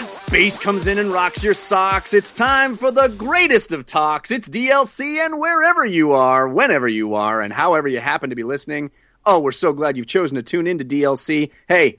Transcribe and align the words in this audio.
that 0.00 0.30
bass 0.30 0.56
comes 0.56 0.86
in 0.86 0.98
and 0.98 1.12
rocks 1.12 1.44
your 1.44 1.54
socks. 1.54 2.14
It's 2.14 2.30
time 2.30 2.76
for 2.76 2.90
the 2.90 3.08
greatest 3.08 3.72
of 3.72 3.86
talks. 3.86 4.30
It's 4.30 4.48
DLC, 4.48 5.24
and 5.24 5.38
wherever 5.38 5.84
you 5.84 6.12
are, 6.12 6.48
whenever 6.48 6.88
you 6.88 7.14
are, 7.14 7.40
and 7.40 7.52
however 7.52 7.88
you 7.88 8.00
happen 8.00 8.30
to 8.30 8.36
be 8.36 8.42
listening, 8.42 8.90
oh, 9.26 9.40
we're 9.40 9.52
so 9.52 9.72
glad 9.72 9.96
you've 9.96 10.06
chosen 10.06 10.36
to 10.36 10.42
tune 10.42 10.66
into 10.66 10.84
DLC. 10.84 11.50
Hey, 11.68 11.98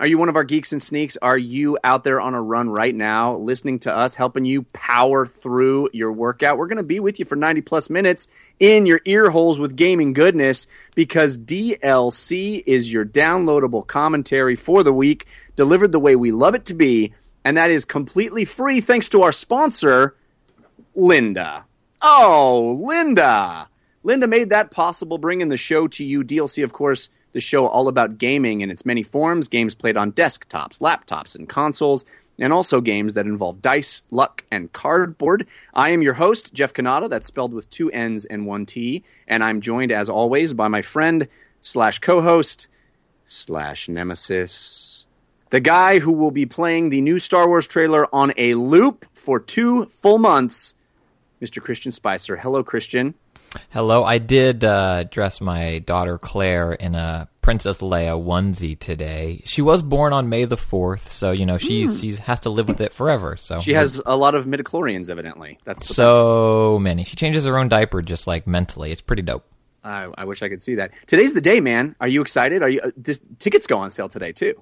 are 0.00 0.06
you 0.06 0.18
one 0.18 0.28
of 0.28 0.36
our 0.36 0.44
geeks 0.44 0.72
and 0.72 0.82
sneaks? 0.82 1.16
Are 1.22 1.38
you 1.38 1.78
out 1.82 2.04
there 2.04 2.20
on 2.20 2.34
a 2.34 2.42
run 2.42 2.68
right 2.68 2.94
now, 2.94 3.36
listening 3.36 3.78
to 3.80 3.96
us, 3.96 4.14
helping 4.14 4.44
you 4.44 4.62
power 4.72 5.26
through 5.26 5.88
your 5.92 6.12
workout? 6.12 6.58
We're 6.58 6.66
going 6.66 6.78
to 6.78 6.84
be 6.84 7.00
with 7.00 7.18
you 7.18 7.24
for 7.24 7.36
90 7.36 7.62
plus 7.62 7.90
minutes 7.90 8.28
in 8.60 8.86
your 8.86 9.00
ear 9.04 9.30
holes 9.30 9.58
with 9.58 9.76
gaming 9.76 10.12
goodness 10.12 10.66
because 10.94 11.38
DLC 11.38 12.62
is 12.66 12.92
your 12.92 13.04
downloadable 13.04 13.86
commentary 13.86 14.56
for 14.56 14.82
the 14.82 14.92
week, 14.92 15.26
delivered 15.56 15.92
the 15.92 16.00
way 16.00 16.16
we 16.16 16.32
love 16.32 16.54
it 16.54 16.64
to 16.66 16.74
be, 16.74 17.12
and 17.44 17.56
that 17.56 17.70
is 17.70 17.84
completely 17.84 18.44
free 18.44 18.80
thanks 18.80 19.08
to 19.10 19.22
our 19.22 19.32
sponsor, 19.32 20.16
Lynda. 20.96 21.64
Oh, 22.02 22.80
Lynda! 22.82 23.66
Lynda 24.04 24.28
made 24.28 24.50
that 24.50 24.70
possible, 24.70 25.18
bringing 25.18 25.48
the 25.48 25.56
show 25.56 25.88
to 25.88 26.04
you. 26.04 26.22
DLC, 26.22 26.62
of 26.62 26.72
course, 26.72 27.08
the 27.32 27.40
show 27.40 27.66
all 27.66 27.88
about 27.88 28.18
gaming 28.18 28.60
in 28.60 28.70
its 28.70 28.86
many 28.86 29.02
forms 29.02 29.48
games 29.48 29.74
played 29.74 29.96
on 29.96 30.12
desktops, 30.12 30.78
laptops, 30.78 31.34
and 31.34 31.48
consoles, 31.48 32.04
and 32.38 32.52
also 32.52 32.80
games 32.80 33.14
that 33.14 33.26
involve 33.26 33.62
dice, 33.62 34.02
luck, 34.10 34.44
and 34.50 34.72
cardboard. 34.72 35.46
I 35.72 35.90
am 35.90 36.02
your 36.02 36.14
host, 36.14 36.52
Jeff 36.54 36.72
Cannata, 36.72 37.08
that's 37.08 37.26
spelled 37.26 37.52
with 37.52 37.70
two 37.70 37.90
N's 37.90 38.24
and 38.24 38.46
one 38.46 38.66
T, 38.66 39.04
and 39.26 39.42
I'm 39.42 39.60
joined, 39.60 39.92
as 39.92 40.08
always, 40.08 40.54
by 40.54 40.68
my 40.68 40.82
friend 40.82 41.28
slash 41.60 41.98
co 41.98 42.20
host 42.20 42.68
slash 43.26 43.88
nemesis, 43.88 45.03
the 45.54 45.60
guy 45.60 46.00
who 46.00 46.10
will 46.10 46.32
be 46.32 46.46
playing 46.46 46.90
the 46.90 47.00
new 47.00 47.16
Star 47.16 47.46
Wars 47.46 47.68
trailer 47.68 48.12
on 48.12 48.32
a 48.36 48.54
loop 48.54 49.06
for 49.12 49.38
two 49.38 49.84
full 49.84 50.18
months, 50.18 50.74
Mr. 51.40 51.62
Christian 51.62 51.92
Spicer. 51.92 52.36
Hello, 52.36 52.64
Christian. 52.64 53.14
Hello, 53.70 54.02
I 54.02 54.18
did 54.18 54.64
uh, 54.64 55.04
dress 55.04 55.40
my 55.40 55.78
daughter 55.78 56.18
Claire 56.18 56.72
in 56.72 56.96
a 56.96 57.28
Princess 57.40 57.78
Leia 57.78 58.20
onesie 58.20 58.76
today. 58.76 59.42
She 59.44 59.62
was 59.62 59.80
born 59.84 60.12
on 60.12 60.28
May 60.28 60.44
the 60.44 60.56
fourth, 60.56 61.12
so 61.12 61.30
you 61.30 61.46
know 61.46 61.58
she's 61.58 61.98
mm. 61.98 62.00
she's 62.00 62.18
has 62.18 62.40
to 62.40 62.50
live 62.50 62.66
with 62.66 62.80
it 62.80 62.92
forever. 62.92 63.36
So 63.36 63.60
she 63.60 63.74
has 63.74 64.02
a 64.04 64.16
lot 64.16 64.34
of 64.34 64.46
midichlorians, 64.46 65.08
evidently. 65.08 65.60
That's 65.62 65.86
so 65.86 66.74
that 66.74 66.80
many. 66.80 67.04
She 67.04 67.14
changes 67.14 67.44
her 67.44 67.56
own 67.56 67.68
diaper 67.68 68.02
just 68.02 68.26
like 68.26 68.48
mentally. 68.48 68.90
It's 68.90 69.00
pretty 69.00 69.22
dope. 69.22 69.44
I, 69.84 70.08
I 70.18 70.24
wish 70.24 70.42
I 70.42 70.48
could 70.48 70.64
see 70.64 70.74
that. 70.76 70.90
Today's 71.06 71.34
the 71.34 71.40
day, 71.40 71.60
man. 71.60 71.94
Are 72.00 72.08
you 72.08 72.22
excited? 72.22 72.62
Are 72.62 72.68
you? 72.68 72.80
Uh, 72.80 72.90
this, 72.96 73.20
tickets 73.38 73.68
go 73.68 73.78
on 73.78 73.92
sale 73.92 74.08
today 74.08 74.32
too. 74.32 74.60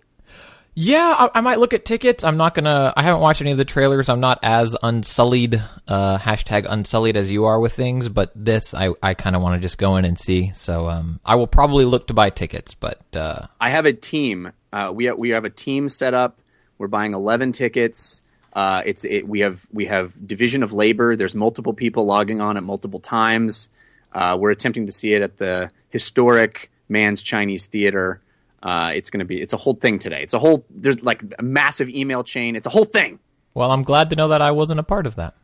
Yeah, 0.74 1.14
I, 1.18 1.38
I, 1.38 1.40
might 1.42 1.58
look 1.58 1.74
at 1.74 1.84
tickets. 1.84 2.24
I'm 2.24 2.38
not 2.38 2.54
gonna. 2.54 2.94
I 2.96 3.02
haven't 3.02 3.20
watched 3.20 3.42
any 3.42 3.50
of 3.50 3.58
the 3.58 3.64
trailers. 3.64 4.08
I'm 4.08 4.20
not 4.20 4.38
as 4.42 4.74
unsullied, 4.82 5.62
uh, 5.86 6.18
hashtag 6.18 6.66
unsullied 6.68 7.14
as 7.14 7.30
you 7.30 7.44
are 7.44 7.60
with 7.60 7.74
things. 7.74 8.08
But 8.08 8.32
this, 8.34 8.72
I, 8.72 8.90
I 9.02 9.12
kind 9.12 9.36
of 9.36 9.42
want 9.42 9.60
to 9.60 9.60
just 9.60 9.76
go 9.76 9.96
in 9.96 10.06
and 10.06 10.18
see. 10.18 10.50
So, 10.54 10.88
um, 10.88 11.20
I 11.26 11.34
will 11.34 11.46
probably 11.46 11.84
look 11.84 12.06
to 12.06 12.14
buy 12.14 12.30
tickets. 12.30 12.74
But 12.74 13.02
uh, 13.14 13.48
I 13.60 13.68
have 13.68 13.84
a 13.84 13.92
team. 13.92 14.52
Uh, 14.72 14.90
we 14.94 15.04
have, 15.04 15.18
we 15.18 15.30
have 15.30 15.44
a 15.44 15.50
team 15.50 15.90
set 15.90 16.14
up. 16.14 16.38
We're 16.78 16.88
buying 16.88 17.12
11 17.12 17.52
tickets. 17.52 18.22
Uh, 18.54 18.82
it's 18.84 19.04
it, 19.04 19.28
we 19.28 19.40
have 19.40 19.66
we 19.72 19.86
have 19.86 20.26
division 20.26 20.62
of 20.62 20.72
labor. 20.72 21.16
There's 21.16 21.34
multiple 21.34 21.74
people 21.74 22.04
logging 22.04 22.40
on 22.40 22.56
at 22.56 22.62
multiple 22.62 23.00
times. 23.00 23.68
Uh, 24.12 24.36
we're 24.38 24.50
attempting 24.50 24.86
to 24.86 24.92
see 24.92 25.12
it 25.14 25.22
at 25.22 25.38
the 25.38 25.70
historic 25.90 26.70
Mann's 26.88 27.22
Chinese 27.22 27.66
Theater. 27.66 28.20
Uh, 28.62 28.92
it's 28.94 29.10
going 29.10 29.18
to 29.18 29.24
be 29.24 29.40
it's 29.40 29.52
a 29.52 29.56
whole 29.56 29.74
thing 29.74 29.98
today. 29.98 30.22
It's 30.22 30.34
a 30.34 30.38
whole 30.38 30.64
there's 30.70 31.02
like 31.02 31.22
a 31.38 31.42
massive 31.42 31.88
email 31.88 32.22
chain. 32.22 32.56
It's 32.56 32.66
a 32.66 32.70
whole 32.70 32.84
thing. 32.84 33.18
Well, 33.54 33.70
I'm 33.70 33.82
glad 33.82 34.10
to 34.10 34.16
know 34.16 34.28
that 34.28 34.40
I 34.40 34.50
wasn't 34.50 34.80
a 34.80 34.84
part 34.84 35.06
of 35.06 35.16
that. 35.16 35.34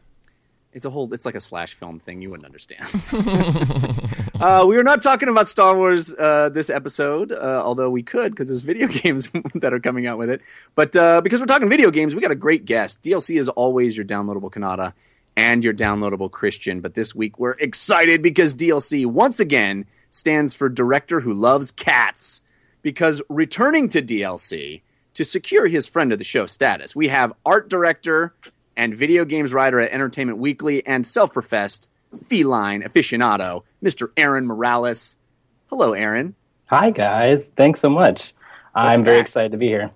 It's 0.72 0.84
a 0.84 0.90
whole. 0.90 1.12
It's 1.14 1.24
like 1.24 1.34
a 1.34 1.40
slash 1.40 1.74
film 1.74 1.98
thing. 1.98 2.20
You 2.20 2.30
wouldn't 2.30 2.46
understand. 2.46 2.88
uh, 4.40 4.64
we 4.68 4.76
are 4.76 4.84
not 4.84 5.02
talking 5.02 5.28
about 5.28 5.48
Star 5.48 5.74
Wars 5.74 6.14
uh, 6.14 6.50
this 6.50 6.68
episode, 6.68 7.32
uh, 7.32 7.62
although 7.64 7.88
we 7.90 8.02
could 8.02 8.32
because 8.32 8.48
there's 8.48 8.62
video 8.62 8.86
games 9.02 9.30
that 9.54 9.72
are 9.72 9.80
coming 9.80 10.06
out 10.06 10.18
with 10.18 10.30
it. 10.30 10.42
But 10.74 10.94
uh, 10.94 11.22
because 11.22 11.40
we're 11.40 11.46
talking 11.46 11.68
video 11.68 11.90
games, 11.90 12.14
we 12.14 12.20
got 12.20 12.30
a 12.30 12.36
great 12.36 12.66
guest. 12.66 13.02
DLC 13.02 13.40
is 13.40 13.48
always 13.48 13.96
your 13.96 14.06
downloadable 14.06 14.52
Cannata 14.52 14.92
and 15.36 15.64
your 15.64 15.72
downloadable 15.72 16.30
Christian. 16.30 16.80
But 16.80 16.94
this 16.94 17.14
week 17.14 17.38
we're 17.38 17.52
excited 17.52 18.22
because 18.22 18.54
DLC 18.54 19.06
once 19.06 19.40
again 19.40 19.86
stands 20.10 20.54
for 20.54 20.68
Director 20.68 21.20
Who 21.20 21.32
Loves 21.32 21.70
Cats 21.70 22.42
because 22.88 23.20
returning 23.28 23.86
to 23.86 24.00
DLC 24.00 24.80
to 25.12 25.22
secure 25.22 25.66
his 25.66 25.86
friend 25.86 26.10
of 26.10 26.16
the 26.16 26.24
show 26.24 26.46
status, 26.46 26.96
we 26.96 27.08
have 27.08 27.34
art 27.44 27.68
director 27.68 28.32
and 28.78 28.96
video 28.96 29.26
games 29.26 29.52
writer 29.52 29.78
at 29.78 29.92
Entertainment 29.92 30.38
Weekly 30.38 30.86
and 30.86 31.06
self 31.06 31.34
professed 31.34 31.90
feline 32.24 32.82
aficionado, 32.82 33.64
Mr. 33.84 34.08
Aaron 34.16 34.46
Morales. 34.46 35.18
Hello, 35.66 35.92
Aaron. 35.92 36.34
Hi, 36.70 36.88
guys. 36.88 37.52
Thanks 37.58 37.78
so 37.80 37.90
much. 37.90 38.32
I'm 38.74 39.04
very 39.04 39.18
excited 39.20 39.52
to 39.52 39.58
be 39.58 39.66
here. 39.66 39.90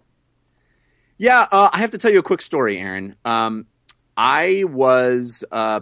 Yeah, 1.17 1.47
uh, 1.51 1.71
I 1.73 1.79
have 1.79 1.93
to 1.93 1.99
tell 1.99 2.13
you 2.13 2.19
a 2.19 2.23
quick 2.23 2.43
story, 2.43 2.79
Aaron. 2.79 3.17
Um, 3.25 3.65
I 4.19 4.65
was 4.69 5.45
uh, 5.51 5.81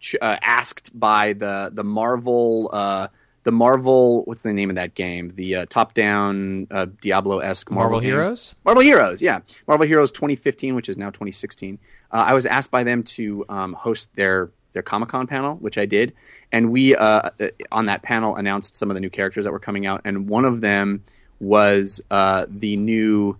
ch- 0.00 0.16
uh, 0.20 0.36
asked 0.42 0.90
by 0.92 1.32
the 1.32 1.70
the 1.72 1.82
Marvel 1.82 2.68
uh, 2.74 3.08
the 3.44 3.52
Marvel. 3.52 4.24
What's 4.24 4.42
the 4.42 4.52
name 4.52 4.70
of 4.70 4.76
that 4.76 4.94
game? 4.94 5.32
The 5.34 5.56
uh, 5.56 5.66
top-down 5.68 6.68
uh, 6.70 6.86
Diablo-esque 7.00 7.70
Marvel, 7.70 7.92
Marvel 7.92 8.00
Heroes. 8.00 8.54
Marvel 8.64 8.82
Heroes, 8.82 9.22
yeah, 9.22 9.40
Marvel 9.66 9.86
Heroes 9.86 10.12
2015, 10.12 10.74
which 10.74 10.88
is 10.88 10.96
now 10.96 11.10
2016. 11.10 11.78
Uh, 12.10 12.24
I 12.26 12.34
was 12.34 12.46
asked 12.46 12.70
by 12.70 12.84
them 12.84 13.02
to 13.04 13.44
um, 13.48 13.72
host 13.74 14.14
their 14.14 14.50
their 14.72 14.82
Comic 14.82 15.10
Con 15.10 15.26
panel, 15.26 15.56
which 15.56 15.76
I 15.76 15.84
did, 15.84 16.14
and 16.50 16.70
we 16.72 16.96
uh, 16.96 17.30
uh, 17.38 17.48
on 17.70 17.86
that 17.86 18.02
panel 18.02 18.36
announced 18.36 18.74
some 18.74 18.90
of 18.90 18.94
the 18.94 19.00
new 19.00 19.10
characters 19.10 19.44
that 19.44 19.52
were 19.52 19.58
coming 19.58 19.86
out, 19.86 20.00
and 20.04 20.28
one 20.28 20.46
of 20.46 20.62
them 20.62 21.04
was 21.40 22.00
uh, 22.10 22.46
the 22.48 22.76
new 22.76 23.36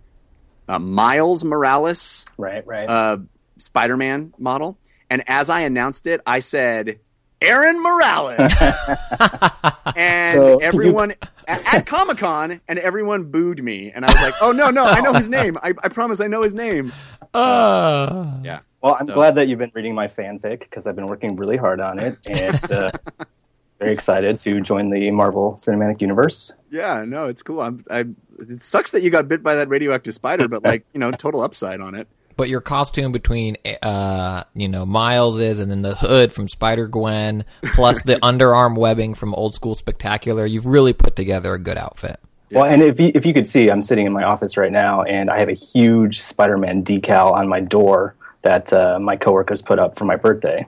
Miles 0.67 1.43
Morales, 1.43 2.25
right, 2.37 2.65
right, 2.67 3.19
Spider-Man 3.57 4.33
model. 4.37 4.77
And 5.09 5.23
as 5.27 5.49
I 5.49 5.61
announced 5.61 6.07
it, 6.07 6.21
I 6.25 6.39
said 6.39 6.99
Aaron 7.43 7.81
Morales. 7.81 8.39
and 9.95 10.41
so 10.41 10.57
everyone 10.59 11.11
you... 11.11 11.15
at, 11.47 11.73
at 11.73 11.85
Comic 11.85 12.17
Con, 12.17 12.61
and 12.67 12.79
everyone 12.79 13.25
booed 13.25 13.63
me. 13.63 13.91
And 13.91 14.05
I 14.05 14.07
was 14.07 14.21
like, 14.21 14.35
oh, 14.41 14.51
no, 14.51 14.69
no, 14.69 14.85
I 14.85 14.99
know 15.01 15.13
his 15.13 15.29
name. 15.29 15.57
I, 15.61 15.73
I 15.83 15.89
promise 15.89 16.19
I 16.19 16.27
know 16.27 16.41
his 16.41 16.53
name. 16.53 16.93
Uh, 17.33 18.37
yeah. 18.43 18.59
Well, 18.81 18.97
I'm 18.99 19.05
so. 19.05 19.13
glad 19.13 19.35
that 19.35 19.47
you've 19.47 19.59
been 19.59 19.71
reading 19.73 19.95
my 19.95 20.07
fanfic 20.07 20.59
because 20.59 20.87
I've 20.87 20.95
been 20.95 21.07
working 21.07 21.35
really 21.35 21.57
hard 21.57 21.79
on 21.79 21.99
it. 21.99 22.17
And 22.25 22.71
uh, 22.71 22.91
very 23.79 23.93
excited 23.93 24.39
to 24.39 24.61
join 24.61 24.89
the 24.89 25.09
Marvel 25.11 25.53
Cinematic 25.53 26.01
Universe. 26.01 26.53
Yeah, 26.69 27.05
no, 27.05 27.27
it's 27.27 27.41
cool. 27.41 27.61
I'm, 27.61 27.83
I, 27.89 28.05
it 28.39 28.61
sucks 28.61 28.91
that 28.91 29.01
you 29.01 29.09
got 29.09 29.27
bit 29.27 29.43
by 29.43 29.55
that 29.55 29.69
radioactive 29.69 30.13
spider, 30.13 30.47
but 30.47 30.63
like, 30.63 30.85
you 30.93 30.99
know, 30.99 31.11
total 31.11 31.41
upside 31.41 31.79
on 31.79 31.95
it 31.95 32.07
but 32.35 32.49
your 32.49 32.61
costume 32.61 33.11
between 33.11 33.57
uh 33.81 34.43
you 34.53 34.67
know 34.67 34.85
Miles 34.85 35.39
is 35.39 35.59
and 35.59 35.69
then 35.71 35.81
the 35.81 35.95
hood 35.95 36.33
from 36.33 36.47
Spider 36.47 36.87
Gwen 36.87 37.45
plus 37.73 38.03
the 38.03 38.15
underarm 38.23 38.77
webbing 38.77 39.13
from 39.13 39.33
Old 39.33 39.53
School 39.53 39.75
Spectacular, 39.75 40.45
you've 40.45 40.65
really 40.65 40.93
put 40.93 41.15
together 41.15 41.53
a 41.53 41.59
good 41.59 41.77
outfit. 41.77 42.19
Well, 42.53 42.65
and 42.65 42.83
if 42.83 42.99
you, 42.99 43.11
if 43.15 43.25
you 43.25 43.33
could 43.33 43.47
see, 43.47 43.69
I'm 43.69 43.81
sitting 43.81 44.05
in 44.05 44.13
my 44.13 44.23
office 44.23 44.57
right 44.57 44.71
now, 44.71 45.01
and 45.01 45.31
I 45.31 45.39
have 45.39 45.49
a 45.49 45.53
huge 45.53 46.21
Spider-Man 46.21 46.83
decal 46.83 47.33
on 47.33 47.47
my 47.47 47.59
door 47.59 48.15
that 48.43 48.71
uh, 48.71 48.99
my 48.99 49.15
coworkers 49.15 49.63
put 49.63 49.79
up 49.79 49.97
for 49.97 50.05
my 50.05 50.15
birthday. 50.15 50.67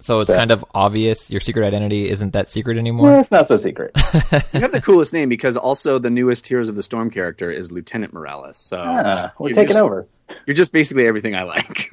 So 0.00 0.20
it's 0.20 0.28
so. 0.28 0.36
kind 0.36 0.50
of 0.50 0.64
obvious 0.74 1.30
your 1.30 1.40
secret 1.40 1.66
identity 1.66 2.08
isn't 2.08 2.32
that 2.32 2.48
secret 2.48 2.78
anymore. 2.78 3.10
Yeah, 3.10 3.20
it's 3.20 3.30
not 3.30 3.46
so 3.46 3.56
secret. 3.56 3.90
you 4.54 4.60
have 4.60 4.72
the 4.72 4.80
coolest 4.82 5.12
name 5.12 5.28
because 5.28 5.56
also 5.56 5.98
the 5.98 6.10
newest 6.10 6.46
Heroes 6.46 6.68
of 6.68 6.76
the 6.76 6.82
Storm 6.82 7.10
character 7.10 7.50
is 7.50 7.72
Lieutenant 7.72 8.12
Morales. 8.12 8.56
So 8.56 8.78
ah, 8.78 9.28
we're 9.38 9.50
taking 9.50 9.68
just, 9.68 9.84
over. 9.84 10.06
You're 10.46 10.54
just 10.54 10.72
basically 10.72 11.06
everything 11.06 11.34
I 11.34 11.42
like. 11.42 11.90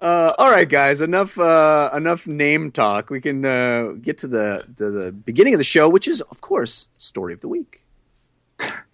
uh, 0.00 0.32
all 0.38 0.50
right, 0.50 0.68
guys. 0.68 1.00
Enough. 1.00 1.38
Uh, 1.38 1.90
enough 1.94 2.26
name 2.26 2.70
talk. 2.70 3.10
We 3.10 3.20
can 3.20 3.44
uh, 3.44 3.92
get 4.00 4.18
to 4.18 4.28
the, 4.28 4.64
the 4.76 4.90
the 4.90 5.12
beginning 5.12 5.54
of 5.54 5.58
the 5.58 5.64
show, 5.64 5.88
which 5.88 6.08
is, 6.08 6.20
of 6.22 6.40
course, 6.40 6.86
story 6.98 7.32
of 7.32 7.40
the 7.40 7.48
week. 7.48 7.82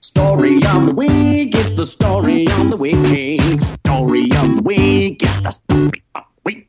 Story 0.01 0.57
of 0.65 0.87
the 0.87 0.95
week. 0.95 1.55
It's 1.55 1.73
the 1.75 1.87
story 1.87 2.47
of 2.49 2.71
the 2.71 2.77
week. 2.77 3.61
Story 3.61 4.31
of 4.33 4.57
the 4.57 4.63
week. 4.65 5.23
It's 5.23 5.41
the 5.41 5.51
story 5.51 6.03
of 6.15 6.25
the 6.25 6.41
week. 6.45 6.69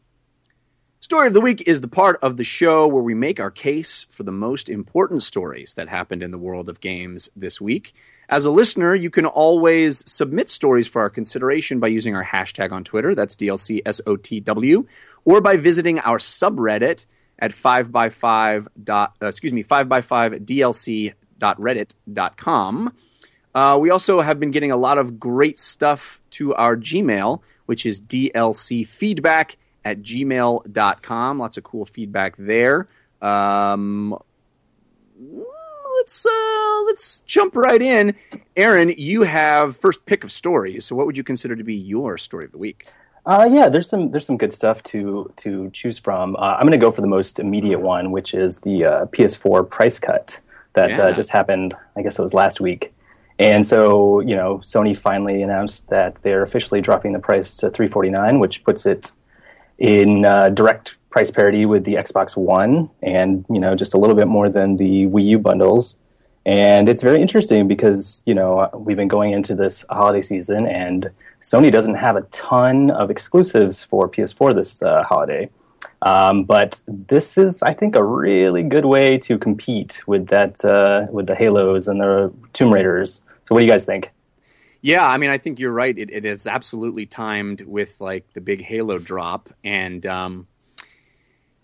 Story 1.00 1.28
of 1.28 1.34
the 1.34 1.42
week 1.42 1.64
is 1.66 1.82
the 1.82 1.88
part 1.88 2.20
of 2.22 2.38
the 2.38 2.44
show 2.44 2.88
where 2.88 3.02
we 3.02 3.14
make 3.14 3.40
our 3.40 3.52
case 3.52 4.06
for 4.10 4.24
the 4.24 4.32
most 4.32 4.70
important 4.70 5.24
stories 5.24 5.74
that 5.76 5.88
happened 5.88 6.22
in 6.22 6.32
the 6.32 6.38
world 6.38 6.70
of 6.70 6.82
games 6.82 7.30
this 7.36 7.62
week. 7.62 7.94
As 8.30 8.46
a 8.46 8.52
listener, 8.52 8.94
you 8.94 9.10
can 9.10 9.26
always 9.26 10.08
submit 10.10 10.48
stories 10.50 10.88
for 10.88 11.02
our 11.02 11.10
consideration 11.10 11.80
by 11.80 11.88
using 11.88 12.16
our 12.16 12.24
hashtag 12.24 12.72
on 12.72 12.84
Twitter, 12.84 13.16
that's 13.16 13.36
DLCSOTW, 13.36 14.86
or 15.26 15.42
by 15.42 15.58
visiting 15.58 15.98
our 16.00 16.20
subreddit 16.20 17.08
at 17.40 17.52
5by5 17.52 18.68
dot, 18.84 19.16
uh, 19.22 19.26
excuse 19.26 19.52
me, 19.52 19.64
5by5 19.64 20.46
DLC.reddit.com. 20.46 22.94
Uh, 23.56 23.80
we 23.82 23.90
also 23.90 24.22
have 24.22 24.40
been 24.40 24.52
getting 24.52 24.72
a 24.72 24.78
lot 24.78 25.00
of 25.00 25.20
great 25.20 25.58
stuff 25.58 26.22
to 26.30 26.54
our 26.54 26.78
Gmail, 26.78 27.42
which 27.66 27.84
is 27.84 28.00
dlcfeedback 28.00 29.56
at 29.84 30.04
gmail.com. 30.04 31.40
Lots 31.40 31.58
of 31.58 31.64
cool 31.64 31.86
feedback 31.86 32.36
there. 32.38 32.88
Um, 33.24 34.16
let's 35.98 36.26
uh, 36.26 36.84
let's 36.86 37.22
jump 37.22 37.56
right 37.56 37.82
in. 37.82 38.16
Aaron, 38.56 38.94
you 38.98 39.24
have 39.24 39.78
first 39.78 40.06
pick 40.06 40.24
of 40.24 40.32
stories. 40.32 40.86
So, 40.86 40.96
what 40.96 41.06
would 41.06 41.18
you 41.18 41.24
consider 41.24 41.56
to 41.56 41.64
be 41.64 41.76
your 41.76 42.18
story 42.18 42.46
of 42.46 42.52
the 42.52 42.58
week? 42.58 42.88
Uh, 43.26 43.48
yeah, 43.52 43.70
there's 43.70 43.90
some 43.90 44.12
there's 44.12 44.26
some 44.26 44.38
good 44.38 44.54
stuff 44.54 44.82
to 44.84 45.32
to 45.38 45.70
choose 45.72 46.00
from. 46.00 46.36
Uh, 46.36 46.56
I'm 46.56 46.62
going 46.62 46.72
to 46.72 46.78
go 46.78 46.92
for 46.92 47.02
the 47.02 47.08
most 47.08 47.40
immediate 47.40 47.80
one, 47.82 48.12
which 48.12 48.34
is 48.34 48.60
the 48.60 48.86
uh, 48.86 49.06
PS4 49.08 49.70
price 49.70 50.00
cut 50.00 50.40
that 50.74 50.92
Yeah. 50.92 51.02
uh, 51.04 51.12
just 51.14 51.30
happened. 51.30 51.76
I 51.96 52.02
guess 52.02 52.18
it 52.18 52.22
was 52.22 52.34
last 52.34 52.60
week. 52.62 52.94
And 53.38 53.66
so, 53.66 54.20
you 54.20 54.36
know, 54.36 54.58
Sony 54.58 54.98
finally 54.98 55.42
announced 55.42 55.88
that 55.90 56.16
they're 56.24 56.44
officially 56.44 56.82
dropping 56.82 57.14
the 57.14 57.20
price 57.20 57.56
to 57.58 57.70
349, 57.70 58.40
which 58.40 58.64
puts 58.66 58.86
it 58.86 59.12
in 59.78 60.26
uh, 60.26 60.50
direct 60.50 60.96
price 61.10 61.32
parity 61.32 61.66
with 61.66 61.84
the 61.84 61.96
Xbox 61.96 62.36
One, 62.36 62.90
and 63.02 63.46
you 63.50 63.60
know, 63.60 63.76
just 63.76 63.94
a 63.94 63.98
little 63.98 64.16
bit 64.16 64.28
more 64.28 64.50
than 64.50 64.78
the 64.78 65.08
Wii 65.08 65.26
U 65.26 65.40
bundles. 65.40 65.96
And 66.46 66.88
it's 66.88 67.02
very 67.02 67.22
interesting 67.22 67.68
because 67.68 68.24
you 68.26 68.34
know 68.34 68.70
we've 68.74 68.98
been 68.98 69.08
going 69.08 69.32
into 69.32 69.56
this 69.56 69.86
holiday 69.90 70.22
season, 70.22 70.68
and 70.68 71.10
Sony 71.42 71.72
doesn't 71.72 71.96
have 71.96 72.16
a 72.16 72.22
ton 72.32 72.92
of 72.92 73.10
exclusives 73.10 73.84
for 73.84 74.10
PS4 74.10 74.56
this 74.56 74.82
uh, 74.82 75.04
holiday. 75.04 75.50
Um, 76.02 76.44
but 76.46 76.80
this 76.88 77.38
is, 77.38 77.62
I 77.62 77.74
think, 77.74 77.96
a 77.96 78.04
really 78.04 78.64
good 78.64 78.86
way 78.86 79.18
to 79.20 79.38
compete 79.38 80.02
with 80.08 80.28
that 80.28 80.64
uh, 80.64 81.08
with 81.12 81.28
the 81.28 81.36
Halos 81.36 81.88
and 81.88 82.00
the 82.00 82.34
Tomb 82.54 82.74
Raiders. 82.74 83.22
So, 83.44 83.54
what 83.56 83.60
do 83.60 83.66
you 83.66 83.72
guys 83.72 83.86
think? 83.86 84.12
Yeah, 84.82 85.06
I 85.06 85.18
mean, 85.18 85.30
I 85.30 85.38
think 85.38 85.60
you're 85.60 85.74
right. 85.74 85.98
It, 85.98 86.10
it 86.10 86.26
is 86.26 86.48
absolutely 86.48 87.06
timed 87.06 87.62
with 87.62 88.00
like 88.00 88.32
the 88.34 88.40
big 88.40 88.62
Halo 88.62 88.98
drop, 88.98 89.50
and 89.64 90.06
um, 90.06 90.48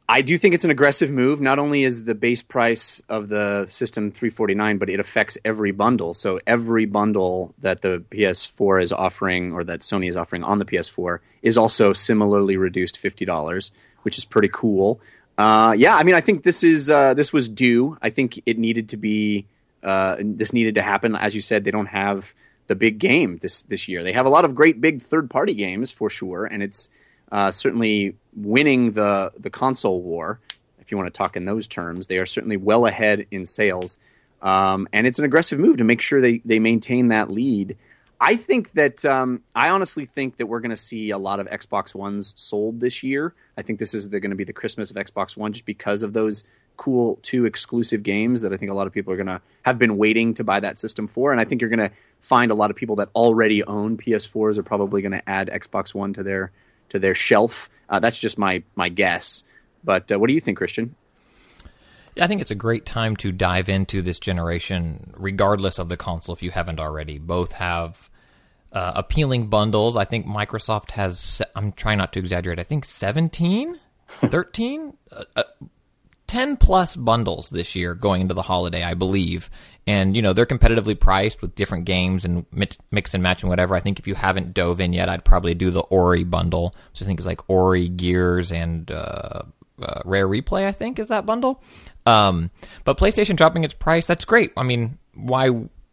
I 0.07 0.21
do 0.21 0.37
think 0.37 0.53
it's 0.53 0.63
an 0.63 0.69
aggressive 0.69 1.09
move. 1.09 1.41
Not 1.41 1.57
only 1.57 1.83
is 1.83 2.05
the 2.05 2.13
base 2.13 2.43
price 2.43 3.01
of 3.09 3.29
the 3.29 3.65
system 3.65 4.11
349, 4.11 4.77
but 4.77 4.89
it 4.89 4.99
affects 4.99 5.35
every 5.43 5.71
bundle. 5.71 6.13
So 6.13 6.39
every 6.45 6.85
bundle 6.85 7.55
that 7.59 7.81
the 7.81 8.03
PS4 8.11 8.83
is 8.83 8.91
offering, 8.91 9.51
or 9.51 9.63
that 9.63 9.79
Sony 9.79 10.07
is 10.07 10.15
offering 10.15 10.43
on 10.43 10.59
the 10.59 10.65
PS4, 10.65 11.19
is 11.41 11.57
also 11.57 11.91
similarly 11.91 12.55
reduced 12.55 12.99
fifty 12.99 13.25
dollars, 13.25 13.71
which 14.03 14.19
is 14.19 14.25
pretty 14.25 14.49
cool. 14.51 15.01
Uh, 15.39 15.73
yeah, 15.75 15.95
I 15.95 16.03
mean, 16.03 16.15
I 16.15 16.21
think 16.21 16.43
this 16.43 16.63
is 16.63 16.89
uh, 16.89 17.15
this 17.15 17.33
was 17.33 17.49
due. 17.49 17.97
I 18.01 18.11
think 18.11 18.41
it 18.45 18.59
needed 18.59 18.89
to 18.89 18.97
be. 18.97 19.47
Uh, 19.81 20.17
this 20.19 20.53
needed 20.53 20.75
to 20.75 20.81
happen. 20.81 21.15
As 21.15 21.35
you 21.35 21.41
said, 21.41 21.63
they 21.63 21.71
don't 21.71 21.87
have 21.87 22.33
the 22.67 22.75
big 22.75 22.99
game 22.99 23.37
this 23.37 23.63
this 23.63 23.87
year. 23.87 24.03
They 24.03 24.13
have 24.13 24.25
a 24.25 24.29
lot 24.29 24.45
of 24.45 24.53
great 24.53 24.79
big 24.81 25.01
third 25.01 25.29
party 25.31 25.55
games 25.55 25.91
for 25.91 26.09
sure, 26.09 26.45
and 26.45 26.61
it's 26.61 26.89
uh, 27.35 27.51
certainly 27.51 28.15
winning 28.33 28.93
the 28.93 29.29
the 29.37 29.49
console 29.49 30.01
war. 30.01 30.39
If 30.79 30.89
you 30.89 30.97
want 30.97 31.13
to 31.13 31.17
talk 31.17 31.35
in 31.35 31.43
those 31.43 31.67
terms, 31.67 32.07
they 32.07 32.17
are 32.17 32.25
certainly 32.25 32.55
well 32.55 32.85
ahead 32.85 33.25
in 33.29 33.45
sales, 33.45 33.99
um, 34.41 34.87
and 34.93 35.05
it's 35.05 35.19
an 35.19 35.25
aggressive 35.25 35.59
move 35.59 35.77
to 35.77 35.83
make 35.83 35.99
sure 35.99 36.21
they 36.21 36.37
they 36.45 36.59
maintain 36.59 37.09
that 37.09 37.29
lead. 37.29 37.75
I 38.21 38.37
think 38.37 38.71
that 38.71 39.03
um, 39.03 39.41
I 39.53 39.67
honestly 39.69 40.05
think 40.05 40.37
that 40.37 40.45
we're 40.45 40.61
going 40.61 40.69
to 40.69 40.77
see 40.77 41.09
a 41.09 41.17
lot 41.17 41.41
of 41.41 41.47
Xbox 41.47 41.93
Ones 41.93 42.33
sold 42.37 42.79
this 42.79 43.03
year. 43.03 43.33
I 43.57 43.63
think 43.63 43.79
this 43.79 43.93
is 43.93 44.07
going 44.07 44.29
to 44.29 44.37
be 44.37 44.45
the 44.45 44.53
Christmas 44.53 44.89
of 44.89 44.95
Xbox 44.95 45.35
One, 45.35 45.51
just 45.51 45.65
because 45.65 46.03
of 46.03 46.13
those 46.13 46.45
cool 46.77 47.19
two 47.21 47.45
exclusive 47.45 48.01
games 48.01 48.41
that 48.43 48.53
I 48.53 48.57
think 48.57 48.71
a 48.71 48.75
lot 48.75 48.87
of 48.87 48.93
people 48.93 49.11
are 49.11 49.17
going 49.17 49.27
to 49.27 49.41
have 49.63 49.77
been 49.77 49.97
waiting 49.97 50.35
to 50.35 50.45
buy 50.45 50.61
that 50.61 50.79
system 50.79 51.05
for. 51.07 51.33
And 51.33 51.41
I 51.41 51.43
think 51.43 51.59
you're 51.59 51.69
going 51.69 51.89
to 51.89 51.91
find 52.21 52.49
a 52.49 52.55
lot 52.55 52.69
of 52.69 52.77
people 52.77 52.95
that 52.97 53.09
already 53.13 53.61
own 53.65 53.97
PS4s 53.97 54.57
are 54.57 54.63
probably 54.63 55.01
going 55.01 55.11
to 55.11 55.29
add 55.29 55.49
Xbox 55.49 55.93
One 55.93 56.13
to 56.13 56.23
their 56.23 56.53
to 56.89 56.99
their 56.99 57.15
shelf. 57.15 57.69
Uh, 57.89 57.99
that's 57.99 58.19
just 58.19 58.37
my 58.37 58.63
my 58.75 58.89
guess. 58.89 59.43
But 59.83 60.11
uh, 60.11 60.19
what 60.19 60.27
do 60.27 60.33
you 60.33 60.39
think, 60.39 60.57
Christian? 60.57 60.95
I 62.19 62.27
think 62.27 62.41
it's 62.41 62.51
a 62.51 62.55
great 62.55 62.85
time 62.85 63.15
to 63.17 63.31
dive 63.31 63.67
into 63.67 64.01
this 64.01 64.19
generation, 64.19 65.13
regardless 65.17 65.79
of 65.79 65.89
the 65.89 65.97
console, 65.97 66.33
if 66.33 66.41
you 66.41 66.51
haven't 66.51 66.79
already. 66.79 67.19
Both 67.19 67.53
have 67.53 68.09
uh, 68.71 68.93
appealing 68.95 69.47
bundles. 69.47 69.97
I 69.97 70.05
think 70.05 70.25
Microsoft 70.25 70.91
has, 70.91 71.41
I'm 71.55 71.73
trying 71.73 71.97
not 71.97 72.13
to 72.13 72.19
exaggerate, 72.19 72.59
I 72.59 72.63
think 72.63 72.85
17, 72.85 73.79
13, 74.07 74.97
uh, 75.11 75.23
uh, 75.35 75.43
10 76.27 76.57
plus 76.57 76.95
bundles 76.95 77.49
this 77.49 77.75
year 77.75 77.93
going 77.95 78.21
into 78.21 78.33
the 78.33 78.41
holiday, 78.41 78.83
I 78.83 78.93
believe. 78.93 79.49
And, 79.87 80.15
you 80.15 80.21
know, 80.23 80.33
they're 80.33 80.47
competitively 80.47 80.99
priced 80.99 81.41
with 81.41 81.53
different 81.53 81.85
games 81.85 82.25
and 82.25 82.45
mix, 82.51 83.13
and 83.13 83.21
match 83.21 83.43
and 83.43 83.49
whatever. 83.51 83.75
I 83.75 83.79
think 83.79 83.99
if 83.99 84.07
you 84.07 84.15
haven't 84.15 84.55
dove 84.55 84.81
in 84.81 84.93
yet, 84.93 85.09
I'd 85.09 85.23
probably 85.23 85.53
do 85.53 85.69
the 85.69 85.81
Ori 85.81 86.23
bundle, 86.23 86.73
which 86.91 87.03
I 87.03 87.05
think 87.05 87.19
is 87.19 87.25
like 87.27 87.47
Ori, 87.49 87.87
Gears, 87.89 88.51
and 88.51 88.89
uh, 88.89 89.43
uh, 89.81 90.01
Rare 90.05 90.27
Replay, 90.27 90.65
I 90.65 90.71
think, 90.71 90.99
is 90.99 91.09
that 91.09 91.25
bundle. 91.25 91.61
Um, 92.05 92.51
but 92.83 92.97
PlayStation 92.97 93.35
dropping 93.35 93.63
its 93.63 93.73
price, 93.73 94.07
that's 94.07 94.25
great. 94.25 94.53
I 94.57 94.63
mean, 94.63 94.97
why 95.13 95.49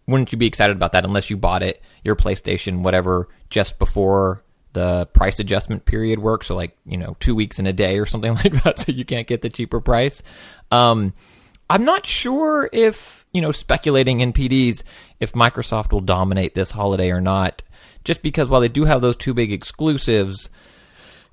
wouldn't 0.07 0.33
you 0.33 0.39
be 0.39 0.47
excited 0.47 0.77
about 0.77 0.93
that 0.93 1.05
unless 1.05 1.31
you 1.31 1.37
bought 1.37 1.63
it, 1.63 1.83
your 2.05 2.17
PlayStation, 2.17 2.83
whatever, 2.83 3.29
just 3.51 3.79
before 3.79 4.43
the 4.73 5.07
price 5.07 5.39
adjustment 5.39 5.85
period 5.85 6.19
works? 6.19 6.47
So, 6.47 6.57
like, 6.57 6.77
you 6.85 6.97
know, 6.97 7.17
two 7.21 7.35
weeks 7.35 7.59
in 7.59 7.67
a 7.67 7.73
day 7.73 7.99
or 7.99 8.07
something 8.07 8.35
like 8.45 8.63
that, 8.65 8.81
so 8.81 8.93
you 8.93 9.05
can't 9.05 9.27
get 9.27 9.43
the 9.43 9.51
cheaper 9.51 9.81
price. 9.81 10.23
Um, 10.71 11.13
I'm 11.69 11.85
not 11.85 12.07
sure 12.07 12.69
if, 12.73 13.22
you 13.33 13.41
know, 13.41 13.53
speculating 13.53 14.21
in 14.21 14.33
PDs, 14.33 14.83
if 15.21 15.33
Microsoft 15.33 15.93
will 15.93 16.01
dominate 16.01 16.55
this 16.55 16.71
holiday 16.71 17.11
or 17.11 17.21
not, 17.21 17.63
just 18.05 18.23
because 18.23 18.49
while 18.49 18.61
they 18.61 18.69
do 18.69 18.85
have 18.85 19.03
those 19.03 19.17
two 19.17 19.35
big 19.35 19.53
exclusives, 19.53 20.51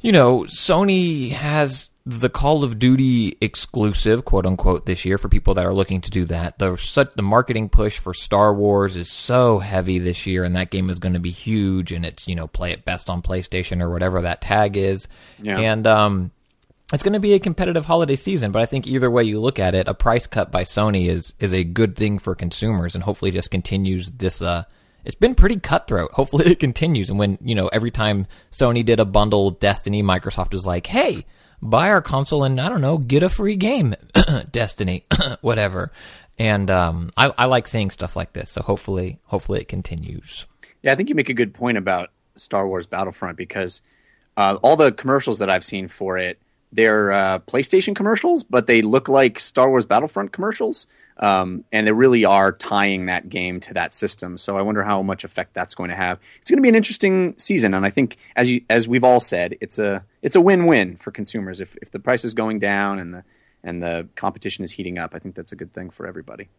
you 0.01 0.11
know, 0.11 0.41
Sony 0.43 1.31
has 1.31 1.89
the 2.05 2.29
Call 2.29 2.63
of 2.63 2.79
Duty 2.79 3.37
exclusive, 3.41 4.23
quote 4.25 4.45
unquote, 4.45 4.85
this 4.85 5.03
year 5.05 5.17
for 5.17 5.27
people 5.29 5.53
that 5.55 5.65
are 5.65 5.73
looking 5.73 6.01
to 6.01 6.09
do 6.09 6.25
that. 6.25 6.57
The 6.57 6.75
such 6.77 7.13
the 7.15 7.21
marketing 7.21 7.69
push 7.69 7.99
for 7.99 8.13
Star 8.13 8.53
Wars 8.53 8.95
is 8.95 9.11
so 9.11 9.59
heavy 9.59 9.99
this 9.99 10.25
year, 10.25 10.43
and 10.43 10.55
that 10.55 10.71
game 10.71 10.89
is 10.89 10.99
going 10.99 11.13
to 11.13 11.19
be 11.19 11.31
huge. 11.31 11.91
And 11.91 12.05
it's 12.05 12.27
you 12.27 12.35
know 12.35 12.47
play 12.47 12.71
it 12.71 12.85
best 12.85 13.09
on 13.09 13.21
PlayStation 13.21 13.81
or 13.81 13.89
whatever 13.91 14.21
that 14.21 14.41
tag 14.41 14.77
is, 14.77 15.07
Yeah. 15.41 15.59
and 15.59 15.85
um, 15.85 16.31
it's 16.93 17.03
going 17.03 17.13
to 17.13 17.19
be 17.19 17.33
a 17.33 17.39
competitive 17.39 17.85
holiday 17.85 18.15
season. 18.15 18.51
But 18.51 18.61
I 18.61 18.65
think 18.65 18.87
either 18.87 19.11
way 19.11 19.23
you 19.23 19.39
look 19.39 19.59
at 19.59 19.75
it, 19.75 19.87
a 19.87 19.93
price 19.93 20.27
cut 20.27 20.51
by 20.51 20.63
Sony 20.63 21.07
is 21.07 21.33
is 21.39 21.53
a 21.53 21.63
good 21.63 21.95
thing 21.95 22.19
for 22.19 22.35
consumers, 22.35 22.95
and 22.95 23.03
hopefully 23.03 23.31
just 23.31 23.51
continues 23.51 24.09
this. 24.11 24.41
Uh, 24.41 24.63
it's 25.05 25.15
been 25.15 25.35
pretty 25.35 25.59
cutthroat. 25.59 26.11
Hopefully 26.13 26.51
it 26.51 26.59
continues. 26.59 27.09
And 27.09 27.19
when 27.19 27.37
you 27.41 27.55
know 27.55 27.67
every 27.67 27.91
time 27.91 28.27
Sony 28.51 28.83
did 28.83 28.99
a 28.99 29.05
bundle 29.05 29.51
Destiny, 29.51 30.03
Microsoft 30.03 30.51
was 30.51 30.65
like, 30.65 30.87
"Hey, 30.87 31.25
buy 31.61 31.89
our 31.89 32.01
console 32.01 32.43
and 32.43 32.59
I 32.59 32.69
don't 32.69 32.81
know, 32.81 32.97
get 32.97 33.23
a 33.23 33.29
free 33.29 33.55
game, 33.55 33.95
Destiny, 34.51 35.05
whatever." 35.41 35.91
And 36.37 36.71
um, 36.71 37.11
I, 37.17 37.33
I 37.37 37.45
like 37.45 37.67
seeing 37.67 37.91
stuff 37.91 38.15
like 38.15 38.31
this. 38.31 38.49
So 38.49 38.61
hopefully, 38.61 39.19
hopefully 39.25 39.59
it 39.59 39.67
continues. 39.67 40.47
Yeah, 40.81 40.93
I 40.93 40.95
think 40.95 41.09
you 41.09 41.15
make 41.15 41.27
a 41.27 41.33
good 41.33 41.53
point 41.53 41.77
about 41.77 42.11
Star 42.35 42.65
Wars 42.65 42.85
Battlefront 42.85 43.37
because 43.37 43.81
uh, 44.37 44.57
all 44.61 44.77
the 44.77 44.93
commercials 44.93 45.39
that 45.39 45.49
I've 45.49 45.65
seen 45.65 45.89
for 45.89 46.17
it, 46.17 46.39
they're 46.71 47.11
uh, 47.11 47.39
PlayStation 47.39 47.95
commercials, 47.95 48.43
but 48.43 48.67
they 48.67 48.81
look 48.81 49.09
like 49.09 49.39
Star 49.39 49.69
Wars 49.69 49.85
Battlefront 49.85 50.31
commercials, 50.31 50.85
um, 51.17 51.63
and 51.71 51.87
they 51.87 51.91
really 51.91 52.25
are 52.25 52.51
tying 52.51 53.07
that 53.07 53.27
game 53.29 53.59
to 53.61 53.73
that 53.73 53.93
system. 53.93 54.37
So 54.37 54.57
I 54.57 54.61
wonder 54.61 54.83
how 54.83 55.01
much 55.01 55.23
effect 55.23 55.53
that's 55.53 55.73
going 55.73 55.89
to 55.89 55.95
have. 55.95 56.19
It's 56.41 56.49
going 56.49 56.57
to 56.57 56.61
be 56.61 56.69
an 56.69 56.75
interesting 56.75 57.33
season, 57.37 57.73
and 57.73 57.85
I 57.85 57.89
think 57.89 58.17
as 58.35 58.49
you 58.49 58.61
as 58.69 58.87
we've 58.87 59.03
all 59.03 59.19
said, 59.19 59.57
it's 59.61 59.79
a 59.79 60.03
it's 60.21 60.35
a 60.35 60.41
win 60.41 60.67
win 60.67 60.95
for 60.95 61.11
consumers. 61.11 61.59
If 61.59 61.75
if 61.77 61.89
the 61.91 61.99
price 61.99 62.23
is 62.23 62.33
going 62.35 62.59
down 62.59 62.99
and 62.99 63.13
the 63.13 63.23
and 63.63 63.81
the 63.81 64.07
competition 64.15 64.63
is 64.63 64.71
heating 64.71 64.99
up, 64.99 65.15
I 65.15 65.19
think 65.19 65.35
that's 65.35 65.51
a 65.51 65.55
good 65.55 65.73
thing 65.73 65.89
for 65.89 66.05
everybody. 66.05 66.49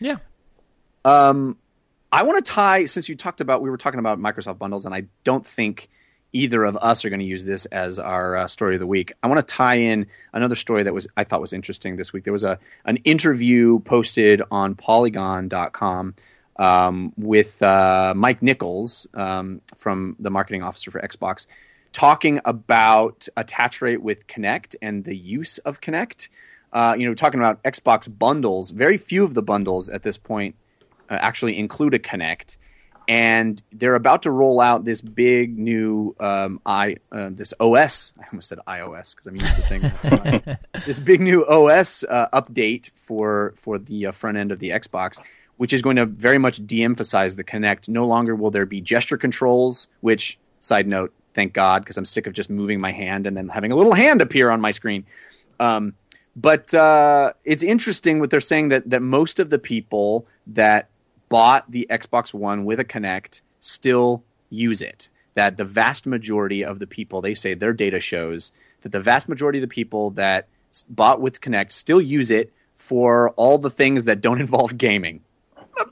Yeah. 0.00 0.16
Um, 1.04 1.56
I 2.10 2.24
want 2.24 2.44
to 2.44 2.52
tie 2.52 2.86
since 2.86 3.08
you 3.08 3.14
talked 3.14 3.40
about 3.40 3.62
we 3.62 3.70
were 3.70 3.76
talking 3.76 4.00
about 4.00 4.18
Microsoft 4.18 4.58
bundles, 4.58 4.86
and 4.86 4.94
I 4.94 5.04
don't 5.22 5.46
think 5.46 5.88
either 6.32 6.64
of 6.64 6.76
us 6.76 7.04
are 7.04 7.10
going 7.10 7.20
to 7.20 7.26
use 7.26 7.44
this 7.44 7.66
as 7.66 7.98
our 7.98 8.36
uh, 8.36 8.46
story 8.46 8.74
of 8.74 8.80
the 8.80 8.86
week. 8.86 9.12
I 9.22 9.28
want 9.28 9.46
to 9.46 9.54
tie 9.54 9.76
in 9.76 10.06
another 10.32 10.54
story 10.54 10.82
that 10.82 10.94
was 10.94 11.06
I 11.16 11.24
thought 11.24 11.40
was 11.40 11.52
interesting 11.52 11.96
this 11.96 12.12
week. 12.12 12.24
There 12.24 12.32
was 12.32 12.44
a 12.44 12.58
an 12.84 12.98
interview 12.98 13.80
posted 13.80 14.42
on 14.50 14.74
Polygon.com 14.74 16.14
um, 16.58 17.12
with 17.16 17.62
uh, 17.62 18.14
Mike 18.16 18.42
Nichols 18.42 19.06
um, 19.14 19.60
from 19.76 20.16
the 20.18 20.30
marketing 20.30 20.62
officer 20.62 20.90
for 20.90 21.00
Xbox, 21.00 21.46
talking 21.92 22.40
about 22.44 23.28
attach 23.36 23.82
rate 23.82 24.02
with 24.02 24.26
Kinect 24.26 24.74
and 24.82 25.04
the 25.04 25.16
use 25.16 25.58
of 25.58 25.80
Kinect. 25.80 26.28
Uh, 26.72 26.94
you 26.98 27.06
know, 27.06 27.14
talking 27.14 27.40
about 27.40 27.62
Xbox 27.62 28.06
bundles. 28.18 28.70
Very 28.70 28.98
few 28.98 29.24
of 29.24 29.34
the 29.34 29.42
bundles 29.42 29.88
at 29.88 30.02
this 30.02 30.18
point 30.18 30.56
uh, 31.08 31.14
actually 31.14 31.58
include 31.58 31.94
a 31.94 31.98
Kinect, 31.98 32.56
and 33.08 33.62
they're 33.72 33.94
about 33.94 34.22
to 34.22 34.30
roll 34.30 34.60
out 34.60 34.84
this 34.84 35.00
big 35.00 35.58
new 35.58 36.14
um, 36.18 36.60
i 36.66 36.96
uh, 37.12 37.28
this 37.30 37.54
OS. 37.60 38.12
I 38.20 38.26
almost 38.32 38.48
said 38.48 38.58
iOS 38.66 39.14
because 39.14 39.26
I'm 39.26 39.36
used 39.36 39.54
to 39.54 39.62
saying 39.62 40.56
this 40.86 40.98
big 40.98 41.20
new 41.20 41.44
OS 41.46 42.04
uh, 42.04 42.28
update 42.32 42.90
for 42.94 43.54
for 43.56 43.78
the 43.78 44.06
uh, 44.06 44.12
front 44.12 44.38
end 44.38 44.50
of 44.50 44.58
the 44.58 44.70
Xbox, 44.70 45.20
which 45.56 45.72
is 45.72 45.82
going 45.82 45.96
to 45.96 46.06
very 46.06 46.38
much 46.38 46.66
de-emphasize 46.66 47.36
the 47.36 47.44
Kinect. 47.44 47.88
No 47.88 48.06
longer 48.06 48.34
will 48.34 48.50
there 48.50 48.66
be 48.66 48.80
gesture 48.80 49.16
controls, 49.16 49.88
which 50.00 50.38
side 50.58 50.88
note, 50.88 51.12
thank 51.34 51.52
God, 51.52 51.82
because 51.82 51.96
I'm 51.96 52.04
sick 52.04 52.26
of 52.26 52.32
just 52.32 52.50
moving 52.50 52.80
my 52.80 52.90
hand 52.90 53.26
and 53.26 53.36
then 53.36 53.48
having 53.48 53.70
a 53.70 53.76
little 53.76 53.94
hand 53.94 54.20
appear 54.20 54.50
on 54.50 54.60
my 54.60 54.72
screen. 54.72 55.06
Um, 55.60 55.94
but 56.34 56.74
uh, 56.74 57.32
it's 57.44 57.62
interesting 57.62 58.18
what 58.18 58.30
they're 58.30 58.40
saying 58.40 58.70
that 58.70 58.90
that 58.90 59.00
most 59.00 59.38
of 59.38 59.50
the 59.50 59.58
people 59.58 60.26
that 60.48 60.90
bought 61.28 61.70
the 61.70 61.86
Xbox 61.90 62.32
One 62.32 62.64
with 62.64 62.80
a 62.80 62.84
Kinect 62.84 63.40
still 63.60 64.24
use 64.50 64.82
it. 64.82 65.08
That 65.34 65.56
the 65.56 65.64
vast 65.64 66.06
majority 66.06 66.64
of 66.64 66.78
the 66.78 66.86
people, 66.86 67.20
they 67.20 67.34
say 67.34 67.54
their 67.54 67.72
data 67.72 68.00
shows 68.00 68.52
that 68.82 68.92
the 68.92 69.00
vast 69.00 69.28
majority 69.28 69.58
of 69.58 69.62
the 69.62 69.74
people 69.74 70.10
that 70.10 70.48
bought 70.88 71.20
with 71.20 71.40
Kinect 71.40 71.72
still 71.72 72.00
use 72.00 72.30
it 72.30 72.52
for 72.76 73.30
all 73.30 73.58
the 73.58 73.70
things 73.70 74.04
that 74.04 74.20
don't 74.20 74.40
involve 74.46 74.78
gaming. 74.78 75.22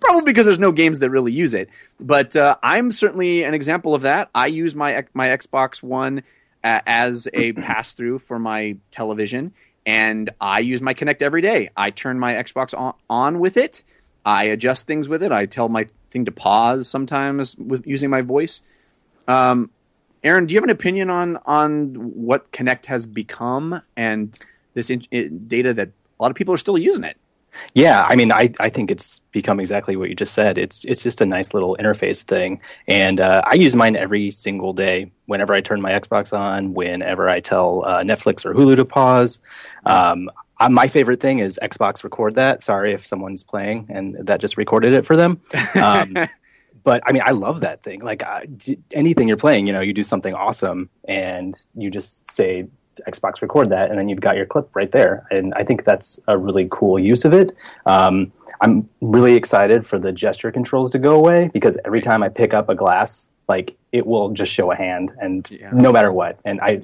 Probably 0.00 0.22
because 0.24 0.46
there's 0.46 0.58
no 0.58 0.72
games 0.72 1.00
that 1.00 1.10
really 1.10 1.32
use 1.32 1.52
it. 1.52 1.68
But 2.00 2.34
uh, 2.36 2.56
I'm 2.62 2.90
certainly 2.90 3.42
an 3.42 3.52
example 3.52 3.94
of 3.94 4.02
that. 4.02 4.30
I 4.34 4.46
use 4.46 4.74
my 4.74 5.04
my 5.12 5.28
Xbox 5.28 5.82
One 5.82 6.22
uh, 6.62 6.80
as 6.86 7.28
a 7.34 7.52
pass 7.52 7.92
through 7.92 8.20
for 8.20 8.38
my 8.38 8.76
television, 8.90 9.52
and 9.84 10.30
I 10.40 10.60
use 10.60 10.80
my 10.80 10.94
Kinect 10.94 11.20
every 11.20 11.42
day. 11.42 11.68
I 11.76 11.90
turn 11.90 12.18
my 12.18 12.32
Xbox 12.32 12.78
on, 12.78 12.94
on 13.10 13.40
with 13.40 13.58
it. 13.58 13.82
I 14.24 14.44
adjust 14.44 14.86
things 14.86 15.08
with 15.08 15.22
it. 15.22 15.32
I 15.32 15.46
tell 15.46 15.68
my 15.68 15.86
thing 16.10 16.24
to 16.24 16.32
pause 16.32 16.88
sometimes 16.88 17.56
with 17.56 17.86
using 17.86 18.10
my 18.10 18.22
voice. 18.22 18.62
Um, 19.28 19.70
Aaron, 20.22 20.46
do 20.46 20.54
you 20.54 20.58
have 20.58 20.64
an 20.64 20.70
opinion 20.70 21.10
on 21.10 21.38
on 21.44 21.94
what 21.94 22.50
Kinect 22.52 22.86
has 22.86 23.04
become 23.04 23.82
and 23.96 24.38
this 24.72 24.90
in, 24.90 25.02
it, 25.10 25.48
data 25.48 25.74
that 25.74 25.88
a 25.88 26.22
lot 26.22 26.30
of 26.30 26.36
people 26.36 26.54
are 26.54 26.58
still 26.58 26.78
using 26.78 27.04
it? 27.04 27.16
Yeah, 27.74 28.04
I 28.08 28.16
mean, 28.16 28.32
I, 28.32 28.52
I 28.58 28.68
think 28.68 28.90
it's 28.90 29.20
become 29.30 29.60
exactly 29.60 29.96
what 29.96 30.08
you 30.08 30.14
just 30.14 30.34
said. 30.34 30.58
It's 30.58 30.84
it's 30.84 31.02
just 31.02 31.20
a 31.20 31.26
nice 31.26 31.54
little 31.54 31.76
interface 31.78 32.22
thing, 32.22 32.60
and 32.88 33.20
uh, 33.20 33.42
I 33.44 33.54
use 33.54 33.76
mine 33.76 33.96
every 33.96 34.30
single 34.30 34.72
day. 34.72 35.12
Whenever 35.26 35.54
I 35.54 35.60
turn 35.60 35.80
my 35.80 35.92
Xbox 35.92 36.36
on, 36.36 36.74
whenever 36.74 37.28
I 37.28 37.40
tell 37.40 37.84
uh, 37.84 38.02
Netflix 38.02 38.44
or 38.44 38.54
Hulu 38.54 38.76
to 38.76 38.84
pause. 38.84 39.38
Um, 39.86 40.30
uh, 40.60 40.68
my 40.68 40.86
favorite 40.86 41.20
thing 41.20 41.38
is 41.40 41.58
Xbox 41.62 42.04
record 42.04 42.34
that. 42.36 42.62
Sorry 42.62 42.92
if 42.92 43.06
someone's 43.06 43.42
playing 43.42 43.86
and 43.90 44.16
that 44.26 44.40
just 44.40 44.56
recorded 44.56 44.92
it 44.92 45.04
for 45.04 45.16
them. 45.16 45.40
Um, 45.74 46.14
but 46.84 47.02
I 47.06 47.12
mean, 47.12 47.22
I 47.24 47.30
love 47.30 47.60
that 47.60 47.82
thing. 47.82 48.00
Like 48.00 48.22
anything 48.92 49.28
you're 49.28 49.36
playing, 49.36 49.66
you 49.66 49.72
know, 49.72 49.80
you 49.80 49.92
do 49.92 50.02
something 50.02 50.34
awesome, 50.34 50.90
and 51.08 51.58
you 51.74 51.90
just 51.90 52.30
say 52.30 52.66
Xbox 53.08 53.42
record 53.42 53.70
that, 53.70 53.90
and 53.90 53.98
then 53.98 54.08
you've 54.08 54.20
got 54.20 54.36
your 54.36 54.46
clip 54.46 54.68
right 54.74 54.92
there. 54.92 55.26
And 55.30 55.52
I 55.54 55.64
think 55.64 55.84
that's 55.84 56.20
a 56.28 56.38
really 56.38 56.68
cool 56.70 56.98
use 56.98 57.24
of 57.24 57.32
it. 57.32 57.50
Um, 57.86 58.32
I'm 58.60 58.88
really 59.00 59.34
excited 59.34 59.84
for 59.86 59.98
the 59.98 60.12
gesture 60.12 60.52
controls 60.52 60.90
to 60.92 60.98
go 60.98 61.14
away 61.16 61.50
because 61.52 61.76
every 61.84 62.00
time 62.00 62.22
I 62.22 62.28
pick 62.28 62.54
up 62.54 62.68
a 62.68 62.74
glass, 62.74 63.28
like 63.48 63.76
it 63.92 64.06
will 64.06 64.30
just 64.30 64.52
show 64.52 64.70
a 64.70 64.76
hand, 64.76 65.10
and 65.20 65.48
Yeah. 65.50 65.70
no 65.72 65.90
matter 65.90 66.12
what. 66.12 66.38
And 66.44 66.60
I, 66.60 66.66
I 66.68 66.78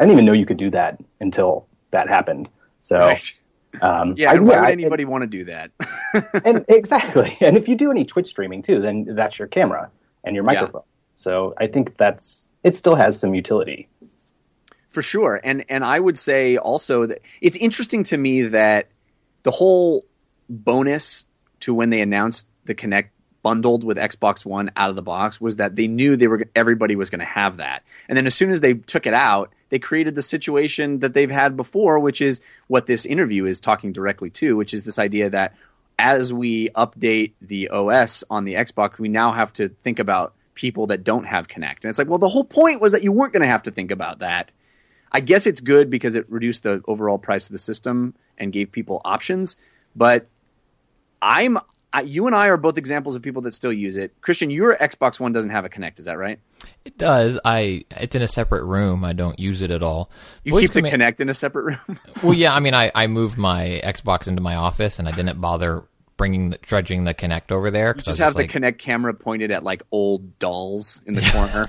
didn't 0.00 0.12
even 0.12 0.24
know 0.24 0.32
you 0.32 0.46
could 0.46 0.56
do 0.56 0.70
that 0.70 0.98
until 1.20 1.66
that 1.90 2.08
happened. 2.08 2.48
So. 2.82 3.14
Um, 3.80 4.14
Yeah, 4.18 4.32
I- 4.32 4.38
why 4.38 4.54
I- 4.56 4.60
would 4.60 4.70
anybody 4.70 5.04
want 5.06 5.22
to 5.22 5.26
do 5.28 5.44
that? 5.44 5.70
and 6.44 6.62
exactly. 6.68 7.38
And 7.40 7.56
if 7.56 7.68
you 7.68 7.74
do 7.74 7.90
any 7.90 8.04
Twitch 8.04 8.26
streaming 8.26 8.60
too, 8.60 8.82
then 8.82 9.06
that's 9.14 9.38
your 9.38 9.48
camera 9.48 9.90
and 10.24 10.36
your 10.36 10.44
Yeah. 10.44 10.52
microphone. 10.60 10.82
So 11.16 11.54
I 11.56 11.68
think 11.68 11.96
that's 11.96 12.48
it. 12.64 12.74
Still 12.74 12.96
has 12.96 13.18
some 13.18 13.34
utility. 13.34 13.88
For 14.90 15.00
sure. 15.00 15.40
And 15.42 15.64
and 15.70 15.84
I 15.86 15.98
would 15.98 16.18
say 16.18 16.58
also 16.58 17.06
that 17.06 17.20
it's 17.40 17.56
interesting 17.56 18.02
to 18.04 18.18
me 18.18 18.42
that 18.42 18.88
the 19.42 19.50
whole 19.50 20.04
bonus 20.50 21.24
to 21.60 21.72
when 21.72 21.88
they 21.88 22.02
announced 22.02 22.48
the 22.66 22.74
Kinect 22.74 23.08
bundled 23.42 23.84
with 23.84 23.96
Xbox 23.96 24.44
One 24.44 24.70
out 24.76 24.90
of 24.90 24.96
the 24.96 25.02
box 25.02 25.40
was 25.40 25.56
that 25.56 25.76
they 25.76 25.88
knew 25.88 26.16
they 26.16 26.28
were 26.28 26.44
everybody 26.54 26.96
was 26.96 27.10
going 27.10 27.20
to 27.20 27.24
have 27.24 27.56
that. 27.58 27.82
And 28.08 28.16
then 28.16 28.26
as 28.26 28.34
soon 28.34 28.50
as 28.50 28.60
they 28.60 28.74
took 28.74 29.06
it 29.06 29.14
out, 29.14 29.52
they 29.68 29.78
created 29.78 30.14
the 30.14 30.22
situation 30.22 31.00
that 31.00 31.14
they've 31.14 31.30
had 31.30 31.56
before, 31.56 31.98
which 31.98 32.20
is 32.20 32.40
what 32.68 32.86
this 32.86 33.04
interview 33.04 33.44
is 33.44 33.60
talking 33.60 33.92
directly 33.92 34.30
to, 34.30 34.56
which 34.56 34.74
is 34.74 34.84
this 34.84 34.98
idea 34.98 35.30
that 35.30 35.54
as 35.98 36.32
we 36.32 36.68
update 36.70 37.32
the 37.40 37.68
OS 37.68 38.24
on 38.30 38.44
the 38.44 38.54
Xbox, 38.54 38.98
we 38.98 39.08
now 39.08 39.32
have 39.32 39.52
to 39.54 39.68
think 39.68 39.98
about 39.98 40.34
people 40.54 40.86
that 40.88 41.04
don't 41.04 41.24
have 41.24 41.48
Kinect. 41.48 41.82
And 41.82 41.86
it's 41.86 41.98
like, 41.98 42.08
well, 42.08 42.18
the 42.18 42.28
whole 42.28 42.44
point 42.44 42.80
was 42.80 42.92
that 42.92 43.02
you 43.02 43.12
weren't 43.12 43.32
going 43.32 43.42
to 43.42 43.48
have 43.48 43.62
to 43.64 43.70
think 43.70 43.90
about 43.90 44.18
that. 44.20 44.52
I 45.10 45.20
guess 45.20 45.46
it's 45.46 45.60
good 45.60 45.90
because 45.90 46.14
it 46.14 46.30
reduced 46.30 46.62
the 46.62 46.82
overall 46.86 47.18
price 47.18 47.46
of 47.46 47.52
the 47.52 47.58
system 47.58 48.14
and 48.38 48.52
gave 48.52 48.72
people 48.72 49.00
options. 49.04 49.56
But 49.94 50.26
I'm 51.20 51.58
I, 51.92 52.02
you 52.02 52.26
and 52.26 52.34
I 52.34 52.48
are 52.48 52.56
both 52.56 52.78
examples 52.78 53.14
of 53.14 53.22
people 53.22 53.42
that 53.42 53.52
still 53.52 53.72
use 53.72 53.96
it. 53.96 54.18
Christian, 54.22 54.50
your 54.50 54.76
Xbox 54.76 55.20
One 55.20 55.32
doesn't 55.32 55.50
have 55.50 55.64
a 55.64 55.68
Kinect, 55.68 55.98
is 55.98 56.06
that 56.06 56.18
right? 56.18 56.38
It 56.84 56.96
does. 56.96 57.38
I 57.44 57.84
it's 57.90 58.14
in 58.14 58.22
a 58.22 58.28
separate 58.28 58.64
room. 58.64 59.04
I 59.04 59.12
don't 59.12 59.38
use 59.38 59.62
it 59.62 59.70
at 59.70 59.82
all. 59.82 60.10
You 60.44 60.52
Voice 60.52 60.70
keep 60.70 60.84
the 60.84 60.90
Kinect 60.90 61.20
in 61.20 61.28
a 61.28 61.34
separate 61.34 61.64
room. 61.64 61.98
Well, 62.22 62.34
yeah. 62.34 62.54
I 62.54 62.60
mean, 62.60 62.74
I, 62.74 62.92
I 62.94 63.06
moved 63.08 63.36
my 63.36 63.80
Xbox 63.84 64.28
into 64.28 64.40
my 64.40 64.54
office, 64.54 64.98
and 64.98 65.08
I 65.08 65.12
didn't 65.12 65.40
bother 65.40 65.84
bringing 66.16 66.50
the, 66.50 66.58
trudging 66.58 67.04
the 67.04 67.14
Kinect 67.14 67.50
over 67.50 67.70
there. 67.70 67.94
I 67.96 68.00
just 68.00 68.18
have 68.20 68.34
the 68.34 68.40
like, 68.40 68.52
Kinect 68.52 68.78
camera 68.78 69.12
pointed 69.12 69.50
at 69.50 69.64
like 69.64 69.82
old 69.90 70.38
dolls 70.38 71.02
in 71.04 71.14
the 71.14 71.22
corner. 71.32 71.68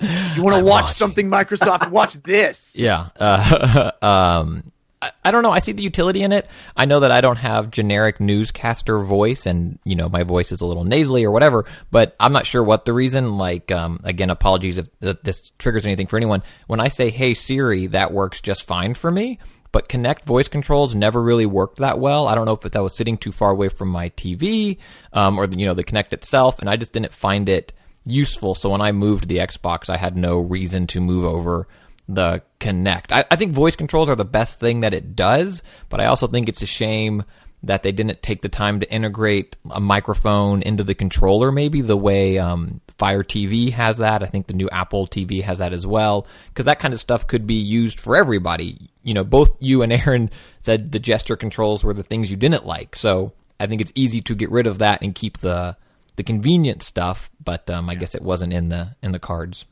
Do 0.00 0.06
you 0.36 0.42
want 0.42 0.56
to 0.56 0.62
watch 0.62 0.84
watching. 0.84 0.94
something, 0.94 1.28
Microsoft? 1.28 1.90
Watch 1.90 2.14
this. 2.22 2.76
Yeah. 2.78 3.08
Uh, 3.18 3.90
um, 4.00 4.64
I, 5.02 5.10
I 5.24 5.30
don't 5.32 5.42
know. 5.42 5.50
I 5.50 5.58
see 5.58 5.72
the 5.72 5.82
utility 5.82 6.22
in 6.22 6.32
it. 6.32 6.46
I 6.76 6.84
know 6.84 7.00
that 7.00 7.10
I 7.10 7.20
don't 7.20 7.38
have 7.38 7.70
generic 7.70 8.20
newscaster 8.20 8.98
voice, 9.00 9.44
and 9.44 9.78
you 9.84 9.96
know 9.96 10.08
my 10.08 10.22
voice 10.22 10.52
is 10.52 10.60
a 10.60 10.66
little 10.66 10.84
nasally 10.84 11.24
or 11.24 11.30
whatever. 11.32 11.66
But 11.90 12.14
I'm 12.20 12.32
not 12.32 12.46
sure 12.46 12.62
what 12.62 12.84
the 12.84 12.92
reason. 12.92 13.36
Like, 13.36 13.70
um, 13.70 14.00
again, 14.04 14.30
apologies 14.30 14.78
if 14.78 14.88
this 15.00 15.50
triggers 15.58 15.84
anything 15.84 16.06
for 16.06 16.16
anyone. 16.16 16.42
When 16.68 16.80
I 16.80 16.88
say 16.88 17.10
"Hey 17.10 17.34
Siri," 17.34 17.88
that 17.88 18.12
works 18.12 18.40
just 18.40 18.66
fine 18.66 18.94
for 18.94 19.10
me. 19.10 19.38
But 19.72 19.88
Kinect 19.88 20.24
voice 20.24 20.48
controls 20.48 20.94
never 20.94 21.22
really 21.22 21.46
worked 21.46 21.78
that 21.78 21.98
well. 21.98 22.28
I 22.28 22.34
don't 22.34 22.44
know 22.44 22.52
if 22.52 22.60
that 22.60 22.82
was 22.82 22.94
sitting 22.94 23.16
too 23.16 23.32
far 23.32 23.50
away 23.50 23.70
from 23.70 23.88
my 23.88 24.10
TV, 24.10 24.76
um, 25.14 25.38
or 25.38 25.46
the, 25.46 25.58
you 25.58 25.66
know 25.66 25.74
the 25.74 25.84
Kinect 25.84 26.12
itself, 26.12 26.58
and 26.60 26.70
I 26.70 26.76
just 26.76 26.92
didn't 26.92 27.12
find 27.12 27.48
it 27.48 27.72
useful. 28.04 28.54
So 28.54 28.70
when 28.70 28.80
I 28.80 28.92
moved 28.92 29.28
the 29.28 29.38
Xbox, 29.38 29.88
I 29.88 29.96
had 29.96 30.16
no 30.16 30.38
reason 30.38 30.86
to 30.88 31.00
move 31.00 31.24
over 31.24 31.66
the 32.14 32.42
Kinect. 32.60 33.06
I, 33.10 33.24
I 33.30 33.36
think 33.36 33.52
voice 33.52 33.76
controls 33.76 34.08
are 34.08 34.16
the 34.16 34.24
best 34.24 34.60
thing 34.60 34.80
that 34.80 34.94
it 34.94 35.16
does, 35.16 35.62
but 35.88 36.00
I 36.00 36.06
also 36.06 36.26
think 36.26 36.48
it's 36.48 36.62
a 36.62 36.66
shame 36.66 37.24
that 37.64 37.82
they 37.82 37.92
didn't 37.92 38.22
take 38.22 38.42
the 38.42 38.48
time 38.48 38.80
to 38.80 38.92
integrate 38.92 39.56
a 39.70 39.80
microphone 39.80 40.62
into 40.62 40.82
the 40.82 40.94
controller, 40.94 41.52
maybe 41.52 41.80
the 41.80 41.96
way 41.96 42.38
um, 42.38 42.80
Fire 42.98 43.22
TV 43.22 43.72
has 43.72 43.98
that. 43.98 44.22
I 44.22 44.26
think 44.26 44.48
the 44.48 44.54
new 44.54 44.68
Apple 44.70 45.06
TV 45.06 45.42
has 45.42 45.58
that 45.58 45.72
as 45.72 45.86
well, 45.86 46.26
because 46.48 46.64
that 46.64 46.80
kind 46.80 46.92
of 46.92 47.00
stuff 47.00 47.26
could 47.26 47.46
be 47.46 47.54
used 47.54 48.00
for 48.00 48.16
everybody. 48.16 48.90
You 49.04 49.14
know, 49.14 49.24
both 49.24 49.56
you 49.60 49.82
and 49.82 49.92
Aaron 49.92 50.30
said 50.60 50.92
the 50.92 50.98
gesture 50.98 51.36
controls 51.36 51.84
were 51.84 51.94
the 51.94 52.02
things 52.02 52.30
you 52.30 52.36
didn't 52.36 52.66
like, 52.66 52.96
so 52.96 53.32
I 53.60 53.66
think 53.66 53.80
it's 53.80 53.92
easy 53.94 54.20
to 54.22 54.34
get 54.34 54.50
rid 54.50 54.66
of 54.66 54.78
that 54.78 55.02
and 55.02 55.14
keep 55.14 55.38
the 55.38 55.76
the 56.16 56.24
convenient 56.24 56.82
stuff. 56.82 57.30
But 57.42 57.70
um, 57.70 57.88
I 57.88 57.94
guess 57.94 58.14
it 58.14 58.22
wasn't 58.22 58.52
in 58.52 58.70
the 58.70 58.96
in 59.02 59.12
the 59.12 59.20
cards. 59.20 59.64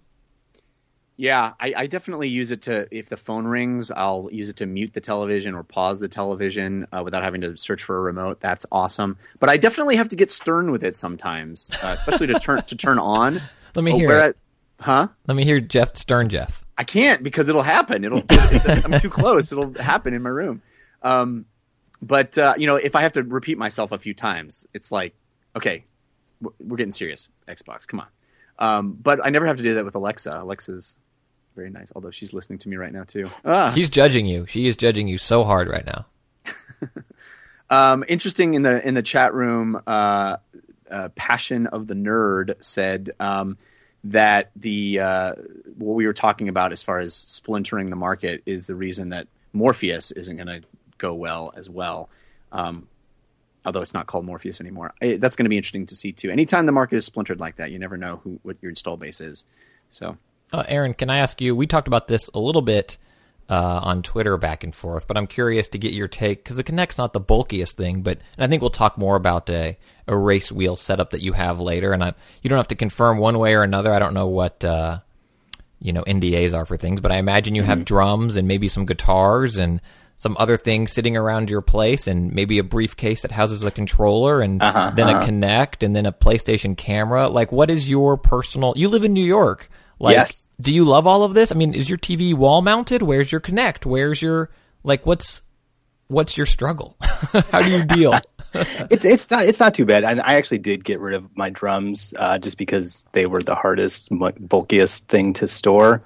Yeah, 1.21 1.53
I, 1.61 1.75
I 1.77 1.87
definitely 1.87 2.29
use 2.31 2.51
it 2.51 2.63
to 2.63 2.89
if 2.91 3.11
the 3.11 3.17
phone 3.19 3.47
rings, 3.47 3.91
I'll 3.91 4.31
use 4.33 4.49
it 4.49 4.57
to 4.57 4.65
mute 4.67 4.95
the 4.95 5.03
television 5.03 5.55
or 5.55 5.63
pause 5.63 6.01
the 6.01 6.09
television 6.09 6.87
uh, 6.97 7.03
without 7.05 7.23
having 7.23 7.43
to 7.43 7.59
search 7.59 7.83
for 7.83 7.99
a 7.99 8.01
remote. 8.01 8.41
That's 8.41 8.65
awesome. 8.73 9.19
But 9.39 9.51
I 9.51 9.59
definitely 9.59 9.97
have 9.97 10.09
to 10.09 10.17
get 10.17 10.31
stern 10.31 10.71
with 10.73 10.83
it 10.83 10.97
sometimes, 10.97 11.71
uh, 11.85 11.89
especially 11.89 12.29
to 12.29 12.39
turn 12.41 12.63
to 12.63 12.75
turn 12.75 12.99
on. 12.99 13.35
Let 13.75 13.85
me 13.85 13.93
Oh, 13.93 13.97
hear 13.99 14.19
it. 14.19 14.37
I- 14.81 14.83
huh? 14.83 15.09
Let 15.27 15.35
me 15.37 15.45
hear 15.45 15.61
Jeff 15.61 15.95
Stern 15.99 16.31
Jeff. 16.31 16.65
I 16.79 16.85
can't 16.85 17.23
because 17.23 17.51
it'll 17.51 17.61
happen. 17.65 18.03
It'll 18.03 18.23
it's, 18.31 18.65
I'm 18.87 18.99
too 18.99 19.11
close. 19.11 19.53
It'll 19.53 19.75
happen 19.75 20.15
in 20.15 20.23
my 20.23 20.31
room. 20.31 20.63
Um, 21.03 21.45
but 22.01 22.39
uh, 22.39 22.55
you 22.57 22.67
know, 22.67 22.77
if 22.77 22.97
I 22.97 23.03
have 23.03 23.13
to 23.13 23.23
repeat 23.25 23.59
myself 23.59 23.93
a 23.93 23.99
few 23.99 24.15
times, 24.15 24.67
it's 24.73 24.91
like, 24.91 25.15
okay, 25.55 25.85
we're, 26.41 26.53
we're 26.61 26.77
getting 26.79 26.93
serious. 26.93 27.29
Xbox, 27.47 27.87
come 27.87 28.01
on. 28.01 28.07
Um, 28.59 28.93
but 28.93 29.21
I 29.23 29.29
never 29.29 29.45
have 29.47 29.59
to 29.59 29.63
do 29.63 29.75
that 29.75 29.85
with 29.85 29.95
Alexa. 29.95 30.39
Alexa's 30.41 30.97
very 31.61 31.71
nice, 31.71 31.93
although 31.95 32.11
she's 32.11 32.33
listening 32.33 32.59
to 32.61 32.71
me 32.71 32.77
right 32.77 32.93
now 32.93 33.05
too. 33.05 33.29
Ah. 33.45 33.71
She's 33.75 33.91
judging 33.91 34.25
you. 34.25 34.47
She 34.47 34.67
is 34.67 34.77
judging 34.77 35.09
you 35.09 35.19
so 35.19 35.45
hard 35.45 35.69
right 35.69 35.85
now. 35.85 36.07
Um, 37.73 38.05
interesting 38.09 38.55
in 38.55 38.63
the 38.63 38.85
in 38.85 38.95
the 38.95 39.03
chat 39.03 39.33
room, 39.33 39.81
uh, 39.87 40.39
uh, 40.91 41.09
passion 41.15 41.69
of 41.69 41.87
the 41.87 41.95
nerd 41.95 42.57
said 42.59 43.13
um, 43.21 43.59
that 44.03 44.51
the 44.57 44.99
uh, 44.99 45.35
what 45.79 45.95
we 45.95 46.05
were 46.05 46.13
talking 46.13 46.49
about 46.49 46.73
as 46.73 46.83
far 46.83 46.99
as 46.99 47.15
splintering 47.15 47.89
the 47.89 47.95
market 47.95 48.43
is 48.45 48.67
the 48.67 48.75
reason 48.75 49.11
that 49.11 49.29
Morpheus 49.53 50.11
isn't 50.11 50.35
going 50.35 50.49
to 50.49 50.63
go 50.99 51.15
well 51.15 51.53
as 51.57 51.71
well. 51.71 52.11
Um, 52.51 52.89
although 53.65 53.83
it's 53.83 53.95
not 53.95 54.09
called 54.09 54.25
Morpheus 54.25 54.61
anymore, 54.61 54.93
that's 55.01 55.37
going 55.37 55.45
to 55.45 55.51
be 55.51 55.57
interesting 55.57 55.87
to 55.87 55.95
see 55.95 56.11
too. 56.11 56.29
Anytime 56.29 56.67
the 56.67 56.73
market 56.73 56.97
is 56.97 57.05
splintered 57.05 57.39
like 57.39 57.55
that, 57.55 57.71
you 57.71 57.79
never 57.79 57.97
know 57.97 58.21
who 58.25 58.41
what 58.43 58.57
your 58.61 58.71
install 58.71 58.97
base 58.97 59.21
is. 59.21 59.45
So 59.91 60.19
Uh, 60.53 60.65
Aaron, 60.69 60.95
can 60.95 61.11
I 61.11 61.19
ask 61.19 61.41
you? 61.41 61.55
We 61.55 61.67
talked 61.67 61.89
about 61.89 62.09
this 62.09 62.29
a 62.35 62.39
little 62.41 62.63
bit 62.63 62.97
uh, 63.49 63.81
on 63.83 64.03
Twitter 64.03 64.37
back 64.37 64.65
and 64.65 64.75
forth. 64.75 65.07
But 65.09 65.17
I'm 65.17 65.27
curious 65.27 65.69
to 65.69 65.79
get 65.79 65.93
your 65.93 66.09
take 66.09 66.43
because 66.45 66.57
the 66.57 66.65
Kinect's 66.65 66.99
not 66.99 67.13
the 67.13 67.21
bulkiest 67.21 67.77
thing, 67.77 68.03
but 68.03 68.19
and 68.37 68.45
I 68.45 68.49
think 68.49 68.61
we'll 68.63 68.71
talk 68.71 68.97
more 68.97 69.17
about 69.17 69.49
a, 69.51 69.77
a 70.07 70.17
race 70.17 70.51
wheel 70.53 70.77
setup 70.77 71.11
that 71.11 71.21
you 71.23 71.33
have 71.33 71.61
later. 71.61 71.93
And 71.93 72.03
I, 72.03 72.15
you 72.43 72.49
don't 72.51 72.59
have 72.59 72.69
to 72.69 72.75
confirm 72.77 73.19
one 73.19 73.39
way 73.39 73.55
or 73.55 73.63
another. 73.63 73.93
I 73.93 73.99
don't 73.99 74.15
know 74.15 74.29
what 74.29 74.65
uh, 74.65 75.01
you 75.81 75.93
know 75.93 76.03
NDAs 76.05 76.55
are 76.55 76.65
for 76.65 76.77
things, 76.77 77.01
but 77.01 77.11
I 77.13 77.17
imagine 77.19 77.55
you 77.55 77.63
have 77.65 77.85
drums 77.85 78.37
and 78.37 78.47
maybe 78.49 78.69
some 78.69 78.87
guitars 78.87 79.57
and 79.59 79.81
some 80.17 80.37
other 80.39 80.57
things 80.59 80.93
sitting 80.93 81.17
around 81.17 81.49
your 81.49 81.63
place, 81.63 82.07
and 82.07 82.31
maybe 82.33 82.59
a 82.59 82.63
briefcase 82.63 83.23
that 83.23 83.31
houses 83.33 83.65
a 83.65 83.71
controller, 83.71 84.43
and 84.43 84.61
Uh-huh, 84.63 84.91
then 84.95 85.09
a 85.09 85.21
Kinect 85.21 85.83
and 85.85 85.97
then 85.97 86.05
a 86.05 86.13
PlayStation 86.13 86.77
camera. 86.77 87.29
Like, 87.29 87.51
what 87.51 87.71
is 87.71 87.89
your 87.89 88.19
personal? 88.19 88.75
You 88.77 88.89
live 88.91 89.03
in 89.03 89.15
New 89.15 89.25
York. 89.25 89.71
Like, 90.01 90.15
Yes. 90.17 90.51
do 90.61 90.73
you 90.73 90.85
love 90.85 91.07
all 91.07 91.23
of 91.23 91.35
this? 91.35 91.53
I 91.53 91.55
mean, 91.55 91.75
is 91.75 91.89
your 91.89 91.99
TV 91.99 92.35
wall 92.35 92.63
mounted? 92.63 93.03
Where's 93.03 93.31
your 93.31 93.41
Kinect? 93.41 93.85
Where's 93.87 94.23
your 94.23 94.51
like? 94.83 95.05
What's 95.05 95.43
what's 96.09 96.37
your 96.37 96.47
struggle? 96.47 96.97
How 97.53 97.63
do 97.63 97.71
you 97.71 97.85
deal? 97.85 98.15
it's 98.55 99.05
it's 99.05 99.31
not 99.31 99.45
it's 99.45 99.61
not 99.61 99.75
too 99.75 99.85
bad. 99.85 100.03
And 100.05 100.21
I 100.23 100.35
actually 100.35 100.59
did 100.59 100.85
get 100.85 101.01
rid 101.01 101.15
of 101.15 101.37
my 101.37 101.51
drums 101.51 102.15
uh, 102.19 102.39
just 102.39 102.57
because 102.57 103.07
they 103.13 103.27
were 103.27 103.43
the 103.43 103.55
hardest, 103.55 104.09
bulkiest 104.11 105.07
thing 105.09 105.35
to 105.35 105.47
store. 105.47 106.03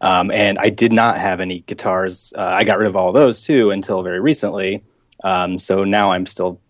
Um, 0.00 0.30
and 0.30 0.58
I 0.60 0.68
did 0.70 0.92
not 0.92 1.18
have 1.18 1.40
any 1.40 1.60
guitars. 1.60 2.32
Uh, 2.36 2.42
I 2.42 2.64
got 2.64 2.78
rid 2.78 2.86
of 2.86 2.94
all 2.96 3.12
those 3.12 3.40
too 3.40 3.70
until 3.70 4.02
very 4.02 4.20
recently. 4.20 4.84
Um, 5.24 5.58
so 5.58 5.82
now 5.82 6.12
I'm 6.12 6.26
still 6.26 6.60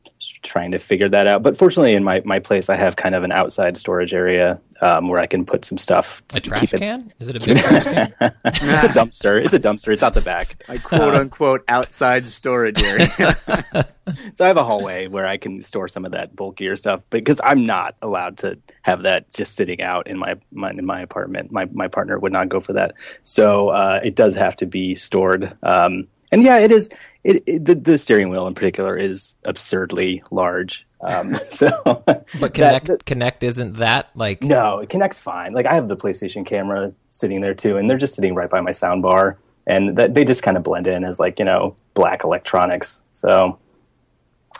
trying 0.42 0.70
to 0.72 0.78
figure 0.78 1.08
that 1.08 1.26
out. 1.26 1.42
But 1.42 1.56
fortunately, 1.56 1.94
in 1.94 2.04
my, 2.04 2.22
my 2.24 2.38
place, 2.38 2.68
I 2.68 2.76
have 2.76 2.96
kind 2.96 3.14
of 3.14 3.22
an 3.24 3.32
outside 3.32 3.76
storage 3.76 4.14
area 4.14 4.60
um, 4.80 5.08
where 5.08 5.20
I 5.20 5.26
can 5.26 5.44
put 5.44 5.64
some 5.64 5.78
stuff. 5.78 6.22
A 6.34 6.40
trash 6.40 6.60
keep 6.60 6.74
it- 6.74 6.78
can? 6.78 7.12
Is 7.18 7.28
it 7.28 7.36
a 7.36 7.40
big 7.46 7.58
trash 7.58 7.84
can? 7.84 8.14
it's 8.44 8.84
a 8.84 8.88
dumpster. 8.98 9.44
It's 9.44 9.54
a 9.54 9.60
dumpster. 9.60 9.92
It's 9.92 10.02
out 10.02 10.14
the 10.14 10.20
back. 10.20 10.62
I 10.68 10.78
quote 10.78 11.14
unquote 11.14 11.64
outside 11.68 12.28
storage 12.28 12.82
area. 12.82 13.86
So 14.32 14.42
I 14.42 14.48
have 14.48 14.56
a 14.56 14.64
hallway 14.64 15.06
where 15.06 15.26
I 15.26 15.36
can 15.36 15.60
store 15.60 15.86
some 15.86 16.06
of 16.06 16.12
that 16.12 16.34
bulkier 16.34 16.76
stuff 16.76 17.02
because 17.10 17.38
I'm 17.44 17.66
not 17.66 17.94
allowed 18.00 18.38
to 18.38 18.58
have 18.80 19.02
that 19.02 19.28
just 19.34 19.54
sitting 19.54 19.82
out 19.82 20.06
in 20.06 20.16
my, 20.16 20.34
my 20.50 20.70
in 20.70 20.86
my 20.86 21.02
apartment. 21.02 21.52
My 21.52 21.66
my 21.72 21.88
partner 21.88 22.18
would 22.18 22.32
not 22.32 22.48
go 22.48 22.58
for 22.58 22.72
that. 22.72 22.94
So 23.22 23.68
uh, 23.68 24.00
it 24.02 24.14
does 24.14 24.34
have 24.34 24.56
to 24.56 24.66
be 24.66 24.94
stored. 24.94 25.54
Um, 25.62 26.06
and 26.32 26.42
yeah, 26.42 26.58
it 26.58 26.72
is. 26.72 26.88
It, 27.28 27.42
it 27.46 27.64
the, 27.66 27.74
the 27.74 27.98
steering 27.98 28.30
wheel 28.30 28.46
in 28.46 28.54
particular 28.54 28.96
is 28.96 29.36
absurdly 29.46 30.22
large. 30.30 30.86
Um, 31.02 31.34
so, 31.44 31.68
But 31.84 32.24
Kinect 32.54 32.86
that- 32.86 33.04
Kinect 33.04 33.42
isn't 33.42 33.74
that 33.76 34.08
like? 34.14 34.42
no, 34.42 34.78
it 34.78 34.88
connects 34.88 35.18
fine. 35.18 35.52
Like 35.52 35.66
I 35.66 35.74
have 35.74 35.88
the 35.88 35.96
PlayStation 35.96 36.46
camera 36.46 36.92
sitting 37.10 37.42
there 37.42 37.54
too, 37.54 37.76
and 37.76 37.88
they're 37.88 37.98
just 37.98 38.14
sitting 38.14 38.34
right 38.34 38.48
by 38.48 38.60
my 38.62 38.70
sound 38.70 39.02
bar, 39.02 39.36
and 39.66 39.96
that 39.98 40.14
they 40.14 40.24
just 40.24 40.42
kind 40.42 40.56
of 40.56 40.62
blend 40.62 40.86
in 40.86 41.04
as 41.04 41.18
like 41.18 41.38
you 41.38 41.44
know 41.44 41.76
black 41.92 42.24
electronics. 42.24 43.02
So 43.10 43.58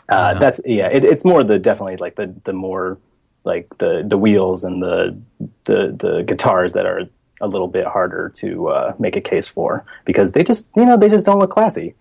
uh, 0.09 0.33
Yeah. 0.33 0.39
that's 0.39 0.61
yeah, 0.65 0.89
it, 0.91 1.03
it's 1.03 1.25
more 1.25 1.43
the 1.43 1.57
definitely 1.57 1.97
like 1.97 2.15
the 2.17 2.33
the 2.43 2.53
more 2.53 2.99
like 3.45 3.65
the 3.79 4.03
the 4.07 4.17
wheels 4.17 4.63
and 4.63 4.81
the 4.83 5.17
the 5.63 5.95
the 5.97 6.23
guitars 6.23 6.73
that 6.73 6.85
are 6.85 7.01
a 7.41 7.47
little 7.47 7.67
bit 7.69 7.87
harder 7.87 8.29
to 8.35 8.67
uh, 8.67 8.93
make 8.99 9.15
a 9.15 9.21
case 9.21 9.47
for 9.47 9.83
because 10.05 10.33
they 10.33 10.43
just 10.43 10.69
you 10.75 10.85
know 10.85 10.97
they 10.97 11.09
just 11.09 11.25
don't 11.25 11.39
look 11.39 11.49
classy. 11.51 11.95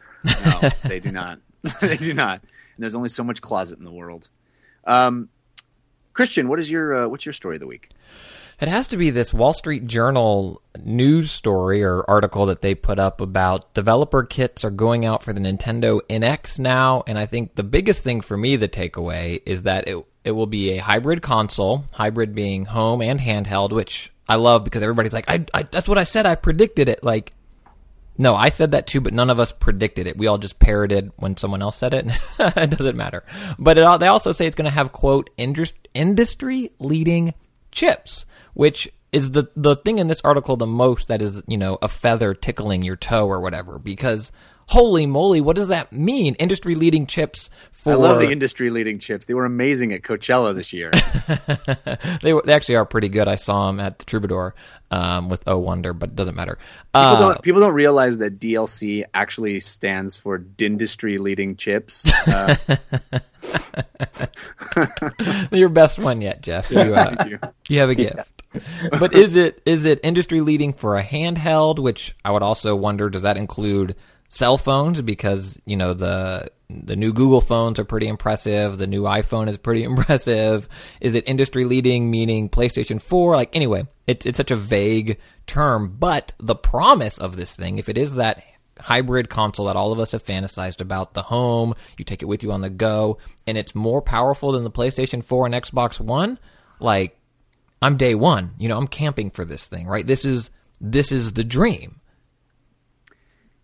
No, 0.44 0.68
they 0.84 1.00
do 1.00 1.12
not. 1.12 1.40
they 1.80 1.96
do 1.96 2.14
not. 2.14 2.40
And 2.40 2.82
there's 2.82 2.94
only 2.94 3.08
so 3.08 3.24
much 3.24 3.42
closet 3.42 3.78
in 3.78 3.84
the 3.84 3.92
world. 3.92 4.28
Um, 4.84 5.28
Christian, 6.12 6.48
what 6.48 6.58
is 6.58 6.70
your 6.70 6.94
uh, 7.04 7.08
what's 7.08 7.26
your 7.26 7.32
story 7.32 7.56
of 7.56 7.60
the 7.60 7.66
week? 7.66 7.90
It 8.60 8.66
has 8.66 8.88
to 8.88 8.96
be 8.96 9.10
this 9.10 9.32
Wall 9.32 9.52
Street 9.52 9.86
Journal 9.86 10.60
news 10.82 11.30
story 11.30 11.84
or 11.84 12.04
article 12.10 12.46
that 12.46 12.60
they 12.60 12.74
put 12.74 12.98
up 12.98 13.20
about 13.20 13.72
developer 13.72 14.24
kits 14.24 14.64
are 14.64 14.70
going 14.70 15.04
out 15.04 15.22
for 15.22 15.32
the 15.32 15.40
Nintendo 15.40 16.00
NX 16.10 16.58
now, 16.58 17.04
and 17.06 17.16
I 17.16 17.26
think 17.26 17.54
the 17.54 17.62
biggest 17.62 18.02
thing 18.02 18.20
for 18.20 18.36
me, 18.36 18.56
the 18.56 18.68
takeaway, 18.68 19.42
is 19.46 19.62
that 19.62 19.86
it 19.86 20.04
it 20.24 20.32
will 20.32 20.46
be 20.46 20.72
a 20.72 20.78
hybrid 20.78 21.22
console, 21.22 21.84
hybrid 21.92 22.34
being 22.34 22.64
home 22.64 23.00
and 23.00 23.20
handheld, 23.20 23.70
which 23.70 24.12
I 24.28 24.34
love 24.34 24.64
because 24.64 24.82
everybody's 24.82 25.12
like, 25.12 25.30
I, 25.30 25.46
I 25.54 25.62
that's 25.62 25.88
what 25.88 25.98
I 25.98 26.04
said, 26.04 26.26
I 26.26 26.34
predicted 26.34 26.88
it. 26.88 27.04
Like, 27.04 27.32
no, 28.18 28.34
I 28.34 28.48
said 28.48 28.72
that 28.72 28.88
too, 28.88 29.00
but 29.00 29.14
none 29.14 29.30
of 29.30 29.38
us 29.38 29.52
predicted 29.52 30.08
it. 30.08 30.18
We 30.18 30.26
all 30.26 30.38
just 30.38 30.58
parroted 30.58 31.12
when 31.16 31.36
someone 31.36 31.62
else 31.62 31.76
said 31.76 31.94
it. 31.94 32.06
it 32.38 32.70
doesn't 32.70 32.96
matter. 32.96 33.22
But 33.58 33.74
they 34.00 34.08
also 34.08 34.32
say 34.32 34.46
it's 34.46 34.56
going 34.56 34.64
to 34.64 34.70
have 34.70 34.90
quote 34.90 35.30
industry 35.38 36.72
leading 36.80 37.34
chips, 37.70 38.26
which 38.54 38.90
is 39.12 39.30
the 39.30 39.48
the 39.56 39.76
thing 39.76 39.98
in 39.98 40.08
this 40.08 40.20
article 40.22 40.56
the 40.56 40.66
most 40.66 41.08
that 41.08 41.22
is 41.22 41.42
you 41.46 41.56
know 41.56 41.78
a 41.80 41.88
feather 41.88 42.34
tickling 42.34 42.82
your 42.82 42.96
toe 42.96 43.26
or 43.26 43.40
whatever 43.40 43.78
because 43.78 44.32
holy 44.68 45.06
moly 45.06 45.40
what 45.40 45.56
does 45.56 45.68
that 45.68 45.92
mean 45.92 46.34
industry 46.34 46.74
leading 46.74 47.06
chips 47.06 47.48
for 47.72 47.92
I 47.92 47.96
love 47.96 48.18
the 48.18 48.30
industry 48.30 48.70
leading 48.70 48.98
chips. 48.98 49.24
They 49.26 49.34
were 49.34 49.44
amazing 49.44 49.92
at 49.92 50.02
Coachella 50.02 50.54
this 50.54 50.72
year. 50.72 50.90
they 52.22 52.32
were, 52.32 52.42
they 52.44 52.52
actually 52.52 52.74
are 52.76 52.84
pretty 52.84 53.08
good 53.08 53.28
I 53.28 53.36
saw 53.36 53.68
them 53.68 53.80
at 53.80 53.98
the 53.98 54.04
Troubadour 54.04 54.54
um, 54.90 55.28
with 55.28 55.42
Oh 55.46 55.58
Wonder 55.58 55.92
but 55.92 56.10
it 56.10 56.16
doesn't 56.16 56.34
matter 56.34 56.58
People 56.92 57.00
uh, 57.00 57.18
don't 57.18 57.42
people 57.42 57.60
don't 57.60 57.74
realize 57.74 58.18
that 58.18 58.38
DLC 58.38 59.04
actually 59.14 59.60
stands 59.60 60.16
for 60.16 60.44
industry 60.58 61.18
leading 61.18 61.56
Chips. 61.56 62.12
Uh, 62.26 62.56
your 65.52 65.68
best 65.68 65.98
one 65.98 66.20
yet 66.20 66.42
Jeff 66.42 66.70
you, 66.70 66.78
uh, 66.78 67.24
you. 67.26 67.38
You 67.68 67.80
have 67.80 67.90
a 67.90 67.94
gift. 67.94 68.38
but 68.98 69.14
is 69.14 69.36
it 69.36 69.62
is 69.66 69.84
it 69.84 70.00
industry 70.02 70.40
leading 70.40 70.72
for 70.72 70.96
a 70.96 71.04
handheld? 71.04 71.78
Which 71.78 72.14
I 72.24 72.30
would 72.30 72.42
also 72.42 72.74
wonder. 72.74 73.10
Does 73.10 73.22
that 73.22 73.36
include 73.36 73.94
cell 74.28 74.56
phones? 74.56 75.00
Because 75.02 75.60
you 75.66 75.76
know 75.76 75.94
the 75.94 76.50
the 76.68 76.96
new 76.96 77.12
Google 77.12 77.40
phones 77.40 77.78
are 77.78 77.84
pretty 77.84 78.08
impressive. 78.08 78.78
The 78.78 78.86
new 78.86 79.02
iPhone 79.02 79.48
is 79.48 79.58
pretty 79.58 79.84
impressive. 79.90 80.68
Is 81.00 81.14
it 81.14 81.28
industry 81.28 81.64
leading, 81.64 82.10
meaning 82.10 82.48
PlayStation 82.48 83.00
Four? 83.00 83.36
Like 83.36 83.54
anyway, 83.54 83.86
it's 84.06 84.26
it's 84.26 84.36
such 84.36 84.50
a 84.50 84.56
vague 84.56 85.18
term. 85.46 85.96
But 85.98 86.32
the 86.38 86.56
promise 86.56 87.18
of 87.18 87.36
this 87.36 87.54
thing, 87.54 87.78
if 87.78 87.88
it 87.88 87.98
is 87.98 88.14
that 88.14 88.42
hybrid 88.80 89.28
console 89.28 89.66
that 89.66 89.74
all 89.74 89.90
of 89.90 89.98
us 89.98 90.12
have 90.12 90.22
fantasized 90.22 90.80
about 90.80 91.12
the 91.12 91.22
home 91.22 91.74
you 91.96 92.04
take 92.04 92.22
it 92.22 92.26
with 92.26 92.44
you 92.44 92.52
on 92.52 92.60
the 92.60 92.70
go 92.70 93.18
and 93.44 93.58
it's 93.58 93.74
more 93.74 94.00
powerful 94.00 94.52
than 94.52 94.62
the 94.62 94.70
PlayStation 94.70 95.24
4 95.24 95.46
and 95.46 95.54
Xbox 95.56 95.98
1 95.98 96.38
like 96.78 97.18
I'm 97.80 97.96
day 97.96 98.14
one. 98.14 98.54
You 98.58 98.68
know, 98.68 98.76
I'm 98.76 98.88
camping 98.88 99.30
for 99.30 99.44
this 99.44 99.66
thing, 99.66 99.86
right? 99.86 100.06
This 100.06 100.24
is 100.24 100.50
this 100.80 101.12
is 101.12 101.32
the 101.32 101.44
dream. 101.44 102.00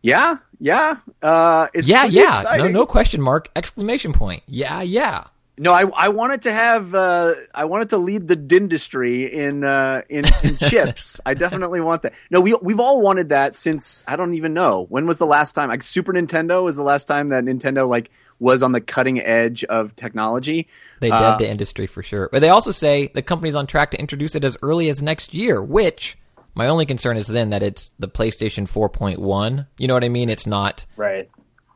Yeah, 0.02 0.38
yeah. 0.64 0.96
Uh, 1.22 1.68
it's 1.74 1.86
yeah, 1.86 2.06
yeah. 2.06 2.28
exciting. 2.28 2.72
No, 2.72 2.80
no 2.80 2.86
question 2.86 3.20
mark! 3.20 3.50
Exclamation 3.54 4.14
point. 4.14 4.42
Yeah, 4.46 4.80
yeah. 4.80 5.24
No, 5.58 5.72
I 5.72 5.84
I 5.94 6.08
wanted 6.08 6.42
to 6.42 6.52
have 6.52 6.94
uh, 6.94 7.34
I 7.54 7.66
wanted 7.66 7.90
to 7.90 7.98
lead 7.98 8.28
the 8.28 8.36
dindustry 8.36 9.30
in 9.30 9.62
uh, 9.62 10.02
in, 10.08 10.24
in 10.42 10.56
chips. 10.68 11.20
I 11.26 11.34
definitely 11.34 11.82
want 11.82 12.00
that. 12.02 12.14
No, 12.30 12.40
we 12.40 12.54
we've 12.62 12.80
all 12.80 13.02
wanted 13.02 13.28
that 13.28 13.54
since 13.54 14.02
I 14.06 14.16
don't 14.16 14.32
even 14.32 14.54
know 14.54 14.86
when 14.88 15.06
was 15.06 15.18
the 15.18 15.26
last 15.26 15.52
time. 15.54 15.68
Like 15.68 15.82
Super 15.82 16.14
Nintendo 16.14 16.64
was 16.64 16.76
the 16.76 16.82
last 16.82 17.04
time 17.04 17.28
that 17.28 17.44
Nintendo 17.44 17.86
like 17.86 18.10
was 18.40 18.62
on 18.62 18.72
the 18.72 18.80
cutting 18.80 19.20
edge 19.20 19.64
of 19.64 19.94
technology. 19.96 20.66
They 21.00 21.10
dead 21.10 21.22
Uh, 21.22 21.36
the 21.36 21.48
industry 21.48 21.86
for 21.86 22.02
sure. 22.02 22.30
But 22.32 22.40
they 22.40 22.48
also 22.48 22.70
say 22.70 23.12
the 23.14 23.22
company's 23.22 23.54
on 23.54 23.66
track 23.66 23.90
to 23.90 24.00
introduce 24.00 24.34
it 24.34 24.44
as 24.44 24.56
early 24.62 24.88
as 24.88 25.02
next 25.02 25.34
year. 25.34 25.62
Which 25.62 26.16
my 26.54 26.68
only 26.68 26.86
concern 26.86 27.16
is 27.16 27.26
then 27.26 27.50
that 27.50 27.62
it's 27.62 27.90
the 27.98 28.08
PlayStation 28.08 28.68
4.1. 28.68 29.66
You 29.78 29.88
know 29.88 29.94
what 29.94 30.04
I 30.04 30.08
mean? 30.08 30.28
It's 30.28 30.46
not 30.46 30.86
Right. 30.96 31.30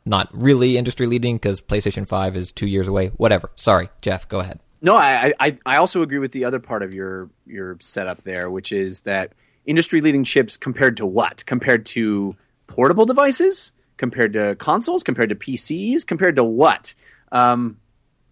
not 0.06 0.28
really 0.32 0.76
industry 0.78 1.06
leading 1.06 1.36
because 1.36 1.60
PlayStation 1.60 2.06
5 2.08 2.36
is 2.36 2.52
two 2.52 2.66
years 2.66 2.88
away. 2.88 3.08
Whatever. 3.08 3.50
Sorry, 3.56 3.88
Jeff. 4.00 4.28
Go 4.28 4.40
ahead. 4.40 4.60
No, 4.80 4.94
I, 4.94 5.32
I 5.40 5.58
I 5.66 5.76
also 5.78 6.02
agree 6.02 6.18
with 6.18 6.30
the 6.32 6.44
other 6.44 6.60
part 6.60 6.82
of 6.84 6.94
your 6.94 7.28
your 7.46 7.76
setup 7.80 8.22
there, 8.22 8.48
which 8.48 8.70
is 8.70 9.00
that 9.00 9.32
industry 9.66 10.00
leading 10.00 10.22
chips 10.22 10.56
compared 10.56 10.96
to 10.98 11.06
what? 11.06 11.44
Compared 11.46 11.84
to 11.86 12.36
portable 12.68 13.04
devices? 13.04 13.72
Compared 13.96 14.32
to 14.34 14.54
consoles? 14.56 15.02
Compared 15.02 15.30
to 15.30 15.34
PCs? 15.34 16.06
Compared 16.06 16.36
to 16.36 16.44
what? 16.44 16.94
Um, 17.32 17.78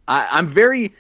I, 0.07 0.29
I'm 0.31 0.47
very 0.47 0.95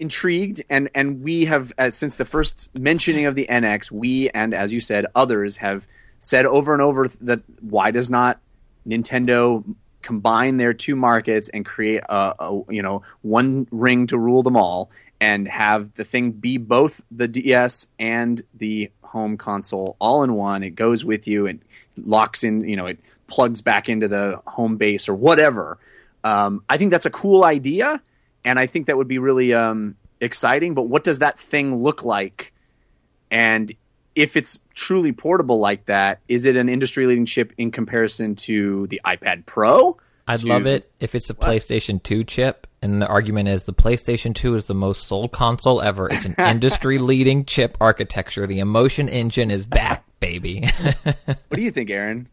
intrigued, 0.00 0.62
and 0.68 0.90
and 0.94 1.22
we 1.22 1.44
have 1.44 1.72
uh, 1.78 1.90
since 1.90 2.16
the 2.16 2.24
first 2.24 2.70
mentioning 2.74 3.26
of 3.26 3.34
the 3.34 3.46
NX, 3.48 3.90
we 3.90 4.30
and 4.30 4.54
as 4.54 4.72
you 4.72 4.80
said, 4.80 5.06
others 5.14 5.58
have 5.58 5.86
said 6.18 6.46
over 6.46 6.72
and 6.72 6.82
over 6.82 7.08
that 7.20 7.42
why 7.60 7.90
does 7.90 8.10
not 8.10 8.40
Nintendo 8.86 9.64
combine 10.02 10.56
their 10.56 10.72
two 10.72 10.96
markets 10.96 11.50
and 11.50 11.64
create 11.64 12.02
a, 12.08 12.34
a 12.38 12.62
you 12.70 12.82
know 12.82 13.02
one 13.22 13.68
ring 13.70 14.06
to 14.08 14.18
rule 14.18 14.42
them 14.42 14.56
all 14.56 14.90
and 15.20 15.46
have 15.46 15.92
the 15.94 16.04
thing 16.04 16.32
be 16.32 16.56
both 16.56 17.02
the 17.10 17.28
DS 17.28 17.86
and 17.98 18.42
the 18.54 18.90
home 19.02 19.36
console 19.36 19.96
all 20.00 20.22
in 20.24 20.34
one? 20.34 20.62
It 20.62 20.74
goes 20.74 21.04
with 21.04 21.28
you. 21.28 21.46
And 21.46 21.60
locks 22.04 22.42
in 22.42 22.66
you 22.68 22.76
know 22.76 22.86
it 22.86 22.98
plugs 23.26 23.62
back 23.62 23.88
into 23.88 24.08
the 24.08 24.40
home 24.46 24.76
base 24.76 25.08
or 25.08 25.14
whatever. 25.14 25.78
Um, 26.24 26.62
I 26.68 26.76
think 26.76 26.90
that's 26.90 27.06
a 27.06 27.10
cool 27.10 27.44
idea 27.44 28.02
and 28.44 28.58
I 28.58 28.66
think 28.66 28.86
that 28.86 28.96
would 28.96 29.08
be 29.08 29.18
really 29.18 29.54
um, 29.54 29.96
exciting 30.20 30.74
but 30.74 30.84
what 30.84 31.04
does 31.04 31.20
that 31.20 31.38
thing 31.38 31.82
look 31.82 32.04
like 32.04 32.52
and 33.30 33.72
if 34.14 34.36
it's 34.36 34.58
truly 34.74 35.12
portable 35.12 35.58
like 35.58 35.86
that, 35.86 36.20
is 36.28 36.44
it 36.44 36.56
an 36.56 36.68
industry 36.68 37.06
leading 37.06 37.26
chip 37.26 37.52
in 37.56 37.70
comparison 37.70 38.34
to 38.34 38.86
the 38.88 39.00
iPad 39.04 39.46
Pro? 39.46 39.96
I'd 40.26 40.40
to- 40.40 40.48
love 40.48 40.66
it 40.66 40.90
if 41.00 41.14
it's 41.14 41.30
a 41.30 41.34
PlayStation 41.34 42.02
2 42.02 42.24
chip, 42.24 42.66
and 42.82 43.00
the 43.00 43.06
argument 43.06 43.48
is 43.48 43.64
the 43.64 43.72
PlayStation 43.72 44.34
2 44.34 44.54
is 44.56 44.66
the 44.66 44.74
most 44.74 45.04
sold 45.04 45.32
console 45.32 45.80
ever. 45.80 46.10
It's 46.10 46.24
an 46.24 46.34
industry 46.38 46.98
leading 46.98 47.44
chip 47.44 47.76
architecture. 47.80 48.46
The 48.46 48.60
Emotion 48.60 49.08
Engine 49.08 49.50
is 49.50 49.64
back, 49.64 50.04
baby. 50.20 50.68
What 51.24 51.56
do 51.56 51.62
you 51.62 51.72
think, 51.72 51.90
Aaron? 51.90 52.28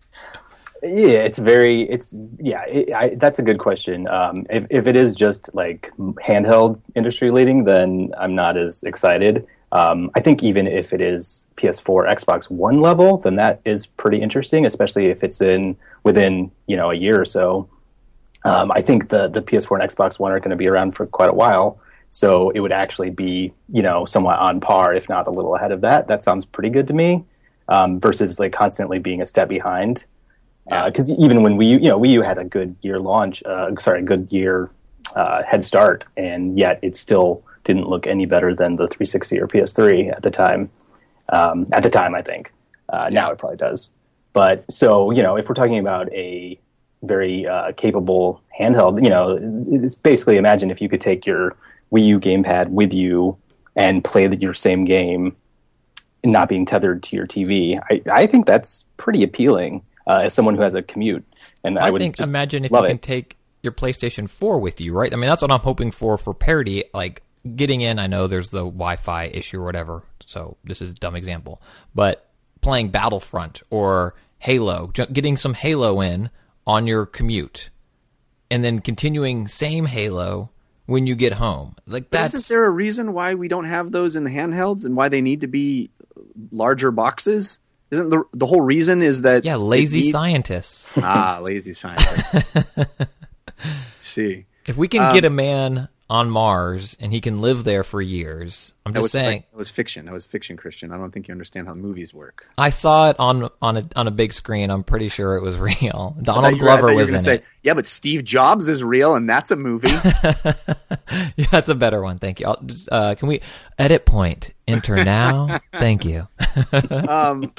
Yeah, 0.84 1.24
it's 1.24 1.38
very, 1.38 1.90
it's 1.90 2.16
yeah, 2.40 2.64
it, 2.66 2.94
I, 2.94 3.16
that's 3.16 3.40
a 3.40 3.42
good 3.42 3.58
question. 3.60 4.08
Um, 4.08 4.46
if 4.50 4.66
if 4.70 4.88
it 4.88 4.96
is 4.96 5.16
just 5.16 5.54
like 5.54 5.92
handheld 5.98 6.80
industry 6.96 7.32
leading, 7.32 7.64
then 7.64 8.12
I'm 8.18 8.36
not 8.36 8.58
as 8.58 8.84
excited. 8.84 9.48
Um, 9.72 10.12
I 10.16 10.22
think 10.22 10.44
even 10.44 10.66
if 10.68 10.94
it 10.94 11.02
is 11.02 11.48
PS4, 11.58 12.08
Xbox 12.10 12.50
One 12.50 12.80
level, 12.80 13.18
then 13.18 13.36
that 13.36 13.60
is 13.66 13.86
pretty 13.86 14.22
interesting, 14.22 14.66
especially 14.66 15.08
if 15.08 15.24
it's 15.24 15.42
in 15.42 15.76
within 16.04 16.52
you 16.68 16.78
know 16.78 16.92
a 16.92 16.96
year 16.96 17.20
or 17.20 17.26
so. 17.26 17.70
Um, 18.46 18.72
I 18.74 18.82
think 18.82 19.10
the 19.10 19.28
the 19.28 19.42
PS4 19.42 19.82
and 19.82 19.90
Xbox 19.90 20.20
One 20.20 20.32
are 20.32 20.40
going 20.40 20.52
to 20.52 20.58
be 20.58 20.68
around 20.68 20.92
for 20.92 21.06
quite 21.06 21.30
a 21.30 21.34
while, 21.34 21.80
so 22.10 22.52
it 22.52 22.60
would 22.60 22.72
actually 22.72 23.10
be 23.10 23.52
you 23.74 23.82
know 23.82 24.06
somewhat 24.06 24.38
on 24.40 24.60
par, 24.60 24.94
if 24.94 25.10
not 25.10 25.28
a 25.28 25.32
little 25.32 25.56
ahead 25.56 25.72
of 25.72 25.82
that. 25.82 26.08
That 26.08 26.24
sounds 26.24 26.46
pretty 26.46 26.70
good 26.70 26.88
to 26.88 26.94
me. 26.94 27.26
Um, 27.70 28.00
versus 28.00 28.40
like 28.40 28.54
constantly 28.54 29.00
being 29.00 29.22
a 29.22 29.26
step 29.26 29.50
behind 29.50 30.06
because 30.70 31.10
even 31.12 31.44
when 31.44 31.58
we 31.58 31.68
you 31.68 31.80
know, 31.80 32.00
Wii 32.00 32.10
U 32.12 32.22
had 32.22 32.38
a 32.38 32.44
good 32.44 32.76
year 32.82 33.00
launch, 33.00 33.44
uh, 33.44 33.72
sorry, 33.80 34.00
a 34.00 34.04
good 34.04 34.32
year 34.32 34.70
uh, 35.16 35.44
head 35.44 35.64
start, 35.64 36.06
and 36.18 36.58
yet 36.58 36.80
it 36.82 36.96
still 36.96 37.44
didn't 37.64 37.88
look 37.88 38.08
any 38.08 38.26
better 38.26 38.54
than 38.54 38.76
the 38.76 38.88
360 38.88 39.40
or 39.40 39.48
PS3 39.48 40.16
at 40.16 40.24
the 40.24 40.32
time. 40.32 40.70
Um, 41.32 41.68
at 41.74 41.84
the 41.84 41.90
time, 41.90 42.16
I 42.16 42.22
think. 42.22 42.54
Uh, 42.90 43.10
Now 43.10 43.32
it 43.32 43.38
probably 43.38 43.58
does. 43.58 43.90
But 44.34 44.70
so 44.72 45.12
you 45.12 45.24
know, 45.24 45.36
if 45.36 45.50
we're 45.50 45.56
talking 45.56 45.80
about 45.80 46.12
a 46.14 46.60
very 47.04 47.46
uh, 47.46 47.72
capable 47.74 48.42
handheld, 48.60 49.04
you 49.04 49.10
know, 49.10 49.38
it's 49.72 49.96
basically 49.96 50.38
imagine 50.38 50.72
if 50.72 50.82
you 50.82 50.90
could 50.90 51.02
take 51.02 51.26
your 51.26 51.56
Wii 51.92 52.06
U 52.06 52.20
gamepad 52.20 52.70
with 52.70 52.94
you 52.94 53.38
and 53.76 54.04
play 54.04 54.28
the, 54.28 54.36
your 54.38 54.54
same 54.54 54.84
game, 54.84 55.36
not 56.24 56.50
being 56.50 56.66
tethered 56.66 57.04
to 57.04 57.16
your 57.16 57.26
TV. 57.26 57.78
I, 57.90 58.02
I 58.12 58.26
think 58.26 58.46
that's 58.46 58.86
pretty 58.98 59.24
appealing 59.24 59.84
uh, 60.08 60.22
as 60.24 60.34
someone 60.34 60.56
who 60.56 60.62
has 60.62 60.74
a 60.74 60.82
commute. 60.82 61.26
And 61.64 61.78
I, 61.78 61.88
I 61.88 61.92
would 61.92 62.00
think 62.00 62.16
just 62.16 62.30
imagine 62.30 62.66
if 62.66 62.72
you 62.72 62.76
love 62.76 62.86
can 62.86 62.96
it. 62.96 63.02
take 63.02 63.38
your 63.62 63.74
PlayStation 63.74 64.30
4 64.30 64.60
with 64.60 64.80
you, 64.80 64.94
right? 64.94 65.12
I 65.12 65.16
mean, 65.18 65.30
that's 65.30 65.42
what 65.42 65.52
I'm 65.52 65.60
hoping 65.60 65.92
for 65.92 66.18
for 66.18 66.34
parity. 66.34 66.86
Like 66.94 67.24
getting 67.56 67.82
in, 67.82 68.00
I 68.00 68.08
know 68.08 68.28
there's 68.28 68.50
the 68.50 68.64
Wi-Fi 68.64 69.26
issue 69.26 69.60
or 69.60 69.66
whatever, 69.66 70.04
so 70.26 70.58
this 70.64 70.82
is 70.82 70.92
a 70.92 70.96
dumb 70.96 71.16
example, 71.16 71.62
but 71.94 72.30
playing 72.62 72.90
Battlefront 72.90 73.62
or 73.70 74.16
Halo, 74.40 74.88
getting 74.88 75.38
some 75.38 75.54
Halo 75.54 76.02
in 76.02 76.30
on 76.66 76.88
your 76.88 77.06
commute, 77.06 77.70
and 78.50 78.64
then 78.64 78.80
continuing 78.80 79.48
same 79.48 79.86
Halo 79.86 80.52
when 80.86 81.06
you 81.06 81.16
get 81.16 81.34
home. 81.34 81.76
Like 81.86 82.10
that's 82.10 82.34
isn't 82.34 82.54
there 82.54 82.66
a 82.66 82.70
reason 82.70 83.14
why 83.14 83.36
we 83.36 83.48
don't 83.48 83.66
have 83.66 83.92
those 83.92 84.16
in 84.16 84.24
the 84.24 84.30
handhelds 84.30 84.86
and 84.86 84.96
why 84.96 85.10
they 85.10 85.22
need 85.22 85.42
to 85.42 85.48
be 85.48 85.90
larger 86.52 86.92
boxes? 86.92 87.60
Isn't 87.90 88.10
the 88.10 88.24
the 88.34 88.46
whole 88.46 88.62
reason 88.62 89.02
is 89.02 89.22
that 89.22 89.46
yeah, 89.46 89.56
lazy 89.56 90.00
needs- 90.02 90.12
scientists. 90.12 90.90
ah 90.98 91.40
lazy 91.42 91.74
scientists. 91.74 92.30
See, 94.00 94.46
If 94.66 94.78
we 94.78 94.88
can 94.88 95.02
Um, 95.04 95.14
get 95.14 95.26
a 95.26 95.30
man 95.30 95.88
on 96.10 96.30
Mars 96.30 96.96
and 97.00 97.12
he 97.12 97.20
can 97.20 97.42
live 97.42 97.64
there 97.64 97.84
for 97.84 98.02
years, 98.02 98.74
I'm 98.86 98.94
that 98.94 99.00
just 99.00 99.04
was 99.04 99.12
saying. 99.12 99.44
that 99.52 99.58
was 99.58 99.70
fiction. 99.70 100.06
That 100.06 100.14
was 100.14 100.26
fiction, 100.26 100.56
Christian. 100.56 100.92
I 100.92 100.98
don't 100.98 101.12
think 101.12 101.28
you 101.28 101.34
understand 101.34 101.68
how 101.68 101.74
movies 101.74 102.14
work. 102.14 102.48
I 102.58 102.70
saw 102.70 103.10
it 103.10 103.18
on 103.20 103.50
on 103.62 103.78
a 103.78 103.84
on 103.96 104.08
a 104.08 104.12
big 104.12 104.34
screen. 104.34 104.70
I'm 104.70 104.84
pretty 104.84 105.10
sure 105.10 105.36
it 105.36 105.44
was 105.44 105.58
real. 105.60 106.16
Donald 106.22 106.60
Glover 106.60 106.94
was 106.94 107.12
in 107.12 107.20
say, 107.20 107.36
it. 107.36 107.44
Yeah, 107.64 107.74
but 107.74 107.86
Steve 107.86 108.24
Jobs 108.24 108.70
is 108.70 108.84
real, 108.84 109.16
and 109.16 109.30
that's 109.30 109.52
a 109.52 109.56
movie. 109.56 109.90
Yeah, 111.38 111.48
that's 111.52 111.70
a 111.70 111.76
better 111.76 112.02
one. 112.02 112.20
Thank 112.20 112.40
you. 112.40 112.48
Uh, 112.92 113.16
can 113.16 113.28
we 113.28 113.42
edit 113.78 114.06
point 114.06 114.52
enter 114.68 115.04
now? 115.04 115.60
Thank 115.74 116.04
you. 116.04 116.28
um, 117.08 117.54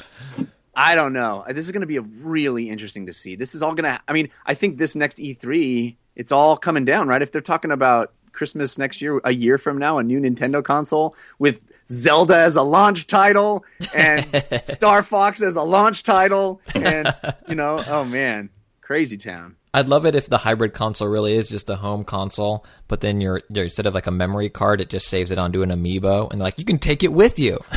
I 0.74 0.94
don't 0.94 1.12
know. 1.12 1.44
This 1.48 1.64
is 1.64 1.72
going 1.72 1.80
to 1.80 1.86
be 1.86 1.96
a 1.96 2.02
really 2.02 2.68
interesting 2.68 3.06
to 3.06 3.12
see. 3.12 3.36
This 3.36 3.54
is 3.54 3.62
all 3.62 3.74
going 3.74 3.84
to. 3.84 4.00
I 4.06 4.12
mean, 4.12 4.30
I 4.44 4.54
think 4.54 4.78
this 4.78 4.94
next 4.94 5.18
E3, 5.18 5.96
it's 6.16 6.32
all 6.32 6.56
coming 6.56 6.84
down, 6.84 7.08
right? 7.08 7.22
If 7.22 7.32
they're 7.32 7.40
talking 7.40 7.70
about 7.70 8.12
Christmas 8.38 8.78
next 8.78 9.02
year, 9.02 9.20
a 9.24 9.32
year 9.32 9.58
from 9.58 9.76
now, 9.78 9.98
a 9.98 10.04
new 10.04 10.20
Nintendo 10.20 10.64
console 10.64 11.16
with 11.38 11.64
Zelda 11.90 12.36
as 12.36 12.54
a 12.56 12.62
launch 12.62 13.08
title 13.08 13.64
and 13.92 14.24
Star 14.64 15.02
Fox 15.02 15.42
as 15.42 15.56
a 15.56 15.62
launch 15.62 16.04
title, 16.04 16.60
and 16.74 17.14
you 17.48 17.56
know, 17.56 17.82
oh 17.86 18.04
man, 18.04 18.50
crazy 18.80 19.16
town. 19.16 19.56
I'd 19.74 19.88
love 19.88 20.06
it 20.06 20.14
if 20.14 20.28
the 20.28 20.38
hybrid 20.38 20.72
console 20.72 21.08
really 21.08 21.34
is 21.34 21.48
just 21.48 21.68
a 21.68 21.76
home 21.76 22.04
console, 22.04 22.64
but 22.86 23.00
then 23.00 23.20
you're, 23.20 23.42
you're 23.50 23.64
instead 23.64 23.86
of 23.86 23.94
like 23.94 24.06
a 24.06 24.10
memory 24.10 24.48
card, 24.48 24.80
it 24.80 24.88
just 24.88 25.08
saves 25.08 25.30
it 25.30 25.38
onto 25.38 25.62
an 25.62 25.70
amiibo, 25.70 26.30
and 26.30 26.40
like 26.40 26.58
you 26.58 26.64
can 26.64 26.78
take 26.78 27.02
it 27.04 27.12
with 27.12 27.38
you. 27.38 27.58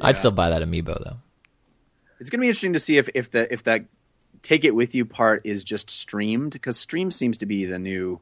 I'd 0.00 0.18
still 0.18 0.32
buy 0.32 0.50
that 0.50 0.62
amiibo 0.62 1.02
though. 1.02 1.16
It's 2.20 2.28
going 2.28 2.40
to 2.40 2.42
be 2.42 2.48
interesting 2.48 2.74
to 2.74 2.78
see 2.78 2.98
if 2.98 3.08
if 3.14 3.30
the 3.30 3.52
if 3.52 3.62
that 3.64 3.86
take 4.44 4.64
it 4.64 4.74
with 4.74 4.94
you 4.94 5.04
part 5.04 5.40
is 5.44 5.64
just 5.64 5.90
streamed 5.90 6.52
because 6.52 6.78
stream 6.78 7.10
seems 7.10 7.38
to 7.38 7.46
be 7.46 7.64
the 7.64 7.80
new 7.80 8.20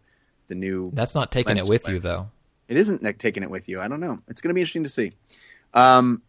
the 0.49 0.55
new 0.55 0.91
That's 0.95 1.15
not 1.15 1.31
taking 1.31 1.59
it 1.59 1.67
with 1.67 1.87
you 1.89 1.99
though. 1.99 2.31
It 2.69 2.79
isn't 2.79 3.03
taking 3.19 3.43
it 3.43 3.51
with 3.51 3.69
you. 3.69 3.81
I 3.81 3.89
don't 3.89 4.01
know. 4.01 4.21
It's 4.29 4.41
going 4.41 4.49
to 4.49 4.55
be 4.55 4.63
interesting 4.63 4.85
to 4.85 4.89
see. 4.89 5.13
Um, 5.75 6.23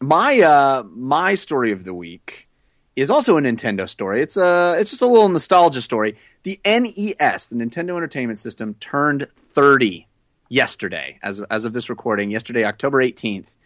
my 0.00 0.40
uh, 0.40 0.84
my 0.84 1.34
story 1.34 1.72
of 1.72 1.82
the 1.82 1.94
week 1.94 2.48
is 2.94 3.10
also 3.10 3.36
a 3.36 3.40
Nintendo 3.40 3.88
story. 3.88 4.22
It's 4.22 4.36
a 4.36 4.76
it's 4.78 4.90
just 4.90 5.02
a 5.02 5.06
little 5.06 5.28
nostalgia 5.28 5.82
story. 5.82 6.16
The 6.44 6.60
NES, 6.64 7.46
the 7.46 7.56
Nintendo 7.56 7.96
Entertainment 7.96 8.38
System, 8.38 8.74
turned 8.74 9.26
30 9.34 10.06
yesterday. 10.48 11.18
As 11.22 11.40
as 11.40 11.64
of 11.64 11.72
this 11.72 11.90
recording, 11.90 12.30
yesterday, 12.30 12.64
October 12.64 12.98
18th, 12.98 13.56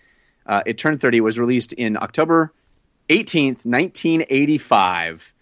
uh, 0.46 0.62
it 0.64 0.78
turned 0.78 1.00
30. 1.00 1.18
It 1.18 1.20
was 1.20 1.38
released 1.38 1.72
in 1.72 1.96
October 1.96 2.52
18th, 3.12 3.66
1985. 3.66 5.34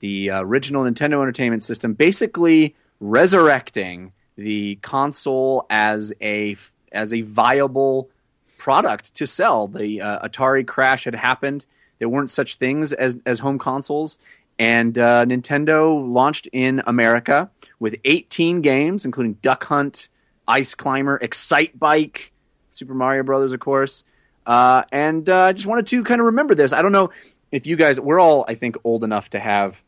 The 0.00 0.30
uh, 0.30 0.42
original 0.42 0.84
Nintendo 0.84 1.22
Entertainment 1.22 1.62
System, 1.62 1.94
basically 1.94 2.74
resurrecting 3.00 4.12
the 4.36 4.76
console 4.76 5.64
as 5.70 6.12
a 6.20 6.56
as 6.92 7.14
a 7.14 7.22
viable 7.22 8.10
product 8.58 9.14
to 9.14 9.26
sell. 9.26 9.68
The 9.68 10.02
uh, 10.02 10.28
Atari 10.28 10.66
crash 10.66 11.04
had 11.04 11.14
happened. 11.14 11.64
There 11.98 12.10
weren't 12.10 12.28
such 12.28 12.56
things 12.56 12.92
as 12.92 13.16
as 13.24 13.38
home 13.38 13.58
consoles, 13.58 14.18
and 14.58 14.98
uh, 14.98 15.24
Nintendo 15.24 16.06
launched 16.06 16.46
in 16.52 16.82
America 16.86 17.50
with 17.80 17.96
18 18.04 18.60
games, 18.60 19.06
including 19.06 19.34
Duck 19.34 19.64
Hunt, 19.64 20.10
Ice 20.46 20.74
Climber, 20.74 21.18
Excitebike, 21.20 22.30
Super 22.68 22.92
Mario 22.94 23.22
Brothers, 23.22 23.54
of 23.54 23.60
course. 23.60 24.04
Uh, 24.46 24.84
and 24.92 25.28
uh, 25.28 25.44
I 25.44 25.52
just 25.52 25.66
wanted 25.66 25.86
to 25.86 26.04
kind 26.04 26.20
of 26.20 26.26
remember 26.26 26.54
this. 26.54 26.72
I 26.72 26.82
don't 26.82 26.92
know 26.92 27.10
if 27.50 27.66
you 27.66 27.76
guys, 27.76 28.00
we're 28.00 28.20
all, 28.20 28.44
I 28.48 28.54
think, 28.54 28.76
old 28.84 29.04
enough 29.04 29.30
to 29.30 29.38
have 29.38 29.82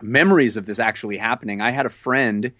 memories 0.00 0.56
of 0.56 0.66
this 0.66 0.78
actually 0.78 1.16
happening. 1.16 1.60
I 1.60 1.70
had 1.70 1.86
a 1.86 1.90
friend 1.90 2.52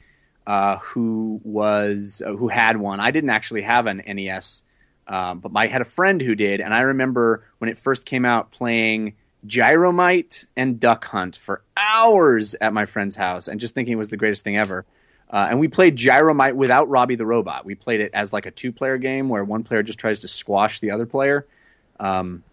uh, 0.46 0.78
who 0.78 1.40
was 1.44 2.22
uh, 2.24 2.32
who 2.32 2.48
had 2.48 2.76
one. 2.76 3.00
I 3.00 3.10
didn't 3.10 3.30
actually 3.30 3.62
have 3.62 3.86
an 3.86 4.02
NES, 4.06 4.62
um, 5.06 5.40
but 5.40 5.52
I 5.54 5.66
had 5.66 5.80
a 5.80 5.86
friend 5.86 6.20
who 6.20 6.34
did, 6.34 6.60
and 6.60 6.74
I 6.74 6.80
remember 6.80 7.44
when 7.58 7.70
it 7.70 7.78
first 7.78 8.04
came 8.04 8.24
out 8.24 8.50
playing 8.50 9.14
Gyromite 9.46 10.46
and 10.56 10.78
Duck 10.78 11.06
Hunt 11.06 11.36
for 11.36 11.62
hours 11.76 12.54
at 12.60 12.72
my 12.72 12.86
friend's 12.86 13.16
house, 13.16 13.48
and 13.48 13.60
just 13.60 13.74
thinking 13.74 13.92
it 13.92 13.96
was 13.96 14.10
the 14.10 14.16
greatest 14.16 14.44
thing 14.44 14.56
ever. 14.56 14.84
Uh, 15.34 15.48
and 15.50 15.58
we 15.58 15.66
played 15.66 15.96
Gyromite 15.96 16.54
without 16.54 16.88
Robbie 16.88 17.16
the 17.16 17.26
Robot. 17.26 17.64
We 17.64 17.74
played 17.74 18.00
it 18.00 18.12
as 18.14 18.32
like 18.32 18.46
a 18.46 18.52
two-player 18.52 18.98
game 18.98 19.28
where 19.28 19.42
one 19.42 19.64
player 19.64 19.82
just 19.82 19.98
tries 19.98 20.20
to 20.20 20.28
squash 20.28 20.78
the 20.78 20.92
other 20.92 21.06
player. 21.06 21.44
Um, 21.98 22.44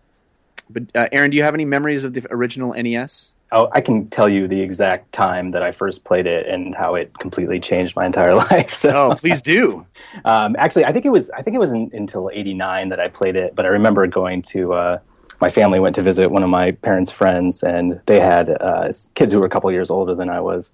but 0.68 0.84
uh, 0.96 1.08
Aaron, 1.12 1.30
do 1.30 1.38
you 1.38 1.44
have 1.44 1.54
any 1.54 1.64
memories 1.64 2.06
of 2.06 2.14
the 2.14 2.26
original 2.32 2.74
NES? 2.74 3.34
Oh, 3.52 3.70
I 3.72 3.82
can 3.82 4.10
tell 4.10 4.28
you 4.28 4.48
the 4.48 4.60
exact 4.60 5.12
time 5.12 5.52
that 5.52 5.62
I 5.62 5.72
first 5.72 6.06
played 6.06 6.26
it 6.26 6.48
and 6.48 6.74
how 6.74 6.96
it 6.96 7.16
completely 7.20 7.60
changed 7.60 7.96
my 7.96 8.04
entire 8.06 8.34
life. 8.52 8.74
So, 8.74 8.94
Oh, 8.96 9.16
please 9.16 9.44
do. 9.44 9.86
um, 10.26 10.56
actually, 10.58 10.86
I 10.86 10.92
think 10.92 11.06
it 11.06 11.10
was 11.12 11.30
I 11.32 11.44
think 11.44 11.54
it 11.56 11.60
was 11.60 11.72
in, 11.72 11.92
until 11.94 12.32
'89 12.34 12.90
that 12.90 13.00
I 13.00 13.10
played 13.10 13.36
it. 13.36 13.54
But 13.54 13.66
I 13.66 13.70
remember 13.70 14.08
going 14.08 14.42
to 14.44 14.74
uh, 14.74 15.00
my 15.40 15.50
family 15.50 15.80
went 15.80 15.94
to 15.96 16.02
visit 16.02 16.32
one 16.32 16.42
of 16.42 16.50
my 16.50 16.72
parents' 16.72 17.12
friends, 17.12 17.62
and 17.62 18.02
they 18.08 18.20
had 18.20 18.50
uh, 18.62 18.92
kids 19.14 19.34
who 19.34 19.40
were 19.40 19.46
a 19.46 19.50
couple 19.50 19.72
years 19.72 19.92
older 19.92 20.16
than 20.16 20.30
I 20.30 20.40
was, 20.40 20.72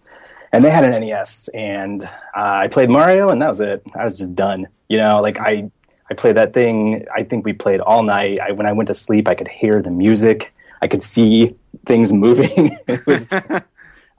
and 0.51 0.63
they 0.63 0.69
had 0.69 0.83
an 0.83 0.99
NES, 1.01 1.49
and 1.53 2.03
uh, 2.03 2.07
I 2.35 2.67
played 2.67 2.89
Mario, 2.89 3.29
and 3.29 3.41
that 3.41 3.49
was 3.49 3.59
it. 3.59 3.83
I 3.95 4.03
was 4.03 4.17
just 4.17 4.35
done. 4.35 4.67
You 4.87 4.97
know, 4.97 5.21
like 5.21 5.39
I 5.39 5.69
I 6.09 6.13
played 6.13 6.37
that 6.37 6.53
thing. 6.53 7.05
I 7.13 7.23
think 7.23 7.45
we 7.45 7.53
played 7.53 7.81
all 7.81 8.03
night. 8.03 8.39
I, 8.39 8.51
when 8.51 8.65
I 8.65 8.71
went 8.71 8.87
to 8.87 8.93
sleep, 8.93 9.27
I 9.27 9.35
could 9.35 9.47
hear 9.47 9.81
the 9.81 9.91
music. 9.91 10.51
I 10.81 10.87
could 10.87 11.03
see 11.03 11.55
things 11.85 12.13
moving. 12.25 12.77
it 12.87 13.05
was. 13.05 13.31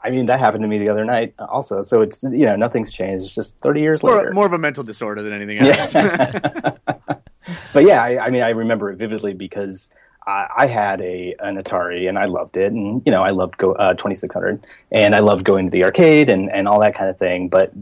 I 0.00 0.10
mean, 0.10 0.26
that 0.26 0.38
happened 0.38 0.62
to 0.62 0.68
me 0.68 0.78
the 0.78 0.88
other 0.88 1.04
night 1.04 1.34
also. 1.38 1.82
So 1.82 2.02
it's 2.02 2.22
you 2.22 2.46
know 2.46 2.56
nothing's 2.56 2.92
changed. 2.92 3.24
It's 3.24 3.34
just 3.34 3.58
thirty 3.58 3.80
years 3.80 4.02
More, 4.02 4.16
later. 4.16 4.32
more 4.32 4.46
of 4.46 4.52
a 4.52 4.58
mental 4.58 4.84
disorder 4.84 5.22
than 5.22 5.32
anything 5.32 5.58
else. 5.58 5.94
Yeah. 5.94 6.76
but 7.72 7.84
yeah, 7.84 8.02
I, 8.02 8.26
I 8.26 8.28
mean, 8.30 8.42
I 8.42 8.50
remember 8.50 8.90
it 8.90 8.96
vividly 8.96 9.34
because 9.34 9.90
I, 10.28 10.46
I 10.58 10.66
had 10.66 11.00
a 11.00 11.34
an 11.40 11.56
Atari 11.56 12.08
and 12.08 12.18
I 12.18 12.26
loved 12.26 12.56
it, 12.56 12.72
and 12.72 13.02
you 13.04 13.10
know, 13.10 13.22
I 13.24 13.30
loved 13.30 13.56
go 13.56 13.72
uh, 13.72 13.94
2600, 13.94 14.64
and 14.92 15.14
I 15.14 15.20
loved 15.20 15.44
going 15.44 15.66
to 15.66 15.70
the 15.70 15.84
arcade 15.84 16.28
and 16.28 16.52
and 16.52 16.68
all 16.68 16.78
that 16.80 16.94
kind 16.94 17.10
of 17.10 17.18
thing. 17.18 17.48
But 17.48 17.72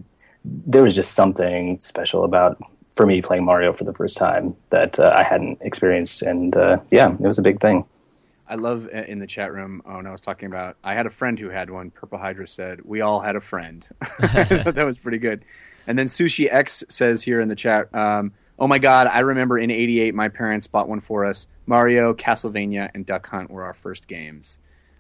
there 0.44 0.82
was 0.82 0.94
just 0.94 1.12
something 1.12 1.78
special 1.80 2.24
about 2.24 2.58
for 2.92 3.04
me 3.04 3.20
playing 3.20 3.44
Mario 3.44 3.72
for 3.72 3.84
the 3.84 3.92
first 3.92 4.16
time 4.16 4.56
that 4.70 4.98
uh, 4.98 5.12
I 5.16 5.24
hadn't 5.24 5.58
experienced, 5.60 6.22
and 6.22 6.56
uh, 6.56 6.78
yeah, 6.90 7.12
it 7.12 7.26
was 7.26 7.38
a 7.38 7.42
big 7.42 7.60
thing. 7.60 7.84
I 8.48 8.54
love 8.54 8.88
uh, 8.94 9.02
in 9.02 9.18
the 9.18 9.26
chat 9.26 9.52
room. 9.52 9.82
Oh, 9.84 10.00
no, 10.00 10.10
I 10.10 10.12
was 10.12 10.20
talking 10.20 10.46
about. 10.46 10.76
I 10.84 10.94
had 10.94 11.06
a 11.06 11.10
friend 11.10 11.36
who 11.36 11.50
had 11.50 11.68
one. 11.68 11.90
Purple 11.90 12.18
Hydra 12.18 12.46
said, 12.46 12.80
"We 12.84 13.00
all 13.00 13.18
had 13.18 13.34
a 13.34 13.40
friend." 13.40 13.84
that 14.20 14.84
was 14.86 14.98
pretty 14.98 15.18
good. 15.18 15.44
And 15.88 15.98
then 15.98 16.06
Sushi 16.06 16.48
X 16.50 16.84
says 16.88 17.22
here 17.22 17.40
in 17.40 17.48
the 17.48 17.56
chat, 17.56 17.92
um, 17.94 18.32
"Oh 18.58 18.66
my 18.66 18.78
God, 18.78 19.06
I 19.06 19.20
remember 19.20 19.58
in 19.58 19.70
'88 19.70 20.14
my 20.14 20.28
parents 20.28 20.66
bought 20.66 20.88
one 20.88 21.00
for 21.00 21.24
us. 21.24 21.46
Mario, 21.66 22.14
Castlevania, 22.14 22.90
and 22.94 23.04
Duck 23.04 23.26
Hunt 23.28 23.50
were 23.50 23.64
our 23.64 23.74
first 23.74 24.08
games." 24.08 24.58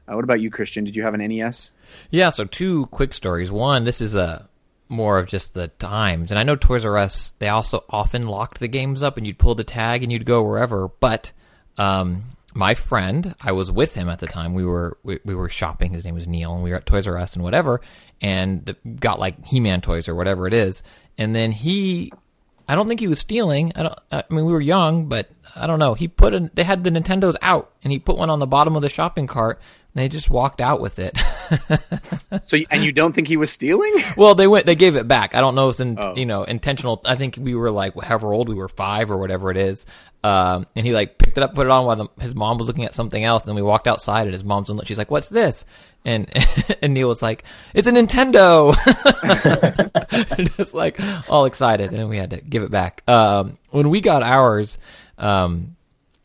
Uh, 0.08 0.14
what 0.14 0.24
about 0.24 0.40
you, 0.40 0.50
Christian? 0.50 0.84
Did 0.84 0.94
you 0.94 1.02
have 1.02 1.14
an 1.14 1.26
NES? 1.26 1.72
Yeah, 2.10 2.30
so 2.30 2.44
two 2.44 2.86
quick 2.86 3.12
stories. 3.12 3.50
One, 3.50 3.84
this 3.84 4.00
is 4.00 4.14
a 4.14 4.48
more 4.88 5.18
of 5.18 5.26
just 5.26 5.54
the 5.54 5.68
times, 5.68 6.30
and 6.30 6.38
I 6.38 6.44
know 6.44 6.56
Toys 6.56 6.84
R 6.84 6.96
Us 6.96 7.32
they 7.38 7.48
also 7.48 7.84
often 7.90 8.26
locked 8.26 8.60
the 8.60 8.68
games 8.68 9.02
up, 9.02 9.16
and 9.16 9.26
you'd 9.26 9.38
pull 9.38 9.54
the 9.54 9.64
tag 9.64 10.02
and 10.02 10.12
you'd 10.12 10.26
go 10.26 10.42
wherever. 10.42 10.88
But 10.88 11.32
um, 11.76 12.24
my 12.54 12.74
friend, 12.74 13.34
I 13.42 13.52
was 13.52 13.70
with 13.70 13.94
him 13.94 14.08
at 14.08 14.20
the 14.20 14.26
time. 14.26 14.54
We 14.54 14.64
were 14.64 14.96
we, 15.02 15.18
we 15.24 15.34
were 15.34 15.48
shopping. 15.48 15.92
His 15.92 16.04
name 16.04 16.14
was 16.14 16.26
Neil, 16.26 16.54
and 16.54 16.62
we 16.62 16.70
were 16.70 16.76
at 16.76 16.86
Toys 16.86 17.08
R 17.08 17.18
Us 17.18 17.34
and 17.34 17.42
whatever, 17.42 17.80
and 18.20 18.74
got 19.00 19.18
like 19.18 19.44
He 19.44 19.60
Man 19.60 19.80
toys 19.80 20.08
or 20.08 20.14
whatever 20.14 20.46
it 20.46 20.54
is. 20.54 20.82
And 21.18 21.34
then 21.34 21.50
he, 21.50 22.12
I 22.68 22.74
don't 22.74 22.88
think 22.88 23.00
he 23.00 23.06
was 23.08 23.18
stealing. 23.20 23.72
I 23.76 23.82
don't. 23.84 23.98
I 24.10 24.24
mean, 24.30 24.44
we 24.44 24.52
were 24.52 24.60
young, 24.60 25.08
but 25.08 25.30
I 25.54 25.66
don't 25.66 25.78
know. 25.78 25.94
He 25.94 26.08
put 26.08 26.34
an, 26.34 26.50
they 26.54 26.64
had 26.64 26.82
the 26.84 26.90
Nintendos 26.90 27.36
out, 27.42 27.70
and 27.84 27.92
he 27.92 27.98
put 27.98 28.16
one 28.16 28.28
on 28.30 28.38
the 28.40 28.46
bottom 28.46 28.74
of 28.76 28.82
the 28.82 28.88
shopping 28.88 29.26
cart. 29.26 29.60
And 29.94 30.02
they 30.04 30.08
just 30.08 30.28
walked 30.28 30.60
out 30.60 30.80
with 30.80 30.98
it. 30.98 31.18
So, 32.42 32.58
and 32.70 32.84
you 32.84 32.90
don't 32.92 33.14
think 33.14 33.28
he 33.28 33.36
was 33.36 33.50
stealing? 33.52 33.92
well, 34.16 34.34
they 34.34 34.46
went. 34.48 34.66
They 34.66 34.74
gave 34.74 34.96
it 34.96 35.06
back. 35.08 35.34
I 35.34 35.40
don't 35.40 35.54
know 35.54 35.68
if 35.68 35.74
it's 35.74 35.80
in, 35.80 35.96
Oh. 36.00 36.14
you 36.16 36.26
know 36.26 36.42
intentional. 36.44 37.00
I 37.04 37.14
think 37.14 37.38
we 37.40 37.54
were 37.54 37.70
like 37.70 37.94
however 38.02 38.32
old 38.32 38.48
we 38.48 38.54
were, 38.56 38.68
five 38.68 39.10
or 39.10 39.16
whatever 39.16 39.50
it 39.50 39.56
is. 39.56 39.86
Um, 40.24 40.66
and 40.74 40.84
he 40.84 40.92
like 40.92 41.18
picked 41.18 41.38
it 41.38 41.42
up, 41.44 41.54
put 41.54 41.66
it 41.66 41.70
on 41.70 41.86
while 41.86 41.96
the, 41.96 42.08
his 42.20 42.34
mom 42.34 42.58
was 42.58 42.66
looking 42.66 42.84
at 42.84 42.94
something 42.94 43.22
else. 43.22 43.44
And 43.44 43.48
then 43.50 43.56
we 43.56 43.62
walked 43.62 43.86
outside, 43.86 44.22
and 44.22 44.32
his 44.32 44.44
mom's 44.44 44.70
in. 44.70 44.80
She's 44.84 44.98
like, 44.98 45.10
"What's 45.10 45.28
this?" 45.28 45.64
And 46.06 46.30
and 46.82 46.94
Neil 46.94 47.08
was 47.08 47.20
like, 47.20 47.42
"It's 47.74 47.88
a 47.88 47.92
Nintendo." 47.92 48.72
just 50.56 50.72
like 50.72 50.98
all 51.28 51.46
excited, 51.46 51.92
and 51.92 52.08
we 52.08 52.16
had 52.16 52.30
to 52.30 52.40
give 52.40 52.62
it 52.62 52.70
back. 52.70 53.02
Um, 53.08 53.58
when 53.70 53.90
we 53.90 54.00
got 54.00 54.22
ours, 54.22 54.78
um, 55.18 55.76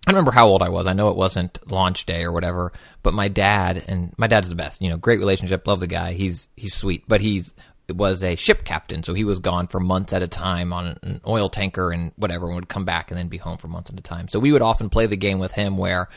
I 0.06 0.12
remember 0.12 0.32
how 0.32 0.48
old 0.48 0.62
I 0.62 0.70
was. 0.70 0.86
I 0.86 0.94
know 0.94 1.10
it 1.10 1.16
wasn't 1.16 1.60
launch 1.72 2.06
day 2.06 2.24
or 2.24 2.32
whatever, 2.32 2.74
but 3.02 3.16
my 3.16 3.28
dad 3.28 3.84
and 3.88 4.14
my 4.18 4.28
dad's 4.28 4.50
the 4.50 4.56
best. 4.56 4.84
You 4.84 4.90
know, 4.90 4.98
great 4.98 5.20
relationship. 5.20 5.66
Love 5.66 5.80
the 5.80 5.88
guy. 5.88 6.14
He's 6.14 6.48
he's 6.56 6.76
sweet, 6.76 7.04
but 7.08 7.20
he's 7.20 7.52
was 7.90 8.24
a 8.24 8.36
ship 8.36 8.64
captain, 8.64 9.02
so 9.02 9.16
he 9.16 9.24
was 9.24 9.40
gone 9.40 9.68
for 9.68 9.80
months 9.80 10.14
at 10.14 10.22
a 10.22 10.28
time 10.28 10.72
on 10.72 10.98
an 11.02 11.22
oil 11.28 11.50
tanker 11.50 11.92
and 11.92 12.12
whatever, 12.18 12.46
and 12.46 12.56
would 12.56 12.70
come 12.70 12.86
back 12.86 13.12
and 13.12 13.18
then 13.18 13.28
be 13.28 13.38
home 13.38 13.58
for 13.58 13.68
months 13.68 13.90
at 13.90 14.00
a 14.00 14.04
time. 14.04 14.28
So 14.28 14.40
we 14.40 14.52
would 14.52 14.62
often 14.62 14.90
play 14.90 15.08
the 15.08 15.18
game 15.18 15.40
with 15.40 15.52
him 15.52 15.76
where 15.76 16.08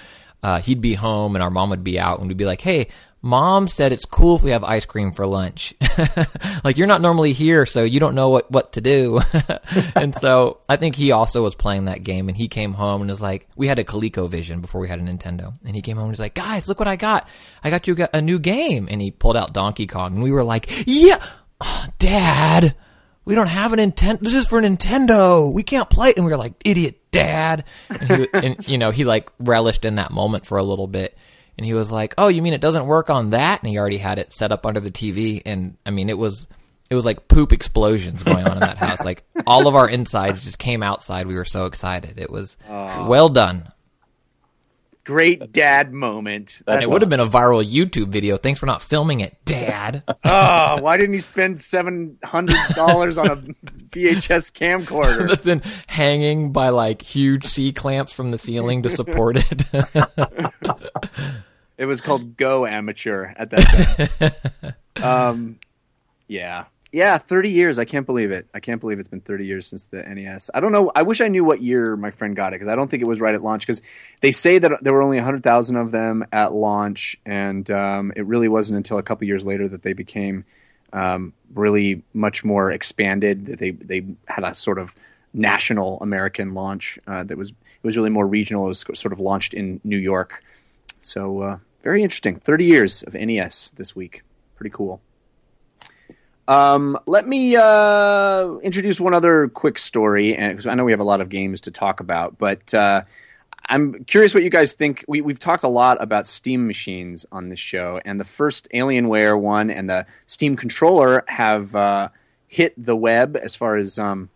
uh, 0.42 0.60
he'd 0.60 0.80
be 0.80 0.94
home 0.94 1.34
and 1.34 1.42
our 1.42 1.50
mom 1.50 1.70
would 1.70 1.82
be 1.82 1.98
out, 1.98 2.18
and 2.18 2.28
we'd 2.28 2.36
be 2.36 2.44
like, 2.44 2.60
"Hey, 2.60 2.88
mom 3.24 3.66
said 3.66 3.90
it's 3.90 4.04
cool 4.04 4.36
if 4.36 4.42
we 4.42 4.50
have 4.50 4.62
ice 4.62 4.84
cream 4.84 5.10
for 5.10 5.26
lunch. 5.26 5.74
like 6.64 6.76
you're 6.76 6.86
not 6.86 7.00
normally 7.00 7.32
here, 7.32 7.64
so 7.64 7.82
you 7.82 7.98
don't 7.98 8.14
know 8.14 8.28
what 8.28 8.50
what 8.50 8.74
to 8.74 8.80
do." 8.80 9.20
and 9.96 10.14
so 10.14 10.60
I 10.68 10.76
think 10.76 10.94
he 10.94 11.10
also 11.10 11.42
was 11.42 11.54
playing 11.54 11.86
that 11.86 12.04
game, 12.04 12.28
and 12.28 12.36
he 12.36 12.46
came 12.46 12.74
home 12.74 13.00
and 13.00 13.10
was 13.10 13.22
like, 13.22 13.48
"We 13.56 13.66
had 13.66 13.78
a 13.78 13.84
ColecoVision 13.84 14.60
before 14.60 14.80
we 14.80 14.88
had 14.88 15.00
a 15.00 15.02
Nintendo," 15.02 15.54
and 15.64 15.74
he 15.74 15.82
came 15.82 15.96
home 15.96 16.04
and 16.04 16.12
was 16.12 16.20
like, 16.20 16.34
"Guys, 16.34 16.68
look 16.68 16.78
what 16.78 16.88
I 16.88 16.96
got! 16.96 17.26
I 17.64 17.70
got 17.70 17.88
you 17.88 18.06
a 18.12 18.20
new 18.20 18.38
game," 18.38 18.86
and 18.90 19.00
he 19.00 19.10
pulled 19.10 19.36
out 19.36 19.54
Donkey 19.54 19.86
Kong, 19.86 20.14
and 20.14 20.22
we 20.22 20.30
were 20.30 20.44
like, 20.44 20.86
"Yeah, 20.86 21.24
oh, 21.60 21.86
Dad." 21.98 22.76
We 23.26 23.34
don't 23.34 23.46
have 23.46 23.72
a 23.72 23.76
Nintendo. 23.76 24.20
This 24.20 24.34
is 24.34 24.46
for 24.46 24.60
Nintendo. 24.60 25.50
We 25.50 25.62
can't 25.62 25.88
play. 25.88 26.12
And 26.14 26.26
we 26.26 26.30
were 26.30 26.36
like, 26.36 26.52
idiot, 26.62 27.00
dad. 27.10 27.64
And, 27.88 28.02
he, 28.10 28.28
and 28.34 28.68
you 28.68 28.76
know, 28.76 28.90
he 28.90 29.06
like 29.06 29.30
relished 29.38 29.86
in 29.86 29.94
that 29.94 30.10
moment 30.10 30.44
for 30.44 30.58
a 30.58 30.62
little 30.62 30.86
bit. 30.86 31.16
And 31.56 31.64
he 31.64 31.74
was 31.74 31.92
like, 31.92 32.14
"Oh, 32.18 32.28
you 32.28 32.42
mean 32.42 32.52
it 32.52 32.60
doesn't 32.60 32.86
work 32.86 33.10
on 33.10 33.30
that?" 33.30 33.62
And 33.62 33.70
he 33.70 33.78
already 33.78 33.98
had 33.98 34.18
it 34.18 34.32
set 34.32 34.52
up 34.52 34.66
under 34.66 34.80
the 34.80 34.90
TV. 34.90 35.42
And 35.44 35.76
I 35.86 35.90
mean, 35.90 36.08
it 36.10 36.18
was 36.18 36.48
it 36.90 36.94
was 36.94 37.04
like 37.04 37.28
poop 37.28 37.52
explosions 37.52 38.22
going 38.22 38.46
on 38.46 38.54
in 38.54 38.60
that 38.60 38.78
house. 38.78 39.04
Like 39.04 39.24
all 39.46 39.66
of 39.66 39.74
our 39.74 39.88
insides 39.88 40.44
just 40.44 40.58
came 40.58 40.82
outside. 40.82 41.26
We 41.26 41.34
were 41.36 41.44
so 41.44 41.66
excited. 41.66 42.18
It 42.18 42.30
was 42.30 42.56
well 42.68 43.28
done. 43.28 43.68
Great 45.04 45.52
dad 45.52 45.92
moment. 45.92 46.62
And 46.66 46.82
it 46.82 46.88
would 46.88 47.02
have 47.02 47.10
been 47.10 47.20
a 47.20 47.26
viral 47.26 47.64
YouTube 47.64 48.08
video. 48.08 48.38
Thanks 48.38 48.58
for 48.58 48.64
not 48.66 48.80
filming 48.82 49.20
it, 49.20 49.36
Dad. 49.44 50.02
Oh, 50.26 50.80
why 50.80 50.96
didn't 50.96 51.12
he 51.12 51.18
spend 51.18 51.60
seven 51.60 52.18
hundred 52.24 52.56
dollars 52.74 53.18
on 53.18 53.26
a 53.26 53.36
VHS 53.36 54.50
camcorder? 54.52 55.28
That's 55.28 55.42
then 55.44 55.62
hanging 55.86 56.50
by 56.52 56.70
like 56.70 57.02
huge 57.02 57.44
C 57.44 57.72
clamps 57.72 58.12
from 58.14 58.30
the 58.30 58.38
ceiling 58.38 58.82
to 58.82 58.90
support 58.90 59.36
it. 59.36 59.64
It 61.76 61.86
was 61.86 62.00
called 62.00 62.36
Go 62.36 62.66
Amateur 62.66 63.32
at 63.36 63.50
that 63.50 64.06
time. 64.94 65.30
um, 65.30 65.58
yeah, 66.28 66.66
yeah, 66.94 67.18
thirty 67.18 67.50
years. 67.50 67.76
I 67.80 67.84
can't 67.84 68.06
believe 68.06 68.30
it. 68.30 68.46
I 68.54 68.60
can't 68.60 68.80
believe 68.80 69.00
it's 69.00 69.08
been 69.08 69.20
thirty 69.20 69.46
years 69.46 69.66
since 69.66 69.86
the 69.86 70.04
NES. 70.04 70.48
I 70.54 70.60
don't 70.60 70.70
know. 70.70 70.92
I 70.94 71.02
wish 71.02 71.20
I 71.20 71.26
knew 71.26 71.42
what 71.42 71.60
year 71.60 71.96
my 71.96 72.12
friend 72.12 72.36
got 72.36 72.52
it 72.52 72.60
because 72.60 72.72
I 72.72 72.76
don't 72.76 72.88
think 72.88 73.02
it 73.02 73.08
was 73.08 73.20
right 73.20 73.34
at 73.34 73.42
launch. 73.42 73.62
Because 73.66 73.82
they 74.20 74.30
say 74.30 74.58
that 74.58 74.84
there 74.84 74.92
were 74.92 75.02
only 75.02 75.18
hundred 75.18 75.42
thousand 75.42 75.74
of 75.74 75.90
them 75.90 76.24
at 76.30 76.52
launch, 76.52 77.16
and 77.26 77.68
um, 77.68 78.12
it 78.14 78.24
really 78.26 78.46
wasn't 78.46 78.76
until 78.76 78.98
a 78.98 79.02
couple 79.02 79.26
years 79.26 79.44
later 79.44 79.66
that 79.66 79.82
they 79.82 79.92
became 79.92 80.44
um, 80.92 81.32
really 81.52 82.04
much 82.12 82.44
more 82.44 82.70
expanded. 82.70 83.46
That 83.46 83.58
they 83.58 83.70
they 83.72 84.06
had 84.28 84.44
a 84.44 84.54
sort 84.54 84.78
of 84.78 84.94
national 85.32 85.98
American 86.00 86.54
launch 86.54 86.96
uh, 87.08 87.24
that 87.24 87.36
was 87.36 87.50
it 87.50 87.82
was 87.82 87.96
really 87.96 88.10
more 88.10 88.26
regional. 88.26 88.66
It 88.66 88.68
was 88.68 88.86
sort 88.94 89.12
of 89.12 89.18
launched 89.18 89.52
in 89.52 89.80
New 89.82 89.98
York. 89.98 90.44
So 91.00 91.40
uh, 91.40 91.58
very 91.82 92.04
interesting. 92.04 92.36
Thirty 92.36 92.66
years 92.66 93.02
of 93.02 93.14
NES 93.14 93.72
this 93.76 93.96
week. 93.96 94.22
Pretty 94.54 94.70
cool. 94.70 95.00
Um, 96.46 96.98
let 97.06 97.26
me 97.26 97.56
uh, 97.56 98.56
introduce 98.62 99.00
one 99.00 99.14
other 99.14 99.48
quick 99.48 99.78
story, 99.78 100.36
because 100.36 100.66
I 100.66 100.74
know 100.74 100.84
we 100.84 100.92
have 100.92 101.00
a 101.00 101.04
lot 101.04 101.20
of 101.20 101.28
games 101.28 101.62
to 101.62 101.70
talk 101.70 102.00
about, 102.00 102.36
but 102.36 102.74
uh, 102.74 103.02
I'm 103.68 104.04
curious 104.04 104.34
what 104.34 104.42
you 104.42 104.50
guys 104.50 104.74
think. 104.74 105.04
We, 105.08 105.22
we've 105.22 105.38
talked 105.38 105.64
a 105.64 105.68
lot 105.68 105.96
about 106.02 106.26
Steam 106.26 106.66
machines 106.66 107.24
on 107.32 107.48
this 107.48 107.60
show, 107.60 107.98
and 108.04 108.20
the 108.20 108.24
first 108.24 108.68
Alienware 108.74 109.40
one 109.40 109.70
and 109.70 109.88
the 109.88 110.06
Steam 110.26 110.54
controller 110.54 111.24
have 111.28 111.74
uh, 111.74 112.10
hit 112.46 112.74
the 112.76 112.94
web 112.94 113.38
as 113.40 113.56
far 113.56 113.76
as 113.76 113.98
um, 113.98 114.28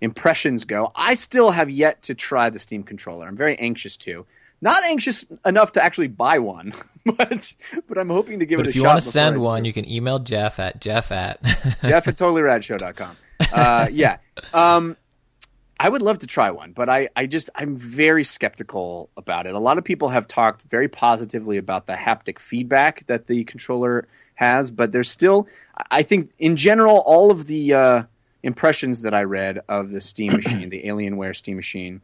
impressions 0.00 0.64
go. 0.64 0.92
I 0.94 1.14
still 1.14 1.50
have 1.50 1.68
yet 1.68 2.00
to 2.02 2.14
try 2.14 2.48
the 2.48 2.60
Steam 2.60 2.84
controller. 2.84 3.26
I'm 3.26 3.36
very 3.36 3.58
anxious 3.58 3.96
to. 3.98 4.24
Not 4.60 4.82
anxious 4.84 5.26
enough 5.44 5.72
to 5.72 5.84
actually 5.84 6.08
buy 6.08 6.38
one, 6.38 6.72
but 7.04 7.54
but 7.86 7.98
I'm 7.98 8.08
hoping 8.08 8.38
to 8.38 8.46
give 8.46 8.58
but 8.58 8.66
it 8.66 8.70
a 8.70 8.72
shot. 8.72 8.76
if 8.78 8.82
you 8.82 8.88
want 8.88 9.02
to 9.02 9.10
send 9.10 9.38
one, 9.40 9.64
you 9.64 9.72
can 9.72 9.88
email 9.88 10.18
Jeff 10.18 10.58
at 10.58 10.80
jeff 10.80 11.12
at. 11.12 11.42
Jeff 11.82 12.08
at 12.08 12.16
totallyradshow.com. 12.16 13.16
Uh, 13.52 13.88
yeah. 13.90 14.18
Um, 14.52 14.96
I 15.78 15.88
would 15.88 16.02
love 16.02 16.18
to 16.20 16.26
try 16.26 16.50
one, 16.50 16.72
but 16.72 16.88
I, 16.88 17.08
I 17.16 17.26
just, 17.26 17.50
I'm 17.56 17.76
very 17.76 18.24
skeptical 18.24 19.10
about 19.16 19.46
it. 19.46 19.54
A 19.54 19.58
lot 19.58 19.76
of 19.76 19.84
people 19.84 20.08
have 20.10 20.28
talked 20.28 20.62
very 20.62 20.88
positively 20.88 21.56
about 21.56 21.86
the 21.86 21.94
haptic 21.94 22.38
feedback 22.38 23.06
that 23.08 23.26
the 23.26 23.44
controller 23.44 24.06
has, 24.34 24.70
but 24.70 24.92
there's 24.92 25.10
still, 25.10 25.48
I 25.90 26.02
think 26.02 26.30
in 26.38 26.56
general, 26.56 27.02
all 27.06 27.30
of 27.30 27.46
the 27.46 27.74
uh, 27.74 28.02
impressions 28.42 29.00
that 29.02 29.14
I 29.14 29.24
read 29.24 29.60
of 29.68 29.90
the 29.90 30.00
Steam 30.00 30.32
machine, 30.32 30.68
the 30.70 30.84
Alienware 30.84 31.34
Steam 31.34 31.56
machine, 31.56 32.00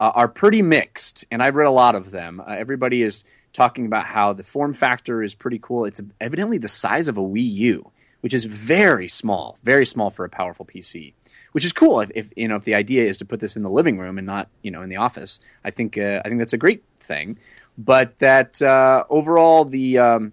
uh, 0.00 0.12
are 0.14 0.28
pretty 0.28 0.62
mixed, 0.62 1.26
and 1.30 1.42
I've 1.42 1.54
read 1.54 1.68
a 1.68 1.70
lot 1.70 1.94
of 1.94 2.10
them. 2.10 2.40
Uh, 2.40 2.52
everybody 2.52 3.02
is 3.02 3.22
talking 3.52 3.84
about 3.84 4.06
how 4.06 4.32
the 4.32 4.42
form 4.42 4.72
factor 4.72 5.22
is 5.22 5.34
pretty 5.34 5.58
cool. 5.60 5.84
It's 5.84 6.00
evidently 6.20 6.58
the 6.58 6.68
size 6.68 7.06
of 7.08 7.18
a 7.18 7.22
Wii 7.22 7.50
U, 7.52 7.90
which 8.22 8.32
is 8.32 8.46
very 8.46 9.08
small, 9.08 9.58
very 9.62 9.84
small 9.84 10.08
for 10.08 10.24
a 10.24 10.30
powerful 10.30 10.64
PC. 10.64 11.12
Which 11.52 11.64
is 11.64 11.72
cool 11.72 12.00
if, 12.00 12.10
if 12.14 12.32
you 12.36 12.48
know 12.48 12.56
if 12.56 12.64
the 12.64 12.74
idea 12.74 13.04
is 13.04 13.18
to 13.18 13.24
put 13.24 13.40
this 13.40 13.56
in 13.56 13.62
the 13.62 13.70
living 13.70 13.98
room 13.98 14.18
and 14.18 14.26
not 14.26 14.48
you 14.62 14.70
know 14.70 14.82
in 14.82 14.88
the 14.88 14.96
office. 14.96 15.40
I 15.64 15.70
think 15.70 15.98
uh, 15.98 16.22
I 16.24 16.28
think 16.28 16.38
that's 16.38 16.52
a 16.52 16.58
great 16.58 16.82
thing. 17.00 17.38
But 17.76 18.18
that 18.20 18.62
uh, 18.62 19.04
overall 19.10 19.64
the 19.64 19.98
um, 19.98 20.32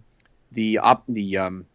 the 0.51 0.77
op- 0.77 1.05
the 1.09 1.37
um, 1.37 1.65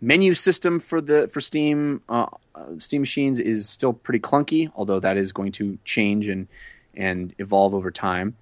menu 0.00 0.34
system 0.34 0.78
for 0.78 1.00
the 1.00 1.26
for 1.28 1.40
Steam 1.40 2.02
uh, 2.08 2.26
uh, 2.54 2.64
Steam 2.78 3.00
machines 3.00 3.40
is 3.40 3.68
still 3.68 3.94
pretty 3.94 4.20
clunky, 4.20 4.70
although 4.76 5.00
that 5.00 5.16
is 5.16 5.32
going 5.32 5.52
to 5.52 5.78
change 5.84 6.28
and 6.28 6.48
and 6.94 7.34
evolve 7.38 7.74
over 7.74 7.90
time. 7.90 8.36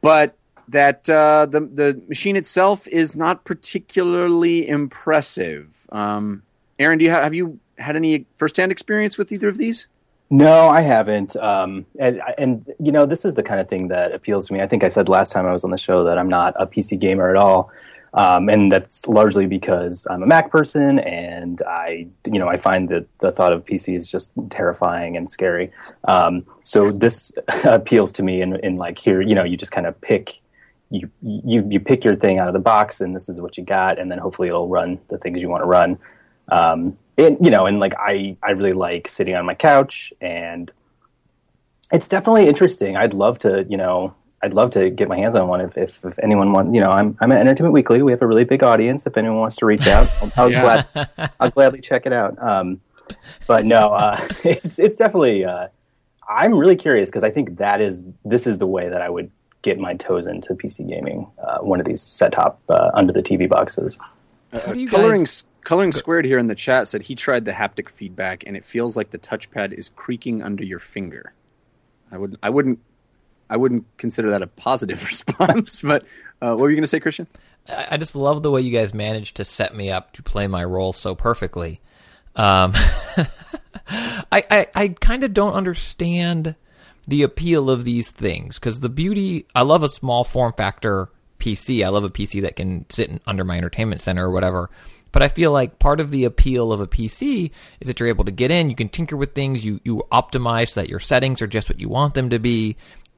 But 0.00 0.36
that 0.68 1.08
uh, 1.08 1.46
the 1.46 1.60
the 1.60 2.02
machine 2.08 2.36
itself 2.36 2.86
is 2.88 3.16
not 3.16 3.44
particularly 3.44 4.68
impressive. 4.68 5.86
Um, 5.90 6.42
Aaron, 6.78 6.98
do 6.98 7.04
you 7.04 7.10
have, 7.10 7.24
have 7.24 7.34
you 7.34 7.58
had 7.78 7.96
any 7.96 8.26
firsthand 8.36 8.70
experience 8.70 9.18
with 9.18 9.32
either 9.32 9.48
of 9.48 9.56
these? 9.56 9.88
No, 10.30 10.68
I 10.68 10.82
haven't. 10.82 11.36
Um, 11.36 11.86
and, 11.98 12.20
and 12.36 12.70
you 12.78 12.92
know, 12.92 13.06
this 13.06 13.24
is 13.24 13.34
the 13.34 13.42
kind 13.42 13.60
of 13.60 13.68
thing 13.68 13.88
that 13.88 14.12
appeals 14.12 14.46
to 14.48 14.52
me. 14.52 14.60
I 14.60 14.66
think 14.66 14.84
I 14.84 14.88
said 14.88 15.08
last 15.08 15.32
time 15.32 15.46
I 15.46 15.52
was 15.52 15.64
on 15.64 15.70
the 15.70 15.78
show 15.78 16.04
that 16.04 16.18
I'm 16.18 16.28
not 16.28 16.54
a 16.58 16.66
PC 16.66 16.98
gamer 16.98 17.30
at 17.30 17.36
all, 17.36 17.70
um, 18.14 18.48
and 18.48 18.70
that's 18.70 19.06
largely 19.06 19.46
because 19.46 20.06
I'm 20.10 20.22
a 20.22 20.26
Mac 20.26 20.50
person, 20.50 20.98
and 21.00 21.60
I, 21.62 22.06
you 22.26 22.38
know, 22.38 22.48
I 22.48 22.56
find 22.56 22.88
that 22.88 23.06
the 23.20 23.30
thought 23.30 23.52
of 23.52 23.64
PC 23.64 23.96
is 23.96 24.06
just 24.06 24.32
terrifying 24.50 25.16
and 25.16 25.28
scary. 25.28 25.70
Um, 26.04 26.44
so 26.62 26.90
this 26.90 27.32
appeals 27.64 28.12
to 28.12 28.22
me 28.22 28.42
in, 28.42 28.56
in 28.64 28.76
like 28.76 28.98
here, 28.98 29.20
you 29.20 29.34
know, 29.34 29.44
you 29.44 29.56
just 29.56 29.72
kind 29.72 29.86
of 29.86 30.00
pick. 30.00 30.40
You, 30.90 31.10
you 31.20 31.66
you 31.68 31.80
pick 31.80 32.02
your 32.02 32.16
thing 32.16 32.38
out 32.38 32.48
of 32.48 32.54
the 32.54 32.60
box, 32.60 33.02
and 33.02 33.14
this 33.14 33.28
is 33.28 33.42
what 33.42 33.58
you 33.58 33.64
got, 33.64 33.98
and 33.98 34.10
then 34.10 34.16
hopefully 34.16 34.48
it'll 34.48 34.68
run 34.68 34.98
the 35.08 35.18
things 35.18 35.38
you 35.38 35.50
want 35.50 35.62
to 35.62 35.66
run. 35.66 35.98
Um, 36.50 36.96
and 37.18 37.36
you 37.44 37.50
know, 37.50 37.66
and 37.66 37.78
like 37.78 37.94
I, 37.98 38.36
I 38.42 38.52
really 38.52 38.72
like 38.72 39.06
sitting 39.06 39.34
on 39.34 39.44
my 39.44 39.54
couch, 39.54 40.14
and 40.22 40.72
it's 41.92 42.08
definitely 42.08 42.46
interesting. 42.46 42.96
I'd 42.96 43.14
love 43.14 43.38
to, 43.40 43.66
you 43.68 43.76
know, 43.76 44.14
I'd 44.42 44.54
love 44.54 44.70
to 44.72 44.88
get 44.90 45.08
my 45.08 45.16
hands 45.16 45.34
on 45.34 45.48
one 45.48 45.60
if, 45.60 45.76
if, 45.76 46.04
if 46.04 46.18
anyone 46.20 46.52
wants. 46.52 46.72
You 46.74 46.80
know, 46.80 46.90
I'm 46.90 47.16
I'm 47.20 47.32
at 47.32 47.40
Entertainment 47.40 47.72
Weekly. 47.74 48.02
We 48.02 48.12
have 48.12 48.22
a 48.22 48.26
really 48.26 48.44
big 48.44 48.62
audience. 48.62 49.06
If 49.06 49.16
anyone 49.16 49.38
wants 49.38 49.56
to 49.56 49.66
reach 49.66 49.86
out, 49.86 50.08
I'll, 50.22 50.32
I'll 50.36 50.50
Yeah. 50.52 50.84
glad 50.92 51.30
I'll 51.40 51.50
gladly 51.50 51.80
check 51.80 52.06
it 52.06 52.12
out. 52.12 52.40
Um, 52.40 52.80
but 53.46 53.64
no, 53.64 53.92
uh, 53.92 54.28
it's 54.44 54.78
it's 54.78 54.96
definitely. 54.96 55.44
Uh, 55.44 55.68
I'm 56.28 56.54
really 56.54 56.76
curious 56.76 57.08
because 57.08 57.24
I 57.24 57.30
think 57.30 57.56
that 57.56 57.80
is 57.80 58.04
this 58.24 58.46
is 58.46 58.58
the 58.58 58.66
way 58.66 58.88
that 58.88 59.00
I 59.02 59.08
would 59.10 59.30
get 59.62 59.78
my 59.78 59.94
toes 59.94 60.26
into 60.26 60.54
PC 60.54 60.86
gaming. 60.88 61.26
Uh, 61.42 61.58
one 61.58 61.80
of 61.80 61.86
these 61.86 62.00
set 62.02 62.32
top 62.32 62.60
uh, 62.68 62.90
under 62.94 63.12
the 63.12 63.22
TV 63.22 63.48
boxes. 63.48 63.98
How 64.52 64.60
coloring 64.86 65.22
guys- 65.22 65.44
coloring 65.64 65.92
squared 65.92 66.24
here 66.26 66.38
in 66.38 66.46
the 66.46 66.54
chat 66.54 66.86
said 66.86 67.02
he 67.02 67.14
tried 67.14 67.44
the 67.44 67.52
haptic 67.52 67.88
feedback 67.88 68.44
and 68.46 68.56
it 68.56 68.64
feels 68.64 68.96
like 68.96 69.10
the 69.10 69.18
touchpad 69.18 69.72
is 69.72 69.88
creaking 69.90 70.42
under 70.42 70.64
your 70.64 70.78
finger. 70.78 71.32
I 72.12 72.18
would 72.18 72.38
I 72.42 72.50
wouldn't 72.50 72.78
I 73.50 73.56
wouldn't 73.56 73.86
consider 73.96 74.30
that 74.30 74.42
a 74.42 74.46
positive 74.46 75.04
response. 75.06 75.80
But 75.80 76.04
uh, 76.40 76.50
what 76.50 76.58
were 76.58 76.70
you 76.70 76.76
going 76.76 76.84
to 76.84 76.88
say, 76.88 77.00
Christian? 77.00 77.26
I 77.68 77.98
just 77.98 78.16
love 78.16 78.42
the 78.42 78.50
way 78.50 78.62
you 78.62 78.72
guys 78.72 78.94
managed 78.94 79.36
to 79.36 79.44
set 79.44 79.74
me 79.74 79.90
up 79.90 80.12
to 80.12 80.22
play 80.22 80.46
my 80.46 80.64
role 80.64 80.92
so 80.92 81.14
perfectly. 81.14 81.80
Um, 82.34 82.72
I 83.88 84.44
I, 84.50 84.66
I 84.74 84.88
kind 84.88 85.24
of 85.24 85.34
don't 85.34 85.52
understand 85.52 86.54
the 87.06 87.22
appeal 87.22 87.70
of 87.70 87.84
these 87.84 88.10
things 88.10 88.58
because 88.58 88.80
the 88.80 88.88
beauty. 88.88 89.46
I 89.54 89.62
love 89.62 89.82
a 89.82 89.88
small 89.88 90.24
form 90.24 90.54
factor 90.56 91.10
PC. 91.38 91.84
I 91.84 91.88
love 91.88 92.04
a 92.04 92.10
PC 92.10 92.42
that 92.42 92.56
can 92.56 92.86
sit 92.88 93.10
in, 93.10 93.20
under 93.26 93.44
my 93.44 93.58
entertainment 93.58 94.00
center 94.00 94.26
or 94.26 94.30
whatever. 94.30 94.70
But 95.10 95.22
I 95.22 95.28
feel 95.28 95.52
like 95.52 95.78
part 95.78 96.00
of 96.00 96.10
the 96.10 96.24
appeal 96.24 96.70
of 96.70 96.80
a 96.80 96.86
PC 96.86 97.50
is 97.80 97.86
that 97.86 97.98
you're 97.98 98.10
able 98.10 98.24
to 98.24 98.30
get 98.30 98.50
in, 98.50 98.68
you 98.68 98.76
can 98.76 98.88
tinker 98.88 99.16
with 99.16 99.34
things, 99.34 99.64
you 99.64 99.80
you 99.84 100.04
optimize 100.12 100.70
so 100.70 100.80
that 100.80 100.88
your 100.88 101.00
settings 101.00 101.40
are 101.40 101.46
just 101.46 101.68
what 101.68 101.80
you 101.80 101.88
want 101.88 102.14
them 102.14 102.30
to 102.30 102.38
be. 102.38 102.76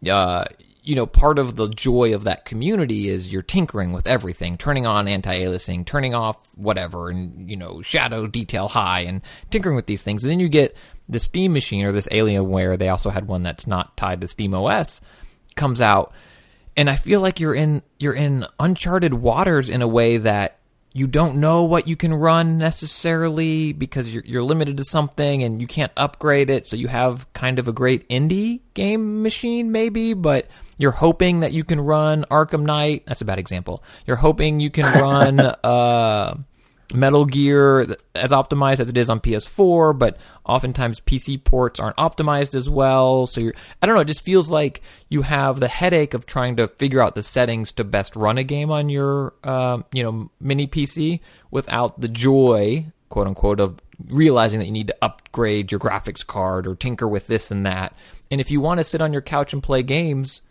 Uh, 0.09 0.45
you 0.83 0.95
know, 0.95 1.07
part 1.07 1.39
of 1.39 1.57
the 1.57 1.69
joy 1.69 2.15
of 2.15 2.25
that 2.25 2.45
community 2.45 3.09
is 3.09 3.33
you're 3.33 3.43
tinkering 3.43 3.93
with 3.93 4.07
everything, 4.07 4.57
turning 4.57 4.87
on 4.87 5.09
anti-aliasing, 5.09 5.85
turning 5.85 6.15
off 6.15 6.49
whatever, 6.57 7.11
and 7.11 7.51
you 7.51 7.57
know, 7.57 7.83
shadow 7.83 8.27
detail 8.27 8.69
high, 8.69 9.01
and 9.01 9.21
tinkering 9.51 9.77
with 9.77 9.87
these 9.87 10.03
things. 10.03 10.25
And 10.25 10.31
then 10.31 10.41
you 10.41 10.49
get 10.49 10.75
the 11.09 11.19
Steam 11.19 11.53
machine 11.53 11.85
or 11.85 11.93
this 11.93 12.09
Alienware. 12.09 12.79
They 12.79 12.89
also 12.89 13.11
had 13.11 13.29
one 13.29 13.43
that's 13.43 13.67
not 13.67 13.97
tied 13.97 14.21
to 14.23 14.29
Steam 14.29 14.55
OS 14.55 15.01
comes 15.55 15.83
out, 15.83 16.15
and 16.77 16.89
I 16.89 16.97
feel 16.97 17.21
like 17.21 17.41
you're 17.41 17.55
in 17.55 17.83
you're 17.99 18.15
in 18.15 18.47
uncharted 18.59 19.13
waters 19.13 19.69
in 19.69 19.83
a 19.83 19.89
way 19.89 20.17
that 20.17 20.60
you 20.93 21.07
don't 21.07 21.37
know 21.37 21.65
what 21.65 21.87
you 21.87 21.97
can 21.97 22.13
run 22.13 22.59
necessarily 22.59 23.73
because 23.73 24.13
you're, 24.13 24.25
you're 24.27 24.43
limited 24.43 24.77
to 24.79 24.85
something 24.85 25.43
and 25.43 25.61
you 25.61 25.67
can't 25.67 25.93
upgrade 25.97 26.51
it. 26.51 26.67
So 26.67 26.77
you 26.77 26.89
have 26.89 27.33
kind 27.33 27.59
of 27.59 27.69
a 27.69 27.73
great 27.73 28.09
indie 28.09 28.61
game 28.75 29.23
machine, 29.23 29.71
maybe, 29.71 30.15
but 30.15 30.49
you're 30.79 30.91
hoping 30.91 31.41
that 31.41 31.53
you 31.53 31.63
can 31.63 31.81
run 31.81 32.25
Arkham 32.31 32.63
Knight. 32.63 33.05
That's 33.07 33.21
a 33.21 33.25
bad 33.25 33.39
example. 33.39 33.85
You're 34.07 34.17
hoping 34.17 34.59
you 34.59 34.71
can 34.71 34.85
run 35.01 35.39
uh, 35.39 36.37
Metal 36.93 37.25
Gear 37.25 37.97
as 38.15 38.33
optimized 38.33 38.81
as 38.81 38.89
it 38.89 38.97
is 38.97 39.11
on 39.11 39.21
PS4, 39.21 39.99
but 39.99 40.17
oftentimes 40.45 41.01
PC 41.01 41.43
ports 41.43 41.79
aren't 41.79 41.97
optimized 41.97 42.55
as 42.55 42.69
well. 42.69 43.27
So 43.27 43.41
you're, 43.41 43.55
I 43.83 43.87
don't 43.87 43.95
know, 43.95 44.01
it 44.01 44.09
just 44.09 44.25
feels 44.25 44.51
like 44.51 44.83
you 45.09 45.23
have 45.23 45.61
the 45.61 45.69
headache 45.69 46.15
of 46.15 46.27
trying 46.27 46.57
to 46.57 46.69
figure 46.69 47.03
out 47.03 47.15
the 47.15 47.23
settings 47.23 47.73
to 47.73 47.85
best 47.85 48.17
run 48.17 48.39
a 48.39 48.45
game 48.45 48.71
on 48.71 48.89
your, 48.89 49.35
um, 49.45 49.85
you 49.93 50.03
know, 50.03 50.31
mini 50.41 50.67
PC 50.67 51.21
without 51.51 52.01
the 52.01 52.09
joy, 52.09 52.87
quote 53.09 53.27
unquote, 53.27 53.61
of 53.61 53.81
realizing 54.09 54.59
that 54.59 54.67
you 54.67 54.73
need 54.73 54.89
to 54.89 54.97
upgrade 55.03 55.71
your 55.71 55.79
graphics 55.79 56.27
card 56.27 56.67
or 56.67 56.75
tinker 56.75 57.09
with 57.09 57.27
this 57.27 57.51
and 57.51 57.67
that. 57.67 57.95
And 58.31 58.41
if 58.41 58.51
you 58.51 58.61
want 58.61 58.79
to 58.79 58.85
sit 58.85 59.03
on 59.03 59.13
your 59.13 59.23
couch 59.23 59.53
and 59.53 59.63
play 59.63 59.83
games, 59.83 60.43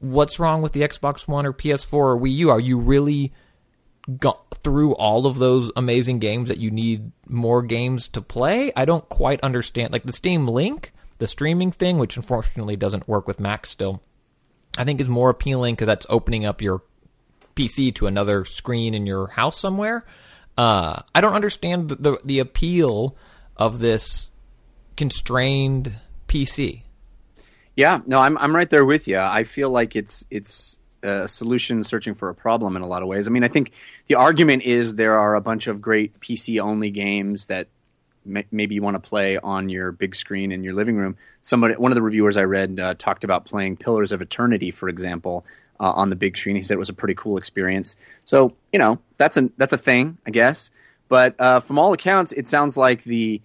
what's 0.00 0.38
wrong 0.38 0.62
with 0.62 0.72
the 0.72 0.82
Xbox 0.82 1.26
One 1.26 1.46
or 1.46 1.52
PS4 1.52 1.92
or 1.92 2.18
Wii 2.18 2.32
U? 2.34 2.50
Are 2.50 2.60
you 2.60 2.78
really 2.78 3.32
got 4.18 4.56
through 4.62 4.94
all 4.94 5.26
of 5.26 5.38
those 5.38 5.70
amazing 5.76 6.18
games 6.18 6.48
that 6.48 6.58
you 6.58 6.70
need 6.70 7.12
more 7.26 7.62
games 7.62 8.08
to 8.08 8.22
play. 8.22 8.72
I 8.74 8.84
don't 8.84 9.08
quite 9.08 9.40
understand 9.42 9.92
like 9.92 10.04
the 10.04 10.12
Steam 10.12 10.46
Link, 10.46 10.92
the 11.18 11.26
streaming 11.26 11.72
thing, 11.72 11.98
which 11.98 12.16
unfortunately 12.16 12.76
doesn't 12.76 13.08
work 13.08 13.26
with 13.26 13.40
Mac 13.40 13.66
still. 13.66 14.02
I 14.78 14.84
think 14.84 15.00
is 15.00 15.08
more 15.08 15.30
appealing 15.30 15.74
because 15.74 15.86
that's 15.86 16.06
opening 16.08 16.46
up 16.46 16.62
your 16.62 16.82
PC 17.56 17.94
to 17.96 18.06
another 18.06 18.44
screen 18.44 18.94
in 18.94 19.06
your 19.06 19.26
house 19.26 19.58
somewhere. 19.58 20.04
Uh, 20.56 21.02
I 21.14 21.20
don't 21.20 21.34
understand 21.34 21.88
the, 21.88 21.96
the 21.96 22.20
the 22.24 22.38
appeal 22.38 23.16
of 23.56 23.80
this 23.80 24.30
constrained 24.96 25.94
PC. 26.28 26.82
Yeah, 27.76 28.00
no, 28.06 28.20
I'm 28.20 28.38
I'm 28.38 28.54
right 28.54 28.70
there 28.70 28.84
with 28.84 29.06
you. 29.06 29.18
I 29.18 29.44
feel 29.44 29.70
like 29.70 29.96
it's 29.96 30.24
it's 30.30 30.77
a 31.02 31.28
solution 31.28 31.84
searching 31.84 32.14
for 32.14 32.28
a 32.28 32.34
problem 32.34 32.76
in 32.76 32.82
a 32.82 32.86
lot 32.86 33.02
of 33.02 33.08
ways. 33.08 33.28
I 33.28 33.30
mean, 33.30 33.44
I 33.44 33.48
think 33.48 33.72
the 34.06 34.16
argument 34.16 34.62
is 34.62 34.94
there 34.94 35.18
are 35.18 35.34
a 35.34 35.40
bunch 35.40 35.66
of 35.66 35.80
great 35.80 36.18
PC 36.20 36.60
only 36.60 36.90
games 36.90 37.46
that 37.46 37.68
may, 38.24 38.44
maybe 38.50 38.74
you 38.74 38.82
want 38.82 38.94
to 38.94 39.08
play 39.08 39.38
on 39.38 39.68
your 39.68 39.92
big 39.92 40.14
screen 40.14 40.52
in 40.52 40.62
your 40.62 40.74
living 40.74 40.96
room. 40.96 41.16
Somebody, 41.42 41.74
one 41.74 41.92
of 41.92 41.96
the 41.96 42.02
reviewers 42.02 42.36
I 42.36 42.44
read 42.44 42.78
uh, 42.80 42.94
talked 42.94 43.24
about 43.24 43.44
playing 43.44 43.76
Pillars 43.76 44.12
of 44.12 44.20
Eternity, 44.20 44.70
for 44.70 44.88
example, 44.88 45.44
uh, 45.80 45.92
on 45.92 46.10
the 46.10 46.16
big 46.16 46.36
screen. 46.36 46.56
He 46.56 46.62
said 46.62 46.74
it 46.74 46.78
was 46.78 46.88
a 46.88 46.94
pretty 46.94 47.14
cool 47.14 47.36
experience. 47.36 47.96
So 48.24 48.54
you 48.72 48.78
know, 48.78 48.98
that's 49.16 49.36
a 49.36 49.50
that's 49.56 49.72
a 49.72 49.78
thing, 49.78 50.18
I 50.26 50.30
guess. 50.30 50.70
But 51.08 51.34
uh, 51.40 51.60
from 51.60 51.78
all 51.78 51.92
accounts, 51.92 52.32
it 52.32 52.48
sounds 52.48 52.76
like 52.76 53.04
the 53.04 53.40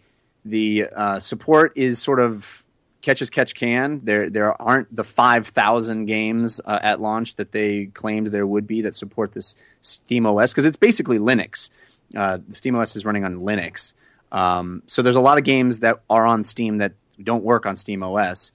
the 0.46 0.88
uh, 0.94 1.20
support 1.20 1.72
is 1.76 2.02
sort 2.02 2.20
of 2.20 2.62
catch 3.04 3.22
as 3.22 3.30
catch 3.30 3.54
can. 3.54 4.02
There 4.04 4.30
there 4.30 4.60
aren't 4.60 4.94
the 4.96 5.04
five 5.04 5.48
thousand 5.48 6.06
games 6.06 6.60
uh, 6.66 6.80
at 6.82 7.00
launch 7.00 7.36
that 7.36 7.52
they 7.52 7.86
claimed 7.88 8.28
there 8.28 8.48
would 8.48 8.66
be 8.66 8.82
that 8.82 8.96
support 8.96 9.34
this 9.34 9.56
Steam 9.82 10.26
OS 10.26 10.52
because 10.52 10.66
it's 10.66 10.78
basically 10.78 11.20
Linux. 11.20 11.70
Uh, 12.16 12.39
the 12.48 12.56
Steam 12.56 12.76
OS 12.76 12.96
is 12.96 13.06
running 13.06 13.24
on 13.24 13.42
Linux, 13.42 13.94
um, 14.32 14.82
so 14.88 15.04
there's 15.04 15.16
a 15.16 15.22
lot 15.22 15.38
of 15.38 15.44
games 15.44 15.80
that 15.80 16.02
are 16.10 16.26
on 16.26 16.44
Steam 16.44 16.80
that 16.80 16.94
don't 17.22 17.44
work 17.44 17.68
on 17.68 17.76
Steam 17.76 18.02
OS. 18.02 18.52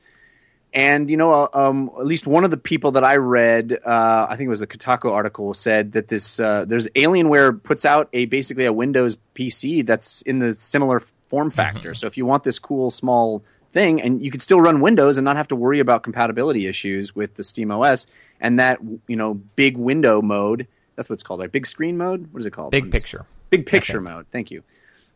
And 0.74 1.08
you 1.08 1.16
know, 1.16 1.32
uh, 1.32 1.48
um, 1.54 1.90
at 1.98 2.06
least 2.06 2.26
one 2.26 2.44
of 2.44 2.50
the 2.50 2.56
people 2.56 2.92
that 2.92 3.04
I 3.04 3.16
read, 3.16 3.78
uh, 3.84 4.26
I 4.28 4.36
think 4.36 4.48
it 4.48 4.50
was 4.50 4.60
the 4.60 4.66
Kotaku 4.66 5.10
article, 5.10 5.54
said 5.54 5.92
that 5.92 6.08
this 6.08 6.40
uh, 6.40 6.64
there's 6.66 6.88
Alienware 6.88 7.62
puts 7.62 7.84
out 7.84 8.08
a 8.12 8.26
basically 8.26 8.64
a 8.64 8.72
Windows 8.72 9.16
PC 9.34 9.84
that's 9.84 10.22
in 10.22 10.38
the 10.40 10.54
similar 10.54 11.00
form 11.28 11.50
factor. 11.50 11.94
So 11.94 12.06
if 12.06 12.16
you 12.16 12.26
want 12.26 12.44
this 12.44 12.58
cool 12.58 12.90
small 12.90 13.42
thing, 13.72 14.00
and 14.00 14.22
you 14.22 14.30
could 14.30 14.42
still 14.42 14.60
run 14.60 14.80
Windows 14.80 15.18
and 15.18 15.24
not 15.24 15.36
have 15.36 15.48
to 15.48 15.56
worry 15.56 15.80
about 15.80 16.02
compatibility 16.02 16.66
issues 16.66 17.14
with 17.14 17.34
the 17.34 17.44
Steam 17.44 17.70
OS, 17.70 18.06
and 18.40 18.58
that 18.58 18.78
you 19.06 19.16
know 19.16 19.34
big 19.34 19.76
window 19.76 20.22
mode, 20.22 20.66
that's 20.96 21.08
what 21.08 21.14
it's 21.14 21.22
called, 21.22 21.40
right? 21.40 21.52
Big 21.52 21.66
screen 21.66 21.96
mode. 21.96 22.32
What 22.32 22.40
is 22.40 22.46
it 22.46 22.52
called? 22.52 22.70
Big 22.70 22.90
picture. 22.90 23.26
Big 23.50 23.66
picture 23.66 24.00
mode. 24.00 24.26
Thank 24.30 24.50
you. 24.50 24.62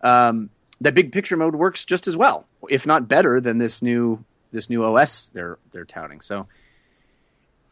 Um, 0.03 0.51
that 0.81 0.95
big 0.95 1.13
picture 1.13 1.37
mode 1.37 1.55
works 1.55 1.85
just 1.85 2.07
as 2.09 2.17
well, 2.17 2.47
if 2.69 2.87
not 2.87 3.09
better, 3.09 3.41
than 3.41 3.59
this 3.59 3.83
new 3.83 4.25
this 4.51 4.69
new 4.69 4.85
OS 4.85 5.29
they're 5.29 5.59
they're 5.71 5.85
touting. 5.85 6.21
So, 6.21 6.47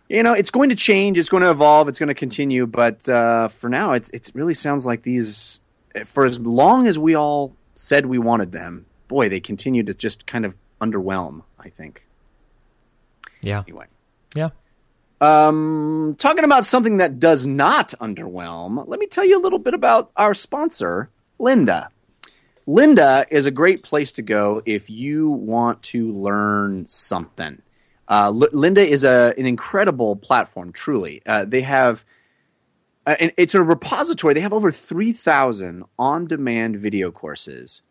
you 0.09 0.22
know, 0.22 0.32
it's 0.32 0.50
going 0.50 0.70
to 0.70 0.74
change. 0.74 1.18
It's 1.18 1.28
going 1.28 1.42
to 1.42 1.50
evolve. 1.50 1.88
It's 1.88 1.98
going 1.98 2.09
to 2.09 2.14
continue. 2.14 2.66
But 2.66 3.09
uh, 3.09 3.48
for 3.48 3.68
now, 3.68 3.92
it's 3.92 4.11
it 4.11 4.30
really 4.34 4.54
sounds 4.54 4.86
like 4.86 5.02
these. 5.02 5.61
For 6.04 6.24
as 6.24 6.38
long 6.38 6.86
as 6.86 6.98
we 6.98 7.16
all 7.16 7.57
said 7.74 8.07
we 8.07 8.18
wanted 8.18 8.52
them, 8.52 8.86
boy, 9.09 9.28
they 9.28 9.40
continue 9.40 9.82
to 9.82 9.92
just 9.92 10.26
kind 10.26 10.44
of 10.44 10.54
underwhelm. 10.80 11.42
I 11.58 11.68
think. 11.68 12.06
Yeah. 13.40 13.62
Anyway. 13.66 13.86
Yeah. 14.34 14.50
Um, 15.20 16.14
talking 16.18 16.44
about 16.44 16.64
something 16.64 16.96
that 16.96 17.18
does 17.18 17.46
not 17.46 17.92
underwhelm, 18.00 18.84
let 18.86 18.98
me 18.98 19.06
tell 19.06 19.24
you 19.24 19.38
a 19.38 19.42
little 19.42 19.58
bit 19.58 19.74
about 19.74 20.10
our 20.16 20.32
sponsor, 20.32 21.10
Lynda. 21.38 21.88
Lynda 22.66 23.26
is 23.30 23.46
a 23.46 23.50
great 23.50 23.82
place 23.82 24.12
to 24.12 24.22
go 24.22 24.62
if 24.64 24.88
you 24.88 25.28
want 25.28 25.82
to 25.82 26.12
learn 26.12 26.86
something. 26.86 27.60
Uh, 28.08 28.26
L- 28.26 28.48
Lynda 28.52 28.86
is 28.86 29.04
a, 29.04 29.34
an 29.36 29.44
incredible 29.46 30.16
platform, 30.16 30.72
truly. 30.72 31.22
Uh, 31.26 31.44
they 31.44 31.62
have, 31.62 32.04
uh, 33.06 33.16
and 33.20 33.32
it's 33.36 33.54
a 33.54 33.62
repository. 33.62 34.34
They 34.34 34.40
have 34.40 34.52
over 34.52 34.70
3,000 34.70 35.84
on 35.98 36.26
demand 36.26 36.76
video 36.76 37.10
courses 37.10 37.82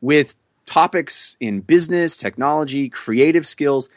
with 0.00 0.36
topics 0.68 1.36
in 1.40 1.60
business, 1.60 2.16
technology, 2.16 2.88
creative 2.88 3.46
skills. 3.46 3.88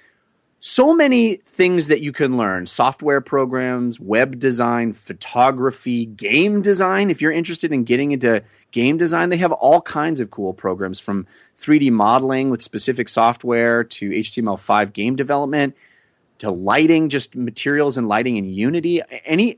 So 0.62 0.94
many 0.94 1.36
things 1.36 1.88
that 1.88 2.02
you 2.02 2.12
can 2.14 2.38
learn 2.38 2.66
software 2.66 3.20
programs, 3.20 4.00
web 4.00 4.40
design, 4.40 4.94
photography, 4.94 6.06
game 6.06 6.62
design. 6.62 7.10
If 7.10 7.22
you're 7.22 7.32
interested 7.32 7.74
in 7.74 7.84
getting 7.84 8.12
into 8.12 8.44
game 8.72 8.98
design, 8.98 9.30
they 9.30 9.38
have 9.38 9.52
all 9.52 9.82
kinds 9.82 10.20
of 10.20 10.32
cool 10.32 10.54
programs 10.54 11.00
from 11.00 11.28
3D 11.58 11.92
modeling 11.92 12.50
with 12.50 12.62
specific 12.62 13.10
software 13.10 13.84
to 13.84 14.10
HTML5 14.10 14.94
game 14.94 15.16
development 15.16 15.76
to 16.38 16.50
lighting, 16.52 17.10
just 17.10 17.36
materials 17.36 17.98
and 17.98 18.08
lighting 18.08 18.38
in 18.38 18.48
Unity. 18.48 19.02
Any 19.26 19.58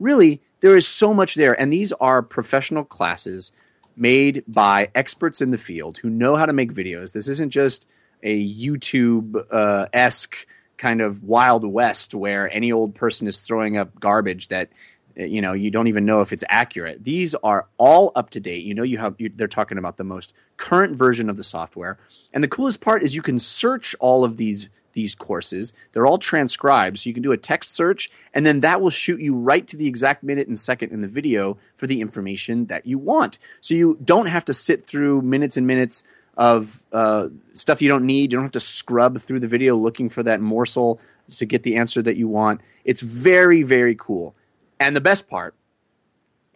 really, 0.00 0.40
there 0.60 0.76
is 0.76 0.88
so 0.88 1.14
much 1.14 1.36
there. 1.36 1.58
And 1.58 1.72
these 1.72 1.92
are 1.92 2.22
professional 2.22 2.84
classes 2.84 3.52
made 3.96 4.44
by 4.46 4.88
experts 4.94 5.40
in 5.40 5.50
the 5.50 5.58
field 5.58 5.98
who 5.98 6.10
know 6.10 6.36
how 6.36 6.46
to 6.46 6.52
make 6.52 6.72
videos. 6.72 7.12
This 7.12 7.28
isn't 7.28 7.50
just 7.50 7.88
a 8.22 8.48
YouTube 8.48 9.44
uh, 9.50 9.86
esque 9.92 10.46
kind 10.78 11.00
of 11.00 11.24
Wild 11.24 11.64
West 11.64 12.14
where 12.14 12.50
any 12.50 12.72
old 12.72 12.94
person 12.94 13.28
is 13.28 13.40
throwing 13.40 13.76
up 13.76 13.98
garbage 14.00 14.48
that 14.48 14.70
uh, 15.18 15.24
you 15.24 15.42
know 15.42 15.52
you 15.52 15.70
don't 15.70 15.88
even 15.88 16.04
know 16.04 16.22
if 16.22 16.32
it's 16.32 16.44
accurate. 16.48 17.04
These 17.04 17.34
are 17.36 17.66
all 17.76 18.12
up 18.16 18.30
to 18.30 18.40
date. 18.40 18.64
You 18.64 18.74
know 18.74 18.82
you 18.82 18.98
have 18.98 19.14
you, 19.18 19.28
they're 19.28 19.48
talking 19.48 19.78
about 19.78 19.96
the 19.96 20.04
most 20.04 20.34
current 20.56 20.96
version 20.96 21.28
of 21.28 21.36
the 21.36 21.44
software. 21.44 21.98
And 22.32 22.42
the 22.42 22.48
coolest 22.48 22.80
part 22.80 23.02
is 23.02 23.14
you 23.14 23.22
can 23.22 23.38
search 23.38 23.94
all 24.00 24.24
of 24.24 24.36
these 24.36 24.68
these 24.92 25.14
courses. 25.14 25.72
They're 25.92 26.06
all 26.06 26.18
transcribed, 26.18 26.98
so 26.98 27.08
you 27.08 27.14
can 27.14 27.22
do 27.22 27.32
a 27.32 27.36
text 27.36 27.74
search, 27.74 28.10
and 28.34 28.46
then 28.46 28.60
that 28.60 28.80
will 28.80 28.90
shoot 28.90 29.20
you 29.20 29.34
right 29.34 29.66
to 29.68 29.76
the 29.76 29.86
exact 29.86 30.22
minute 30.22 30.48
and 30.48 30.58
second 30.58 30.92
in 30.92 31.00
the 31.00 31.08
video 31.08 31.58
for 31.76 31.86
the 31.86 32.00
information 32.00 32.66
that 32.66 32.86
you 32.86 32.98
want. 32.98 33.38
So 33.60 33.74
you 33.74 33.98
don't 34.04 34.28
have 34.28 34.44
to 34.46 34.54
sit 34.54 34.86
through 34.86 35.22
minutes 35.22 35.56
and 35.56 35.66
minutes 35.66 36.02
of 36.36 36.82
uh, 36.92 37.28
stuff 37.54 37.82
you 37.82 37.88
don't 37.88 38.04
need. 38.04 38.32
You 38.32 38.38
don't 38.38 38.44
have 38.44 38.52
to 38.52 38.60
scrub 38.60 39.18
through 39.18 39.40
the 39.40 39.48
video 39.48 39.76
looking 39.76 40.08
for 40.08 40.22
that 40.22 40.40
morsel 40.40 41.00
to 41.36 41.46
get 41.46 41.62
the 41.62 41.76
answer 41.76 42.02
that 42.02 42.16
you 42.16 42.28
want. 42.28 42.60
It's 42.84 43.00
very, 43.00 43.62
very 43.62 43.94
cool. 43.94 44.34
And 44.78 44.96
the 44.96 45.00
best 45.00 45.28
part 45.28 45.54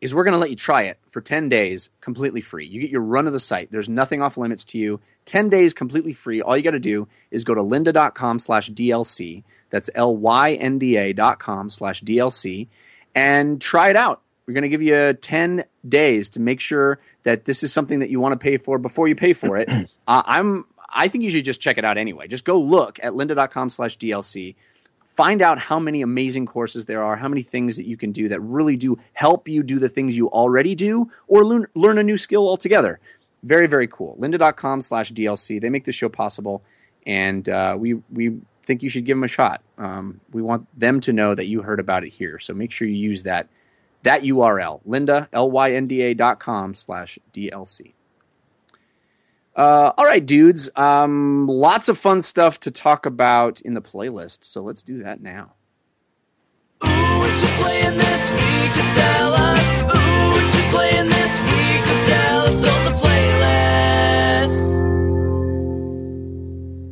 is 0.00 0.14
we're 0.14 0.24
going 0.24 0.32
to 0.32 0.38
let 0.38 0.50
you 0.50 0.56
try 0.56 0.82
it 0.82 0.98
for 1.08 1.20
10 1.20 1.48
days 1.48 1.90
completely 2.00 2.40
free. 2.40 2.66
You 2.66 2.80
get 2.80 2.90
your 2.90 3.02
run 3.02 3.26
of 3.26 3.32
the 3.32 3.40
site. 3.40 3.70
There's 3.70 3.88
nothing 3.88 4.20
off 4.20 4.36
limits 4.36 4.64
to 4.64 4.78
you. 4.78 5.00
10 5.26 5.48
days 5.48 5.72
completely 5.74 6.12
free. 6.12 6.42
All 6.42 6.56
you 6.56 6.62
got 6.62 6.72
to 6.72 6.80
do 6.80 7.08
is 7.30 7.44
go 7.44 7.54
to 7.54 7.62
lynda.com 7.62 8.38
slash 8.38 8.70
DLC. 8.70 9.42
That's 9.70 9.90
L-Y-N-D-A 9.94 11.12
dot 11.14 11.38
com 11.38 11.68
slash 11.68 12.02
DLC 12.02 12.68
and 13.14 13.60
try 13.60 13.88
it 13.88 13.96
out. 13.96 14.22
We're 14.46 14.54
going 14.54 14.62
to 14.62 14.68
give 14.68 14.82
you 14.82 15.14
10 15.14 15.64
days 15.88 16.28
to 16.30 16.40
make 16.40 16.60
sure 16.60 17.00
that 17.22 17.46
this 17.46 17.62
is 17.62 17.72
something 17.72 18.00
that 18.00 18.10
you 18.10 18.20
want 18.20 18.32
to 18.32 18.38
pay 18.38 18.58
for 18.58 18.78
before 18.78 19.08
you 19.08 19.14
pay 19.14 19.32
for 19.32 19.56
it. 19.56 19.68
uh, 20.06 20.22
I'm, 20.26 20.66
I 20.92 21.08
think 21.08 21.24
you 21.24 21.30
should 21.30 21.44
just 21.44 21.60
check 21.60 21.78
it 21.78 21.84
out 21.84 21.96
anyway. 21.96 22.28
Just 22.28 22.44
go 22.44 22.60
look 22.60 23.00
at 23.02 23.14
lynda.com 23.14 23.70
slash 23.70 23.96
DLC. 23.96 24.54
Find 25.04 25.42
out 25.42 25.58
how 25.58 25.78
many 25.78 26.02
amazing 26.02 26.44
courses 26.44 26.86
there 26.86 27.02
are, 27.02 27.16
how 27.16 27.28
many 27.28 27.42
things 27.42 27.76
that 27.76 27.86
you 27.86 27.96
can 27.96 28.10
do 28.10 28.28
that 28.28 28.40
really 28.40 28.76
do 28.76 28.98
help 29.12 29.48
you 29.48 29.62
do 29.62 29.78
the 29.78 29.88
things 29.88 30.16
you 30.16 30.28
already 30.30 30.74
do 30.74 31.10
or 31.28 31.44
learn, 31.44 31.66
learn 31.74 31.98
a 31.98 32.02
new 32.02 32.16
skill 32.16 32.48
altogether. 32.48 32.98
Very, 33.44 33.66
very 33.66 33.86
cool. 33.86 34.16
Lynda.com 34.18 34.80
slash 34.80 35.12
DLC. 35.12 35.60
They 35.60 35.70
make 35.70 35.84
this 35.84 35.94
show 35.94 36.08
possible, 36.08 36.62
and 37.06 37.48
uh, 37.48 37.76
we, 37.78 37.94
we 38.10 38.40
think 38.64 38.82
you 38.82 38.88
should 38.88 39.04
give 39.04 39.16
them 39.16 39.24
a 39.24 39.28
shot. 39.28 39.62
Um, 39.78 40.20
we 40.32 40.42
want 40.42 40.66
them 40.78 41.00
to 41.00 41.12
know 41.12 41.34
that 41.34 41.46
you 41.46 41.62
heard 41.62 41.78
about 41.78 42.04
it 42.04 42.12
here. 42.12 42.38
So 42.38 42.54
make 42.54 42.72
sure 42.72 42.88
you 42.88 42.96
use 42.96 43.22
that 43.24 43.48
that 44.02 44.22
URL, 44.22 44.80
Lynda, 44.86 45.28
L-Y-N-D-A 45.32 46.14
dot 46.14 46.38
com 46.38 46.74
slash 46.74 47.18
DLC. 47.32 47.94
Uh, 49.56 49.92
all 49.96 50.04
right, 50.04 50.24
dudes. 50.24 50.68
Um, 50.76 51.46
lots 51.46 51.88
of 51.88 51.96
fun 51.96 52.20
stuff 52.22 52.60
to 52.60 52.70
talk 52.70 53.06
about 53.06 53.60
in 53.60 53.74
the 53.74 53.80
playlist, 53.80 54.44
so 54.44 54.60
let's 54.62 54.82
do 54.82 55.02
that 55.02 55.22
now. 55.22 55.54
Ooh, 56.84 56.88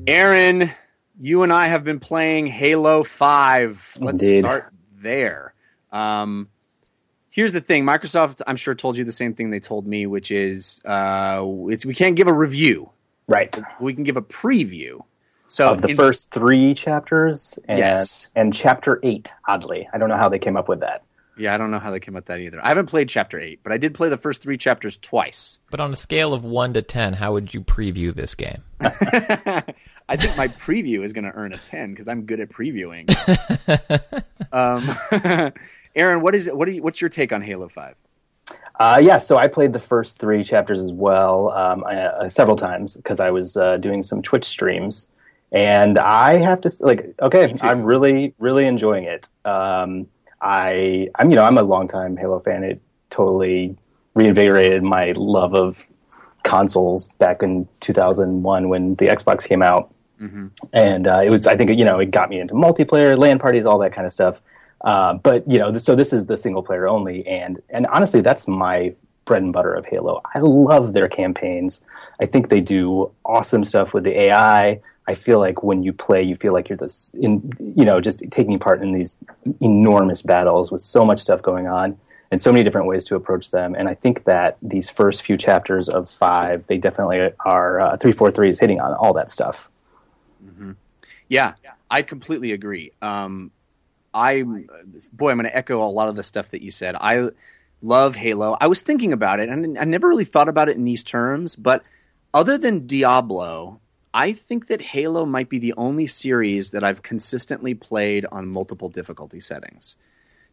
Aaron, 0.06 0.70
you 1.20 1.42
and 1.42 1.52
I 1.52 1.66
have 1.68 1.84
been 1.84 2.00
playing 2.00 2.46
Halo 2.48 3.04
5. 3.04 3.98
Let's 4.00 4.22
Indeed. 4.22 4.42
start 4.42 4.72
there. 4.96 5.54
Um, 5.92 6.48
here's 7.30 7.52
the 7.52 7.60
thing 7.60 7.84
Microsoft, 7.84 8.42
I'm 8.46 8.56
sure, 8.56 8.74
told 8.74 8.96
you 8.96 9.04
the 9.04 9.12
same 9.12 9.34
thing 9.34 9.50
they 9.50 9.60
told 9.60 9.86
me, 9.86 10.06
which 10.06 10.30
is 10.30 10.80
uh, 10.84 11.44
it's, 11.68 11.86
we 11.86 11.94
can't 11.94 12.16
give 12.16 12.26
a 12.28 12.32
review, 12.32 12.90
Right. 13.28 13.56
we 13.80 13.94
can 13.94 14.02
give 14.04 14.16
a 14.16 14.22
preview. 14.22 15.00
So, 15.48 15.70
Of 15.72 15.82
the 15.82 15.88
in- 15.88 15.96
first 15.96 16.30
three 16.32 16.72
chapters 16.72 17.58
and, 17.68 17.78
Yes. 17.78 18.30
and 18.34 18.54
chapter 18.54 18.98
eight, 19.02 19.30
oddly. 19.46 19.86
I 19.92 19.98
don't 19.98 20.08
know 20.08 20.16
how 20.16 20.30
they 20.30 20.38
came 20.38 20.56
up 20.56 20.66
with 20.68 20.80
that. 20.80 21.02
Yeah, 21.42 21.54
I 21.54 21.58
don't 21.58 21.72
know 21.72 21.80
how 21.80 21.90
they 21.90 21.98
came 21.98 22.14
up 22.14 22.20
with 22.20 22.26
that 22.26 22.38
either. 22.38 22.64
I 22.64 22.68
haven't 22.68 22.86
played 22.86 23.08
chapter 23.08 23.38
8, 23.38 23.60
but 23.64 23.72
I 23.72 23.76
did 23.76 23.94
play 23.94 24.08
the 24.08 24.16
first 24.16 24.40
three 24.40 24.56
chapters 24.56 24.96
twice. 24.96 25.58
But 25.70 25.80
on 25.80 25.92
a 25.92 25.96
scale 25.96 26.32
of 26.32 26.44
one 26.44 26.72
to 26.74 26.82
ten, 26.82 27.14
how 27.14 27.32
would 27.32 27.52
you 27.52 27.60
preview 27.60 28.14
this 28.14 28.36
game? 28.36 28.62
I 28.80 30.16
think 30.16 30.36
my 30.36 30.48
preview 30.48 31.02
is 31.02 31.12
going 31.12 31.24
to 31.24 31.32
earn 31.32 31.52
a 31.52 31.58
10 31.58 31.90
because 31.90 32.06
I'm 32.06 32.22
good 32.22 32.38
at 32.38 32.48
previewing. 32.48 33.10
um, 34.52 35.52
Aaron, 35.96 36.22
what 36.22 36.34
is 36.34 36.48
what 36.48 36.68
are 36.68 36.70
you, 36.70 36.82
what's 36.82 37.00
your 37.00 37.10
take 37.10 37.32
on 37.32 37.42
Halo 37.42 37.68
5? 37.68 37.94
Uh, 38.78 39.00
yeah, 39.02 39.18
so 39.18 39.36
I 39.36 39.48
played 39.48 39.72
the 39.72 39.80
first 39.80 40.18
three 40.18 40.44
chapters 40.44 40.80
as 40.80 40.92
well 40.92 41.50
um, 41.50 41.84
uh, 41.84 42.28
several 42.28 42.56
times 42.56 42.94
because 42.94 43.20
I 43.20 43.30
was 43.30 43.56
uh, 43.56 43.76
doing 43.78 44.02
some 44.02 44.22
Twitch 44.22 44.44
streams, 44.44 45.08
and 45.50 45.98
I 45.98 46.36
have 46.36 46.60
to 46.62 46.66
s- 46.68 46.80
like, 46.80 47.14
okay. 47.20 47.52
I'm 47.62 47.82
really, 47.82 48.34
really 48.38 48.66
enjoying 48.66 49.04
it. 49.04 49.28
Um, 49.44 50.06
I, 50.42 51.08
I'm, 51.14 51.30
you 51.30 51.36
know, 51.36 51.44
I'm 51.44 51.56
a 51.56 51.62
longtime 51.62 52.16
Halo 52.16 52.40
fan. 52.40 52.64
It 52.64 52.80
totally 53.10 53.76
reinvigorated 54.14 54.82
my 54.82 55.12
love 55.16 55.54
of 55.54 55.86
consoles 56.42 57.06
back 57.18 57.42
in 57.42 57.68
2001 57.80 58.68
when 58.68 58.94
the 58.96 59.06
Xbox 59.06 59.44
came 59.44 59.62
out, 59.62 59.94
and 60.72 61.06
uh, 61.06 61.22
it 61.24 61.30
was, 61.30 61.46
I 61.46 61.56
think, 61.56 61.70
you 61.78 61.84
know, 61.84 61.98
it 62.00 62.10
got 62.10 62.28
me 62.28 62.40
into 62.40 62.54
multiplayer, 62.54 63.16
LAN 63.16 63.38
parties, 63.38 63.66
all 63.66 63.78
that 63.78 63.92
kind 63.92 64.06
of 64.06 64.12
stuff. 64.12 64.40
Uh, 64.82 65.14
but 65.14 65.48
you 65.48 65.58
know, 65.58 65.72
so 65.78 65.94
this 65.94 66.12
is 66.12 66.26
the 66.26 66.36
single 66.36 66.62
player 66.62 66.88
only, 66.88 67.24
and 67.26 67.62
and 67.70 67.86
honestly, 67.86 68.20
that's 68.20 68.48
my 68.48 68.92
bread 69.24 69.42
and 69.42 69.52
butter 69.52 69.72
of 69.72 69.86
Halo. 69.86 70.20
I 70.34 70.40
love 70.40 70.92
their 70.92 71.08
campaigns. 71.08 71.82
I 72.20 72.26
think 72.26 72.48
they 72.48 72.60
do 72.60 73.12
awesome 73.24 73.64
stuff 73.64 73.94
with 73.94 74.04
the 74.04 74.18
AI. 74.22 74.80
I 75.12 75.14
feel 75.14 75.38
like 75.46 75.62
when 75.62 75.82
you 75.82 75.92
play, 75.92 76.22
you 76.22 76.36
feel 76.36 76.54
like 76.54 76.68
you're 76.68 76.78
this, 76.78 77.10
in 77.26 77.52
you 77.78 77.84
know, 77.84 78.00
just 78.00 78.18
taking 78.30 78.58
part 78.58 78.82
in 78.82 78.92
these 78.92 79.16
enormous 79.60 80.22
battles 80.22 80.72
with 80.72 80.80
so 80.80 81.04
much 81.04 81.20
stuff 81.20 81.42
going 81.42 81.66
on 81.66 81.98
and 82.30 82.40
so 82.40 82.50
many 82.52 82.64
different 82.64 82.86
ways 82.86 83.04
to 83.08 83.14
approach 83.14 83.50
them. 83.50 83.74
And 83.78 83.88
I 83.92 83.94
think 83.94 84.24
that 84.24 84.56
these 84.62 84.88
first 84.88 85.22
few 85.22 85.36
chapters 85.36 85.88
of 85.88 86.08
five, 86.08 86.66
they 86.66 86.78
definitely 86.78 87.18
are. 87.44 87.80
Uh, 87.80 87.96
Three 87.98 88.12
four 88.12 88.32
three 88.32 88.48
is 88.48 88.58
hitting 88.58 88.80
on 88.80 88.94
all 88.94 89.12
that 89.12 89.28
stuff. 89.28 89.68
Yeah, 91.28 91.52
I 91.90 92.00
completely 92.02 92.52
agree. 92.52 92.92
Um, 93.02 93.50
I, 94.14 94.42
boy, 95.12 95.30
I'm 95.30 95.36
going 95.36 95.44
to 95.44 95.56
echo 95.56 95.82
a 95.82 95.92
lot 95.92 96.08
of 96.08 96.16
the 96.16 96.24
stuff 96.24 96.50
that 96.50 96.62
you 96.62 96.70
said. 96.70 96.96
I 96.98 97.30
love 97.82 98.16
Halo. 98.16 98.56
I 98.60 98.66
was 98.66 98.80
thinking 98.80 99.12
about 99.12 99.40
it, 99.40 99.48
and 99.50 99.78
I 99.78 99.84
never 99.84 100.08
really 100.08 100.24
thought 100.24 100.48
about 100.48 100.68
it 100.70 100.76
in 100.76 100.84
these 100.84 101.04
terms. 101.04 101.54
But 101.56 101.82
other 102.32 102.56
than 102.56 102.86
Diablo, 102.86 103.80
I 104.14 104.32
think 104.32 104.66
that 104.66 104.82
Halo 104.82 105.24
might 105.24 105.48
be 105.48 105.58
the 105.58 105.74
only 105.76 106.06
series 106.06 106.70
that 106.70 106.84
I've 106.84 107.02
consistently 107.02 107.74
played 107.74 108.26
on 108.30 108.48
multiple 108.48 108.88
difficulty 108.88 109.40
settings. 109.40 109.96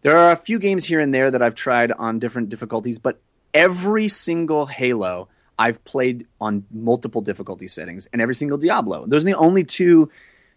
There 0.01 0.15
are 0.15 0.31
a 0.31 0.37
few 0.37 0.59
games 0.59 0.85
here 0.85 0.99
and 0.99 1.13
there 1.13 1.29
that 1.29 1.41
I've 1.41 1.55
tried 1.55 1.91
on 1.91 2.19
different 2.19 2.49
difficulties, 2.49 2.99
but 2.99 3.19
every 3.53 4.07
single 4.07 4.65
Halo 4.65 5.27
I've 5.57 5.83
played 5.83 6.25
on 6.39 6.65
multiple 6.71 7.19
difficulty 7.21 7.67
settings, 7.67 8.07
and 8.13 8.21
every 8.21 8.33
single 8.33 8.57
Diablo. 8.57 9.05
Those 9.05 9.23
are 9.23 9.27
the 9.27 9.33
only 9.33 9.65
two 9.65 10.09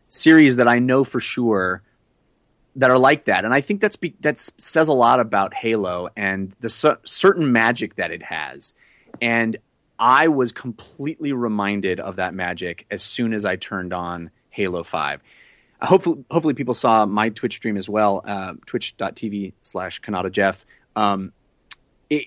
series 0.09 0.57
that 0.57 0.69
I 0.69 0.79
know 0.79 1.03
for 1.03 1.19
sure 1.19 1.83
that 2.77 2.91
are 2.91 2.99
like 2.99 3.25
that, 3.25 3.45
and 3.45 3.53
I 3.53 3.61
think 3.61 3.81
that's 3.81 3.97
be, 3.97 4.15
that 4.21 4.39
says 4.39 4.87
a 4.87 4.93
lot 4.93 5.19
about 5.19 5.55
Halo 5.55 6.09
and 6.17 6.55
the 6.61 6.71
cer- 6.71 7.01
certain 7.05 7.51
magic 7.51 7.97
that 7.97 8.13
it 8.13 8.23
has. 8.23 8.75
And 9.21 9.57
I 10.03 10.27
was 10.27 10.51
completely 10.51 11.33
reminded 11.33 12.01
of 12.01 12.17
that 12.17 12.35
magic 12.35 12.87
as 12.91 13.05
soon 13.05 13.33
as 13.33 13.45
I 13.45 13.55
turned 13.55 13.93
on 13.93 14.33
Halo 14.51 14.83
Five. 14.83 15.23
Uh, 15.81 15.87
hopefully, 15.87 16.25
hopefully 16.29 16.55
people 16.55 16.75
saw 16.75 17.07
my 17.07 17.29
Twitch 17.29 17.55
stream 17.55 17.77
as 17.77 17.89
well, 17.89 18.21
uh, 18.25 18.55
twitch.tv 18.67 19.53
slash 19.63 20.01
Cannata 20.01 20.33
Jeff. 20.33 20.67
Um, 20.97 21.33
it, 22.11 22.27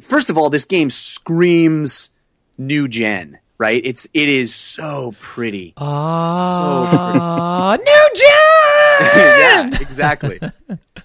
first 0.00 0.30
of 0.30 0.38
all, 0.38 0.50
this 0.50 0.64
game 0.64 0.88
screams 0.88 2.10
new 2.58 2.86
gen, 2.86 3.40
right? 3.58 3.82
It's 3.84 4.06
it 4.14 4.28
is 4.28 4.54
so 4.54 5.12
pretty. 5.18 5.74
Ah, 5.78 7.76
new 7.76 8.10
gen. 8.14 9.72
yeah, 9.74 9.80
exactly. 9.80 10.40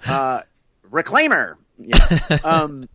Uh, 0.08 0.42
reclaimer. 0.92 1.56
Yeah. 1.80 1.98
Um, 2.44 2.88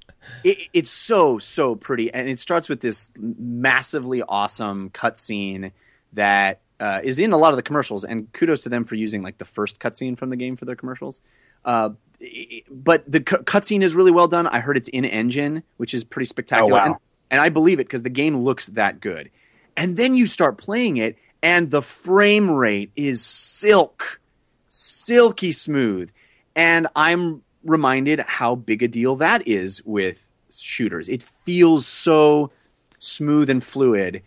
it, 0.45 0.59
it's 0.73 0.91
so 0.91 1.39
so 1.39 1.75
pretty, 1.75 2.13
and 2.13 2.29
it 2.29 2.39
starts 2.39 2.69
with 2.69 2.81
this 2.81 3.11
massively 3.19 4.23
awesome 4.23 4.91
cutscene 4.91 5.73
that 6.13 6.61
uh, 6.79 7.01
is 7.03 7.19
in 7.19 7.33
a 7.33 7.37
lot 7.37 7.53
of 7.53 7.57
the 7.57 7.63
commercials. 7.63 8.05
And 8.05 8.33
kudos 8.33 8.63
to 8.63 8.69
them 8.69 8.85
for 8.85 8.95
using 8.95 9.23
like 9.23 9.39
the 9.39 9.45
first 9.45 9.79
cutscene 9.79 10.17
from 10.19 10.31
the 10.31 10.37
game 10.37 10.57
for 10.57 10.65
their 10.65 10.77
commercials. 10.77 11.21
Uh, 11.65 11.91
i- 12.23 12.63
but 12.71 13.11
the 13.11 13.21
cu- 13.21 13.45
cutscene 13.45 13.83
is 13.83 13.95
really 13.95 14.11
well 14.11 14.29
done. 14.29 14.47
I 14.47 14.61
heard 14.61 14.77
it's 14.77 14.89
in 14.89 15.05
engine, 15.05 15.63
which 15.77 15.95
is 15.95 16.05
pretty 16.05 16.27
spectacular, 16.27 16.73
wow. 16.73 16.85
and, 16.85 16.95
and 17.31 17.41
I 17.41 17.49
believe 17.49 17.81
it 17.81 17.85
because 17.87 18.03
the 18.03 18.11
game 18.11 18.39
looks 18.45 18.67
that 18.67 19.01
good. 19.01 19.31
And 19.77 19.97
then 19.97 20.15
you 20.15 20.27
start 20.27 20.59
playing 20.59 20.97
it, 20.97 21.17
and 21.43 21.71
the 21.71 21.83
frame 21.83 22.51
rate 22.51 22.91
is 22.97 23.23
silk, 23.25 24.21
silky 24.69 25.53
smooth. 25.53 26.11
And 26.57 26.89
I'm 26.97 27.43
reminded 27.65 28.21
how 28.21 28.55
big 28.55 28.83
a 28.83 28.89
deal 28.89 29.17
that 29.17 29.47
is 29.47 29.85
with 29.85 30.27
shooters. 30.51 31.09
It 31.09 31.23
feels 31.23 31.87
so 31.87 32.51
smooth 32.99 33.51
and 33.51 33.63
fluid. 33.63 34.23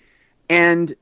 And 0.50 0.94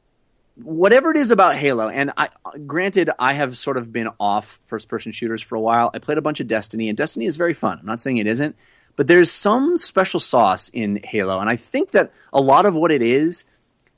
whatever 0.55 1.11
it 1.11 1.17
is 1.17 1.31
about 1.31 1.55
Halo, 1.55 1.89
and 1.89 2.11
I 2.17 2.29
granted 2.65 3.09
I 3.19 3.33
have 3.33 3.57
sort 3.57 3.77
of 3.77 3.91
been 3.91 4.09
off 4.19 4.59
first 4.67 4.87
person 4.87 5.11
shooters 5.11 5.41
for 5.41 5.55
a 5.55 5.61
while. 5.61 5.91
I 5.93 5.99
played 5.99 6.17
a 6.17 6.21
bunch 6.21 6.39
of 6.39 6.47
Destiny, 6.47 6.89
and 6.89 6.97
Destiny 6.97 7.25
is 7.25 7.37
very 7.37 7.53
fun. 7.53 7.79
I'm 7.79 7.85
not 7.85 8.01
saying 8.01 8.17
it 8.17 8.27
isn't, 8.27 8.55
but 8.95 9.07
there's 9.07 9.31
some 9.31 9.77
special 9.77 10.19
sauce 10.19 10.69
in 10.69 10.99
Halo, 11.03 11.39
and 11.39 11.49
I 11.49 11.55
think 11.55 11.91
that 11.91 12.11
a 12.33 12.41
lot 12.41 12.65
of 12.65 12.75
what 12.75 12.91
it 12.91 13.01
is 13.01 13.45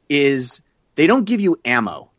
is 0.10 0.62
they 0.96 1.08
don't 1.08 1.26
give 1.26 1.40
you 1.40 1.60
ammo. 1.66 2.10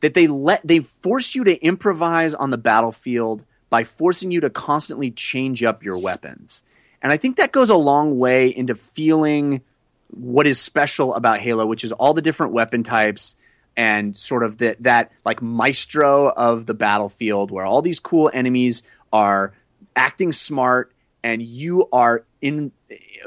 That 0.00 0.14
they 0.14 0.26
let 0.26 0.66
they 0.66 0.80
force 0.80 1.34
you 1.34 1.44
to 1.44 1.62
improvise 1.62 2.32
on 2.32 2.50
the 2.50 2.58
battlefield 2.58 3.44
by 3.70 3.84
forcing 3.84 4.30
you 4.30 4.40
to 4.40 4.50
constantly 4.50 5.10
change 5.10 5.62
up 5.62 5.82
your 5.82 5.96
weapons. 5.96 6.62
And 7.00 7.12
I 7.12 7.16
think 7.16 7.36
that 7.36 7.52
goes 7.52 7.70
a 7.70 7.76
long 7.76 8.18
way 8.18 8.48
into 8.48 8.74
feeling 8.74 9.62
what 10.08 10.46
is 10.46 10.60
special 10.60 11.14
about 11.14 11.38
Halo, 11.38 11.64
which 11.64 11.84
is 11.84 11.92
all 11.92 12.12
the 12.12 12.22
different 12.22 12.52
weapon 12.52 12.82
types 12.82 13.36
and 13.76 14.16
sort 14.16 14.42
of 14.42 14.58
that 14.58 14.82
that 14.82 15.12
like 15.24 15.40
maestro 15.40 16.28
of 16.28 16.66
the 16.66 16.74
battlefield 16.74 17.50
where 17.50 17.64
all 17.64 17.82
these 17.82 18.00
cool 18.00 18.30
enemies 18.34 18.82
are 19.12 19.54
acting 19.94 20.32
smart 20.32 20.92
and 21.22 21.40
you 21.40 21.88
are 21.92 22.24
in 22.40 22.72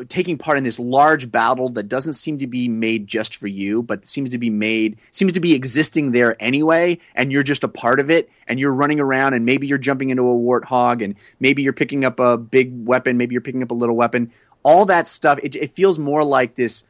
taking 0.07 0.37
part 0.37 0.57
in 0.57 0.63
this 0.63 0.79
large 0.79 1.31
battle 1.31 1.69
that 1.69 1.83
doesn't 1.83 2.13
seem 2.13 2.37
to 2.39 2.47
be 2.47 2.67
made 2.67 3.07
just 3.07 3.35
for 3.35 3.47
you 3.47 3.83
but 3.83 4.05
seems 4.05 4.29
to 4.29 4.37
be 4.37 4.49
made 4.49 4.97
seems 5.11 5.33
to 5.33 5.39
be 5.39 5.53
existing 5.53 6.11
there 6.11 6.35
anyway 6.41 6.97
and 7.15 7.31
you're 7.31 7.43
just 7.43 7.63
a 7.63 7.67
part 7.67 7.99
of 7.99 8.09
it 8.09 8.29
and 8.47 8.59
you're 8.59 8.73
running 8.73 8.99
around 8.99 9.33
and 9.33 9.45
maybe 9.45 9.67
you're 9.67 9.77
jumping 9.77 10.09
into 10.09 10.23
a 10.23 10.33
warthog 10.33 11.03
and 11.03 11.15
maybe 11.39 11.61
you're 11.61 11.73
picking 11.73 12.05
up 12.05 12.19
a 12.19 12.37
big 12.37 12.85
weapon 12.85 13.17
maybe 13.17 13.33
you're 13.33 13.41
picking 13.41 13.63
up 13.63 13.71
a 13.71 13.75
little 13.75 13.95
weapon 13.95 14.31
all 14.63 14.85
that 14.85 15.07
stuff 15.07 15.39
it, 15.43 15.55
it 15.55 15.71
feels 15.71 15.99
more 15.99 16.23
like 16.23 16.55
this 16.55 16.83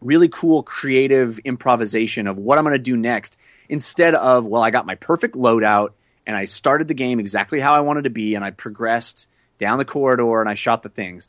really 0.00 0.28
cool 0.28 0.62
creative 0.62 1.38
improvisation 1.40 2.26
of 2.26 2.36
what 2.36 2.58
I'm 2.58 2.64
going 2.64 2.74
to 2.74 2.78
do 2.78 2.96
next 2.96 3.36
instead 3.68 4.14
of 4.14 4.46
well 4.46 4.62
I 4.62 4.70
got 4.70 4.86
my 4.86 4.94
perfect 4.94 5.34
loadout 5.34 5.90
and 6.26 6.36
I 6.36 6.44
started 6.44 6.88
the 6.88 6.94
game 6.94 7.20
exactly 7.20 7.60
how 7.60 7.74
I 7.74 7.80
wanted 7.80 8.04
to 8.04 8.10
be 8.10 8.34
and 8.34 8.44
I 8.44 8.50
progressed 8.50 9.28
down 9.58 9.78
the 9.78 9.84
corridor 9.84 10.40
and 10.40 10.48
I 10.48 10.54
shot 10.54 10.82
the 10.82 10.88
things. 10.88 11.28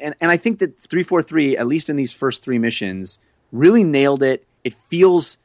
And 0.00 0.14
and 0.20 0.30
I 0.30 0.36
think 0.36 0.58
that 0.58 0.78
343 0.78 1.56
at 1.56 1.66
least 1.66 1.88
in 1.88 1.96
these 1.96 2.12
first 2.12 2.42
3 2.42 2.58
missions 2.58 3.18
really 3.52 3.84
nailed 3.84 4.22
it. 4.22 4.46
It 4.64 4.74
feels 4.74 5.38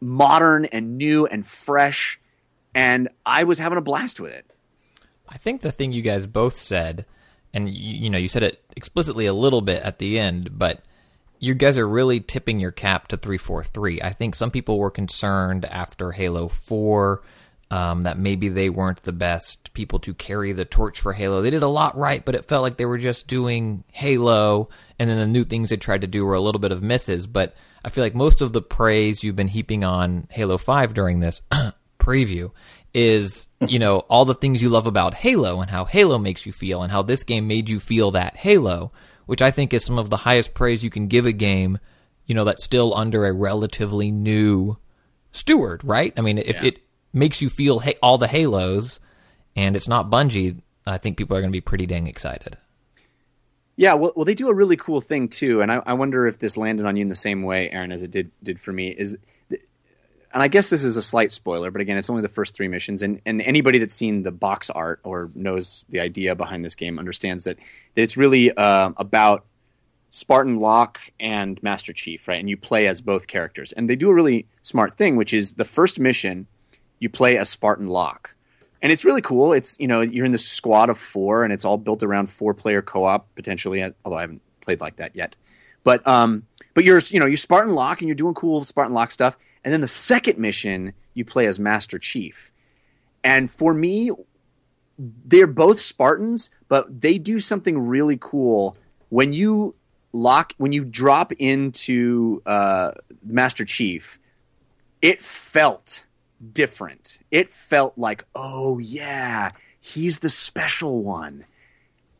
modern 0.00 0.64
and 0.66 0.98
new 0.98 1.26
and 1.26 1.46
fresh 1.46 2.20
and 2.74 3.08
I 3.26 3.44
was 3.44 3.58
having 3.58 3.78
a 3.78 3.82
blast 3.82 4.20
with 4.20 4.32
it. 4.32 4.52
I 5.28 5.36
think 5.36 5.60
the 5.60 5.72
thing 5.72 5.92
you 5.92 6.02
guys 6.02 6.26
both 6.26 6.56
said, 6.56 7.04
and 7.52 7.68
you, 7.68 8.02
you 8.04 8.10
know, 8.10 8.18
you 8.18 8.28
said 8.28 8.42
it 8.42 8.62
explicitly 8.76 9.26
a 9.26 9.32
little 9.32 9.60
bit 9.60 9.82
at 9.82 9.98
the 9.98 10.18
end, 10.18 10.58
but 10.58 10.82
you 11.38 11.54
guys 11.54 11.76
are 11.76 11.88
really 11.88 12.20
tipping 12.20 12.58
your 12.58 12.70
cap 12.70 13.08
to 13.08 13.16
343. 13.16 14.00
I 14.00 14.12
think 14.12 14.34
some 14.34 14.50
people 14.50 14.78
were 14.78 14.90
concerned 14.90 15.64
after 15.64 16.12
Halo 16.12 16.48
4 16.48 17.22
um, 17.70 18.04
that 18.04 18.18
maybe 18.18 18.48
they 18.48 18.70
weren't 18.70 19.02
the 19.02 19.12
best 19.12 19.72
people 19.74 19.98
to 20.00 20.14
carry 20.14 20.52
the 20.52 20.64
torch 20.64 21.00
for 21.00 21.12
Halo. 21.12 21.42
They 21.42 21.50
did 21.50 21.62
a 21.62 21.68
lot 21.68 21.96
right, 21.96 22.24
but 22.24 22.34
it 22.34 22.46
felt 22.46 22.62
like 22.62 22.76
they 22.76 22.86
were 22.86 22.98
just 22.98 23.26
doing 23.26 23.84
Halo, 23.92 24.66
and 24.98 25.08
then 25.10 25.18
the 25.18 25.26
new 25.26 25.44
things 25.44 25.70
they 25.70 25.76
tried 25.76 26.00
to 26.00 26.06
do 26.06 26.24
were 26.24 26.34
a 26.34 26.40
little 26.40 26.60
bit 26.60 26.72
of 26.72 26.82
misses. 26.82 27.26
But 27.26 27.54
I 27.84 27.90
feel 27.90 28.02
like 28.04 28.14
most 28.14 28.40
of 28.40 28.52
the 28.52 28.62
praise 28.62 29.22
you've 29.22 29.36
been 29.36 29.48
heaping 29.48 29.84
on 29.84 30.26
Halo 30.30 30.56
5 30.58 30.94
during 30.94 31.20
this 31.20 31.42
preview 31.98 32.50
is, 32.94 33.46
you 33.66 33.78
know, 33.78 33.98
all 34.00 34.24
the 34.24 34.34
things 34.34 34.62
you 34.62 34.70
love 34.70 34.86
about 34.86 35.14
Halo 35.14 35.60
and 35.60 35.70
how 35.70 35.84
Halo 35.84 36.18
makes 36.18 36.46
you 36.46 36.52
feel 36.52 36.82
and 36.82 36.90
how 36.90 37.02
this 37.02 37.22
game 37.24 37.46
made 37.46 37.68
you 37.68 37.78
feel 37.80 38.12
that 38.12 38.36
Halo, 38.36 38.90
which 39.26 39.42
I 39.42 39.50
think 39.50 39.72
is 39.74 39.84
some 39.84 39.98
of 39.98 40.08
the 40.10 40.16
highest 40.16 40.54
praise 40.54 40.82
you 40.82 40.90
can 40.90 41.06
give 41.06 41.26
a 41.26 41.32
game, 41.32 41.78
you 42.24 42.34
know, 42.34 42.44
that's 42.44 42.64
still 42.64 42.94
under 42.96 43.26
a 43.26 43.32
relatively 43.32 44.10
new 44.10 44.78
steward, 45.32 45.84
right? 45.84 46.12
I 46.16 46.22
mean, 46.22 46.38
if 46.38 46.62
Yeah. 46.62 46.64
it 46.68 46.78
makes 47.12 47.40
you 47.40 47.48
feel 47.48 47.80
ha- 47.80 47.98
all 48.02 48.18
the 48.18 48.28
Halos 48.28 49.00
and 49.56 49.74
it's 49.74 49.88
not 49.88 50.08
Bungie, 50.08 50.60
I 50.86 50.98
think 50.98 51.16
people 51.16 51.36
are 51.36 51.40
going 51.40 51.50
to 51.50 51.56
be 51.56 51.60
pretty 51.60 51.86
dang 51.86 52.06
excited. 52.06 52.56
Yeah, 53.76 53.94
well, 53.94 54.12
well, 54.16 54.24
they 54.24 54.34
do 54.34 54.48
a 54.48 54.54
really 54.54 54.76
cool 54.76 55.00
thing 55.00 55.28
too, 55.28 55.60
and 55.60 55.70
I, 55.70 55.82
I 55.86 55.92
wonder 55.92 56.26
if 56.26 56.38
this 56.38 56.56
landed 56.56 56.86
on 56.86 56.96
you 56.96 57.02
in 57.02 57.08
the 57.08 57.14
same 57.14 57.42
way, 57.42 57.70
Aaron, 57.70 57.92
as 57.92 58.02
it 58.02 58.10
did 58.10 58.30
did 58.42 58.60
for 58.60 58.72
me. 58.72 58.88
Is, 58.88 59.16
and 59.50 60.42
I 60.42 60.48
guess 60.48 60.70
this 60.70 60.82
is 60.82 60.96
a 60.96 61.02
slight 61.02 61.30
spoiler, 61.30 61.70
but 61.70 61.80
again, 61.80 61.96
it's 61.96 62.10
only 62.10 62.22
the 62.22 62.28
first 62.28 62.54
three 62.54 62.66
missions, 62.66 63.02
and, 63.02 63.20
and 63.24 63.40
anybody 63.42 63.78
that's 63.78 63.94
seen 63.94 64.24
the 64.24 64.32
box 64.32 64.68
art 64.68 65.00
or 65.04 65.30
knows 65.34 65.84
the 65.88 66.00
idea 66.00 66.34
behind 66.34 66.64
this 66.64 66.74
game 66.74 66.98
understands 66.98 67.44
that 67.44 67.56
that 67.94 68.02
it's 68.02 68.16
really 68.16 68.52
uh, 68.52 68.90
about 68.96 69.44
Spartan 70.08 70.58
Locke 70.58 71.00
and 71.20 71.62
Master 71.62 71.92
Chief, 71.92 72.26
right? 72.26 72.40
And 72.40 72.50
you 72.50 72.56
play 72.56 72.88
as 72.88 73.00
both 73.00 73.28
characters, 73.28 73.72
and 73.72 73.88
they 73.88 73.96
do 73.96 74.10
a 74.10 74.14
really 74.14 74.46
smart 74.62 74.96
thing, 74.96 75.14
which 75.14 75.32
is 75.32 75.52
the 75.52 75.64
first 75.64 76.00
mission 76.00 76.48
you 76.98 77.08
play 77.08 77.36
as 77.38 77.48
Spartan 77.48 77.86
Locke, 77.86 78.34
and 78.82 78.92
it's 78.92 79.04
really 79.04 79.22
cool. 79.22 79.52
It's 79.52 79.78
you 79.78 79.86
know 79.86 80.00
you're 80.00 80.24
in 80.24 80.32
this 80.32 80.46
squad 80.46 80.90
of 80.90 80.98
four, 80.98 81.44
and 81.44 81.52
it's 81.52 81.64
all 81.64 81.78
built 81.78 82.02
around 82.02 82.30
four 82.30 82.54
player 82.54 82.82
co 82.82 83.04
op 83.04 83.34
potentially. 83.34 83.82
Although 84.04 84.18
I 84.18 84.22
haven't 84.22 84.42
played 84.60 84.80
like 84.80 84.96
that 84.96 85.14
yet, 85.14 85.36
but 85.84 86.06
um, 86.06 86.44
but 86.74 86.84
you're 86.84 87.00
you 87.00 87.20
know 87.20 87.26
you're 87.26 87.36
Spartan 87.36 87.74
Locke 87.74 88.00
and 88.00 88.08
you're 88.08 88.14
doing 88.14 88.34
cool 88.34 88.62
Spartan 88.64 88.94
Locke 88.94 89.10
stuff. 89.10 89.36
And 89.64 89.72
then 89.72 89.80
the 89.80 89.88
second 89.88 90.38
mission 90.38 90.92
you 91.14 91.24
play 91.24 91.46
as 91.46 91.58
Master 91.58 91.98
Chief, 91.98 92.52
and 93.24 93.50
for 93.50 93.74
me, 93.74 94.10
they're 94.98 95.46
both 95.46 95.80
Spartans, 95.80 96.50
but 96.68 97.00
they 97.00 97.18
do 97.18 97.40
something 97.40 97.86
really 97.86 98.18
cool 98.20 98.76
when 99.08 99.32
you 99.32 99.74
lock 100.12 100.54
when 100.58 100.72
you 100.72 100.84
drop 100.84 101.32
into 101.32 102.42
uh, 102.46 102.92
Master 103.24 103.64
Chief. 103.64 104.18
It 105.00 105.22
felt 105.22 106.06
different. 106.52 107.18
It 107.30 107.50
felt 107.50 107.96
like, 107.96 108.24
oh 108.34 108.78
yeah, 108.78 109.52
he's 109.80 110.18
the 110.18 110.30
special 110.30 111.02
one. 111.02 111.44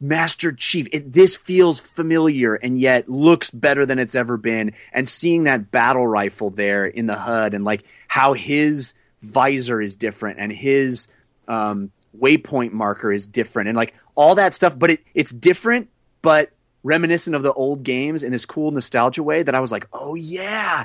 Master 0.01 0.53
Chief. 0.53 0.87
It, 0.93 1.13
this 1.13 1.37
feels 1.37 1.81
familiar 1.81 2.55
and 2.55 2.79
yet 2.79 3.09
looks 3.09 3.51
better 3.51 3.85
than 3.85 3.99
it's 3.99 4.15
ever 4.15 4.37
been. 4.37 4.73
And 4.93 5.09
seeing 5.09 5.45
that 5.45 5.71
battle 5.71 6.07
rifle 6.07 6.51
there 6.51 6.87
in 6.87 7.07
the 7.07 7.17
HUD 7.17 7.55
and 7.55 7.65
like 7.65 7.85
how 8.07 8.33
his 8.33 8.95
visor 9.23 9.81
is 9.81 9.97
different 9.97 10.39
and 10.39 10.53
his 10.53 11.09
um, 11.49 11.91
waypoint 12.19 12.73
marker 12.73 13.11
is 13.11 13.27
different 13.27 13.69
and 13.69 13.77
like 13.77 13.95
all 14.15 14.37
that 14.37 14.55
stuff. 14.55 14.79
But 14.79 14.91
it, 14.91 15.01
it's 15.15 15.33
different, 15.33 15.89
but 16.23 16.53
reminiscent 16.85 17.35
of 17.35 17.43
the 17.43 17.53
old 17.53 17.83
games 17.83 18.23
in 18.23 18.33
this 18.33 18.47
cool 18.47 18.71
nostalgia 18.71 19.23
way 19.23 19.43
that 19.43 19.55
I 19.55 19.61
was 19.61 19.73
like, 19.73 19.89
oh 19.93 20.15
yeah, 20.15 20.85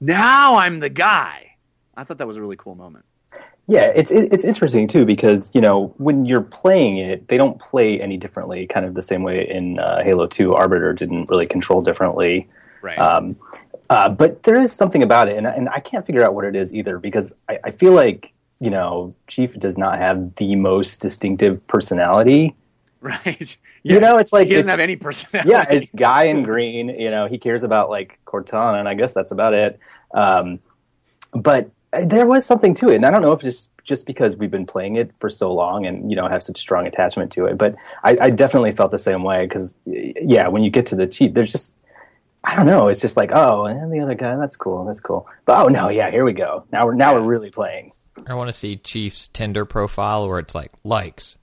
now 0.00 0.56
I'm 0.56 0.80
the 0.80 0.88
guy. 0.88 1.55
I 1.96 2.04
thought 2.04 2.18
that 2.18 2.26
was 2.26 2.36
a 2.36 2.40
really 2.40 2.56
cool 2.56 2.74
moment. 2.74 3.04
Yeah, 3.68 3.90
it's 3.94 4.12
it, 4.12 4.32
it's 4.32 4.44
interesting 4.44 4.86
too 4.86 5.04
because 5.04 5.52
you 5.54 5.60
know 5.60 5.92
when 5.96 6.24
you're 6.24 6.42
playing 6.42 6.98
it, 6.98 7.26
they 7.28 7.36
don't 7.36 7.58
play 7.58 8.00
any 8.00 8.16
differently. 8.16 8.66
Kind 8.66 8.86
of 8.86 8.94
the 8.94 9.02
same 9.02 9.22
way 9.22 9.48
in 9.48 9.80
uh, 9.80 10.02
Halo 10.04 10.26
Two, 10.26 10.54
Arbiter 10.54 10.92
didn't 10.92 11.28
really 11.30 11.46
control 11.46 11.82
differently. 11.82 12.48
Right. 12.80 12.98
Um, 12.98 13.36
uh, 13.90 14.08
but 14.08 14.42
there 14.44 14.58
is 14.58 14.72
something 14.72 15.02
about 15.02 15.28
it, 15.28 15.36
and, 15.36 15.46
and 15.46 15.68
I 15.68 15.80
can't 15.80 16.06
figure 16.06 16.24
out 16.24 16.34
what 16.34 16.44
it 16.44 16.54
is 16.54 16.72
either 16.72 16.98
because 16.98 17.32
I, 17.48 17.58
I 17.64 17.70
feel 17.72 17.92
like 17.92 18.32
you 18.60 18.70
know 18.70 19.14
Chief 19.26 19.54
does 19.54 19.76
not 19.76 19.98
have 19.98 20.36
the 20.36 20.54
most 20.54 21.00
distinctive 21.00 21.66
personality. 21.66 22.54
right. 23.00 23.58
You 23.82 24.00
know, 24.00 24.18
it's 24.18 24.32
like 24.32 24.48
he 24.48 24.54
doesn't 24.54 24.68
have 24.68 24.80
any 24.80 24.96
personality. 24.96 25.48
yeah, 25.48 25.64
it's 25.70 25.92
guy 25.92 26.24
in 26.24 26.42
green. 26.42 26.88
You 26.88 27.08
know, 27.12 27.28
he 27.28 27.38
cares 27.38 27.62
about 27.62 27.88
like 27.88 28.18
Cortana, 28.26 28.80
and 28.80 28.88
I 28.88 28.94
guess 28.94 29.12
that's 29.12 29.30
about 29.30 29.54
it. 29.54 29.78
Um, 30.12 30.58
but 31.32 31.70
there 31.92 32.26
was 32.26 32.44
something 32.44 32.74
to 32.74 32.88
it, 32.88 32.96
and 32.96 33.06
I 33.06 33.10
don't 33.10 33.22
know 33.22 33.32
if 33.32 33.40
just 33.40 33.70
just 33.84 34.06
because 34.06 34.36
we've 34.36 34.50
been 34.50 34.66
playing 34.66 34.96
it 34.96 35.12
for 35.20 35.30
so 35.30 35.52
long 35.52 35.86
and 35.86 36.10
you 36.10 36.16
know 36.16 36.28
have 36.28 36.42
such 36.42 36.58
strong 36.58 36.86
attachment 36.86 37.32
to 37.32 37.46
it, 37.46 37.56
but 37.56 37.74
I, 38.02 38.16
I 38.20 38.30
definitely 38.30 38.72
felt 38.72 38.90
the 38.90 38.98
same 38.98 39.22
way 39.22 39.46
because 39.46 39.76
yeah, 39.86 40.48
when 40.48 40.62
you 40.62 40.70
get 40.70 40.86
to 40.86 40.96
the 40.96 41.06
cheat, 41.06 41.34
there's 41.34 41.52
just 41.52 41.76
I 42.44 42.54
don't 42.54 42.66
know. 42.66 42.88
It's 42.88 43.00
just 43.00 43.16
like 43.16 43.30
oh, 43.32 43.66
and 43.66 43.92
the 43.92 44.00
other 44.00 44.14
guy, 44.14 44.36
that's 44.36 44.56
cool, 44.56 44.84
that's 44.84 45.00
cool. 45.00 45.28
But 45.44 45.64
oh 45.64 45.68
no, 45.68 45.88
yeah, 45.88 46.10
here 46.10 46.24
we 46.24 46.32
go. 46.32 46.64
Now 46.72 46.86
we're 46.86 46.94
now 46.94 47.14
we're 47.14 47.20
really 47.22 47.50
playing. 47.50 47.92
I 48.26 48.34
want 48.34 48.48
to 48.48 48.52
see 48.52 48.76
Chief's 48.76 49.28
Tinder 49.28 49.64
profile 49.64 50.28
where 50.28 50.38
it's 50.38 50.54
like 50.54 50.72
likes, 50.84 51.36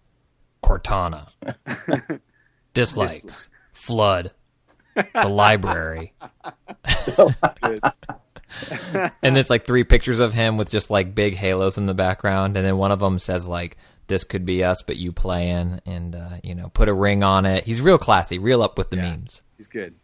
Cortana, 0.64 1.30
dislikes, 2.74 3.50
flood 3.72 4.32
the 4.96 5.28
library. 5.28 6.14
and 9.24 9.38
it's 9.38 9.50
like 9.50 9.66
three 9.66 9.84
pictures 9.84 10.20
of 10.20 10.34
him 10.34 10.58
with 10.58 10.70
just 10.72 10.90
like 10.90 11.14
big 11.16 11.36
halos 11.36 11.78
in 11.78 11.86
the 11.86 11.94
background, 11.94 12.58
and 12.58 12.66
then 12.66 12.78
one 12.78 12.92
of 12.92 13.00
them 13.00 13.20
says 13.20 13.48
like 13.48 13.78
"This 14.08 14.24
could 14.24 14.46
be 14.46 14.64
us, 14.64 14.82
but 14.84 14.98
you 14.98 15.12
playing," 15.12 15.80
and 15.86 16.16
uh, 16.16 16.30
you 16.44 16.56
know, 16.56 16.70
put 16.70 16.88
a 16.90 16.94
ring 16.94 17.24
on 17.24 17.46
it. 17.46 17.66
He's 17.66 17.82
real 17.82 17.98
classy, 17.98 18.38
real 18.40 18.62
up 18.62 18.78
with 18.78 18.90
the 18.90 18.98
Yeah. 18.98 19.12
memes. 19.12 19.42
He's 19.58 19.68
good. 19.68 19.96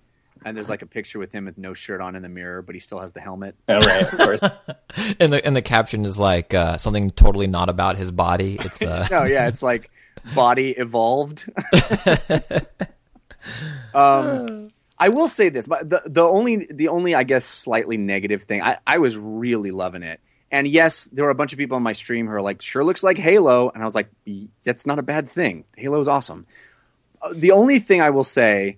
And 0.45 0.55
there's 0.55 0.69
like 0.69 0.81
a 0.81 0.85
picture 0.85 1.19
with 1.19 1.33
him 1.33 1.43
with 1.43 1.57
no 1.57 1.73
shirt 1.73 1.99
on 1.99 2.15
in 2.15 2.23
the 2.23 2.29
mirror, 2.29 2.61
but 2.61 2.73
he 2.73 2.79
still 2.79 2.99
has 3.01 3.11
the 3.11 3.19
helmet. 3.19 3.55
Oh, 3.67 3.77
right, 3.77 4.01
of 4.03 4.11
course. 4.17 4.41
And 5.19 5.31
the 5.33 5.45
and 5.45 5.53
the 5.55 5.61
caption 5.61 6.05
is 6.05 6.17
like 6.17 6.53
uh, 6.53 6.77
something 6.77 7.09
totally 7.09 7.47
not 7.47 7.67
about 7.69 7.97
his 7.97 8.11
body. 8.11 8.57
It's 8.59 8.81
uh, 8.81 9.07
No, 9.11 9.23
yeah, 9.25 9.47
it's 9.47 9.61
like 9.61 9.91
body 10.33 10.71
evolved. 10.71 11.45
um, 13.93 14.71
I 14.99 15.09
will 15.09 15.27
say 15.27 15.49
this, 15.49 15.65
but 15.65 15.89
the 15.89 16.01
the 16.05 16.23
only 16.23 16.67
the 16.69 16.89
only 16.89 17.15
I 17.15 17.23
guess 17.23 17.45
slightly 17.45 17.97
negative 17.97 18.43
thing, 18.43 18.61
I, 18.61 18.77
I 18.85 18.97
was 18.97 19.17
really 19.17 19.71
loving 19.71 20.03
it. 20.03 20.19
And 20.51 20.67
yes, 20.67 21.05
there 21.05 21.25
were 21.25 21.31
a 21.31 21.35
bunch 21.35 21.53
of 21.53 21.59
people 21.59 21.77
on 21.77 21.83
my 21.83 21.93
stream 21.93 22.27
who 22.27 22.33
are 22.33 22.41
like, 22.41 22.61
"Sure 22.61 22.83
looks 22.83 23.03
like 23.03 23.17
Halo," 23.17 23.69
and 23.69 23.81
I 23.81 23.85
was 23.85 23.95
like, 23.95 24.09
"That's 24.63 24.85
not 24.85 24.99
a 24.99 25.03
bad 25.03 25.29
thing. 25.29 25.63
Halo 25.77 25.99
is 25.99 26.07
awesome." 26.07 26.47
Uh, 27.21 27.33
the 27.33 27.51
only 27.51 27.79
thing 27.79 28.01
I 28.01 28.09
will 28.09 28.23
say 28.23 28.77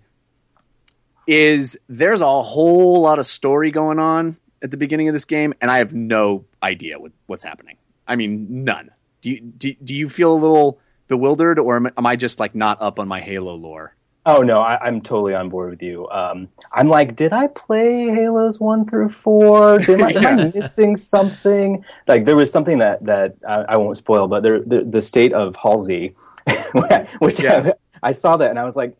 is 1.27 1.77
there's 1.87 2.21
a 2.21 2.41
whole 2.41 3.01
lot 3.01 3.19
of 3.19 3.25
story 3.25 3.71
going 3.71 3.99
on 3.99 4.37
at 4.61 4.69
the 4.69 4.77
beginning 4.77 5.07
of 5.07 5.13
this 5.13 5.25
game, 5.25 5.53
and 5.61 5.71
I 5.71 5.77
have 5.79 5.93
no 5.93 6.45
idea 6.61 6.99
what, 6.99 7.11
what's 7.25 7.43
happening. 7.43 7.77
I 8.07 8.15
mean, 8.15 8.63
none. 8.63 8.91
Do 9.21 9.31
you 9.31 9.39
do, 9.39 9.73
do 9.83 9.95
you 9.95 10.09
feel 10.09 10.33
a 10.33 10.37
little 10.37 10.79
bewildered, 11.07 11.57
or 11.57 11.77
am, 11.77 11.87
am 11.97 12.05
I 12.05 12.15
just 12.15 12.39
like 12.39 12.53
not 12.53 12.81
up 12.81 12.99
on 12.99 13.07
my 13.07 13.21
Halo 13.21 13.55
lore? 13.55 13.95
Oh 14.25 14.41
no, 14.41 14.57
I, 14.57 14.77
I'm 14.85 15.01
totally 15.01 15.33
on 15.33 15.49
board 15.49 15.71
with 15.71 15.81
you. 15.81 16.07
Um, 16.09 16.47
I'm 16.71 16.87
like, 16.89 17.15
did 17.15 17.33
I 17.33 17.47
play 17.47 18.05
Halos 18.05 18.59
one 18.59 18.85
through 18.85 19.09
four? 19.09 19.79
Did 19.79 20.01
I, 20.01 20.11
Am 20.15 20.39
I 20.39 20.51
missing 20.53 20.95
something? 20.95 21.83
Like 22.07 22.25
there 22.25 22.35
was 22.35 22.51
something 22.51 22.77
that 22.77 23.03
that 23.05 23.35
I, 23.47 23.65
I 23.69 23.77
won't 23.77 23.97
spoil, 23.97 24.27
but 24.27 24.43
there, 24.43 24.59
the 24.61 24.83
the 24.83 25.01
state 25.01 25.33
of 25.33 25.55
Halsey, 25.55 26.15
which 27.19 27.39
Yeah. 27.39 27.71
I, 28.03 28.09
I 28.09 28.11
saw 28.11 28.37
that 28.37 28.49
and 28.51 28.59
I 28.59 28.63
was 28.63 28.75
like, 28.75 28.95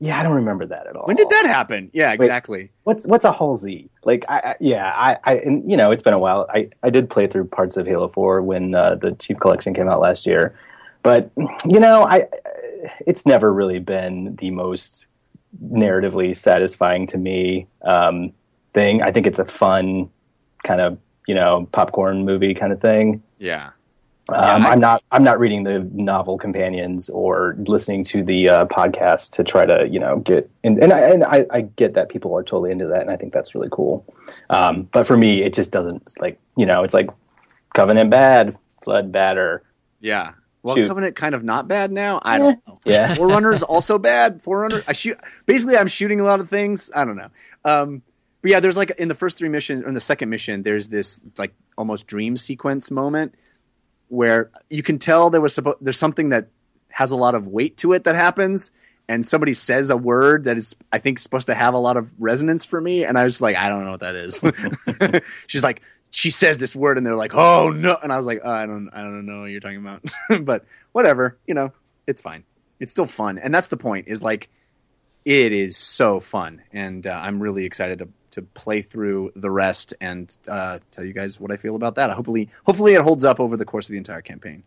yeah, 0.00 0.18
I 0.18 0.22
don't 0.22 0.34
remember 0.34 0.64
that 0.66 0.86
at 0.86 0.94
all. 0.94 1.06
When 1.06 1.16
did 1.16 1.28
that 1.28 1.46
happen? 1.46 1.90
Yeah, 1.92 2.12
exactly. 2.12 2.70
What's 2.84 3.06
what's 3.06 3.24
a 3.24 3.32
Halsey? 3.32 3.90
Like, 4.04 4.24
I, 4.28 4.38
I 4.38 4.54
yeah, 4.60 4.92
I, 4.94 5.18
I 5.24 5.34
and, 5.38 5.68
you 5.68 5.76
know, 5.76 5.90
it's 5.90 6.02
been 6.02 6.14
a 6.14 6.18
while. 6.18 6.46
I, 6.52 6.68
I 6.82 6.90
did 6.90 7.10
play 7.10 7.26
through 7.26 7.46
parts 7.46 7.76
of 7.76 7.86
Halo 7.86 8.08
Four 8.08 8.42
when 8.42 8.74
uh, 8.74 8.94
the 8.94 9.12
Chief 9.12 9.38
Collection 9.38 9.74
came 9.74 9.88
out 9.88 10.00
last 10.00 10.24
year, 10.24 10.56
but 11.02 11.30
you 11.68 11.80
know, 11.80 12.04
I 12.04 12.26
it's 13.06 13.26
never 13.26 13.52
really 13.52 13.78
been 13.78 14.36
the 14.36 14.50
most 14.50 15.06
narratively 15.64 16.36
satisfying 16.36 17.06
to 17.08 17.18
me 17.18 17.66
um, 17.82 18.32
thing. 18.74 19.02
I 19.02 19.10
think 19.12 19.26
it's 19.26 19.38
a 19.38 19.44
fun 19.44 20.10
kind 20.64 20.80
of 20.80 20.98
you 21.26 21.34
know 21.34 21.68
popcorn 21.72 22.24
movie 22.24 22.54
kind 22.54 22.72
of 22.72 22.80
thing. 22.80 23.22
Yeah. 23.38 23.70
Um, 24.30 24.66
I- 24.66 24.70
I'm 24.70 24.80
not. 24.80 25.02
I'm 25.10 25.24
not 25.24 25.40
reading 25.40 25.62
the 25.64 25.88
novel 25.94 26.36
companions 26.36 27.08
or 27.08 27.56
listening 27.60 28.04
to 28.04 28.22
the 28.22 28.48
uh, 28.50 28.66
podcast 28.66 29.30
to 29.32 29.44
try 29.44 29.64
to, 29.64 29.88
you 29.88 29.98
know, 29.98 30.18
get. 30.18 30.50
And 30.64 30.78
and, 30.82 30.92
I, 30.92 31.00
and 31.00 31.24
I, 31.24 31.46
I 31.50 31.60
get 31.62 31.94
that 31.94 32.10
people 32.10 32.36
are 32.36 32.42
totally 32.42 32.70
into 32.70 32.86
that, 32.88 33.00
and 33.00 33.10
I 33.10 33.16
think 33.16 33.32
that's 33.32 33.54
really 33.54 33.70
cool. 33.72 34.04
Um, 34.50 34.82
but 34.92 35.06
for 35.06 35.16
me, 35.16 35.42
it 35.42 35.54
just 35.54 35.70
doesn't 35.70 36.02
like, 36.20 36.38
you 36.58 36.66
know, 36.66 36.84
it's 36.84 36.92
like 36.92 37.08
Covenant 37.74 38.10
bad, 38.10 38.54
Flood 38.84 39.12
badder. 39.12 39.62
Yeah. 40.00 40.32
Well, 40.62 40.76
Shoot. 40.76 40.88
Covenant 40.88 41.16
kind 41.16 41.34
of 41.34 41.44
not 41.44 41.68
bad 41.68 41.92
now. 41.92 42.20
I 42.22 42.38
don't 42.38 42.66
know. 42.66 42.78
Yeah. 42.84 43.14
Forerunner's 43.14 43.62
also 43.62 43.98
bad. 43.98 44.42
Forerunner. 44.42 44.82
I 44.88 44.92
shoot. 44.92 45.18
Basically, 45.46 45.76
I'm 45.76 45.86
shooting 45.88 46.20
a 46.20 46.24
lot 46.24 46.40
of 46.40 46.48
things. 46.48 46.90
I 46.94 47.04
don't 47.04 47.16
know. 47.16 47.28
Um, 47.64 48.02
but 48.42 48.50
yeah, 48.50 48.60
there's 48.60 48.76
like 48.76 48.90
in 48.98 49.08
the 49.08 49.14
first 49.14 49.36
three 49.36 49.48
missions, 49.48 49.84
or 49.84 49.88
in 49.88 49.94
the 49.94 50.00
second 50.00 50.30
mission, 50.30 50.62
there's 50.62 50.88
this 50.88 51.20
like 51.36 51.52
almost 51.76 52.06
dream 52.06 52.36
sequence 52.36 52.90
moment 52.90 53.34
where 54.08 54.50
you 54.70 54.82
can 54.82 54.98
tell 54.98 55.28
there 55.30 55.40
was 55.40 55.56
suppo- 55.56 55.76
there's 55.80 55.98
something 55.98 56.30
that 56.30 56.48
has 56.88 57.10
a 57.10 57.16
lot 57.16 57.34
of 57.34 57.46
weight 57.46 57.76
to 57.78 57.92
it 57.92 58.04
that 58.04 58.14
happens, 58.14 58.70
and 59.08 59.26
somebody 59.26 59.54
says 59.54 59.90
a 59.90 59.96
word 59.96 60.44
that 60.44 60.56
is 60.56 60.74
I 60.92 60.98
think 60.98 61.18
supposed 61.18 61.46
to 61.48 61.54
have 61.54 61.74
a 61.74 61.78
lot 61.78 61.96
of 61.96 62.10
resonance 62.18 62.64
for 62.64 62.80
me, 62.80 63.04
and 63.04 63.18
I 63.18 63.24
was 63.24 63.40
like, 63.40 63.56
I 63.56 63.68
don't 63.68 63.84
know 63.84 63.90
what 63.92 64.00
that 64.00 64.14
is. 64.14 65.22
She's 65.46 65.62
like, 65.62 65.82
she 66.10 66.30
says 66.30 66.58
this 66.58 66.74
word, 66.74 66.98
and 66.98 67.06
they're 67.06 67.16
like, 67.16 67.34
oh 67.34 67.70
no, 67.70 67.96
and 68.02 68.12
I 68.12 68.16
was 68.16 68.26
like, 68.26 68.40
oh, 68.44 68.50
I 68.50 68.66
don't, 68.66 68.90
I 68.92 69.02
don't 69.02 69.26
know 69.26 69.40
what 69.40 69.46
you're 69.46 69.60
talking 69.60 69.78
about, 69.78 70.02
but 70.44 70.64
whatever, 70.92 71.36
you 71.46 71.54
know, 71.54 71.72
it's 72.06 72.20
fine. 72.20 72.44
It's 72.80 72.92
still 72.92 73.06
fun, 73.06 73.38
and 73.38 73.54
that's 73.54 73.68
the 73.68 73.76
point. 73.76 74.08
Is 74.08 74.22
like, 74.22 74.48
it 75.24 75.52
is 75.52 75.76
so 75.76 76.20
fun, 76.20 76.62
and 76.72 77.06
uh, 77.06 77.20
I'm 77.22 77.40
really 77.42 77.64
excited 77.64 77.98
to 78.00 78.08
to 78.32 78.42
play 78.42 78.82
through 78.82 79.32
the 79.36 79.50
rest 79.50 79.94
and 80.00 80.36
uh, 80.48 80.78
tell 80.90 81.04
you 81.04 81.12
guys 81.12 81.40
what 81.40 81.50
I 81.50 81.56
feel 81.56 81.76
about 81.76 81.94
that. 81.96 82.10
Hopefully, 82.10 82.48
hopefully 82.64 82.94
it 82.94 83.00
holds 83.00 83.24
up 83.24 83.40
over 83.40 83.56
the 83.56 83.64
course 83.64 83.88
of 83.88 83.92
the 83.92 83.98
entire 83.98 84.22
campaign. 84.22 84.62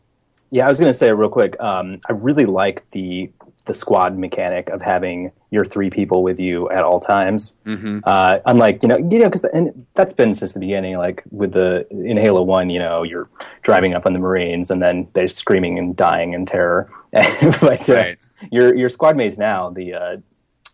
Yeah, 0.50 0.66
I 0.66 0.70
was 0.70 0.80
going 0.80 0.90
to 0.90 0.98
say 0.98 1.12
real 1.14 1.30
quick. 1.30 1.56
Um, 1.62 2.02
I 2.10 2.14
really 2.14 2.46
like 2.46 2.90
the 2.92 3.32
the 3.66 3.74
squad 3.74 4.18
mechanic 4.18 4.70
of 4.70 4.82
having 4.82 5.32
your 5.52 5.64
three 5.64 5.90
people 5.90 6.24
with 6.24 6.40
you 6.40 6.70
at 6.72 6.84
all 6.84 7.00
times. 7.00 7.58
Mm-hmm. 7.66 8.00
Uh, 8.04 8.40
unlike 8.46 8.82
you 8.82 8.90
know, 8.90 8.98
you 8.98 9.20
know, 9.20 9.26
because 9.30 9.44
and 9.46 9.86
that's 9.94 10.14
been 10.14 10.34
since 10.34 10.54
the 10.54 10.60
beginning. 10.60 10.98
Like 10.98 11.24
with 11.32 11.52
the 11.54 11.86
in 11.92 12.18
Halo 12.18 12.42
One, 12.42 12.70
you 12.70 12.80
know, 12.80 13.04
you're 13.04 13.30
driving 13.62 13.94
up 13.94 14.06
on 14.06 14.14
the 14.14 14.20
Marines, 14.20 14.72
and 14.72 14.82
then 14.82 15.08
they're 15.14 15.28
screaming 15.28 15.78
and 15.78 15.96
dying 15.96 16.34
in 16.34 16.46
terror. 16.46 16.90
but 17.12 17.90
uh, 17.90 17.94
Right. 17.94 18.18
your 18.52 18.74
your 18.76 18.90
squad 18.90 19.16
mates 19.16 19.38
now, 19.38 19.70
the 19.70 19.94
uh, 19.94 20.18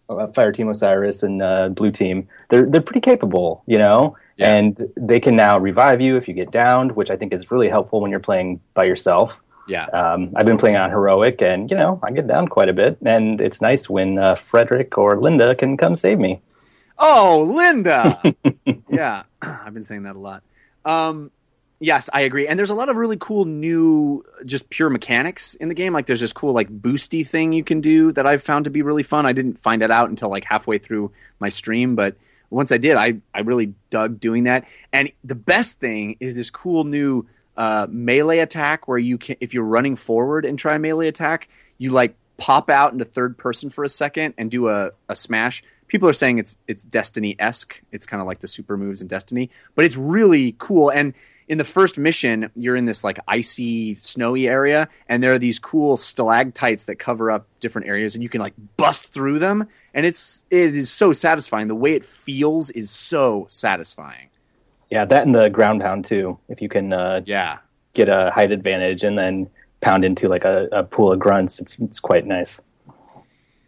uh, 0.10 0.28
Fire 0.28 0.52
Team 0.54 0.70
Osiris 0.70 1.24
and 1.24 1.42
uh, 1.42 1.70
Blue 1.70 1.92
Team, 1.92 2.28
they're 2.50 2.66
they're 2.70 2.82
pretty 2.82 3.02
capable, 3.02 3.64
you 3.68 3.78
know, 3.78 4.16
Yeah. 4.38 4.56
and 4.56 4.82
they 4.96 5.20
can 5.20 5.36
now 5.36 5.58
revive 5.60 6.00
you 6.00 6.16
if 6.16 6.28
you 6.28 6.34
get 6.34 6.52
downed, 6.52 6.94
which 6.96 7.10
I 7.12 7.18
think 7.18 7.34
is 7.34 7.52
really 7.52 7.68
helpful 7.68 8.00
when 8.00 8.12
you're 8.12 8.20
playing 8.22 8.62
by 8.74 8.86
yourself. 8.86 9.36
Yeah, 9.68 9.86
Um, 9.86 10.34
I've 10.36 10.46
been 10.46 10.58
playing 10.58 10.78
on 10.78 10.90
heroic, 10.90 11.42
and 11.42 11.70
you 11.70 11.78
know 11.78 12.00
I 12.04 12.12
get 12.12 12.28
down 12.28 12.48
quite 12.48 12.70
a 12.70 12.74
bit, 12.74 12.98
and 13.06 13.42
it's 13.42 13.62
nice 13.62 13.90
when 13.90 14.18
uh, 14.18 14.36
Frederick 14.36 14.98
or 14.98 15.20
Linda 15.20 15.56
can 15.56 15.78
come 15.78 15.96
save 15.96 16.20
me. 16.20 16.42
Oh, 16.98 17.52
Linda. 17.54 18.22
yeah, 18.90 19.24
I've 19.42 19.74
been 19.74 19.84
saying 19.84 20.04
that 20.04 20.16
a 20.16 20.20
lot. 20.20 20.44
Um, 20.86 21.32
yes, 21.80 22.10
I 22.14 22.22
agree. 22.22 22.48
And 22.48 22.58
there's 22.58 22.70
a 22.70 22.76
lot 22.76 22.90
of 22.90 22.96
really 22.96 23.18
cool 23.20 23.46
new, 23.46 24.24
just 24.46 24.70
pure 24.70 24.90
mechanics 24.90 25.54
in 25.56 25.70
the 25.70 25.76
game. 25.76 25.94
Like 25.94 26.08
there's 26.08 26.22
this 26.22 26.34
cool 26.34 26.54
like 26.54 26.70
boosty 26.70 27.28
thing 27.28 27.52
you 27.54 27.64
can 27.64 27.82
do 27.82 28.12
that 28.14 28.26
I've 28.26 28.42
found 28.42 28.66
to 28.66 28.72
be 28.72 28.82
really 28.82 29.04
fun. 29.04 29.26
I 29.26 29.34
didn't 29.34 29.60
find 29.60 29.84
it 29.84 29.92
out 29.92 30.10
until 30.10 30.30
like 30.30 30.46
halfway 30.46 30.78
through 30.78 31.12
my 31.40 31.50
stream, 31.50 31.96
but 31.96 32.16
once 32.50 32.72
I 32.72 32.78
did, 32.78 32.96
I 32.96 33.18
I 33.34 33.42
really 33.42 33.74
dug 33.90 34.20
doing 34.20 34.46
that. 34.46 34.66
And 34.94 35.12
the 35.24 35.36
best 35.36 35.80
thing 35.80 36.16
is 36.20 36.36
this 36.36 36.50
cool 36.50 36.86
new 36.86 37.28
uh, 37.58 37.88
melee 37.90 38.40
attack 38.40 38.88
where 38.88 38.98
you 38.98 39.18
can, 39.18 39.36
if 39.42 39.54
you're 39.54 39.64
running 39.64 39.96
forward 39.96 40.46
and 40.46 40.58
try 40.58 40.76
a 40.76 40.80
melee 40.80 41.08
attack, 41.08 41.50
you 41.78 41.90
like 41.90 42.16
pop 42.38 42.70
out 42.70 42.94
into 42.94 43.04
third 43.04 43.38
person 43.38 43.70
for 43.70 43.84
a 43.84 43.90
second 43.90 44.36
and 44.38 44.52
do 44.52 44.70
a, 44.70 44.92
a 45.10 45.16
smash. 45.16 45.64
People 45.88 46.08
are 46.08 46.14
saying 46.14 46.38
it's 46.38 46.56
it's 46.68 46.84
Destiny 46.84 47.36
esque. 47.40 47.82
It's 47.92 48.06
kind 48.06 48.22
of 48.22 48.28
like 48.28 48.40
the 48.40 48.48
super 48.48 48.78
moves 48.78 49.02
in 49.02 49.08
Destiny, 49.08 49.50
but 49.76 49.86
it's 49.86 49.98
really 49.98 50.56
cool. 50.60 50.92
And 50.92 51.14
in 51.48 51.58
the 51.58 51.64
first 51.64 51.98
mission, 51.98 52.52
you're 52.56 52.76
in 52.76 52.86
this 52.86 53.04
like 53.04 53.20
icy, 53.28 53.96
snowy 53.96 54.48
area, 54.48 54.90
and 55.08 55.24
there 55.24 55.32
are 55.34 55.40
these 55.40 55.60
cool 55.60 55.96
stalactites 55.96 56.86
that 56.86 56.98
cover 56.98 57.32
up 57.32 57.48
different 57.62 57.88
areas, 57.88 58.16
and 58.16 58.22
you 58.22 58.30
can 58.30 58.42
like 58.42 58.54
bust 58.76 59.14
through 59.14 59.40
them, 59.40 59.68
and 59.94 60.06
it's 60.06 60.46
it 60.50 60.76
is 60.76 60.92
so 60.92 61.14
satisfying. 61.14 61.68
The 61.68 61.76
way 61.76 61.94
it 61.94 62.06
feels 62.06 62.70
is 62.72 62.92
so 62.92 63.46
satisfying. 63.50 64.28
Yeah, 64.90 65.06
that 65.06 65.26
and 65.26 65.36
the 65.36 65.50
ground 65.50 65.82
pound 65.82 66.06
too. 66.06 66.40
If 66.48 66.62
you 66.62 66.70
can 66.70 66.94
uh, 66.94 67.22
Yeah, 67.26 67.58
get 67.94 68.10
a 68.10 68.32
height 68.34 68.52
advantage 68.52 69.04
and 69.04 69.18
then 69.18 69.50
pound 69.82 70.06
into 70.06 70.28
like 70.28 70.46
a, 70.46 70.68
a 70.72 70.84
pool 70.84 71.12
of 71.12 71.20
grunts, 71.20 71.60
it's 71.60 71.78
it's 71.80 72.00
quite 72.00 72.26
nice. 72.26 72.62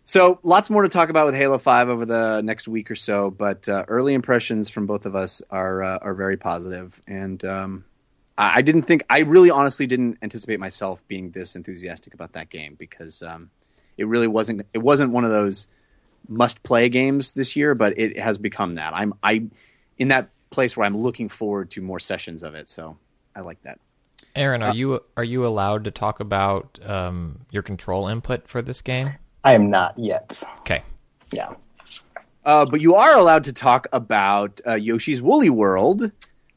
So 0.06 0.40
lots 0.42 0.72
more 0.72 0.82
to 0.82 0.90
talk 0.90 1.10
about 1.10 1.28
with 1.28 1.36
Halo 1.36 1.60
Five 1.60 1.88
over 1.88 2.06
the 2.06 2.42
next 2.42 2.68
week 2.68 2.90
or 2.90 2.96
so, 2.96 3.30
but 3.30 3.70
uh, 3.70 3.86
early 3.88 4.16
impressions 4.16 4.68
from 4.68 4.88
both 4.88 5.06
of 5.06 5.16
us 5.16 5.42
are 5.52 5.84
uh, 5.84 6.00
are 6.00 6.16
very 6.16 6.38
positive, 6.38 7.00
and 7.06 7.44
um, 7.46 7.86
I, 8.38 8.54
I 8.56 8.62
didn't 8.62 8.84
think 8.84 9.04
I 9.10 9.20
really 9.20 9.52
honestly 9.52 9.86
didn't 9.86 10.18
anticipate 10.24 10.60
myself 10.60 11.08
being 11.08 11.30
this 11.32 11.56
enthusiastic 11.56 12.16
about 12.16 12.34
that 12.34 12.50
game 12.50 12.76
because 12.80 13.22
um, 13.22 13.52
it 13.98 14.08
really 14.08 14.28
wasn't 14.28 14.66
it 14.74 14.80
wasn't 14.80 15.12
one 15.12 15.26
of 15.26 15.32
those 15.32 15.68
must 16.28 16.64
play 16.64 16.90
games 16.90 17.34
this 17.34 17.56
year, 17.56 17.76
but 17.76 17.98
it 18.00 18.18
has 18.18 18.38
become 18.38 18.76
that. 18.76 18.94
I'm 18.96 19.14
I 19.22 19.44
in 20.00 20.08
that 20.08 20.30
place 20.50 20.76
where 20.76 20.86
I'm 20.86 20.98
looking 20.98 21.30
forward 21.30 21.72
to 21.72 21.82
more 21.82 22.00
sessions 22.00 22.44
of 22.44 22.56
it, 22.56 22.70
so 22.70 22.98
I 23.36 23.42
like 23.42 23.62
that. 23.64 23.80
Aaron, 24.36 24.62
are 24.62 24.74
you 24.74 25.02
are 25.18 25.24
you 25.24 25.46
allowed 25.46 25.84
to 25.86 25.92
talk 25.92 26.20
about 26.20 26.80
um, 26.86 27.40
your 27.52 27.64
control 27.64 28.08
input 28.08 28.48
for 28.48 28.62
this 28.62 28.82
game? 28.82 29.12
I 29.44 29.54
am 29.54 29.70
not 29.70 29.98
yet. 29.98 30.42
Okay. 30.60 30.84
Yeah. 31.32 31.54
Uh, 32.46 32.66
but 32.66 32.82
you 32.82 32.96
are 32.96 33.18
allowed 33.18 33.44
to 33.46 33.54
talk 33.54 33.88
about 33.92 34.62
uh, 34.66 34.74
Yoshi's 34.74 35.22
Woolly 35.22 35.50
World. 35.50 36.12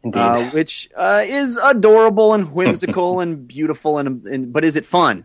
Indeed. 0.05 0.19
uh, 0.19 0.51
which 0.51 0.91
uh, 0.97 1.23
is 1.25 1.57
adorable 1.63 2.35
and 2.35 2.53
whimsical 2.53 3.21
and 3.21 3.47
beautiful 3.57 3.99
and, 3.99 4.27
and 4.27 4.53
but 4.53 4.65
is 4.65 4.77
it 4.77 4.85
fun? 4.85 5.25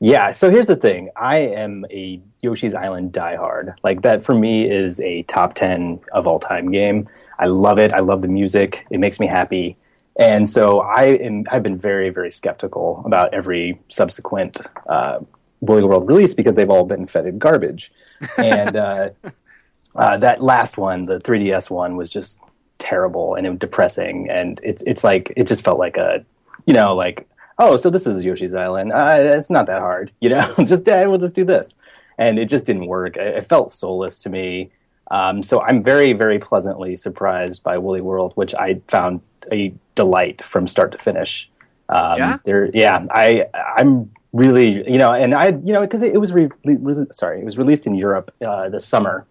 Yeah, 0.00 0.32
so 0.32 0.50
here's 0.50 0.66
the 0.66 0.74
thing. 0.74 1.10
I 1.14 1.38
am 1.38 1.86
a 1.88 2.20
Yoshi's 2.42 2.74
Island 2.74 3.12
diehard. 3.12 3.76
Like 3.84 4.02
that 4.02 4.24
for 4.24 4.34
me 4.34 4.68
is 4.68 4.98
a 4.98 5.22
top 5.24 5.54
10 5.54 6.00
of 6.12 6.26
all 6.26 6.40
time 6.40 6.72
game. 6.72 7.08
I 7.38 7.46
love 7.46 7.78
it. 7.78 7.92
I 7.92 8.00
love 8.00 8.22
the 8.22 8.28
music. 8.28 8.86
It 8.90 8.98
makes 8.98 9.18
me 9.20 9.26
happy. 9.26 9.76
And 10.18 10.48
so 10.48 10.80
I 10.80 11.04
am 11.04 11.44
I've 11.50 11.62
been 11.62 11.78
very 11.78 12.10
very 12.10 12.30
skeptical 12.30 13.02
about 13.06 13.32
every 13.32 13.80
subsequent 13.88 14.60
uh, 14.86 15.20
World 15.60 16.08
release 16.08 16.34
because 16.34 16.56
they've 16.56 16.68
all 16.68 16.84
been 16.84 17.06
fetid 17.06 17.38
garbage. 17.38 17.92
And 18.36 18.76
uh, 18.76 19.10
uh, 19.94 20.18
that 20.18 20.42
last 20.42 20.76
one, 20.76 21.04
the 21.04 21.20
3DS 21.20 21.70
one 21.70 21.96
was 21.96 22.10
just 22.10 22.40
terrible 22.78 23.36
and 23.36 23.60
depressing 23.60 24.28
and 24.28 24.58
it's 24.64 24.82
it's 24.82 25.04
like 25.04 25.32
it 25.36 25.46
just 25.46 25.62
felt 25.62 25.78
like 25.78 25.96
a 25.96 26.24
you 26.66 26.74
know 26.74 26.96
like 26.96 27.28
oh, 27.58 27.76
so 27.76 27.90
this 27.90 28.06
is 28.06 28.24
Yoshi's 28.24 28.54
Island. 28.54 28.92
Uh, 28.92 29.16
it's 29.18 29.50
not 29.50 29.66
that 29.66 29.80
hard, 29.80 30.12
you 30.20 30.28
know. 30.28 30.54
just 30.64 30.88
uh, 30.88 31.04
we'll 31.06 31.18
just 31.18 31.34
do 31.34 31.44
this, 31.44 31.74
and 32.18 32.38
it 32.38 32.46
just 32.46 32.66
didn't 32.66 32.86
work. 32.86 33.16
It, 33.16 33.36
it 33.36 33.48
felt 33.48 33.72
soulless 33.72 34.22
to 34.22 34.28
me. 34.28 34.70
Um, 35.12 35.42
so 35.42 35.60
I'm 35.60 35.82
very, 35.82 36.14
very 36.14 36.38
pleasantly 36.38 36.96
surprised 36.96 37.62
by 37.62 37.76
Woolly 37.76 38.00
World, 38.00 38.32
which 38.34 38.54
I 38.54 38.80
found 38.88 39.20
a 39.52 39.72
delight 39.94 40.42
from 40.42 40.66
start 40.66 40.90
to 40.92 40.98
finish. 40.98 41.50
Um, 41.90 42.18
Yeah? 42.18 42.38
there, 42.44 42.70
yeah. 42.72 43.04
I, 43.10 43.44
I'm 43.76 44.10
really, 44.32 44.90
you 44.90 44.96
know, 44.96 45.12
and 45.12 45.34
I, 45.34 45.48
you 45.48 45.74
know, 45.74 45.82
because 45.82 46.00
it, 46.00 46.14
it 46.14 46.18
was 46.18 46.32
re- 46.32 46.48
re- 46.64 47.06
sorry, 47.12 47.40
it 47.40 47.44
was 47.44 47.58
released 47.58 47.86
in 47.86 47.94
Europe 47.94 48.30
uh, 48.40 48.70
this 48.70 48.86
summer, 48.86 49.26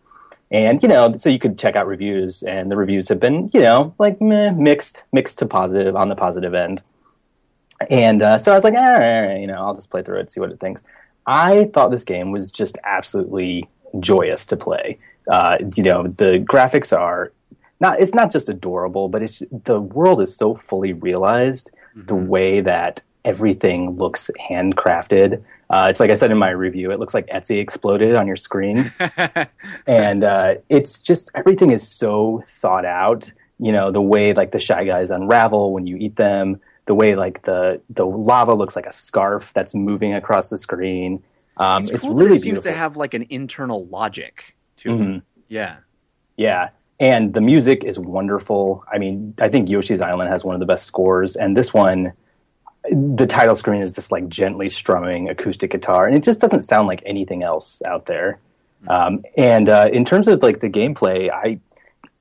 and 0.51 0.84
you 0.84 0.89
know, 0.89 1.15
so 1.17 1.29
you 1.29 1.39
could 1.39 1.57
check 1.57 1.75
out 1.75 1.88
reviews, 1.88 2.43
and 2.43 2.69
the 2.69 2.75
reviews 2.75 3.09
have 3.09 3.19
been, 3.19 3.49
you 3.51 3.61
know, 3.61 3.95
like 3.97 4.21
meh, 4.21 4.51
mixed, 4.51 5.03
mixed 5.11 5.39
to 5.39 5.47
positive 5.47 5.95
on 5.95 6.09
the 6.09 6.15
positive 6.15 6.53
end. 6.53 6.84
And 7.89 8.21
uh, 8.21 8.38
so 8.38 8.51
I 8.51 8.55
was 8.55 8.63
like, 8.63 8.75
all 8.75 8.91
right, 8.91 9.15
all 9.15 9.27
right, 9.29 9.39
you 9.39 9.47
know, 9.47 9.55
I'll 9.55 9.73
just 9.73 9.89
play 9.89 10.03
through 10.03 10.19
it, 10.19 10.29
see 10.29 10.39
what 10.39 10.51
it 10.51 10.59
thinks. 10.59 10.84
I 11.25 11.71
thought 11.73 11.89
this 11.89 12.03
game 12.03 12.32
was 12.32 12.51
just 12.51 12.77
absolutely 12.84 13.67
joyous 14.00 14.46
to 14.48 14.58
play. 14.58 14.98
Uh, 15.30 15.58
you 15.76 15.84
know, 15.84 16.08
the 16.08 16.44
graphics 16.50 16.98
are 16.98 17.32
not, 17.80 18.00
it's 18.00 18.14
not 18.14 18.32
just 18.32 18.50
adorable, 18.50 19.10
but 19.10 19.24
it's 19.24 19.44
the 19.66 19.80
world 19.80 20.22
is 20.22 20.36
so 20.36 20.56
fully 20.56 20.94
realized 20.94 21.72
the 22.08 22.16
way 22.16 22.62
that 22.62 23.02
everything 23.26 23.92
looks 23.98 24.30
handcrafted. 24.39 25.44
Uh, 25.70 25.88
it's 25.89 26.00
like 26.00 26.10
I 26.12 26.16
said 26.16 26.32
in 26.32 26.38
my 26.38 26.50
review, 26.50 26.92
it 26.92 27.00
looks 27.00 27.14
like 27.14 27.28
Etsy 27.28 27.60
exploded 27.60 28.16
on 28.16 28.28
your 28.28 28.36
screen 28.36 28.92
and 29.88 30.24
uh, 30.24 30.56
it's 30.70 31.00
just 31.00 31.32
everything 31.36 31.72
is 31.72 31.88
so 31.88 32.44
thought 32.60 32.86
out. 32.86 33.32
You 33.60 33.72
know, 33.72 33.92
the 33.92 34.02
way 34.02 34.34
like 34.34 34.52
the 34.52 34.60
shy 34.60 34.84
guys 34.86 35.12
unravel 35.12 35.72
when 35.72 35.88
you 35.88 35.96
eat 35.98 36.16
them, 36.16 36.60
the 36.88 36.96
way 36.96 37.16
like 37.16 37.44
the 37.44 37.80
the 37.92 38.06
lava 38.06 38.54
looks 38.54 38.76
like 38.76 38.88
a 38.88 38.92
scarf 38.92 39.52
that's 39.54 39.76
moving 39.76 40.14
across 40.14 40.50
the 40.50 40.58
screen. 40.58 41.24
Um, 41.58 41.82
It's, 41.82 41.91
it's, 41.91 42.04
cool 42.04 42.16
really 42.16 42.36
it 42.36 42.41
seems 42.41 42.62
to 42.62 42.72
have 42.72 42.97
like 42.97 43.14
an 43.14 43.26
internal 43.30 43.86
logic 43.88 44.56
to 44.78 44.93
it. 44.93 44.99
Mhm. 44.99 45.22
Yeah. 45.47 45.78
Yeah. 46.38 46.70
And 46.99 47.34
the 47.34 47.41
music 47.41 47.84
is 47.84 47.97
wonderful. 47.99 48.84
I 48.91 48.97
mean, 48.99 49.34
I 49.39 49.49
think 49.49 49.70
Yoshi's 49.70 50.02
Island 50.02 50.30
has 50.30 50.43
one 50.45 50.56
of 50.56 50.60
the 50.60 50.68
best 50.68 50.86
scores, 50.86 51.36
and 51.36 51.58
this 51.58 51.74
one, 51.74 52.14
the 52.91 53.26
title 53.28 53.56
screen 53.56 53.82
is 53.82 53.93
just 53.93 54.12
like 54.12 54.28
gently 54.30 54.70
strumming 54.70 55.30
acoustic 55.30 55.72
guitar, 55.72 56.08
and 56.08 56.16
it 56.16 56.24
just 56.24 56.39
doesn't 56.39 56.62
sound 56.62 56.88
like 56.88 57.02
anything 57.06 57.43
else 57.43 57.82
out 57.86 58.06
there. 58.06 58.39
Um, 58.88 59.24
and 59.38 59.70
uh, 59.70 59.89
in 59.91 60.06
terms 60.06 60.28
of 60.28 60.41
like 60.41 60.60
the 60.60 60.70
gameplay, 60.70 61.30
I, 61.32 61.60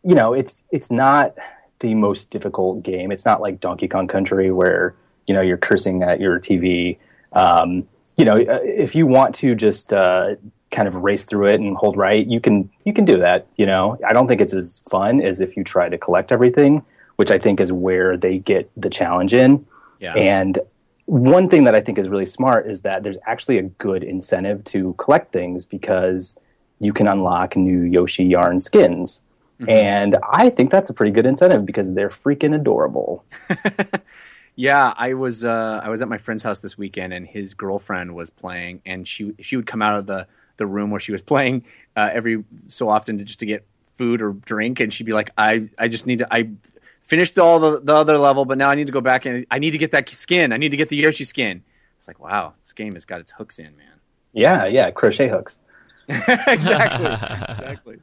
you 0.02 0.14
know, 0.14 0.32
it's 0.32 0.64
it's 0.70 0.90
not 0.90 1.34
the 1.80 1.94
most 1.94 2.30
difficult 2.30 2.82
game. 2.82 3.12
It's 3.12 3.24
not 3.24 3.40
like 3.40 3.60
Donkey 3.60 3.88
Kong 3.88 4.06
Country 4.08 4.50
where 4.50 4.94
you 5.26 5.34
know 5.34 5.40
you're 5.40 5.56
cursing 5.58 6.02
at 6.02 6.20
your 6.20 6.38
TV. 6.40 6.98
Um, 7.32 7.86
you 8.20 8.26
know, 8.26 8.34
uh, 8.34 8.60
if 8.62 8.94
you 8.94 9.06
want 9.06 9.34
to 9.36 9.54
just 9.54 9.94
uh, 9.94 10.36
kind 10.70 10.86
of 10.86 10.94
race 10.96 11.24
through 11.24 11.46
it 11.46 11.58
and 11.58 11.74
hold 11.74 11.96
right, 11.96 12.26
you 12.26 12.38
can 12.38 12.70
you 12.84 12.92
can 12.92 13.06
do 13.06 13.16
that. 13.18 13.46
You 13.56 13.64
know, 13.64 13.98
I 14.06 14.12
don't 14.12 14.28
think 14.28 14.42
it's 14.42 14.52
as 14.52 14.80
fun 14.90 15.22
as 15.22 15.40
if 15.40 15.56
you 15.56 15.64
try 15.64 15.88
to 15.88 15.96
collect 15.96 16.30
everything, 16.30 16.84
which 17.16 17.30
I 17.30 17.38
think 17.38 17.60
is 17.60 17.72
where 17.72 18.18
they 18.18 18.38
get 18.38 18.70
the 18.76 18.90
challenge 18.90 19.32
in. 19.32 19.66
Yeah. 20.00 20.12
And 20.14 20.58
one 21.06 21.48
thing 21.48 21.64
that 21.64 21.74
I 21.74 21.80
think 21.80 21.98
is 21.98 22.10
really 22.10 22.26
smart 22.26 22.70
is 22.70 22.82
that 22.82 23.02
there's 23.02 23.18
actually 23.26 23.56
a 23.56 23.62
good 23.62 24.04
incentive 24.04 24.62
to 24.64 24.94
collect 24.98 25.32
things 25.32 25.64
because 25.64 26.38
you 26.78 26.92
can 26.92 27.08
unlock 27.08 27.56
new 27.56 27.82
Yoshi 27.82 28.24
yarn 28.24 28.60
skins. 28.60 29.22
And 29.68 30.16
I 30.32 30.48
think 30.48 30.70
that's 30.70 30.88
a 30.88 30.94
pretty 30.94 31.12
good 31.12 31.26
incentive 31.26 31.66
because 31.66 31.92
they're 31.92 32.08
freaking 32.08 32.54
adorable. 32.54 33.24
Yeah, 34.60 34.92
I 34.94 35.14
was 35.14 35.42
uh, 35.42 35.80
I 35.82 35.88
was 35.88 36.02
at 36.02 36.08
my 36.08 36.18
friend's 36.18 36.42
house 36.42 36.58
this 36.58 36.76
weekend, 36.76 37.14
and 37.14 37.26
his 37.26 37.54
girlfriend 37.54 38.14
was 38.14 38.28
playing, 38.28 38.82
and 38.84 39.08
she 39.08 39.32
she 39.40 39.56
would 39.56 39.66
come 39.66 39.80
out 39.80 39.98
of 39.98 40.04
the 40.04 40.26
the 40.58 40.66
room 40.66 40.90
where 40.90 41.00
she 41.00 41.12
was 41.12 41.22
playing 41.32 41.64
uh, 41.96 42.10
every 42.12 42.44
so 42.68 42.90
often 42.90 43.16
to 43.16 43.24
just 43.24 43.38
to 43.38 43.46
get 43.46 43.66
food 43.96 44.20
or 44.20 44.34
drink, 44.34 44.78
and 44.78 44.92
she'd 44.92 45.06
be 45.06 45.14
like, 45.14 45.30
I 45.38 45.70
I 45.78 45.88
just 45.88 46.04
need 46.04 46.18
to 46.18 46.28
I 46.30 46.50
finished 47.00 47.38
all 47.38 47.58
the 47.58 47.80
the 47.80 47.94
other 47.94 48.18
level, 48.18 48.44
but 48.44 48.58
now 48.58 48.68
I 48.68 48.74
need 48.74 48.86
to 48.86 48.92
go 48.92 49.00
back 49.00 49.24
and 49.24 49.46
I 49.50 49.58
need 49.58 49.70
to 49.70 49.78
get 49.78 49.92
that 49.92 50.06
skin. 50.10 50.52
I 50.52 50.58
need 50.58 50.72
to 50.72 50.76
get 50.76 50.90
the 50.90 50.96
Yoshi 50.96 51.24
skin. 51.24 51.62
It's 51.96 52.06
like 52.06 52.20
wow, 52.20 52.52
this 52.60 52.74
game 52.74 52.92
has 52.92 53.06
got 53.06 53.20
its 53.20 53.32
hooks 53.32 53.58
in, 53.58 53.74
man. 53.78 53.98
Yeah, 54.34 54.66
yeah, 54.66 54.90
crochet 54.90 55.30
hooks. 55.30 55.58
exactly, 56.08 57.06
exactly. 57.06 57.96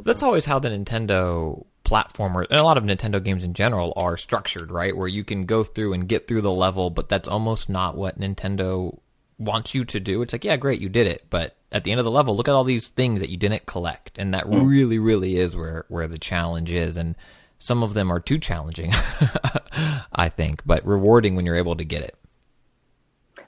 That's 0.00 0.22
always 0.22 0.44
how 0.44 0.58
the 0.58 0.68
Nintendo 0.68 1.64
platformer 1.84 2.46
and 2.48 2.58
a 2.58 2.62
lot 2.62 2.78
of 2.78 2.84
Nintendo 2.84 3.22
games 3.22 3.44
in 3.44 3.54
general 3.54 3.92
are 3.96 4.16
structured, 4.16 4.70
right? 4.70 4.96
Where 4.96 5.08
you 5.08 5.24
can 5.24 5.44
go 5.46 5.64
through 5.64 5.92
and 5.92 6.08
get 6.08 6.26
through 6.26 6.42
the 6.42 6.50
level, 6.52 6.90
but 6.90 7.08
that's 7.08 7.28
almost 7.28 7.68
not 7.68 7.96
what 7.96 8.18
Nintendo 8.18 8.98
wants 9.38 9.74
you 9.74 9.84
to 9.84 10.00
do. 10.00 10.22
It's 10.22 10.32
like, 10.32 10.44
yeah, 10.44 10.56
great, 10.56 10.80
you 10.80 10.88
did 10.88 11.06
it, 11.06 11.26
but 11.28 11.56
at 11.70 11.84
the 11.84 11.90
end 11.90 11.98
of 11.98 12.04
the 12.04 12.10
level, 12.10 12.36
look 12.36 12.48
at 12.48 12.54
all 12.54 12.64
these 12.64 12.88
things 12.88 13.20
that 13.20 13.30
you 13.30 13.36
didn't 13.36 13.66
collect, 13.66 14.18
and 14.18 14.34
that 14.34 14.46
hmm. 14.46 14.66
really, 14.66 14.98
really 14.98 15.36
is 15.36 15.56
where 15.56 15.84
where 15.88 16.08
the 16.08 16.18
challenge 16.18 16.70
is. 16.70 16.96
And 16.96 17.16
some 17.58 17.82
of 17.82 17.94
them 17.94 18.10
are 18.12 18.20
too 18.20 18.38
challenging, 18.38 18.92
I 20.12 20.28
think, 20.28 20.62
but 20.64 20.86
rewarding 20.86 21.34
when 21.34 21.46
you're 21.46 21.56
able 21.56 21.76
to 21.76 21.84
get 21.84 22.02
it. 22.02 22.16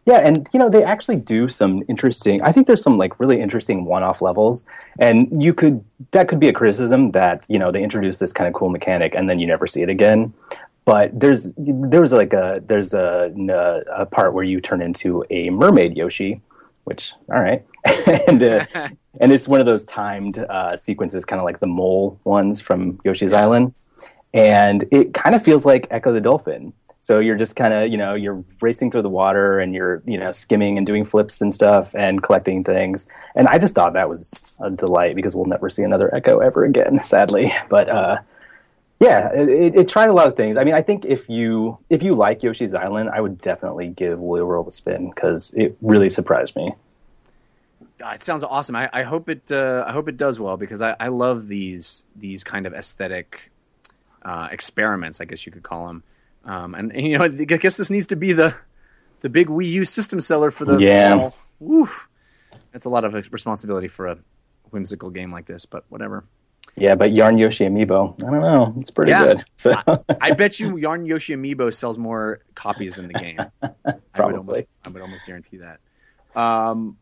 Yeah, 0.06 0.18
and 0.18 0.46
you 0.52 0.58
know 0.58 0.68
they 0.68 0.84
actually 0.84 1.16
do 1.16 1.48
some 1.48 1.82
interesting. 1.88 2.42
I 2.42 2.52
think 2.52 2.66
there's 2.66 2.82
some 2.82 2.98
like 2.98 3.18
really 3.18 3.40
interesting 3.40 3.86
one-off 3.86 4.20
levels, 4.20 4.62
and 4.98 5.42
you 5.42 5.54
could 5.54 5.82
that 6.10 6.28
could 6.28 6.38
be 6.38 6.48
a 6.48 6.52
criticism 6.52 7.12
that 7.12 7.46
you 7.48 7.58
know 7.58 7.72
they 7.72 7.82
introduce 7.82 8.18
this 8.18 8.32
kind 8.32 8.46
of 8.46 8.52
cool 8.52 8.68
mechanic 8.68 9.14
and 9.14 9.28
then 9.30 9.38
you 9.38 9.46
never 9.46 9.66
see 9.66 9.82
it 9.82 9.88
again. 9.88 10.32
But 10.84 11.18
there's 11.18 11.52
there 11.56 12.02
was 12.02 12.12
like 12.12 12.34
a 12.34 12.62
there's 12.66 12.92
a, 12.92 13.32
a 13.90 14.04
part 14.04 14.34
where 14.34 14.44
you 14.44 14.60
turn 14.60 14.82
into 14.82 15.24
a 15.30 15.48
mermaid 15.48 15.96
Yoshi, 15.96 16.42
which 16.84 17.14
all 17.30 17.40
right, 17.40 17.64
and 18.28 18.42
uh, 18.42 18.66
and 19.20 19.32
it's 19.32 19.48
one 19.48 19.60
of 19.60 19.66
those 19.66 19.86
timed 19.86 20.38
uh, 20.38 20.76
sequences, 20.76 21.24
kind 21.24 21.40
of 21.40 21.44
like 21.46 21.60
the 21.60 21.66
mole 21.66 22.20
ones 22.24 22.60
from 22.60 23.00
Yoshi's 23.04 23.32
Island, 23.32 23.72
and 24.34 24.84
it 24.90 25.14
kind 25.14 25.34
of 25.34 25.42
feels 25.42 25.64
like 25.64 25.88
Ecco 25.90 26.12
the 26.12 26.20
Dolphin. 26.20 26.74
So 27.04 27.18
you're 27.18 27.36
just 27.36 27.54
kind 27.54 27.74
of, 27.74 27.90
you 27.90 27.98
know, 27.98 28.14
you're 28.14 28.42
racing 28.62 28.90
through 28.90 29.02
the 29.02 29.10
water 29.10 29.60
and 29.60 29.74
you're, 29.74 30.02
you 30.06 30.16
know, 30.16 30.30
skimming 30.30 30.78
and 30.78 30.86
doing 30.86 31.04
flips 31.04 31.42
and 31.42 31.52
stuff 31.52 31.94
and 31.94 32.22
collecting 32.22 32.64
things. 32.64 33.04
And 33.34 33.46
I 33.46 33.58
just 33.58 33.74
thought 33.74 33.92
that 33.92 34.08
was 34.08 34.50
a 34.58 34.70
delight 34.70 35.14
because 35.14 35.36
we'll 35.36 35.44
never 35.44 35.68
see 35.68 35.82
another 35.82 36.08
Ecco 36.14 36.42
ever 36.42 36.64
again, 36.64 36.98
sadly. 37.02 37.52
But 37.68 37.90
uh, 37.90 38.20
yeah, 39.00 39.30
it, 39.34 39.76
it 39.76 39.86
tried 39.86 40.08
a 40.08 40.14
lot 40.14 40.28
of 40.28 40.34
things. 40.34 40.56
I 40.56 40.64
mean, 40.64 40.72
I 40.72 40.80
think 40.80 41.04
if 41.04 41.28
you 41.28 41.76
if 41.90 42.02
you 42.02 42.14
like 42.14 42.42
Yoshi's 42.42 42.72
Island, 42.72 43.10
I 43.10 43.20
would 43.20 43.38
definitely 43.38 43.88
give 43.88 44.18
Woolly 44.18 44.42
World 44.42 44.68
a 44.68 44.70
spin 44.70 45.10
because 45.10 45.52
it 45.52 45.76
really 45.82 46.08
surprised 46.08 46.56
me. 46.56 46.72
Uh, 48.02 48.12
it 48.14 48.22
sounds 48.22 48.42
awesome. 48.42 48.76
I, 48.76 48.88
I 48.94 49.02
hope 49.02 49.28
it. 49.28 49.52
Uh, 49.52 49.84
I 49.86 49.92
hope 49.92 50.08
it 50.08 50.16
does 50.16 50.40
well 50.40 50.56
because 50.56 50.80
I, 50.80 50.96
I 50.98 51.08
love 51.08 51.48
these 51.48 52.06
these 52.16 52.42
kind 52.42 52.64
of 52.64 52.72
aesthetic 52.72 53.50
uh, 54.22 54.48
experiments. 54.50 55.20
I 55.20 55.26
guess 55.26 55.44
you 55.44 55.52
could 55.52 55.64
call 55.64 55.86
them. 55.88 56.02
Um, 56.44 56.74
and, 56.74 56.92
and, 56.92 57.06
you 57.06 57.18
know, 57.18 57.24
I 57.24 57.28
guess 57.28 57.76
this 57.76 57.90
needs 57.90 58.06
to 58.08 58.16
be 58.16 58.32
the 58.32 58.54
the 59.22 59.28
big 59.30 59.48
Wii 59.48 59.66
U 59.66 59.84
system 59.86 60.20
seller 60.20 60.50
for 60.50 60.64
the 60.66 60.78
Yeah. 60.78 61.16
fall. 61.18 61.36
Woof. 61.58 62.08
That's 62.72 62.84
a 62.84 62.90
lot 62.90 63.04
of 63.04 63.14
responsibility 63.32 63.88
for 63.88 64.06
a 64.08 64.18
whimsical 64.70 65.08
game 65.08 65.32
like 65.32 65.46
this, 65.46 65.64
but 65.64 65.84
whatever. 65.88 66.24
Yeah, 66.76 66.94
but 66.96 67.12
Yarn 67.12 67.38
Yoshi 67.38 67.64
Amiibo, 67.64 68.20
I 68.22 68.30
don't 68.30 68.40
know, 68.42 68.74
it's 68.78 68.90
pretty 68.90 69.12
Yeah. 69.12 69.24
good. 69.24 69.44
So 69.56 69.72
I 70.20 70.32
bet 70.32 70.58
you 70.60 70.76
Yarn 70.76 71.06
Yoshi 71.06 71.34
Amiibo 71.36 71.72
sells 71.72 71.96
more 71.96 72.40
copies 72.54 72.94
than 72.94 73.06
the 73.08 73.14
game. 73.14 73.38
I 73.62 73.68
would 73.86 74.02
Probably. 74.12 74.36
almost, 74.36 74.62
I 74.84 74.88
would 74.90 75.00
almost 75.00 75.24
guarantee 75.24 75.58
that. 75.58 75.78
Um, 76.38 76.98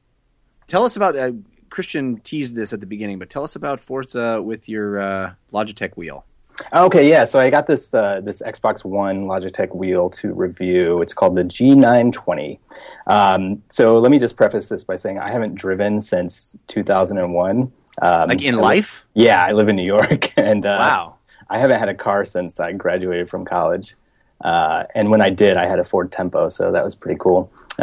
tell 0.68 0.84
us 0.84 0.94
about 0.96 1.16
uh, 1.16 1.32
Christian 1.70 2.18
teased 2.20 2.54
this 2.54 2.72
at 2.74 2.80
the 2.80 2.86
beginning, 2.86 3.18
but 3.18 3.30
tell 3.30 3.42
us 3.44 3.56
about 3.56 3.80
Forza 3.80 4.40
with 4.42 4.68
your 4.68 5.00
uh, 5.00 5.32
Logitech 5.52 5.96
wheel. 5.96 6.24
Okay, 6.72 7.08
yeah. 7.08 7.24
So 7.24 7.38
I 7.40 7.50
got 7.50 7.66
this 7.66 7.94
uh, 7.94 8.20
this 8.22 8.42
Xbox 8.42 8.84
One 8.84 9.26
Logitech 9.26 9.74
wheel 9.74 10.10
to 10.10 10.32
review. 10.32 11.02
It's 11.02 11.14
called 11.14 11.34
the 11.36 11.42
G920. 11.44 12.58
Um, 13.06 13.62
so 13.68 13.98
let 13.98 14.10
me 14.10 14.18
just 14.18 14.36
preface 14.36 14.68
this 14.68 14.84
by 14.84 14.96
saying 14.96 15.18
I 15.18 15.30
haven't 15.30 15.54
driven 15.54 16.00
since 16.00 16.56
2001. 16.68 17.72
Um, 18.00 18.28
Like 18.28 18.42
in 18.42 18.54
I 18.54 18.56
li- 18.56 18.62
life? 18.62 19.04
yeah, 19.14 19.44
I 19.44 19.52
live 19.52 19.68
in 19.68 19.76
New 19.76 19.84
York, 19.86 20.32
and 20.36 20.64
uh, 20.64 20.76
Wow. 20.78 21.16
I 21.50 21.58
haven't 21.58 21.78
had 21.78 21.88
a 21.90 21.94
car 21.94 22.24
since 22.24 22.58
I 22.60 22.72
graduated 22.72 23.28
from 23.28 23.44
college. 23.44 23.94
Uh, 24.42 24.84
and 24.94 25.10
when 25.10 25.20
I 25.20 25.30
did, 25.30 25.56
I 25.56 25.66
had 25.66 25.78
a 25.78 25.84
Ford 25.84 26.10
Tempo, 26.10 26.48
so 26.48 26.72
that 26.72 26.84
was 26.84 26.94
pretty 26.94 27.18
cool. 27.20 27.50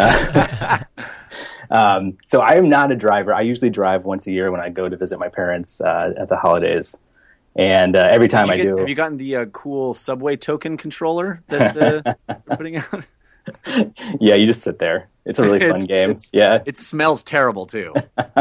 Um, 1.72 2.18
so 2.26 2.42
I 2.42 2.54
am 2.56 2.68
not 2.68 2.92
a 2.92 2.96
driver. 2.96 3.32
I 3.32 3.42
usually 3.42 3.70
drive 3.70 4.04
once 4.04 4.26
a 4.26 4.32
year 4.32 4.50
when 4.50 4.60
I 4.60 4.70
go 4.70 4.90
to 4.90 4.98
visit 4.98 5.20
my 5.20 5.28
parents 5.28 5.80
uh, 5.82 6.14
at 6.18 6.28
the 6.28 6.36
holidays, 6.36 6.98
and 7.60 7.95
uh, 7.95 8.07
every 8.10 8.28
time 8.28 8.49
I 8.49 8.57
get, 8.57 8.64
do, 8.64 8.78
have 8.78 8.89
you 8.89 8.95
gotten 8.95 9.18
the 9.18 9.36
uh, 9.36 9.45
cool 9.47 9.93
subway 9.93 10.36
token 10.36 10.78
controller 10.78 11.41
that 11.47 11.78
uh, 11.78 12.14
they're 12.28 12.57
putting 12.57 12.78
out? 12.78 13.05
yeah, 14.20 14.36
you 14.36 14.45
just 14.45 14.62
sit 14.64 14.80
there. 14.80 15.10
It's 15.26 15.39
a 15.39 15.43
really 15.43 15.60
fun 15.70 15.70
It's- 15.72 15.86
game. 15.86 16.10
it's- 16.12 16.30
Yeah. 16.34 16.60
It 16.66 16.78
smells 16.78 17.24
terrible 17.24 17.66
too. 17.66 17.93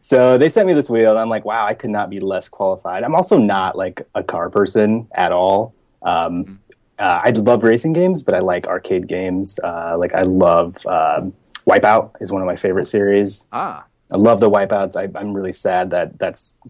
So 0.00 0.36
they 0.38 0.48
sent 0.50 0.66
me 0.68 0.74
this 0.74 0.88
wheel, 0.90 1.10
and 1.10 1.18
I'm 1.18 1.28
like, 1.30 1.44
wow, 1.44 1.66
I 1.66 1.74
could 1.74 1.90
not 1.90 2.10
be 2.10 2.20
less 2.20 2.48
qualified. 2.48 3.02
I'm 3.04 3.14
also 3.14 3.38
not 3.38 3.76
like 3.76 4.06
a 4.14 4.22
car 4.22 4.50
person 4.50 5.08
at 5.14 5.32
all. 5.32 5.74
Um, 6.02 6.60
uh, 6.98 7.20
I 7.24 7.30
love 7.30 7.64
racing 7.64 7.94
games, 7.94 8.22
but 8.22 8.34
I 8.34 8.40
like 8.40 8.66
arcade 8.66 9.08
games. 9.08 9.58
Uh, 9.64 9.96
like 9.98 10.14
I 10.14 10.22
love 10.22 10.76
um, 10.86 11.32
Wipeout 11.66 12.10
is 12.20 12.30
one 12.30 12.42
of 12.42 12.46
my 12.46 12.54
favorite 12.54 12.86
series. 12.86 13.46
Ah, 13.52 13.84
I 14.12 14.16
love 14.18 14.40
the 14.40 14.50
Wipeouts. 14.50 14.94
I, 14.94 15.08
I'm 15.18 15.32
really 15.32 15.54
sad 15.54 15.90
that 15.90 16.18
that's 16.18 16.60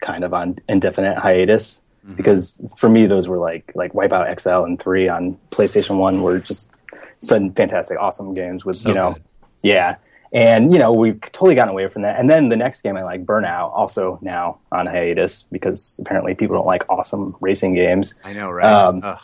kind 0.00 0.24
of 0.24 0.34
on 0.34 0.56
indefinite 0.68 1.18
hiatus 1.18 1.80
because 2.16 2.60
for 2.76 2.88
me 2.88 3.06
those 3.06 3.28
were 3.28 3.38
like 3.38 3.72
like 3.74 3.92
Wipeout 3.94 4.38
XL 4.38 4.64
and 4.64 4.78
three 4.78 5.08
on 5.08 5.38
PlayStation 5.50 5.96
One 5.96 6.22
were 6.22 6.38
just 6.38 6.70
sudden 7.18 7.52
fantastic, 7.52 7.98
awesome 7.98 8.34
games 8.34 8.64
with 8.64 8.76
So 8.76 8.90
you 8.90 8.94
know, 8.94 9.12
good. 9.12 9.22
yeah. 9.62 9.96
And 10.32 10.72
you 10.72 10.78
know 10.78 10.92
we've 10.92 11.20
totally 11.20 11.54
gotten 11.54 11.70
away 11.70 11.88
from 11.88 12.02
that. 12.02 12.18
And 12.20 12.28
then 12.28 12.48
the 12.48 12.56
next 12.56 12.82
game 12.82 12.96
I 12.96 13.04
like, 13.04 13.24
Burnout, 13.24 13.72
also 13.72 14.18
now 14.20 14.58
on 14.72 14.86
hiatus 14.86 15.44
because 15.50 15.96
apparently 16.00 16.34
people 16.34 16.56
don't 16.56 16.66
like 16.66 16.84
awesome 16.90 17.34
racing 17.40 17.74
games 17.74 18.14
I 18.22 18.32
know, 18.32 18.50
right? 18.50 18.66
Um, 18.66 19.18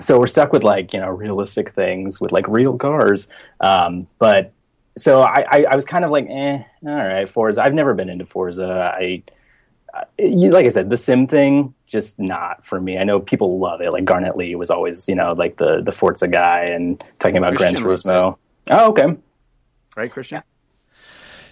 so 0.00 0.18
we're 0.18 0.26
stuck 0.26 0.52
with 0.52 0.62
like 0.62 0.92
you 0.92 1.00
know 1.00 1.08
realistic 1.08 1.70
things 1.70 2.20
with 2.20 2.32
like 2.32 2.46
real 2.48 2.76
cars 2.76 3.28
um, 3.60 4.06
but 4.18 4.52
so 4.96 5.20
I, 5.20 5.44
I, 5.50 5.64
I 5.70 5.76
was 5.76 5.84
kind 5.84 6.04
of 6.04 6.10
like 6.10 6.26
eh 6.28 6.62
all 6.84 6.94
right 6.94 7.28
forza 7.28 7.62
i've 7.62 7.74
never 7.74 7.94
been 7.94 8.10
into 8.10 8.26
forza 8.26 8.92
i 8.94 9.22
like 10.18 10.64
i 10.66 10.68
said 10.68 10.88
the 10.90 10.96
sim 10.96 11.26
thing 11.26 11.74
just 11.86 12.18
not 12.18 12.64
for 12.64 12.80
me 12.80 12.96
i 12.98 13.04
know 13.04 13.20
people 13.20 13.58
love 13.58 13.80
it 13.80 13.90
like 13.90 14.04
garnett 14.04 14.36
lee 14.36 14.54
was 14.54 14.70
always 14.70 15.06
you 15.08 15.14
know 15.14 15.32
like 15.32 15.56
the 15.58 15.82
the 15.82 15.92
forza 15.92 16.26
guy 16.28 16.60
and 16.64 17.02
talking 17.18 17.36
about 17.36 17.54
gran 17.54 17.72
Christian 17.72 17.88
loves 17.88 18.02
turismo 18.04 18.36
oh 18.70 18.90
okay 18.90 19.16
right, 19.96 20.10
Christian? 20.10 20.42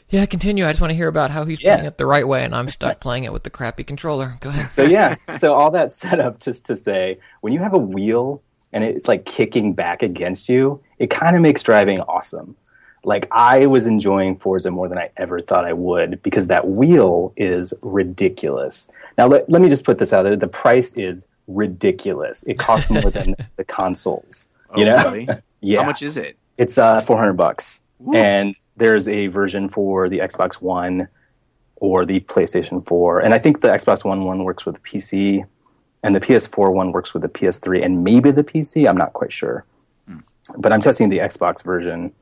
Yeah, 0.08 0.26
continue. 0.26 0.66
I 0.66 0.70
just 0.72 0.80
want 0.80 0.90
to 0.90 0.96
hear 0.96 1.06
about 1.06 1.30
how 1.30 1.44
he's 1.44 1.62
Yeah. 1.62 1.74
playing 1.76 1.86
it 1.86 1.98
the 1.98 2.06
right 2.06 2.26
way, 2.26 2.42
and 2.42 2.52
I'm 2.52 2.68
stuck 2.68 2.98
playing 2.98 3.22
it 3.24 3.32
with 3.32 3.44
the 3.44 3.50
crappy 3.50 3.84
controller. 3.84 4.38
Go 4.40 4.48
ahead. 4.48 4.72
so 4.72 4.82
yeah 4.82 5.14
so 5.36 5.52
all 5.52 5.70
that 5.70 5.92
set 5.92 6.18
up 6.18 6.40
just 6.40 6.64
to 6.66 6.74
say 6.76 7.18
when 7.42 7.52
you 7.52 7.60
have 7.60 7.74
a 7.74 7.78
wheel 7.78 8.42
and 8.72 8.82
it's 8.82 9.06
like 9.06 9.24
kicking 9.24 9.72
back 9.74 10.02
against 10.02 10.48
you 10.48 10.80
it 10.98 11.10
kind 11.10 11.36
of 11.36 11.42
makes 11.42 11.62
driving 11.62 12.00
awesome 12.00 12.56
like 13.04 13.26
i 13.32 13.66
was 13.66 13.86
enjoying 13.86 14.36
forza 14.36 14.70
more 14.70 14.88
than 14.88 14.98
i 14.98 15.08
ever 15.16 15.40
thought 15.40 15.64
i 15.64 15.72
would 15.72 16.22
because 16.22 16.46
that 16.48 16.68
wheel 16.68 17.32
is 17.36 17.72
ridiculous 17.82 18.88
now 19.18 19.26
let, 19.26 19.48
let 19.48 19.62
me 19.62 19.68
just 19.68 19.84
put 19.84 19.98
this 19.98 20.12
out 20.12 20.22
there 20.22 20.36
the 20.36 20.46
price 20.48 20.92
is 20.94 21.26
ridiculous 21.46 22.42
it 22.44 22.58
costs 22.58 22.90
more 22.90 23.10
than 23.10 23.34
the 23.56 23.64
consoles 23.64 24.48
you 24.76 24.84
Oh, 24.84 24.88
know 24.88 24.96
really? 25.10 25.28
yeah 25.60 25.80
How 25.80 25.86
much 25.86 26.02
is 26.02 26.16
it? 26.16 26.36
it's 26.58 26.76
uh, 26.78 27.00
400 27.00 27.32
bucks. 27.34 27.82
Ooh. 28.06 28.14
And 28.14 28.54
there's 28.76 29.08
a 29.08 29.26
version 29.28 29.68
for 29.68 30.08
the 30.08 30.18
Xbox 30.18 30.54
One 30.54 31.08
or 31.76 32.04
the 32.04 32.20
PlayStation 32.20 32.86
4. 32.86 33.20
And 33.20 33.32
I 33.34 33.38
think 33.38 33.62
the 33.62 33.68
Xbox 33.68 34.04
One 34.04 34.24
one 34.24 34.44
works 34.44 34.64
with 34.66 34.74
the 34.76 34.80
PC 34.82 35.44
and 36.02 36.14
the 36.14 36.20
PS4 36.20 36.72
one 36.72 36.92
works 36.92 37.12
with 37.14 37.22
the 37.22 37.28
PS3 37.28 37.84
and 37.84 38.04
maybe 38.04 38.30
the 38.30 38.44
PC. 38.44 38.88
I'm 38.88 38.96
not 38.96 39.12
quite 39.14 39.32
sure. 39.32 39.64
But 40.56 40.72
I'm 40.72 40.80
testing 40.80 41.08
the 41.08 41.18
Xbox 41.18 41.62
version. 41.64 42.12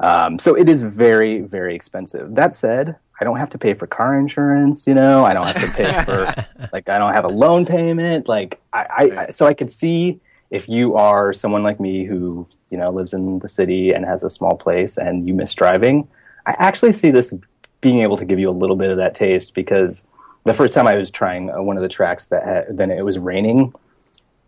Um, 0.00 0.38
so 0.38 0.56
it 0.56 0.68
is 0.68 0.82
very, 0.82 1.40
very 1.40 1.74
expensive. 1.74 2.34
That 2.34 2.54
said, 2.54 2.96
I 3.20 3.24
don't 3.24 3.36
have 3.36 3.50
to 3.50 3.58
pay 3.58 3.74
for 3.74 3.86
car 3.86 4.18
insurance, 4.18 4.86
you 4.86 4.94
know, 4.94 5.24
I 5.24 5.34
don't 5.34 5.46
have 5.46 5.62
to 5.62 5.70
pay 5.72 6.02
for, 6.04 6.68
like, 6.72 6.88
I 6.88 6.98
don't 6.98 7.14
have 7.14 7.24
a 7.24 7.28
loan 7.28 7.66
payment. 7.66 8.28
Like, 8.28 8.60
I, 8.72 8.78
I, 8.78 9.18
I 9.18 9.26
so 9.30 9.46
I 9.46 9.54
could 9.54 9.70
see 9.70 10.20
if 10.50 10.68
you 10.68 10.96
are 10.96 11.32
someone 11.32 11.62
like 11.62 11.80
me 11.80 12.04
who 12.04 12.46
you 12.70 12.78
know 12.78 12.90
lives 12.90 13.12
in 13.14 13.38
the 13.38 13.48
city 13.48 13.92
and 13.92 14.04
has 14.04 14.22
a 14.22 14.30
small 14.30 14.56
place 14.56 14.98
and 14.98 15.26
you 15.26 15.32
miss 15.32 15.54
driving 15.54 16.06
i 16.46 16.54
actually 16.58 16.92
see 16.92 17.10
this 17.10 17.32
being 17.80 18.00
able 18.00 18.16
to 18.16 18.24
give 18.24 18.38
you 18.38 18.50
a 18.50 18.52
little 18.52 18.76
bit 18.76 18.90
of 18.90 18.96
that 18.96 19.14
taste 19.14 19.54
because 19.54 20.04
the 20.44 20.54
first 20.54 20.74
time 20.74 20.86
i 20.86 20.96
was 20.96 21.10
trying 21.10 21.50
uh, 21.50 21.62
one 21.62 21.76
of 21.76 21.82
the 21.82 21.88
tracks 21.88 22.26
that 22.26 22.44
had, 22.44 22.76
then 22.76 22.90
it 22.90 23.04
was 23.04 23.18
raining 23.18 23.72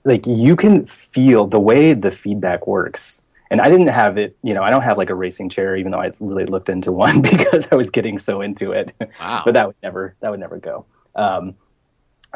like 0.05 0.26
you 0.26 0.57
can 0.57 0.84
feel 0.84 1.46
the 1.46 1.61
way 1.61 1.92
the 1.92 2.11
feedback 2.11 2.66
works 2.66 3.28
and 3.53 3.61
i 3.61 3.68
didn't 3.70 3.86
have 3.88 4.18
it 4.18 4.36
you 4.42 4.55
know 4.55 4.62
i 4.62 4.70
don't 4.70 4.82
have 4.82 4.98
like 4.98 5.11
a 5.11 5.14
racing 5.14 5.48
chair 5.48 5.76
even 5.76 5.92
though 5.92 6.00
i 6.00 6.11
really 6.20 6.46
looked 6.46 6.68
into 6.68 6.90
one 7.07 7.22
because 7.22 7.68
i 7.70 7.74
was 7.76 7.90
getting 7.90 8.18
so 8.18 8.40
into 8.40 8.72
it 8.72 8.92
Wow. 9.20 9.42
but 9.44 9.55
that 9.55 9.66
would 9.68 9.76
never 9.82 10.14
that 10.20 10.30
would 10.32 10.40
never 10.40 10.59
go 10.59 10.84
um, 11.14 11.55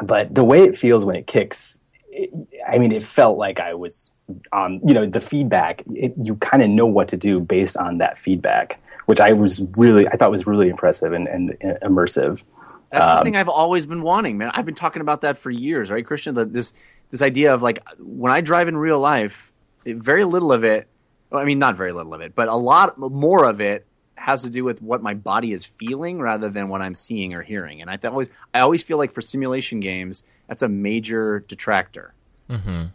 but 0.03 0.33
the 0.33 0.43
way 0.43 0.59
it 0.63 0.77
feels 0.77 1.03
when 1.03 1.15
it 1.15 1.27
kicks 1.27 1.79
it, 2.09 2.29
i 2.71 2.77
mean 2.77 2.91
it 2.91 3.03
felt 3.03 3.37
like 3.37 3.59
i 3.59 3.73
was 3.73 4.11
on, 4.51 4.79
you 4.87 4.93
know 4.93 5.05
the 5.05 5.21
feedback 5.21 5.81
it, 5.87 6.13
you 6.21 6.35
kind 6.35 6.61
of 6.63 6.69
know 6.69 6.85
what 6.85 7.07
to 7.09 7.17
do 7.17 7.39
based 7.39 7.75
on 7.77 7.97
that 7.99 8.17
feedback 8.19 8.79
which 9.05 9.19
i 9.19 9.31
was 9.33 9.61
really 9.77 10.07
i 10.09 10.11
thought 10.17 10.29
was 10.31 10.45
really 10.47 10.69
impressive 10.69 11.13
and, 11.13 11.27
and, 11.27 11.55
and 11.61 11.77
immersive 11.81 12.43
That's 12.91 13.05
the 13.05 13.17
Um, 13.19 13.23
thing 13.23 13.35
I've 13.35 13.49
always 13.49 13.85
been 13.85 14.01
wanting, 14.01 14.37
man. 14.37 14.51
I've 14.53 14.65
been 14.65 14.75
talking 14.75 15.01
about 15.01 15.21
that 15.21 15.37
for 15.37 15.51
years, 15.51 15.89
right, 15.91 16.05
Christian? 16.05 16.35
That 16.35 16.53
this 16.53 16.73
this 17.11 17.21
idea 17.21 17.53
of 17.53 17.61
like 17.61 17.79
when 17.99 18.31
I 18.31 18.39
drive 18.41 18.67
in 18.69 18.77
real 18.77 18.99
life, 18.99 19.51
it, 19.85 19.97
very 19.97 20.23
little 20.23 20.51
of 20.53 20.63
it. 20.63 20.87
Well, 21.29 21.41
I 21.41 21.45
mean, 21.45 21.59
not 21.59 21.75
very 21.75 21.91
little 21.91 22.13
of 22.13 22.21
it, 22.21 22.35
but 22.35 22.47
a 22.49 22.55
lot 22.55 22.97
more 22.97 23.45
of 23.45 23.59
it 23.61 23.85
has 24.15 24.43
to 24.43 24.49
do 24.49 24.63
with 24.63 24.81
what 24.81 25.01
my 25.01 25.13
body 25.13 25.51
is 25.53 25.65
feeling 25.65 26.19
rather 26.19 26.49
than 26.49 26.69
what 26.69 26.81
I'm 26.81 26.95
seeing 26.95 27.33
or 27.33 27.41
hearing. 27.41 27.81
And 27.81 27.89
I 27.89 27.97
th- 27.97 28.11
always 28.11 28.29
I 28.53 28.59
always 28.61 28.83
feel 28.83 28.97
like 28.97 29.11
for 29.11 29.21
simulation 29.21 29.79
games, 29.79 30.23
that's 30.47 30.61
a 30.63 30.67
major 30.67 31.39
detractor. 31.47 32.13
hmm 32.49 32.85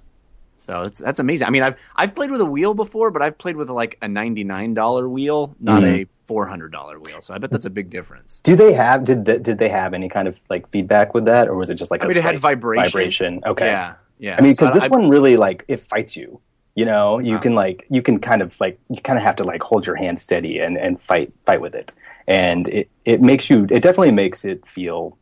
So 0.59 0.83
it's 0.83 1.01
that's 1.01 1.20
amazing. 1.20 1.47
I 1.47 1.51
mean, 1.51 1.62
I've 1.62 1.76
I've 1.97 2.14
played 2.14 2.30
with 2.30 2.41
a 2.41 2.45
wheel 2.47 2.74
before, 2.74 3.11
but 3.11 3.22
I've 3.22 3.39
played 3.39 3.57
with 3.57 3.70
like 3.70 3.99
a 4.03 4.09
ninety 4.09 4.45
nine 4.45 4.74
dollar 4.74 5.09
wheel, 5.09 5.55
not 5.61 5.83
Mhm. 5.83 6.05
a 6.05 6.07
four 6.26 6.47
hundred 6.47 6.72
dollar 6.72 6.99
wheel. 6.99 7.20
So 7.22 7.35
I 7.35 7.39
bet 7.39 7.51
that's 7.51 7.66
a 7.66 7.70
big 7.70 7.89
difference. 7.91 8.41
do 8.45 8.55
they 8.57 8.72
have 8.72 9.05
did 9.05 9.24
th- 9.26 9.43
did 9.43 9.59
they 9.59 9.68
have 9.68 9.95
any 9.95 10.09
kind 10.09 10.26
of 10.28 10.39
like 10.51 10.68
feedback 10.70 11.14
with 11.14 11.24
that 11.26 11.49
or 11.49 11.55
was 11.57 11.70
it 11.70 11.74
just 11.76 11.91
like 11.91 12.03
I 12.03 12.05
a 12.05 12.09
mean, 12.09 12.16
it 12.16 12.22
had 12.24 12.39
vibration. 12.39 12.85
vibration 12.91 13.41
okay 13.47 13.66
Yeah, 13.66 13.95
yeah. 14.18 14.37
I 14.39 14.41
mean, 14.43 14.55
So 14.55 14.66
because 14.66 14.74
this 14.83 14.85
I- 14.85 14.89
one 14.97 15.09
really 15.09 15.37
like 15.37 15.64
it 15.68 15.80
fights 15.80 16.16
you. 16.16 16.41
You 16.74 16.86
know, 16.86 17.18
you 17.18 17.34
Wow. 17.34 17.40
can 17.40 17.54
like 17.54 17.86
you 17.90 18.02
can 18.02 18.18
kind 18.18 18.40
of 18.42 18.58
like 18.60 18.80
you 18.88 19.00
kind 19.02 19.18
of 19.18 19.22
have 19.24 19.36
to 19.36 19.44
like 19.44 19.62
hold 19.62 19.86
your 19.86 19.96
hand 19.96 20.18
steady 20.18 20.58
and 20.58 20.78
and 20.78 20.98
fight 21.00 21.32
fight 21.44 21.60
with 21.60 21.74
it, 21.74 21.92
and 22.26 22.66
it 22.68 22.88
it 23.04 23.20
makes 23.20 23.50
you. 23.50 23.64
It 23.70 23.82
definitely 23.82 24.12
makes 24.12 24.44
it 24.44 24.66
feel 24.66 25.18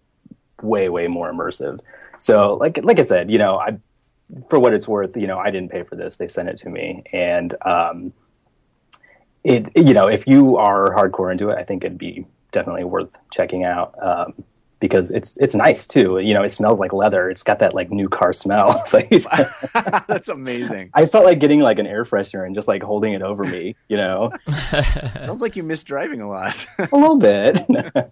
way 0.62 0.88
way 0.88 1.08
more 1.08 1.32
immersive. 1.32 1.80
So 2.18 2.54
like 2.54 2.82
like 2.84 2.98
I 3.00 3.02
said, 3.02 3.30
you 3.30 3.38
know, 3.38 3.58
I 3.58 3.78
for 4.48 4.60
what 4.60 4.74
it's 4.74 4.86
worth, 4.86 5.16
you 5.16 5.26
know, 5.26 5.38
I 5.38 5.50
didn't 5.50 5.70
pay 5.72 5.82
for 5.82 5.96
this; 5.96 6.16
they 6.16 6.28
sent 6.28 6.48
it 6.48 6.56
to 6.58 6.68
me, 6.70 7.02
and 7.12 7.54
um, 7.66 8.12
it 9.44 9.70
you 9.76 9.94
know, 9.94 10.08
if 10.08 10.26
you 10.26 10.56
are 10.56 10.94
hardcore 10.94 11.32
into 11.32 11.48
it, 11.50 11.58
I 11.58 11.64
think 11.64 11.84
it'd 11.84 11.98
be 11.98 12.26
definitely 12.52 12.84
worth 12.84 13.16
checking 13.32 13.64
out. 13.64 13.94
Um, 14.00 14.44
because 14.80 15.10
it's 15.10 15.36
it's 15.36 15.54
nice 15.54 15.86
too. 15.86 16.18
You 16.18 16.34
know, 16.34 16.42
it 16.42 16.48
smells 16.48 16.80
like 16.80 16.92
leather. 16.92 17.30
It's 17.30 17.42
got 17.42 17.58
that 17.60 17.74
like 17.74 17.90
new 17.90 18.08
car 18.08 18.32
smell. 18.32 18.82
Like 18.92 19.10
That's 20.08 20.28
amazing. 20.28 20.90
I 20.94 21.06
felt 21.06 21.24
like 21.24 21.38
getting 21.38 21.60
like 21.60 21.78
an 21.78 21.86
air 21.86 22.04
freshener 22.04 22.44
and 22.44 22.54
just 22.54 22.66
like 22.66 22.82
holding 22.82 23.12
it 23.12 23.22
over 23.22 23.44
me. 23.44 23.76
You 23.88 23.98
know, 23.98 24.32
Sounds 25.24 25.40
like 25.40 25.54
you 25.54 25.62
miss 25.62 25.84
driving 25.84 26.20
a 26.20 26.28
lot. 26.28 26.66
a 26.78 26.88
little 26.96 27.18
bit 27.18 27.66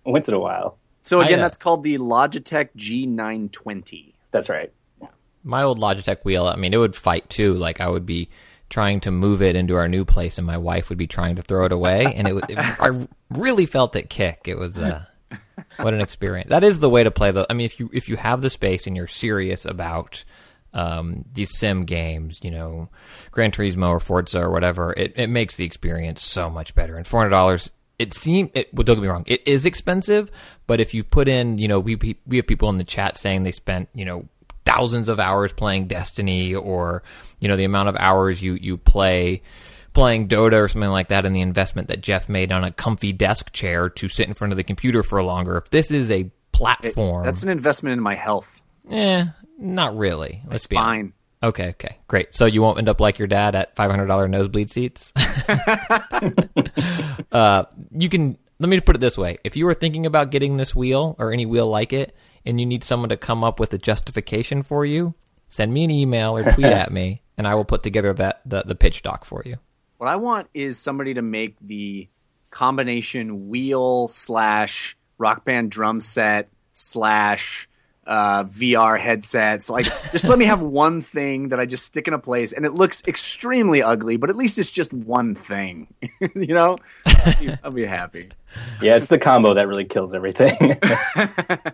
once 0.04 0.28
in 0.28 0.34
a 0.34 0.38
while. 0.38 0.78
so 1.02 1.20
again, 1.20 1.40
I, 1.40 1.42
uh, 1.42 1.46
that's 1.46 1.56
called 1.56 1.82
the 1.82 1.98
Logitech 1.98 2.68
G920. 2.76 4.12
That's 4.30 4.48
right. 4.48 4.72
My 5.42 5.62
old 5.62 5.78
Logitech 5.80 6.24
wheel, 6.24 6.46
I 6.46 6.56
mean, 6.56 6.74
it 6.74 6.78
would 6.78 6.94
fight 6.94 7.28
too. 7.28 7.54
Like 7.54 7.80
I 7.80 7.88
would 7.88 8.06
be 8.06 8.28
trying 8.68 9.00
to 9.00 9.10
move 9.10 9.42
it 9.42 9.56
into 9.56 9.74
our 9.74 9.88
new 9.88 10.04
place, 10.04 10.38
and 10.38 10.46
my 10.46 10.58
wife 10.58 10.90
would 10.90 10.98
be 10.98 11.06
trying 11.06 11.36
to 11.36 11.42
throw 11.42 11.64
it 11.64 11.72
away, 11.72 12.12
and 12.14 12.28
it, 12.28 12.34
was, 12.34 12.44
it 12.48 12.58
I 12.58 13.06
really 13.30 13.66
felt 13.66 13.96
it 13.96 14.10
kick. 14.10 14.42
It 14.46 14.58
was 14.58 14.78
uh, 14.78 15.04
what 15.76 15.94
an 15.94 16.00
experience. 16.00 16.50
That 16.50 16.64
is 16.64 16.80
the 16.80 16.88
way 16.88 17.04
to 17.04 17.10
play 17.10 17.30
the. 17.30 17.46
I 17.48 17.54
mean, 17.54 17.66
if 17.66 17.80
you 17.80 17.90
if 17.92 18.08
you 18.08 18.16
have 18.16 18.42
the 18.42 18.50
space 18.50 18.86
and 18.86 18.96
you're 18.96 19.06
serious 19.06 19.64
about 19.64 20.24
um, 20.72 21.24
these 21.32 21.56
sim 21.58 21.84
games, 21.84 22.40
you 22.42 22.50
know, 22.50 22.88
Gran 23.30 23.50
Turismo 23.50 23.88
or 23.88 24.00
Forza 24.00 24.40
or 24.40 24.50
whatever, 24.50 24.92
it, 24.96 25.14
it 25.16 25.28
makes 25.28 25.56
the 25.56 25.64
experience 25.64 26.22
so 26.22 26.50
much 26.50 26.74
better. 26.74 26.96
And 26.96 27.06
four 27.06 27.20
hundred 27.20 27.30
dollars. 27.30 27.70
It 27.98 28.14
seems. 28.14 28.50
It, 28.54 28.72
well, 28.72 28.84
don't 28.84 28.96
get 28.96 29.02
me 29.02 29.08
wrong. 29.08 29.24
It 29.26 29.46
is 29.46 29.66
expensive, 29.66 30.30
but 30.68 30.78
if 30.78 30.94
you 30.94 31.02
put 31.02 31.26
in, 31.26 31.58
you 31.58 31.66
know, 31.66 31.80
we 31.80 31.96
we 32.26 32.36
have 32.36 32.46
people 32.46 32.68
in 32.68 32.78
the 32.78 32.84
chat 32.84 33.16
saying 33.16 33.42
they 33.42 33.50
spent, 33.50 33.88
you 33.92 34.04
know, 34.04 34.28
thousands 34.68 35.08
of 35.08 35.18
hours 35.18 35.50
playing 35.50 35.86
Destiny 35.86 36.54
or 36.54 37.02
you 37.40 37.48
know 37.48 37.56
the 37.56 37.64
amount 37.64 37.88
of 37.88 37.96
hours 37.96 38.42
you 38.42 38.54
you 38.54 38.76
play 38.76 39.42
playing 39.98 40.28
Dota 40.28 40.54
or 40.62 40.68
something 40.68 40.90
like 40.90 41.08
that 41.08 41.26
and 41.26 41.34
the 41.34 41.40
investment 41.40 41.88
that 41.88 42.00
Jeff 42.00 42.28
made 42.28 42.52
on 42.52 42.64
a 42.64 42.70
comfy 42.70 43.12
desk 43.12 43.52
chair 43.52 43.88
to 43.90 44.08
sit 44.08 44.28
in 44.28 44.34
front 44.34 44.52
of 44.52 44.56
the 44.56 44.64
computer 44.64 45.02
for 45.02 45.22
longer. 45.22 45.56
If 45.58 45.70
this 45.70 45.90
is 45.90 46.10
a 46.10 46.20
It- 46.20 46.32
platform, 46.52 47.24
that's 47.24 47.42
an 47.42 47.48
investment 47.48 47.94
in 47.94 48.00
my 48.00 48.14
health. 48.14 48.60
eh, 48.90 49.24
not 49.58 49.96
really. 49.96 50.40
Let's 50.44 50.50
honest. 50.50 50.64
spine. 50.64 51.12
Okay, 51.42 51.68
okay, 51.70 51.98
great. 52.08 52.34
So 52.34 52.46
you 52.46 52.62
won't 52.62 52.78
end 52.78 52.88
up 52.88 53.00
like 53.00 53.18
your 53.18 53.28
dad 53.28 53.54
at 53.54 53.74
five 53.76 53.90
hundred 53.90 54.06
dollar 54.06 54.26
nosebleed 54.28 54.70
seats. 54.70 55.12
uh, 57.32 57.64
you 57.92 58.08
can. 58.08 58.38
Let 58.60 58.68
me 58.68 58.80
put 58.80 58.96
it 58.96 59.00
this 59.00 59.16
way: 59.16 59.38
if 59.44 59.56
you 59.56 59.66
were 59.66 59.74
thinking 59.74 60.04
about 60.06 60.30
getting 60.32 60.56
this 60.56 60.74
wheel 60.74 61.14
or 61.18 61.32
any 61.32 61.46
wheel 61.46 61.68
like 61.68 61.92
it, 61.92 62.14
and 62.44 62.58
you 62.60 62.66
need 62.66 62.82
someone 62.82 63.08
to 63.10 63.16
come 63.16 63.44
up 63.44 63.60
with 63.60 63.72
a 63.72 63.78
justification 63.78 64.62
for 64.64 64.84
you, 64.84 65.14
send 65.48 65.72
me 65.72 65.84
an 65.84 65.92
email 65.92 66.36
or 66.36 66.42
tweet 66.50 66.66
at 66.82 66.90
me, 66.90 67.22
and 67.36 67.46
I 67.46 67.54
will 67.54 67.64
put 67.64 67.84
together 67.84 68.12
that 68.14 68.40
the, 68.44 68.62
the 68.62 68.74
pitch 68.74 69.02
doc 69.02 69.24
for 69.24 69.42
you. 69.46 69.58
What 69.98 70.06
I 70.06 70.14
want 70.14 70.48
is 70.54 70.78
somebody 70.78 71.14
to 71.14 71.22
make 71.22 71.56
the 71.60 72.08
combination 72.50 73.48
wheel 73.48 74.06
slash 74.06 74.96
rock 75.18 75.44
band 75.44 75.72
drum 75.72 76.00
set 76.00 76.48
slash 76.72 77.68
uh, 78.06 78.44
VR 78.44 78.96
headsets. 78.96 79.68
Like, 79.68 79.86
just 80.12 80.28
let 80.28 80.38
me 80.38 80.44
have 80.44 80.62
one 80.62 81.00
thing 81.00 81.48
that 81.48 81.58
I 81.58 81.66
just 81.66 81.84
stick 81.84 82.06
in 82.06 82.14
a 82.14 82.18
place, 82.20 82.52
and 82.52 82.64
it 82.64 82.74
looks 82.74 83.02
extremely 83.08 83.82
ugly, 83.82 84.16
but 84.16 84.30
at 84.30 84.36
least 84.36 84.56
it's 84.60 84.70
just 84.70 84.92
one 84.92 85.34
thing. 85.34 85.92
you 86.20 86.54
know, 86.54 86.78
I'll 87.04 87.40
be, 87.40 87.54
I'll 87.64 87.70
be 87.72 87.84
happy. 87.84 88.30
Yeah, 88.80 88.94
it's 88.94 89.08
the 89.08 89.18
combo 89.18 89.52
that 89.54 89.66
really 89.66 89.84
kills 89.84 90.14
everything. 90.14 90.56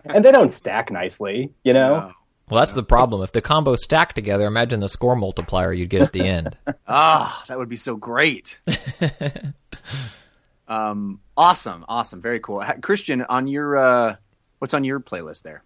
and 0.05 0.25
they 0.25 0.31
don't 0.31 0.51
stack 0.51 0.91
nicely, 0.91 1.51
you 1.63 1.73
know? 1.73 1.99
No. 1.99 2.11
Well, 2.49 2.61
that's 2.61 2.73
the 2.73 2.83
problem. 2.83 3.23
If 3.23 3.31
the 3.31 3.41
combos 3.41 3.79
stack 3.79 4.13
together, 4.13 4.45
imagine 4.45 4.79
the 4.79 4.89
score 4.89 5.15
multiplier 5.15 5.73
you'd 5.73 5.89
get 5.89 6.03
at 6.03 6.11
the 6.11 6.23
end. 6.23 6.55
Ah, 6.87 7.43
that 7.47 7.57
would 7.57 7.67
be 7.67 7.75
so 7.75 7.95
great. 7.95 8.59
um, 10.67 11.19
awesome, 11.35 11.83
awesome, 11.89 12.21
very 12.21 12.39
cool. 12.39 12.63
Christian, 12.81 13.23
on 13.23 13.47
your 13.47 13.77
uh, 13.77 14.15
what's 14.59 14.75
on 14.75 14.83
your 14.83 14.99
playlist 14.99 15.41
there? 15.41 15.63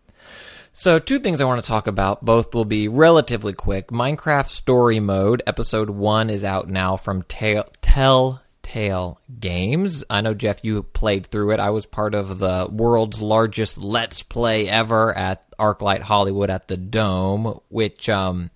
So, 0.72 0.98
two 0.98 1.20
things 1.20 1.42
I 1.42 1.46
want 1.46 1.62
to 1.62 1.68
talk 1.68 1.88
about. 1.88 2.24
Both 2.24 2.56
will 2.56 2.64
be 2.64 2.88
relatively 2.88 3.52
quick. 3.52 3.90
Minecraft 3.90 4.48
Story 4.48 5.02
Mode, 5.02 5.44
episode 5.46 5.90
one, 5.90 6.30
is 6.30 6.46
out 6.46 6.70
now 6.70 6.96
from 6.96 7.24
Tell- 7.24 7.70
Telltale 7.82 9.20
Games. 9.40 10.06
I 10.10 10.22
know, 10.22 10.34
Jeff, 10.34 10.64
you 10.64 10.84
played 10.84 11.26
through 11.26 11.52
it. 11.52 11.60
I 11.60 11.72
was 11.72 11.86
part 11.86 12.16
of 12.16 12.40
the 12.40 12.70
world's 12.72 13.22
largest 13.22 13.78
Let's 13.78 14.24
Play 14.24 14.70
ever 14.70 15.16
at 15.18 15.44
Arclight 15.60 16.02
Hollywood 16.02 16.50
at 16.50 16.68
the 16.68 16.78
Dome, 16.78 17.60
which, 17.70 18.10
um, 18.10 18.50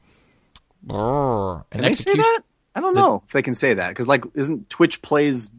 brr, 0.82 1.58
an 1.58 1.64
Can 1.72 1.82
they 1.84 1.94
say 1.94 2.14
that? 2.16 2.40
I 2.76 2.80
don't 2.80 2.96
know 2.96 3.22
if 3.28 3.34
they 3.34 3.42
can 3.44 3.54
say 3.56 3.76
that 3.76 3.90
because, 3.90 4.08
like, 4.08 4.24
isn't 4.34 4.70
Twitch 4.70 5.02
plays 5.04 5.52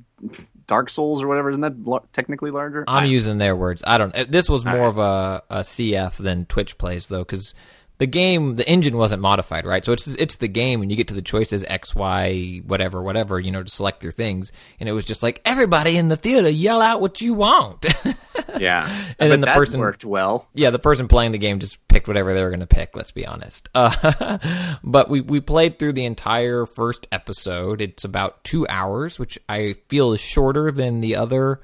Dark 0.66 0.88
Souls 0.90 1.22
or 1.22 1.28
whatever? 1.28 1.50
Isn't 1.50 1.60
that 1.60 1.84
lar- 1.86 2.02
technically 2.12 2.50
larger? 2.50 2.84
I'm 2.88 3.06
using 3.08 3.38
their 3.38 3.54
words. 3.54 3.82
I 3.86 3.98
don't. 3.98 4.14
uh, 4.16 4.24
This 4.28 4.48
was 4.48 4.64
more 4.64 4.74
right. 4.78 4.86
of 4.86 4.98
a, 4.98 5.42
a 5.50 5.60
CF 5.60 6.16
than 6.16 6.46
Twitch 6.46 6.76
plays 6.78 7.06
though, 7.06 7.20
because 7.22 7.54
the 7.98 8.06
game, 8.08 8.56
the 8.56 8.68
engine 8.68 8.96
wasn't 8.96 9.22
modified, 9.22 9.64
right? 9.64 9.84
So 9.84 9.92
it's 9.92 10.08
it's 10.08 10.38
the 10.38 10.48
game, 10.48 10.82
and 10.82 10.90
you 10.90 10.96
get 10.96 11.06
to 11.08 11.14
the 11.14 11.22
choices 11.22 11.62
X, 11.68 11.94
Y, 11.94 12.60
whatever, 12.66 13.00
whatever, 13.00 13.38
you 13.38 13.52
know, 13.52 13.62
to 13.62 13.70
select 13.70 14.02
your 14.02 14.10
things, 14.12 14.50
and 14.80 14.88
it 14.88 14.92
was 14.92 15.04
just 15.04 15.22
like 15.22 15.40
everybody 15.44 15.96
in 15.96 16.08
the 16.08 16.16
theater 16.16 16.48
yell 16.48 16.82
out 16.82 17.00
what 17.00 17.20
you 17.20 17.34
want. 17.34 17.86
yeah, 18.58 18.88
And 19.18 19.30
then 19.32 19.40
the 19.40 19.46
that 19.46 19.56
person- 19.56 19.80
worked 19.80 20.04
well. 20.04 20.48
yeah, 20.54 20.70
the 20.70 20.78
person 20.78 21.08
playing 21.08 21.32
the 21.32 21.38
game 21.38 21.58
just 21.58 21.86
picked 21.88 22.08
whatever 22.08 22.32
they 22.34 22.42
were 22.42 22.50
going 22.50 22.60
to 22.60 22.66
pick. 22.66 22.94
Let's 22.96 23.10
be 23.12 23.26
honest. 23.26 23.68
Uh, 23.74 24.38
but 24.84 25.08
we 25.08 25.20
we 25.20 25.40
played 25.40 25.78
through 25.78 25.92
the 25.94 26.04
entire 26.04 26.66
first 26.66 27.06
episode. 27.12 27.80
It's 27.80 28.04
about 28.04 28.42
two 28.44 28.66
hours, 28.68 29.18
which 29.18 29.38
I 29.48 29.74
feel 29.88 30.12
is 30.12 30.20
shorter 30.20 30.70
than 30.70 31.00
the 31.00 31.16
other 31.16 31.60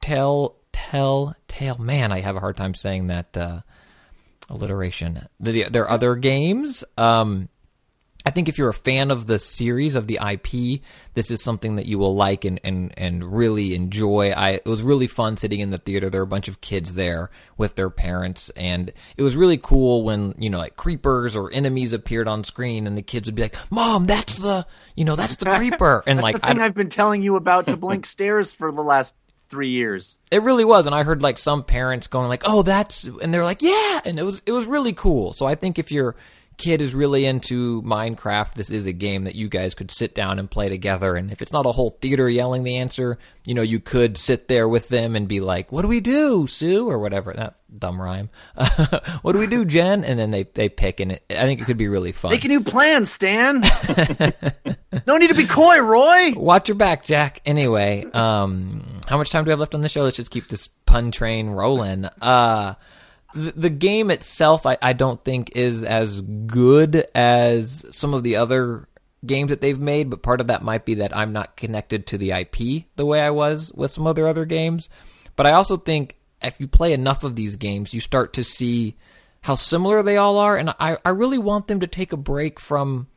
tell 0.00 0.56
tell 0.72 1.34
tale. 1.48 1.78
Man, 1.78 2.12
I 2.12 2.20
have 2.20 2.36
a 2.36 2.40
hard 2.40 2.56
time 2.56 2.74
saying 2.74 3.08
that 3.08 3.36
uh, 3.36 3.60
alliteration. 4.48 5.26
The, 5.40 5.64
there 5.64 5.84
are 5.84 5.90
other 5.90 6.14
games. 6.16 6.84
Um, 6.96 7.48
I 8.24 8.30
think 8.30 8.48
if 8.48 8.58
you're 8.58 8.68
a 8.68 8.74
fan 8.74 9.10
of 9.10 9.26
the 9.26 9.38
series 9.38 9.94
of 9.94 10.06
the 10.06 10.18
IP, 10.22 10.82
this 11.14 11.30
is 11.30 11.42
something 11.42 11.76
that 11.76 11.86
you 11.86 11.98
will 11.98 12.14
like 12.14 12.44
and, 12.44 12.60
and, 12.62 12.94
and 12.96 13.36
really 13.36 13.74
enjoy. 13.74 14.30
I 14.30 14.50
it 14.50 14.66
was 14.66 14.82
really 14.82 15.06
fun 15.06 15.36
sitting 15.36 15.60
in 15.60 15.70
the 15.70 15.78
theater. 15.78 16.08
There 16.08 16.20
were 16.20 16.26
a 16.26 16.28
bunch 16.28 16.48
of 16.48 16.60
kids 16.60 16.94
there 16.94 17.30
with 17.56 17.74
their 17.74 17.90
parents, 17.90 18.50
and 18.50 18.92
it 19.16 19.22
was 19.22 19.36
really 19.36 19.58
cool 19.58 20.04
when 20.04 20.34
you 20.38 20.50
know 20.50 20.58
like 20.58 20.76
creepers 20.76 21.34
or 21.34 21.52
enemies 21.52 21.92
appeared 21.92 22.28
on 22.28 22.44
screen, 22.44 22.86
and 22.86 22.96
the 22.96 23.02
kids 23.02 23.26
would 23.26 23.34
be 23.34 23.42
like, 23.42 23.56
"Mom, 23.70 24.06
that's 24.06 24.36
the 24.36 24.66
you 24.96 25.04
know 25.04 25.16
that's 25.16 25.36
the 25.36 25.46
creeper," 25.56 26.02
and 26.06 26.18
That's 26.18 26.24
like 26.24 26.40
the 26.40 26.46
thing 26.46 26.60
I've 26.60 26.74
been 26.74 26.88
telling 26.88 27.22
you 27.22 27.36
about 27.36 27.66
to 27.68 27.76
blink 27.76 28.06
stairs 28.06 28.52
for 28.52 28.70
the 28.70 28.82
last 28.82 29.14
three 29.48 29.70
years. 29.70 30.18
It 30.30 30.42
really 30.42 30.64
was, 30.64 30.86
and 30.86 30.94
I 30.94 31.02
heard 31.02 31.22
like 31.22 31.38
some 31.38 31.64
parents 31.64 32.06
going 32.06 32.28
like, 32.28 32.42
"Oh, 32.46 32.62
that's," 32.62 33.04
and 33.04 33.34
they're 33.34 33.44
like, 33.44 33.62
"Yeah," 33.62 34.00
and 34.04 34.18
it 34.18 34.24
was 34.24 34.42
it 34.46 34.52
was 34.52 34.66
really 34.66 34.92
cool. 34.92 35.32
So 35.32 35.46
I 35.46 35.54
think 35.54 35.78
if 35.78 35.92
your 35.92 36.14
kid 36.62 36.80
is 36.80 36.94
really 36.94 37.24
into 37.24 37.82
Minecraft, 37.82 38.54
this 38.54 38.70
is 38.70 38.86
a 38.86 38.92
game 38.92 39.24
that 39.24 39.34
you 39.34 39.48
guys 39.48 39.74
could 39.74 39.90
sit 39.90 40.14
down 40.14 40.38
and 40.38 40.48
play 40.48 40.68
together. 40.68 41.16
And 41.16 41.32
if 41.32 41.42
it's 41.42 41.52
not 41.52 41.66
a 41.66 41.72
whole 41.72 41.90
theater 41.90 42.28
yelling 42.28 42.62
the 42.62 42.76
answer, 42.76 43.18
you 43.44 43.52
know, 43.52 43.62
you 43.62 43.80
could 43.80 44.16
sit 44.16 44.46
there 44.46 44.68
with 44.68 44.88
them 44.88 45.16
and 45.16 45.26
be 45.26 45.40
like, 45.40 45.72
"What 45.72 45.82
do 45.82 45.88
we 45.88 45.98
do, 45.98 46.46
Sue?" 46.46 46.88
or 46.88 47.00
whatever. 47.00 47.32
That 47.32 47.56
dumb 47.76 48.00
rhyme. 48.00 48.30
what 49.22 49.32
do 49.32 49.40
we 49.40 49.48
do, 49.48 49.64
Jen? 49.64 50.04
And 50.04 50.16
then 50.20 50.30
they 50.30 50.44
they 50.44 50.68
pick, 50.68 51.00
and 51.00 51.10
it, 51.10 51.24
I 51.30 51.42
think 51.46 51.60
it 51.60 51.64
could 51.64 51.76
be 51.76 51.88
really 51.88 52.12
fun. 52.12 52.30
Make 52.30 52.44
a 52.44 52.48
new 52.48 52.62
plan, 52.62 53.06
Stan. 53.06 53.60
no 55.06 55.16
need 55.16 55.30
to 55.30 55.34
be 55.34 55.46
coy, 55.46 55.80
Roy. 55.80 56.32
Watch 56.36 56.68
your 56.68 56.76
back, 56.76 57.04
Jack. 57.04 57.40
Anyway, 57.44 58.06
um, 58.12 59.00
how 59.08 59.18
much 59.18 59.30
time 59.30 59.42
do 59.42 59.48
we 59.48 59.50
have 59.50 59.58
left 59.58 59.74
on 59.74 59.80
the 59.80 59.88
show? 59.88 60.04
Let's 60.04 60.16
just 60.16 60.30
keep 60.30 60.46
this 60.46 60.68
pun 60.86 61.10
train 61.10 61.50
rolling. 61.50 62.04
Uh, 62.20 62.74
the, 63.34 63.70
game 63.70 64.10
itself, 64.10 64.66
I, 64.66 64.78
I 64.80 64.92
don't 64.92 65.22
think 65.24 65.56
is 65.56 65.84
as 65.84 66.20
good 66.20 67.06
as 67.14 67.84
some 67.90 68.14
of 68.14 68.22
the 68.22 68.36
other 68.36 68.88
games 69.24 69.50
that 69.50 69.60
they've 69.60 69.78
made, 69.78 70.10
but 70.10 70.22
part 70.22 70.40
of 70.40 70.48
that 70.48 70.62
might 70.62 70.84
be 70.84 70.94
that 70.94 71.16
I'm 71.16 71.32
not 71.32 71.56
connected 71.56 72.06
to 72.08 72.18
the 72.18 72.32
IP 72.32 72.84
the 72.96 73.06
way 73.06 73.20
I 73.20 73.30
was 73.30 73.72
with 73.74 73.90
some 73.90 74.06
other 74.06 74.26
other 74.26 74.44
games. 74.44 74.88
But 75.36 75.46
I 75.46 75.52
also 75.52 75.76
think 75.76 76.16
if 76.42 76.60
you 76.60 76.68
play 76.68 76.92
enough 76.92 77.24
of 77.24 77.36
these 77.36 77.56
games, 77.56 77.94
you 77.94 78.00
start 78.00 78.32
to 78.34 78.44
see 78.44 78.96
how 79.42 79.54
similar 79.54 80.02
they 80.02 80.16
all 80.16 80.38
are, 80.38 80.56
and 80.56 80.70
I, 80.78 80.96
I 81.04 81.10
really 81.10 81.38
want 81.38 81.66
them 81.66 81.80
to 81.80 81.86
take 81.86 82.12
a 82.12 82.16
break 82.16 82.60
from 82.60 83.08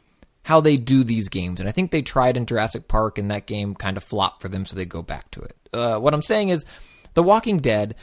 how 0.43 0.61
they 0.61 0.78
do 0.78 1.03
these 1.03 1.30
games. 1.30 1.59
And 1.59 1.68
I 1.68 1.72
think 1.72 1.91
they 1.91 2.01
tried 2.01 2.38
in 2.38 2.45
Jurassic 2.45 2.88
Park, 2.88 3.18
and 3.18 3.30
that 3.32 3.45
game 3.45 3.76
kind 3.76 3.97
of 3.97 4.03
flopped 4.03 4.41
for 4.41 4.47
them, 4.47 4.66
so 4.66 4.76
they 4.76 4.86
go 4.86 5.01
back 5.01 5.30
to 5.32 5.41
it. 5.41 5.55
Uh, 5.74 5.99
what 5.99 6.13
I'm 6.13 6.22
saying 6.22 6.49
is, 6.49 6.66
The 7.13 7.24
Walking 7.24 7.57
Dead, 7.57 7.95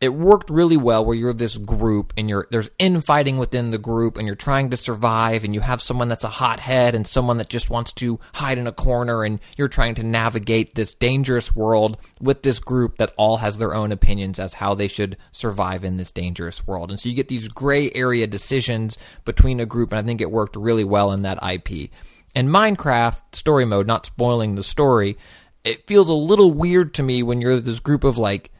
it 0.00 0.10
worked 0.10 0.50
really 0.50 0.76
well 0.76 1.04
where 1.04 1.16
you're 1.16 1.32
this 1.32 1.56
group 1.56 2.12
and 2.16 2.28
you're 2.28 2.46
there's 2.50 2.70
infighting 2.78 3.38
within 3.38 3.70
the 3.70 3.78
group 3.78 4.18
and 4.18 4.26
you're 4.26 4.34
trying 4.34 4.70
to 4.70 4.76
survive 4.76 5.42
and 5.44 5.54
you 5.54 5.60
have 5.60 5.80
someone 5.80 6.08
that's 6.08 6.24
a 6.24 6.28
hothead 6.28 6.94
and 6.94 7.06
someone 7.06 7.38
that 7.38 7.48
just 7.48 7.70
wants 7.70 7.92
to 7.92 8.20
hide 8.34 8.58
in 8.58 8.66
a 8.66 8.72
corner 8.72 9.24
and 9.24 9.40
you're 9.56 9.68
trying 9.68 9.94
to 9.94 10.02
navigate 10.02 10.74
this 10.74 10.92
dangerous 10.92 11.54
world 11.56 11.96
with 12.20 12.42
this 12.42 12.58
group 12.58 12.98
that 12.98 13.14
all 13.16 13.38
has 13.38 13.56
their 13.56 13.74
own 13.74 13.90
opinions 13.90 14.38
as 14.38 14.52
how 14.52 14.74
they 14.74 14.88
should 14.88 15.16
survive 15.32 15.82
in 15.82 15.96
this 15.96 16.10
dangerous 16.10 16.66
world. 16.66 16.90
And 16.90 17.00
so 17.00 17.08
you 17.08 17.14
get 17.14 17.28
these 17.28 17.48
gray 17.48 17.90
area 17.94 18.26
decisions 18.26 18.98
between 19.24 19.60
a 19.60 19.66
group 19.66 19.92
and 19.92 19.98
I 19.98 20.02
think 20.02 20.20
it 20.20 20.30
worked 20.30 20.56
really 20.56 20.84
well 20.84 21.12
in 21.12 21.22
that 21.22 21.38
IP. 21.42 21.90
And 22.34 22.50
Minecraft 22.50 23.22
story 23.32 23.64
mode, 23.64 23.86
not 23.86 24.04
spoiling 24.04 24.56
the 24.56 24.62
story, 24.62 25.16
it 25.64 25.86
feels 25.86 26.10
a 26.10 26.14
little 26.14 26.52
weird 26.52 26.92
to 26.94 27.02
me 27.02 27.22
when 27.22 27.40
you're 27.40 27.60
this 27.60 27.80
group 27.80 28.04
of 28.04 28.18
like 28.18 28.52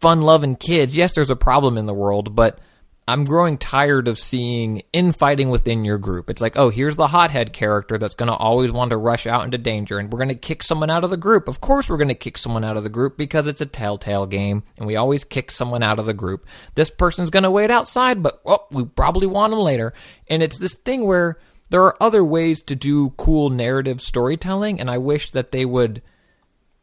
fun 0.00 0.22
loving 0.22 0.56
kids. 0.56 0.94
Yes, 0.94 1.14
there's 1.14 1.30
a 1.30 1.36
problem 1.36 1.78
in 1.78 1.86
the 1.86 1.94
world, 1.94 2.34
but 2.34 2.60
I'm 3.06 3.24
growing 3.24 3.58
tired 3.58 4.08
of 4.08 4.18
seeing 4.18 4.82
infighting 4.94 5.50
within 5.50 5.84
your 5.84 5.98
group. 5.98 6.30
It's 6.30 6.40
like, 6.40 6.56
oh, 6.56 6.70
here's 6.70 6.96
the 6.96 7.06
hothead 7.06 7.52
character 7.52 7.98
that's 7.98 8.14
going 8.14 8.28
to 8.28 8.36
always 8.36 8.72
want 8.72 8.90
to 8.90 8.96
rush 8.96 9.26
out 9.26 9.44
into 9.44 9.58
danger, 9.58 9.98
and 9.98 10.10
we're 10.10 10.18
going 10.18 10.28
to 10.30 10.34
kick 10.34 10.62
someone 10.62 10.88
out 10.88 11.04
of 11.04 11.10
the 11.10 11.18
group. 11.18 11.46
Of 11.46 11.60
course, 11.60 11.90
we're 11.90 11.98
going 11.98 12.08
to 12.08 12.14
kick 12.14 12.38
someone 12.38 12.64
out 12.64 12.78
of 12.78 12.82
the 12.82 12.88
group 12.88 13.18
because 13.18 13.46
it's 13.46 13.60
a 13.60 13.66
telltale 13.66 14.24
game, 14.24 14.62
and 14.78 14.86
we 14.86 14.96
always 14.96 15.22
kick 15.22 15.50
someone 15.50 15.82
out 15.82 15.98
of 15.98 16.06
the 16.06 16.14
group. 16.14 16.46
This 16.76 16.88
person's 16.88 17.28
going 17.28 17.42
to 17.42 17.50
wait 17.50 17.70
outside, 17.70 18.22
but 18.22 18.40
oh, 18.46 18.66
we 18.70 18.86
probably 18.86 19.26
want 19.26 19.50
them 19.50 19.60
later. 19.60 19.92
And 20.28 20.42
it's 20.42 20.58
this 20.58 20.74
thing 20.74 21.04
where 21.04 21.38
there 21.68 21.82
are 21.82 22.02
other 22.02 22.24
ways 22.24 22.62
to 22.62 22.74
do 22.74 23.10
cool 23.10 23.50
narrative 23.50 24.00
storytelling, 24.00 24.80
and 24.80 24.90
I 24.90 24.96
wish 24.96 25.30
that 25.32 25.52
they 25.52 25.66
would 25.66 26.00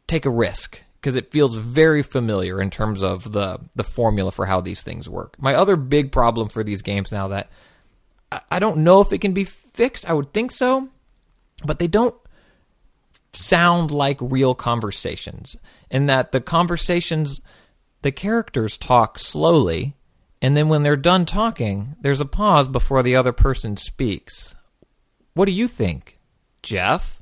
take 0.06 0.24
a 0.24 0.30
risk 0.30 0.80
because 1.02 1.16
it 1.16 1.32
feels 1.32 1.56
very 1.56 2.04
familiar 2.04 2.62
in 2.62 2.70
terms 2.70 3.02
of 3.02 3.32
the 3.32 3.58
the 3.74 3.82
formula 3.82 4.30
for 4.30 4.46
how 4.46 4.60
these 4.60 4.82
things 4.82 5.08
work. 5.08 5.34
My 5.38 5.54
other 5.54 5.76
big 5.76 6.12
problem 6.12 6.48
for 6.48 6.62
these 6.62 6.82
games 6.82 7.10
now 7.10 7.28
that 7.28 7.50
I, 8.30 8.40
I 8.52 8.58
don't 8.60 8.78
know 8.78 9.00
if 9.00 9.12
it 9.12 9.18
can 9.18 9.32
be 9.32 9.44
fixed. 9.44 10.08
I 10.08 10.12
would 10.12 10.32
think 10.32 10.52
so, 10.52 10.88
but 11.64 11.80
they 11.80 11.88
don't 11.88 12.14
sound 13.32 13.90
like 13.90 14.18
real 14.20 14.54
conversations. 14.54 15.56
In 15.90 16.06
that 16.06 16.30
the 16.30 16.40
conversations, 16.40 17.40
the 18.02 18.12
characters 18.12 18.78
talk 18.78 19.18
slowly, 19.18 19.96
and 20.40 20.56
then 20.56 20.68
when 20.68 20.84
they're 20.84 20.96
done 20.96 21.26
talking, 21.26 21.96
there's 22.00 22.20
a 22.20 22.26
pause 22.26 22.68
before 22.68 23.02
the 23.02 23.16
other 23.16 23.32
person 23.32 23.76
speaks. 23.76 24.54
What 25.34 25.46
do 25.46 25.52
you 25.52 25.66
think, 25.66 26.20
Jeff? 26.62 27.21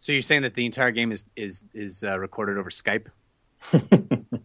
So 0.00 0.12
you're 0.12 0.22
saying 0.22 0.42
that 0.42 0.54
the 0.54 0.66
entire 0.66 0.90
game 0.90 1.12
is 1.12 1.24
is 1.36 1.62
is 1.74 2.02
uh, 2.02 2.18
recorded 2.18 2.58
over 2.58 2.70
Skype? 2.70 3.06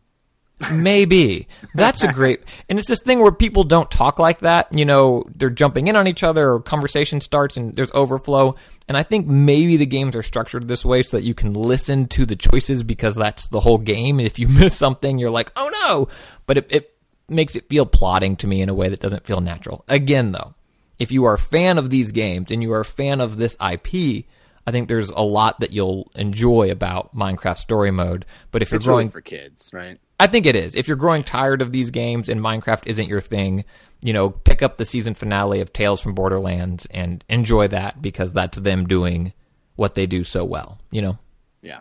Maybe, 0.72 1.48
That's 1.74 2.04
a 2.04 2.12
great, 2.12 2.42
and 2.70 2.80
it's 2.80 2.88
this 2.88 3.02
thing 3.02 3.20
where 3.20 3.32
people 3.32 3.66
don't 3.66 3.92
talk 3.92 4.20
like 4.20 4.40
that. 4.40 4.72
You 4.72 4.86
know, 4.86 5.26
they're 5.36 5.50
jumping 5.50 5.88
in 5.88 5.96
on 5.96 6.08
each 6.08 6.24
other, 6.24 6.52
or 6.52 6.60
conversation 6.62 7.20
starts, 7.20 7.58
and 7.58 7.76
there's 7.76 7.92
overflow. 7.94 8.54
And 8.88 8.98
I 8.98 9.04
think 9.04 9.28
maybe 9.28 9.78
the 9.78 9.86
games 9.86 10.16
are 10.16 10.24
structured 10.24 10.68
this 10.68 10.86
way 10.86 11.04
so 11.04 11.18
that 11.18 11.24
you 11.24 11.34
can 11.34 11.54
listen 11.54 12.08
to 12.10 12.26
the 12.26 12.36
choices 12.36 12.84
because 12.84 13.16
that's 13.16 13.50
the 13.50 13.60
whole 13.60 13.78
game. 13.78 14.18
And 14.18 14.26
if 14.26 14.40
you 14.40 14.48
miss 14.50 14.76
something, 14.76 15.20
you're 15.20 15.30
like, 15.30 15.52
oh 15.56 15.72
no! 15.84 16.08
But 16.48 16.58
it, 16.58 16.68
it 16.70 16.96
makes 17.30 17.56
it 17.56 17.70
feel 17.70 17.86
plotting 17.86 18.36
to 18.38 18.48
me 18.48 18.62
in 18.62 18.70
a 18.70 18.74
way 18.74 18.90
that 18.90 19.02
doesn't 19.02 19.26
feel 19.26 19.42
natural. 19.42 19.84
Again, 19.88 20.32
though, 20.32 20.56
if 21.00 21.12
you 21.12 21.26
are 21.26 21.34
a 21.34 21.40
fan 21.40 21.78
of 21.78 21.90
these 21.90 22.12
games 22.12 22.50
and 22.50 22.62
you 22.62 22.72
are 22.74 22.82
a 22.82 22.86
fan 22.86 23.22
of 23.22 23.38
this 23.38 23.58
IP, 23.62 24.26
I 24.68 24.72
think 24.72 24.88
there's 24.88 25.12
a 25.12 25.22
lot 25.22 25.60
that 25.60 25.72
you'll 25.72 26.12
enjoy 26.16 26.72
about 26.72 27.16
Minecraft 27.16 27.58
Story 27.58 27.92
Mode. 27.92 28.26
But 28.52 28.62
if 28.62 28.72
you're 28.72 28.78
It's 28.78 28.88
really 28.88 29.04
growing 29.04 29.10
for 29.10 29.22
kids, 29.22 29.70
right? 29.74 30.00
I 30.20 30.28
think 30.28 30.46
it 30.46 30.56
is. 30.56 30.76
If 30.76 30.88
you're 30.88 30.98
growing 30.98 31.24
tired 31.24 31.62
of 31.62 31.72
these 31.72 31.92
games 31.92 32.30
and 32.30 32.42
Minecraft 32.42 32.88
isn't 32.88 33.08
your 33.08 33.22
thing, 33.22 33.66
you 34.02 34.14
know, 34.14 34.30
pick 34.30 34.64
up 34.64 34.78
the 34.78 34.86
season 34.86 35.14
finale 35.14 35.62
of 35.62 35.74
Tales 35.74 36.02
from 36.02 36.14
Borderlands 36.16 36.88
and 36.88 37.24
enjoy 37.30 37.68
that 37.68 38.02
because 38.02 38.34
that's 38.34 38.58
them 38.58 38.86
doing 38.86 39.34
what 39.76 39.96
they 39.96 40.06
do 40.06 40.24
so 40.24 40.44
well, 40.46 40.80
you 40.90 41.02
know? 41.02 41.18
Yeah. 41.62 41.80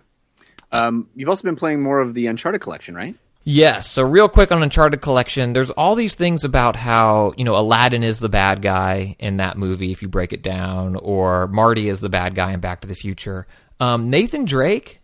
Um, 0.73 1.09
you've 1.15 1.29
also 1.29 1.45
been 1.45 1.57
playing 1.57 1.83
more 1.83 2.01
of 2.01 2.15
the 2.15 2.27
Uncharted 2.27 2.61
collection, 2.61 2.95
right? 2.95 3.15
Yes. 3.45 3.91
So 3.91 4.03
real 4.03 4.29
quick 4.29 4.51
on 4.51 4.63
Uncharted 4.63 5.03
Collection, 5.03 5.53
there's 5.53 5.71
all 5.71 5.95
these 5.95 6.15
things 6.15 6.45
about 6.45 6.77
how 6.77 7.35
you 7.37 7.45
know 7.45 7.57
Aladdin 7.57 8.03
is 8.03 8.19
the 8.19 8.31
bad 8.31 8.63
guy 8.63 9.17
in 9.19 9.37
that 9.37 9.59
movie 9.59 9.93
if 9.93 10.01
you 10.03 10.09
break 10.09 10.33
it 10.33 10.43
down, 10.43 10.97
or 10.97 11.47
Marty 11.49 11.89
is 11.89 12.01
the 12.01 12.09
bad 12.09 12.35
guy 12.35 12.53
in 12.53 12.61
Back 12.61 12.81
to 12.81 12.89
the 12.89 12.95
Future. 12.95 13.47
Um, 13.81 14.09
Nathan 14.09 14.47
Drake, 14.47 15.01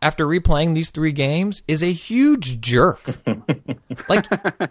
after 0.00 0.24
replaying 0.24 0.74
these 0.74 0.90
three 0.90 1.10
games, 1.10 1.62
is 1.66 1.82
a 1.82 1.92
huge 1.92 2.60
jerk. 2.60 3.00
like, 4.08 4.26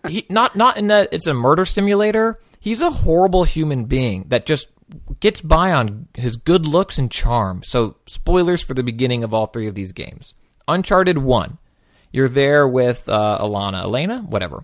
he, 0.08 0.26
not 0.30 0.56
not 0.56 0.78
in 0.78 0.88
that 0.88 1.10
it's 1.12 1.28
a 1.28 1.34
murder 1.34 1.66
simulator. 1.66 2.40
He's 2.62 2.82
a 2.82 2.90
horrible 2.90 3.44
human 3.44 3.86
being 3.86 4.26
that 4.30 4.46
just 4.46 4.70
gets 5.20 5.42
by 5.42 5.72
on 5.74 6.08
his 6.16 6.38
good 6.38 6.66
looks 6.66 6.98
and 6.98 7.12
charm. 7.12 7.64
So, 7.64 7.98
spoilers 8.06 8.62
for 8.62 8.74
the 8.74 8.84
beginning 8.84 9.24
of 9.26 9.34
all 9.34 9.48
three 9.48 9.68
of 9.68 9.76
these 9.76 9.92
games. 9.92 10.34
Uncharted 10.70 11.18
One. 11.18 11.58
You're 12.12 12.30
there 12.30 12.68
with 12.68 13.08
uh, 13.08 13.40
Alana, 13.42 13.84
Elena, 13.84 14.22
whatever. 14.22 14.64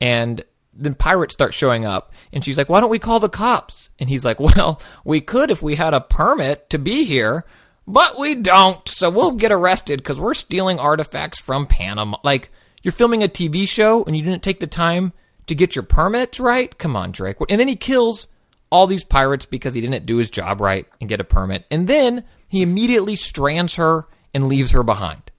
And 0.00 0.44
then 0.74 0.94
pirates 0.94 1.34
start 1.34 1.54
showing 1.54 1.84
up, 1.84 2.12
and 2.32 2.44
she's 2.44 2.58
like, 2.58 2.68
Why 2.68 2.80
don't 2.80 2.90
we 2.90 2.98
call 2.98 3.20
the 3.20 3.28
cops? 3.28 3.90
And 3.98 4.08
he's 4.08 4.24
like, 4.24 4.40
Well, 4.40 4.80
we 5.04 5.20
could 5.20 5.50
if 5.50 5.62
we 5.62 5.74
had 5.76 5.94
a 5.94 6.00
permit 6.00 6.70
to 6.70 6.78
be 6.78 7.04
here, 7.04 7.44
but 7.86 8.18
we 8.18 8.34
don't. 8.34 8.86
So 8.88 9.10
we'll 9.10 9.32
get 9.32 9.52
arrested 9.52 9.98
because 9.98 10.20
we're 10.20 10.34
stealing 10.34 10.78
artifacts 10.78 11.40
from 11.40 11.66
Panama. 11.66 12.18
Like, 12.24 12.50
you're 12.82 12.92
filming 12.92 13.22
a 13.22 13.28
TV 13.28 13.68
show 13.68 14.04
and 14.04 14.16
you 14.16 14.22
didn't 14.22 14.42
take 14.42 14.60
the 14.60 14.66
time 14.66 15.12
to 15.46 15.54
get 15.54 15.74
your 15.74 15.82
permits 15.82 16.40
right? 16.40 16.76
Come 16.78 16.96
on, 16.96 17.12
Drake. 17.12 17.36
And 17.48 17.60
then 17.60 17.68
he 17.68 17.76
kills 17.76 18.26
all 18.70 18.86
these 18.86 19.04
pirates 19.04 19.46
because 19.46 19.74
he 19.74 19.80
didn't 19.80 20.06
do 20.06 20.16
his 20.16 20.30
job 20.30 20.60
right 20.60 20.86
and 21.00 21.08
get 21.08 21.20
a 21.20 21.24
permit. 21.24 21.64
And 21.70 21.86
then 21.86 22.24
he 22.48 22.62
immediately 22.62 23.16
strands 23.16 23.74
her 23.76 24.06
and 24.32 24.48
leaves 24.48 24.72
her 24.72 24.82
behind. 24.82 25.30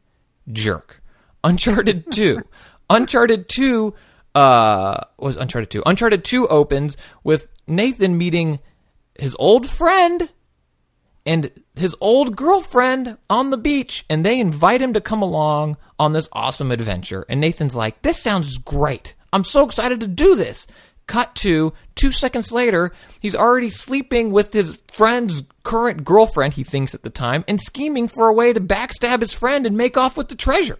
Jerk. 0.52 1.02
Uncharted 1.44 2.06
2. 2.12 2.40
Uncharted 2.90 3.50
2 3.50 3.94
uh 4.36 5.00
was 5.18 5.36
Uncharted 5.36 5.70
2. 5.70 5.84
Uncharted 5.86 6.24
2 6.24 6.48
opens 6.48 6.98
with 7.24 7.48
Nathan 7.68 8.18
meeting 8.18 8.60
his 9.18 9.36
old 9.38 9.68
friend 9.70 10.30
and 11.26 11.52
his 11.76 11.96
old 12.02 12.36
girlfriend 12.36 13.18
on 13.30 13.52
the 13.52 13.58
beach 13.58 14.06
and 14.10 14.26
they 14.26 14.40
invite 14.40 14.82
him 14.82 14.94
to 14.94 15.02
come 15.02 15.22
along 15.22 15.78
on 16.00 16.14
this 16.14 16.28
awesome 16.34 16.72
adventure 16.72 17.26
and 17.30 17.40
Nathan's 17.40 17.76
like 17.76 18.02
this 18.02 18.22
sounds 18.22 18.58
great 18.58 19.14
I'm 19.32 19.44
so 19.44 19.64
excited 19.64 20.00
to 20.02 20.08
do 20.08 20.36
this 20.36 20.66
cut 21.06 21.36
to 21.36 21.72
2 21.96 22.12
seconds 22.12 22.52
later 22.52 22.92
he's 23.20 23.36
already 23.36 23.70
sleeping 23.70 24.32
with 24.32 24.52
his 24.52 24.82
friend's 24.92 25.44
current 25.64 26.04
girlfriend 26.04 26.56
he 26.56 26.64
thinks 26.64 26.96
at 26.96 27.04
the 27.04 27.10
time 27.10 27.46
and 27.48 27.62
scheming 27.62 28.08
for 28.08 28.28
a 28.28 28.34
way 28.34 28.52
to 28.52 28.60
backstab 28.60 29.22
his 29.22 29.34
friend 29.34 29.66
and 29.68 29.78
make 29.78 29.96
off 29.96 30.18
with 30.18 30.30
the 30.30 30.36
treasure 30.36 30.80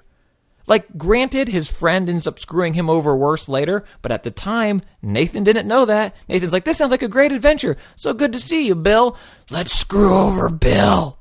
like, 0.66 0.98
granted, 0.98 1.48
his 1.48 1.70
friend 1.70 2.10
ends 2.10 2.28
up 2.28 2.40
screwing 2.40 2.74
him 2.74 2.90
over 2.90 3.16
worse 3.16 3.50
later, 3.50 3.84
but 4.02 4.12
at 4.12 4.24
the 4.24 4.32
time, 4.32 4.82
Nathan 5.02 5.44
didn't 5.44 5.68
know 5.68 5.86
that. 5.86 6.16
Nathan's 6.28 6.54
like, 6.54 6.66
this 6.66 6.78
sounds 6.78 6.92
like 6.92 7.04
a 7.04 7.08
great 7.08 7.32
adventure. 7.32 7.78
So 7.96 8.14
good 8.14 8.34
to 8.34 8.40
see 8.40 8.66
you, 8.66 8.76
Bill. 8.76 9.18
Let's 9.50 9.74
screw 9.74 10.14
over 10.14 10.50
Bill. 10.50 11.20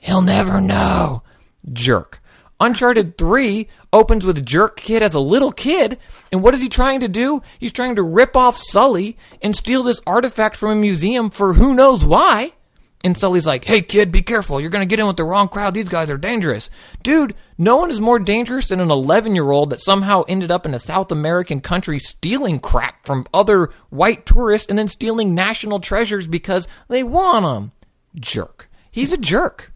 He'll 0.00 0.22
never 0.22 0.60
know. 0.60 1.22
Jerk. 1.72 2.18
Uncharted 2.60 3.18
3 3.18 3.68
opens 3.92 4.24
with 4.24 4.46
Jerk 4.46 4.76
Kid 4.76 5.02
as 5.02 5.14
a 5.14 5.20
little 5.20 5.50
kid, 5.50 5.98
and 6.30 6.42
what 6.42 6.54
is 6.54 6.62
he 6.62 6.68
trying 6.68 7.00
to 7.00 7.08
do? 7.08 7.42
He's 7.58 7.72
trying 7.72 7.96
to 7.96 8.02
rip 8.02 8.36
off 8.36 8.56
Sully 8.56 9.16
and 9.42 9.56
steal 9.56 9.82
this 9.82 10.00
artifact 10.06 10.56
from 10.56 10.70
a 10.70 10.76
museum 10.76 11.30
for 11.30 11.54
who 11.54 11.74
knows 11.74 12.04
why. 12.04 12.52
And 13.04 13.16
Sully's 13.16 13.46
like, 13.46 13.64
hey 13.64 13.82
kid, 13.82 14.12
be 14.12 14.22
careful. 14.22 14.60
You're 14.60 14.70
going 14.70 14.86
to 14.86 14.90
get 14.90 15.00
in 15.00 15.06
with 15.06 15.16
the 15.16 15.24
wrong 15.24 15.48
crowd. 15.48 15.74
These 15.74 15.88
guys 15.88 16.10
are 16.10 16.18
dangerous. 16.18 16.70
Dude, 17.02 17.34
no 17.58 17.76
one 17.76 17.90
is 17.90 18.00
more 18.00 18.18
dangerous 18.18 18.68
than 18.68 18.80
an 18.80 18.90
11 18.90 19.34
year 19.34 19.50
old 19.50 19.70
that 19.70 19.80
somehow 19.80 20.22
ended 20.28 20.50
up 20.50 20.66
in 20.66 20.74
a 20.74 20.78
South 20.78 21.10
American 21.10 21.60
country 21.60 21.98
stealing 21.98 22.60
crap 22.60 23.06
from 23.06 23.26
other 23.34 23.68
white 23.90 24.24
tourists 24.26 24.68
and 24.68 24.78
then 24.78 24.88
stealing 24.88 25.34
national 25.34 25.80
treasures 25.80 26.26
because 26.26 26.68
they 26.88 27.02
want 27.02 27.44
them. 27.44 27.72
Jerk. 28.14 28.68
He's 28.90 29.12
a 29.12 29.18
jerk. 29.18 29.72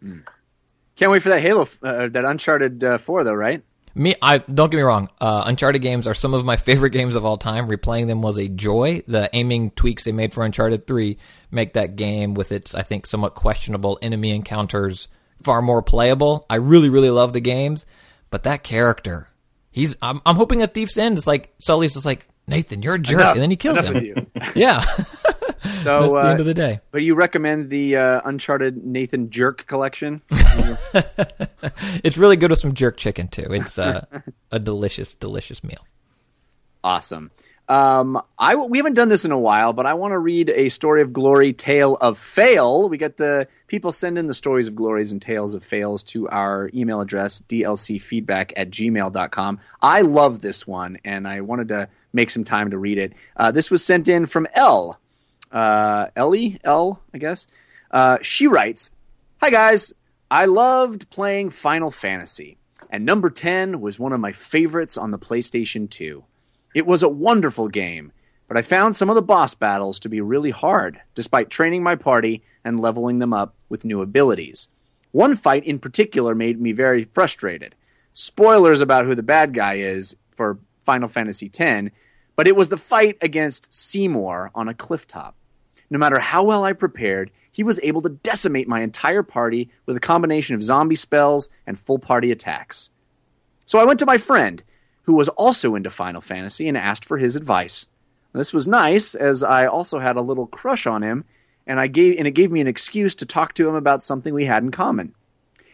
Can't 0.00 1.12
wait 1.12 1.22
for 1.22 1.28
that 1.28 1.40
Halo, 1.40 1.68
uh, 1.82 2.08
that 2.08 2.24
Uncharted 2.24 2.82
uh, 2.82 2.98
4, 2.98 3.24
though, 3.24 3.34
right? 3.34 3.62
Me, 3.94 4.14
I 4.20 4.38
don't 4.38 4.70
get 4.70 4.76
me 4.76 4.82
wrong. 4.82 5.08
Uh, 5.20 5.44
Uncharted 5.46 5.82
games 5.82 6.06
are 6.06 6.14
some 6.14 6.34
of 6.34 6.44
my 6.44 6.56
favorite 6.56 6.90
games 6.92 7.16
of 7.16 7.24
all 7.24 7.38
time. 7.38 7.68
Replaying 7.68 8.08
them 8.08 8.22
was 8.22 8.38
a 8.38 8.48
joy. 8.48 9.02
The 9.06 9.30
aiming 9.32 9.72
tweaks 9.72 10.04
they 10.04 10.12
made 10.12 10.32
for 10.32 10.44
Uncharted 10.44 10.86
Three 10.86 11.18
make 11.50 11.72
that 11.74 11.96
game, 11.96 12.34
with 12.34 12.52
its 12.52 12.74
I 12.74 12.82
think 12.82 13.06
somewhat 13.06 13.34
questionable 13.34 13.98
enemy 14.02 14.30
encounters, 14.30 15.08
far 15.42 15.62
more 15.62 15.82
playable. 15.82 16.44
I 16.50 16.56
really, 16.56 16.88
really 16.90 17.10
love 17.10 17.32
the 17.32 17.40
games, 17.40 17.86
but 18.30 18.42
that 18.44 18.62
character, 18.62 19.28
he's. 19.70 19.96
I'm, 20.02 20.20
I'm 20.26 20.36
hoping 20.36 20.62
at 20.62 20.74
Thief's 20.74 20.98
End, 20.98 21.18
it's 21.18 21.26
like 21.26 21.52
Sully's 21.58 21.94
just 21.94 22.04
like 22.06 22.26
Nathan, 22.46 22.82
you're 22.82 22.94
a 22.94 22.98
jerk, 22.98 23.20
Enough- 23.20 23.34
and 23.34 23.42
then 23.42 23.50
he 23.50 23.56
kills 23.56 23.80
him. 23.80 24.26
Yeah, 24.54 24.82
So, 25.80 26.00
that's 26.00 26.12
the 26.12 26.16
uh, 26.18 26.30
end 26.30 26.40
of 26.40 26.46
the 26.46 26.54
day. 26.54 26.80
but 26.92 27.02
you 27.02 27.14
recommend 27.14 27.68
the 27.68 27.96
uh, 27.96 28.20
Uncharted 28.24 28.84
Nathan 28.84 29.28
Jerk 29.30 29.66
collection? 29.66 30.22
It's 32.04 32.16
really 32.16 32.36
good 32.36 32.50
with 32.50 32.60
some 32.60 32.74
jerk 32.74 32.96
chicken 32.96 33.28
too. 33.28 33.46
It's 33.50 33.78
uh, 33.78 34.04
a 34.50 34.58
delicious, 34.58 35.14
delicious 35.14 35.62
meal. 35.62 35.84
Awesome. 36.82 37.30
Um, 37.68 38.22
I 38.38 38.54
we 38.54 38.78
haven't 38.78 38.94
done 38.94 39.10
this 39.10 39.26
in 39.26 39.30
a 39.30 39.38
while, 39.38 39.74
but 39.74 39.84
I 39.84 39.92
want 39.92 40.12
to 40.12 40.18
read 40.18 40.48
a 40.48 40.70
story 40.70 41.02
of 41.02 41.12
glory, 41.12 41.52
tale 41.52 41.96
of 41.96 42.18
fail. 42.18 42.88
We 42.88 42.96
get 42.96 43.18
the 43.18 43.46
people 43.66 43.92
send 43.92 44.16
in 44.16 44.26
the 44.26 44.34
stories 44.34 44.68
of 44.68 44.74
glories 44.74 45.12
and 45.12 45.20
tales 45.20 45.52
of 45.52 45.62
fails 45.62 46.02
to 46.04 46.28
our 46.30 46.70
email 46.72 47.02
address 47.02 47.42
dlcfeedback 47.42 48.52
at 48.56 48.70
gmail.com. 48.70 49.60
I 49.82 50.00
love 50.00 50.40
this 50.40 50.66
one, 50.66 50.98
and 51.04 51.28
I 51.28 51.42
wanted 51.42 51.68
to 51.68 51.90
make 52.14 52.30
some 52.30 52.44
time 52.44 52.70
to 52.70 52.78
read 52.78 52.96
it. 52.96 53.12
Uh, 53.36 53.52
this 53.52 53.70
was 53.70 53.84
sent 53.84 54.08
in 54.08 54.24
from 54.24 54.48
L. 54.54 54.98
Uh, 55.52 56.06
Ellie 56.16 56.58
L. 56.64 57.02
I 57.12 57.18
guess. 57.18 57.46
Uh, 57.90 58.16
she 58.22 58.46
writes, 58.46 58.90
"Hi 59.42 59.50
guys, 59.50 59.92
I 60.30 60.46
loved 60.46 61.10
playing 61.10 61.50
Final 61.50 61.90
Fantasy, 61.90 62.56
and 62.88 63.04
number 63.04 63.28
ten 63.28 63.82
was 63.82 63.98
one 63.98 64.14
of 64.14 64.20
my 64.20 64.32
favorites 64.32 64.96
on 64.96 65.10
the 65.10 65.18
PlayStation 65.18 65.90
2." 65.90 66.24
It 66.78 66.86
was 66.86 67.02
a 67.02 67.08
wonderful 67.08 67.66
game, 67.66 68.12
but 68.46 68.56
I 68.56 68.62
found 68.62 68.94
some 68.94 69.08
of 69.08 69.16
the 69.16 69.20
boss 69.20 69.52
battles 69.52 69.98
to 69.98 70.08
be 70.08 70.20
really 70.20 70.52
hard, 70.52 71.00
despite 71.16 71.50
training 71.50 71.82
my 71.82 71.96
party 71.96 72.44
and 72.64 72.78
leveling 72.78 73.18
them 73.18 73.32
up 73.32 73.56
with 73.68 73.84
new 73.84 74.00
abilities. 74.00 74.68
One 75.10 75.34
fight 75.34 75.64
in 75.64 75.80
particular 75.80 76.36
made 76.36 76.60
me 76.60 76.70
very 76.70 77.02
frustrated. 77.02 77.74
Spoilers 78.12 78.80
about 78.80 79.06
who 79.06 79.16
the 79.16 79.24
bad 79.24 79.54
guy 79.54 79.78
is 79.78 80.14
for 80.30 80.60
Final 80.84 81.08
Fantasy 81.08 81.50
X, 81.52 81.90
but 82.36 82.46
it 82.46 82.54
was 82.54 82.68
the 82.68 82.76
fight 82.76 83.18
against 83.20 83.74
Seymour 83.74 84.52
on 84.54 84.68
a 84.68 84.72
cliff 84.72 85.04
top. 85.04 85.34
No 85.90 85.98
matter 85.98 86.20
how 86.20 86.44
well 86.44 86.62
I 86.62 86.74
prepared, 86.74 87.32
he 87.50 87.64
was 87.64 87.80
able 87.82 88.02
to 88.02 88.08
decimate 88.08 88.68
my 88.68 88.82
entire 88.82 89.24
party 89.24 89.68
with 89.84 89.96
a 89.96 90.00
combination 90.00 90.54
of 90.54 90.62
zombie 90.62 90.94
spells 90.94 91.48
and 91.66 91.76
full 91.76 91.98
party 91.98 92.30
attacks. 92.30 92.90
So 93.66 93.80
I 93.80 93.84
went 93.84 93.98
to 93.98 94.06
my 94.06 94.16
friend, 94.16 94.62
who 95.08 95.14
was 95.14 95.30
also 95.30 95.74
into 95.74 95.88
Final 95.88 96.20
Fantasy, 96.20 96.68
and 96.68 96.76
asked 96.76 97.02
for 97.02 97.16
his 97.16 97.34
advice. 97.34 97.86
This 98.34 98.52
was 98.52 98.68
nice, 98.68 99.14
as 99.14 99.42
I 99.42 99.64
also 99.64 100.00
had 100.00 100.16
a 100.16 100.20
little 100.20 100.46
crush 100.46 100.86
on 100.86 101.02
him, 101.02 101.24
and 101.66 101.80
I 101.80 101.86
gave 101.86 102.18
and 102.18 102.28
it 102.28 102.32
gave 102.32 102.50
me 102.50 102.60
an 102.60 102.66
excuse 102.66 103.14
to 103.14 103.24
talk 103.24 103.54
to 103.54 103.66
him 103.66 103.74
about 103.74 104.02
something 104.02 104.34
we 104.34 104.44
had 104.44 104.62
in 104.62 104.70
common. 104.70 105.14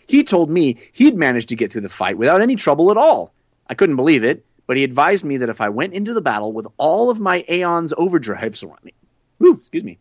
He 0.07 0.23
told 0.23 0.51
me 0.51 0.79
he'd 0.93 1.17
managed 1.17 1.49
to 1.49 1.57
get 1.57 1.73
through 1.73 1.81
the 1.81 1.89
fight 1.89 2.17
without 2.17 2.43
any 2.43 2.55
trouble 2.55 2.93
at 2.93 2.97
all. 2.97 3.35
I 3.67 3.75
couldn't 3.75 3.97
believe 3.97 4.23
it, 4.23 4.47
but 4.69 4.77
he 4.77 4.85
advised 4.85 5.25
me 5.25 5.39
that 5.39 5.49
if 5.49 5.61
I 5.61 5.69
went 5.69 5.95
into 5.95 6.15
the 6.15 6.23
battle 6.23 6.53
with 6.53 6.69
all 6.77 7.11
of 7.11 7.19
my 7.19 7.45
Aeon's 7.51 7.93
overdrives 7.93 8.65
running, 8.65 8.95
woo, 9.41 9.55
excuse 9.55 9.83
me, 9.83 9.99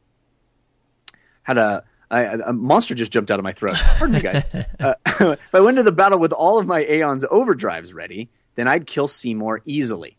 had 1.41 1.57
a, 1.57 1.84
a, 2.11 2.39
a 2.45 2.53
monster 2.53 2.93
just 2.93 3.11
jumped 3.11 3.31
out 3.31 3.39
of 3.39 3.43
my 3.43 3.53
throat. 3.53 3.77
Pardon 3.97 4.14
me, 4.14 4.22
guys. 4.22 4.43
Uh, 4.80 4.93
if 5.07 5.55
I 5.55 5.60
went 5.60 5.80
into 5.80 5.89
the 5.89 5.91
battle 5.91 6.19
with 6.19 6.34
all 6.34 6.60
of 6.60 6.68
my 6.68 6.85
Aeon's 6.85 7.26
overdrives 7.26 7.95
ready, 7.95 8.30
then 8.56 8.68
I'd 8.68 8.88
kill 8.88 9.08
Seymour 9.08 9.62
easily. 9.66 10.18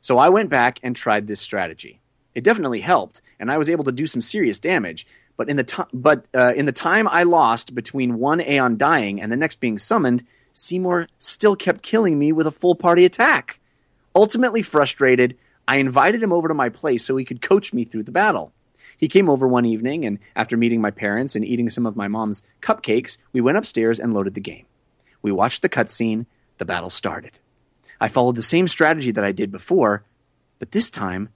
So 0.00 0.18
I 0.18 0.28
went 0.28 0.50
back 0.50 0.78
and 0.82 0.94
tried 0.94 1.26
this 1.26 1.40
strategy. 1.40 2.00
It 2.34 2.44
definitely 2.44 2.80
helped, 2.80 3.20
and 3.40 3.50
I 3.50 3.58
was 3.58 3.68
able 3.68 3.84
to 3.84 3.92
do 3.92 4.06
some 4.06 4.20
serious 4.20 4.58
damage. 4.58 5.06
But 5.36 5.48
in 5.48 5.56
the 5.56 5.64
time, 5.64 5.86
but 5.92 6.26
uh, 6.34 6.52
in 6.56 6.66
the 6.66 6.72
time 6.72 7.06
I 7.08 7.22
lost 7.22 7.74
between 7.74 8.18
one 8.18 8.40
Aeon 8.40 8.76
dying 8.76 9.20
and 9.20 9.30
the 9.30 9.36
next 9.36 9.60
being 9.60 9.78
summoned, 9.78 10.24
Seymour 10.52 11.08
still 11.18 11.56
kept 11.56 11.82
killing 11.82 12.18
me 12.18 12.32
with 12.32 12.46
a 12.46 12.52
full 12.52 12.74
party 12.74 13.04
attack. 13.04 13.60
Ultimately 14.14 14.62
frustrated, 14.62 15.36
I 15.68 15.76
invited 15.76 16.22
him 16.22 16.32
over 16.32 16.48
to 16.48 16.54
my 16.54 16.68
place 16.68 17.04
so 17.04 17.16
he 17.16 17.24
could 17.24 17.42
coach 17.42 17.72
me 17.72 17.84
through 17.84 18.02
the 18.04 18.12
battle. 18.12 18.52
He 18.96 19.06
came 19.06 19.30
over 19.30 19.46
one 19.46 19.64
evening, 19.64 20.04
and 20.04 20.18
after 20.34 20.56
meeting 20.56 20.80
my 20.80 20.90
parents 20.90 21.36
and 21.36 21.44
eating 21.44 21.70
some 21.70 21.86
of 21.86 21.94
my 21.94 22.08
mom's 22.08 22.42
cupcakes, 22.60 23.16
we 23.32 23.40
went 23.40 23.58
upstairs 23.58 24.00
and 24.00 24.12
loaded 24.12 24.34
the 24.34 24.40
game. 24.40 24.66
We 25.22 25.30
watched 25.30 25.62
the 25.62 25.68
cutscene. 25.68 26.26
The 26.58 26.64
battle 26.64 26.90
started. 26.90 27.38
I 28.00 28.08
followed 28.08 28.36
the 28.36 28.42
same 28.42 28.68
strategy 28.68 29.10
that 29.10 29.24
I 29.24 29.32
did 29.32 29.50
before, 29.50 30.04
but 30.58 30.72
this 30.72 30.90
time 30.90 31.30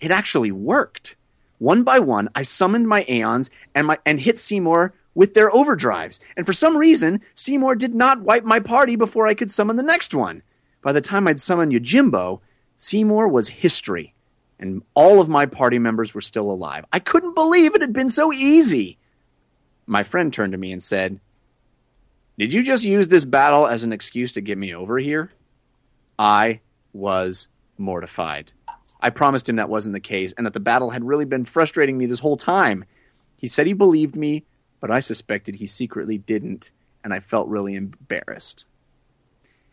it 0.00 0.10
actually 0.10 0.52
worked. 0.52 1.16
One 1.58 1.82
by 1.82 1.98
one, 1.98 2.28
I 2.34 2.42
summoned 2.42 2.88
my 2.88 3.04
Aeons 3.08 3.50
and 3.74 3.86
my 3.86 3.98
and 4.06 4.20
hit 4.20 4.38
Seymour 4.38 4.94
with 5.14 5.34
their 5.34 5.50
overdrives. 5.50 6.20
And 6.36 6.46
for 6.46 6.52
some 6.52 6.76
reason, 6.76 7.20
Seymour 7.34 7.74
did 7.74 7.94
not 7.94 8.22
wipe 8.22 8.44
my 8.44 8.60
party 8.60 8.94
before 8.94 9.26
I 9.26 9.34
could 9.34 9.50
summon 9.50 9.76
the 9.76 9.82
next 9.82 10.14
one. 10.14 10.42
By 10.82 10.92
the 10.92 11.00
time 11.00 11.26
I'd 11.26 11.40
summoned 11.40 11.72
Yojimbo, 11.72 12.40
Seymour 12.76 13.26
was 13.26 13.48
history, 13.48 14.14
and 14.60 14.82
all 14.94 15.20
of 15.20 15.28
my 15.28 15.46
party 15.46 15.80
members 15.80 16.14
were 16.14 16.20
still 16.20 16.50
alive. 16.50 16.84
I 16.92 17.00
couldn't 17.00 17.34
believe 17.34 17.74
it 17.74 17.80
had 17.80 17.92
been 17.92 18.10
so 18.10 18.32
easy. 18.32 18.98
My 19.86 20.04
friend 20.04 20.32
turned 20.32 20.52
to 20.52 20.58
me 20.58 20.70
and 20.70 20.82
said, 20.82 21.18
Did 22.38 22.52
you 22.52 22.62
just 22.62 22.84
use 22.84 23.08
this 23.08 23.24
battle 23.24 23.66
as 23.66 23.82
an 23.82 23.92
excuse 23.92 24.32
to 24.34 24.40
get 24.40 24.56
me 24.56 24.72
over 24.72 24.98
here? 24.98 25.32
I 26.18 26.60
was 26.92 27.48
mortified. 27.76 28.52
I 29.00 29.10
promised 29.10 29.48
him 29.48 29.56
that 29.56 29.68
wasn't 29.68 29.92
the 29.92 30.00
case 30.00 30.32
and 30.36 30.44
that 30.46 30.52
the 30.52 30.60
battle 30.60 30.90
had 30.90 31.04
really 31.04 31.24
been 31.24 31.44
frustrating 31.44 31.96
me 31.96 32.06
this 32.06 32.18
whole 32.18 32.36
time. 32.36 32.84
He 33.36 33.46
said 33.46 33.66
he 33.66 33.72
believed 33.72 34.16
me, 34.16 34.44
but 34.80 34.90
I 34.90 34.98
suspected 34.98 35.56
he 35.56 35.66
secretly 35.66 36.18
didn't, 36.18 36.72
and 37.04 37.14
I 37.14 37.20
felt 37.20 37.48
really 37.48 37.76
embarrassed. 37.76 38.64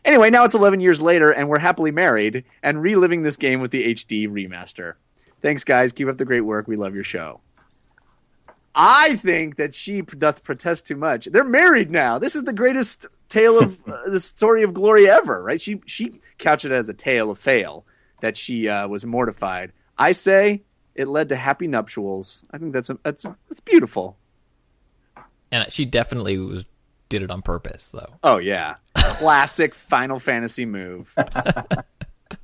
Anyway, 0.04 0.30
now 0.30 0.44
it's 0.44 0.54
11 0.54 0.78
years 0.78 1.02
later, 1.02 1.32
and 1.32 1.48
we're 1.48 1.58
happily 1.58 1.90
married 1.90 2.44
and 2.62 2.80
reliving 2.80 3.22
this 3.22 3.36
game 3.36 3.60
with 3.60 3.72
the 3.72 3.92
HD 3.92 4.28
remaster. 4.28 4.94
Thanks, 5.42 5.64
guys. 5.64 5.92
Keep 5.92 6.08
up 6.08 6.18
the 6.18 6.24
great 6.24 6.42
work. 6.42 6.68
We 6.68 6.76
love 6.76 6.94
your 6.94 7.02
show. 7.02 7.40
I 8.72 9.16
think 9.16 9.56
that 9.56 9.74
she 9.74 10.02
doth 10.02 10.44
protest 10.44 10.86
too 10.86 10.96
much. 10.96 11.24
They're 11.26 11.42
married 11.42 11.90
now. 11.90 12.18
This 12.20 12.36
is 12.36 12.44
the 12.44 12.52
greatest 12.52 13.06
tale 13.28 13.58
of 13.58 13.82
uh, 13.88 14.08
the 14.08 14.20
story 14.20 14.62
of 14.62 14.74
glory 14.74 15.08
ever, 15.08 15.42
right? 15.42 15.60
She 15.60 15.80
she 15.86 16.20
couched 16.38 16.64
it 16.64 16.72
as 16.72 16.88
a 16.88 16.94
tale 16.94 17.30
of 17.30 17.38
fail 17.38 17.86
that 18.20 18.36
she 18.36 18.68
uh, 18.68 18.88
was 18.88 19.04
mortified. 19.04 19.72
I 19.98 20.12
say 20.12 20.62
it 20.94 21.08
led 21.08 21.28
to 21.28 21.36
happy 21.36 21.66
nuptials. 21.66 22.44
I 22.50 22.58
think 22.58 22.72
that's 22.72 22.90
a, 22.90 22.98
that's 23.02 23.24
that's 23.48 23.60
beautiful. 23.60 24.16
And 25.52 25.70
she 25.70 25.84
definitely 25.84 26.38
was 26.38 26.64
did 27.08 27.22
it 27.22 27.30
on 27.30 27.42
purpose, 27.42 27.88
though. 27.92 28.14
Oh 28.22 28.38
yeah, 28.38 28.76
classic 28.94 29.74
Final 29.76 30.18
Fantasy 30.18 30.66
move. 30.66 31.14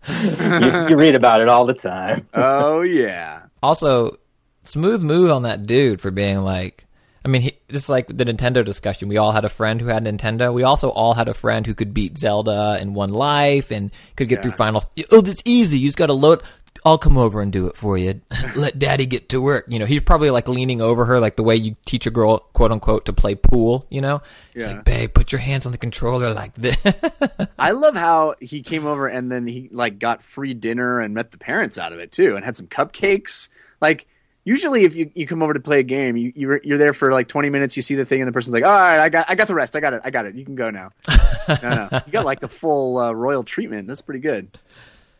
you, 0.08 0.88
you 0.88 0.96
read 0.96 1.14
about 1.14 1.40
it 1.40 1.48
all 1.48 1.64
the 1.66 1.74
time. 1.74 2.28
Oh 2.34 2.82
yeah. 2.82 3.42
Also, 3.62 4.18
smooth 4.62 5.02
move 5.02 5.30
on 5.30 5.42
that 5.42 5.66
dude 5.66 6.00
for 6.00 6.10
being 6.10 6.42
like. 6.42 6.81
I 7.24 7.28
mean, 7.28 7.42
he, 7.42 7.52
just 7.68 7.88
like 7.88 8.08
the 8.08 8.24
Nintendo 8.24 8.64
discussion, 8.64 9.08
we 9.08 9.16
all 9.16 9.32
had 9.32 9.44
a 9.44 9.48
friend 9.48 9.80
who 9.80 9.86
had 9.88 10.04
Nintendo. 10.04 10.52
We 10.52 10.62
also 10.64 10.88
all 10.90 11.14
had 11.14 11.28
a 11.28 11.34
friend 11.34 11.66
who 11.66 11.74
could 11.74 11.94
beat 11.94 12.18
Zelda 12.18 12.78
in 12.80 12.94
one 12.94 13.10
life 13.10 13.70
and 13.70 13.90
could 14.16 14.28
get 14.28 14.38
Yeah. 14.38 14.42
through 14.42 14.50
Final. 14.52 14.82
Oh, 15.12 15.20
that's 15.20 15.42
easy. 15.44 15.78
You 15.78 15.88
just 15.88 15.98
got 15.98 16.06
to 16.06 16.12
load. 16.14 16.42
I'll 16.84 16.98
come 16.98 17.16
over 17.16 17.40
and 17.40 17.52
do 17.52 17.68
it 17.68 17.76
for 17.76 17.96
you. 17.96 18.20
Let 18.56 18.76
Daddy 18.76 19.06
get 19.06 19.28
to 19.28 19.40
work. 19.40 19.66
You 19.68 19.78
know, 19.78 19.86
he's 19.86 20.00
probably 20.02 20.30
like 20.30 20.48
leaning 20.48 20.80
over 20.80 21.04
her, 21.04 21.20
like 21.20 21.36
the 21.36 21.44
way 21.44 21.54
you 21.54 21.76
teach 21.84 22.06
a 22.06 22.10
girl, 22.10 22.38
quote 22.54 22.72
unquote, 22.72 23.04
to 23.06 23.12
play 23.12 23.36
pool. 23.36 23.86
You 23.88 24.00
know, 24.00 24.20
he's 24.52 24.64
Yeah. 24.66 24.72
like, 24.72 24.84
"Babe, 24.84 25.14
put 25.14 25.30
your 25.30 25.38
hands 25.40 25.64
on 25.64 25.70
the 25.70 25.78
controller 25.78 26.32
like 26.34 26.54
this." 26.56 26.76
I 27.58 27.70
love 27.70 27.94
how 27.94 28.34
he 28.40 28.62
came 28.62 28.84
over 28.86 29.06
and 29.06 29.30
then 29.30 29.46
he 29.46 29.68
like 29.70 30.00
got 30.00 30.24
free 30.24 30.54
dinner 30.54 30.98
and 30.98 31.14
met 31.14 31.30
the 31.30 31.38
parents 31.38 31.78
out 31.78 31.92
of 31.92 32.00
it 32.00 32.10
too, 32.10 32.34
and 32.34 32.44
had 32.44 32.56
some 32.56 32.66
cupcakes. 32.66 33.48
Like 33.80 34.08
usually, 34.44 34.84
if 34.84 34.94
you, 34.94 35.10
you 35.14 35.26
come 35.26 35.42
over 35.42 35.54
to 35.54 35.60
play 35.60 35.80
a 35.80 35.82
game, 35.82 36.16
you 36.16 36.32
you're, 36.34 36.60
you're 36.62 36.78
there 36.78 36.92
for 36.92 37.12
like 37.12 37.28
20 37.28 37.50
minutes. 37.50 37.76
You 37.76 37.82
see 37.82 37.94
the 37.94 38.04
thing, 38.04 38.20
and 38.20 38.28
the 38.28 38.32
person's 38.32 38.52
like, 38.52 38.64
"All 38.64 38.70
right, 38.70 38.98
I 38.98 39.08
got 39.08 39.26
I 39.28 39.34
got 39.34 39.48
the 39.48 39.54
rest. 39.54 39.76
I 39.76 39.80
got 39.80 39.94
it. 39.94 40.02
I 40.04 40.10
got 40.10 40.26
it. 40.26 40.34
You 40.34 40.44
can 40.44 40.54
go 40.54 40.70
now." 40.70 40.90
no, 41.48 41.58
no, 41.62 41.88
you 42.06 42.12
got 42.12 42.24
like 42.24 42.40
the 42.40 42.48
full 42.48 42.98
uh, 42.98 43.12
royal 43.12 43.44
treatment. 43.44 43.88
That's 43.88 44.00
pretty 44.00 44.20
good. 44.20 44.58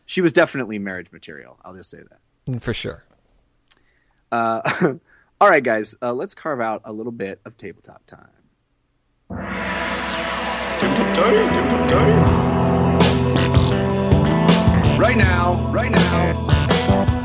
She 0.05 0.21
was 0.21 0.31
definitely 0.31 0.79
marriage 0.79 1.11
material. 1.11 1.57
I'll 1.63 1.75
just 1.75 1.89
say 1.89 1.99
that. 1.99 2.61
for 2.61 2.73
sure. 2.73 3.05
Uh, 4.31 4.61
all 5.41 5.49
right, 5.49 5.63
guys, 5.63 5.95
uh, 6.01 6.13
let's 6.13 6.33
carve 6.33 6.59
out 6.59 6.81
a 6.85 6.91
little 6.91 7.11
bit 7.11 7.39
of 7.45 7.55
tabletop 7.55 8.05
time. 8.05 8.27
Right 14.99 15.17
now, 15.17 15.71
right 15.71 15.91
now. 15.91 17.22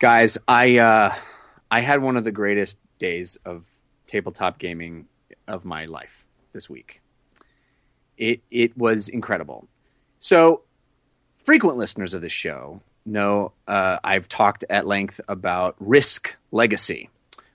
Guys, 0.00 0.36
I 0.48 0.78
uh, 0.78 1.14
I 1.70 1.80
had 1.80 2.02
one 2.02 2.16
of 2.16 2.24
the 2.24 2.32
greatest 2.32 2.76
days 2.98 3.36
of 3.44 3.66
tabletop 4.08 4.58
gaming 4.58 5.06
of 5.46 5.64
my 5.64 5.84
life 5.84 6.26
this 6.52 6.68
week. 6.68 7.02
It 8.16 8.40
it 8.50 8.76
was 8.76 9.08
incredible. 9.08 9.68
So, 10.18 10.62
frequent 11.36 11.76
listeners 11.76 12.14
of 12.14 12.22
the 12.22 12.28
show 12.28 12.80
know 13.06 13.52
uh, 13.68 13.98
I've 14.02 14.28
talked 14.28 14.64
at 14.68 14.88
length 14.88 15.20
about 15.28 15.76
Risk 15.78 16.36
Legacy, 16.50 17.10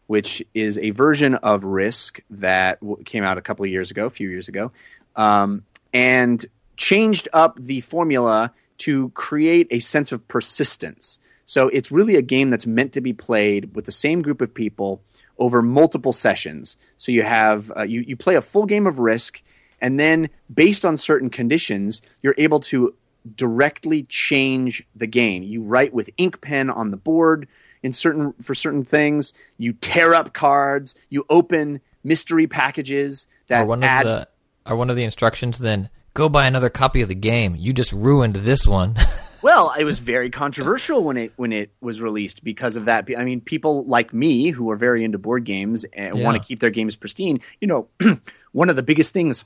which 0.07 0.41
is 0.53 0.77
a 0.77 0.91
version 0.91 1.35
of 1.35 1.65
Risk 1.65 2.21
that 2.29 2.79
w- 2.79 3.03
came 3.03 3.25
out 3.25 3.37
a 3.37 3.41
couple 3.41 3.65
of 3.65 3.71
years 3.71 3.91
ago, 3.91 4.05
a 4.05 4.09
few 4.09 4.29
years 4.29 4.47
ago, 4.47 4.71
um, 5.17 5.63
and 5.93 6.45
changed 6.75 7.27
up 7.33 7.57
the 7.59 7.81
formula 7.81 8.53
to 8.79 9.09
create 9.09 9.67
a 9.71 9.79
sense 9.79 10.11
of 10.11 10.27
persistence. 10.27 11.19
So 11.45 11.67
it's 11.69 11.91
really 11.91 12.15
a 12.15 12.21
game 12.21 12.49
that's 12.49 12.67
meant 12.67 12.93
to 12.93 13.01
be 13.01 13.13
played 13.13 13.75
with 13.75 13.85
the 13.85 13.91
same 13.91 14.21
group 14.21 14.41
of 14.41 14.53
people 14.53 15.01
over 15.37 15.61
multiple 15.61 16.13
sessions. 16.13 16.77
So 16.97 17.11
you 17.11 17.23
have 17.23 17.71
uh, 17.75 17.83
you 17.83 18.01
you 18.01 18.15
play 18.15 18.35
a 18.35 18.41
full 18.41 18.65
game 18.65 18.87
of 18.87 18.99
Risk, 18.99 19.41
and 19.81 19.99
then 19.99 20.29
based 20.53 20.85
on 20.85 20.97
certain 20.97 21.29
conditions, 21.29 22.01
you're 22.21 22.35
able 22.37 22.59
to 22.61 22.95
directly 23.35 24.03
change 24.03 24.85
the 24.95 25.07
game. 25.07 25.43
You 25.43 25.61
write 25.61 25.93
with 25.93 26.09
ink 26.17 26.41
pen 26.41 26.69
on 26.69 26.91
the 26.91 26.97
board 26.97 27.47
in 27.81 27.93
certain 27.93 28.33
for 28.41 28.55
certain 28.55 28.85
things. 28.85 29.33
You 29.57 29.73
tear 29.73 30.13
up 30.13 30.33
cards. 30.33 30.95
You 31.09 31.25
open 31.29 31.81
mystery 32.03 32.47
packages 32.47 33.27
that 33.47 33.61
Are 33.61 33.65
one 33.65 33.83
add. 33.83 34.05
of 34.05 34.19
the 34.19 34.27
are 34.65 34.75
one 34.77 34.89
of 34.89 34.95
the 34.95 35.03
instructions 35.03 35.57
then 35.57 35.89
go 36.13 36.29
buy 36.29 36.45
another 36.47 36.69
copy 36.69 37.01
of 37.01 37.09
the 37.09 37.15
game. 37.15 37.55
You 37.57 37.73
just 37.73 37.91
ruined 37.93 38.35
this 38.35 38.65
one. 38.67 38.95
Well, 39.43 39.73
it 39.77 39.83
was 39.83 39.99
very 39.99 40.29
controversial 40.29 41.03
when 41.03 41.17
it 41.17 41.33
when 41.35 41.51
it 41.51 41.73
was 41.81 42.01
released 42.01 42.45
because 42.45 42.77
of 42.77 42.85
that. 42.85 43.09
I 43.17 43.25
mean, 43.25 43.41
people 43.41 43.83
like 43.83 44.13
me 44.13 44.51
who 44.51 44.71
are 44.71 44.77
very 44.77 45.03
into 45.03 45.17
board 45.17 45.43
games 45.43 45.83
and 45.83 46.17
Yeah. 46.17 46.23
want 46.23 46.41
to 46.41 46.47
keep 46.47 46.61
their 46.61 46.69
games 46.69 46.95
pristine. 46.95 47.41
You 47.59 47.67
know, 47.67 47.87
one 48.53 48.69
of 48.69 48.77
the 48.77 48.83
biggest 48.83 49.11
things. 49.11 49.43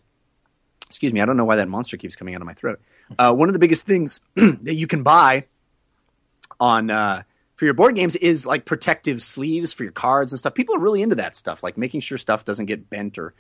Excuse 0.86 1.14
me, 1.14 1.20
I 1.20 1.26
don't 1.26 1.36
know 1.36 1.46
why 1.46 1.56
that 1.56 1.68
monster 1.68 1.98
keeps 1.98 2.16
coming 2.16 2.36
out 2.36 2.42
of 2.42 2.46
my 2.46 2.54
throat. 2.54 2.80
Uh, 3.18 3.34
one 3.34 3.50
of 3.50 3.54
the 3.54 3.60
biggest 3.60 3.88
things 3.88 4.22
that 4.36 4.76
you 4.76 4.86
can 4.86 5.02
buy 5.02 5.46
on 6.60 6.92
uh, 6.92 7.24
for 7.56 7.66
your 7.66 7.74
board 7.74 7.96
games 7.96 8.16
is 8.16 8.46
like 8.46 8.66
protective 8.66 9.20
sleeves 9.20 9.74
for 9.74 9.82
your 9.82 9.92
cards 9.92 10.32
and 10.32 10.38
stuff. 10.38 10.54
People 10.54 10.76
are 10.76 10.80
really 10.80 11.02
into 11.02 11.16
that 11.16 11.36
stuff, 11.36 11.64
like 11.64 11.76
making 11.76 12.02
sure 12.02 12.20
stuff 12.20 12.46
doesn't 12.46 12.68
get 12.68 12.88
bent 12.92 13.18
or 13.18 13.34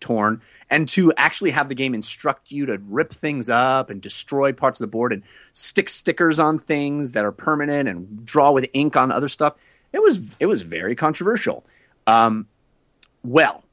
torn, 0.00 0.40
and 0.70 0.88
to 0.90 1.12
actually 1.16 1.50
have 1.50 1.68
the 1.68 1.74
game 1.74 1.94
instruct 1.94 2.50
you 2.50 2.66
to 2.66 2.80
rip 2.88 3.12
things 3.12 3.50
up 3.50 3.90
and 3.90 4.00
destroy 4.00 4.52
parts 4.52 4.80
of 4.80 4.84
the 4.84 4.90
board 4.90 5.12
and 5.12 5.22
stick 5.52 5.88
stickers 5.88 6.38
on 6.38 6.58
things 6.58 7.12
that 7.12 7.24
are 7.24 7.32
permanent 7.32 7.88
and 7.88 8.24
draw 8.24 8.50
with 8.50 8.66
ink 8.72 8.96
on 8.96 9.12
other 9.12 9.28
stuff. 9.28 9.54
It 9.92 10.02
was 10.02 10.36
it 10.40 10.46
was 10.46 10.62
very 10.62 10.96
controversial. 10.96 11.64
Um, 12.06 12.46
well, 13.22 13.64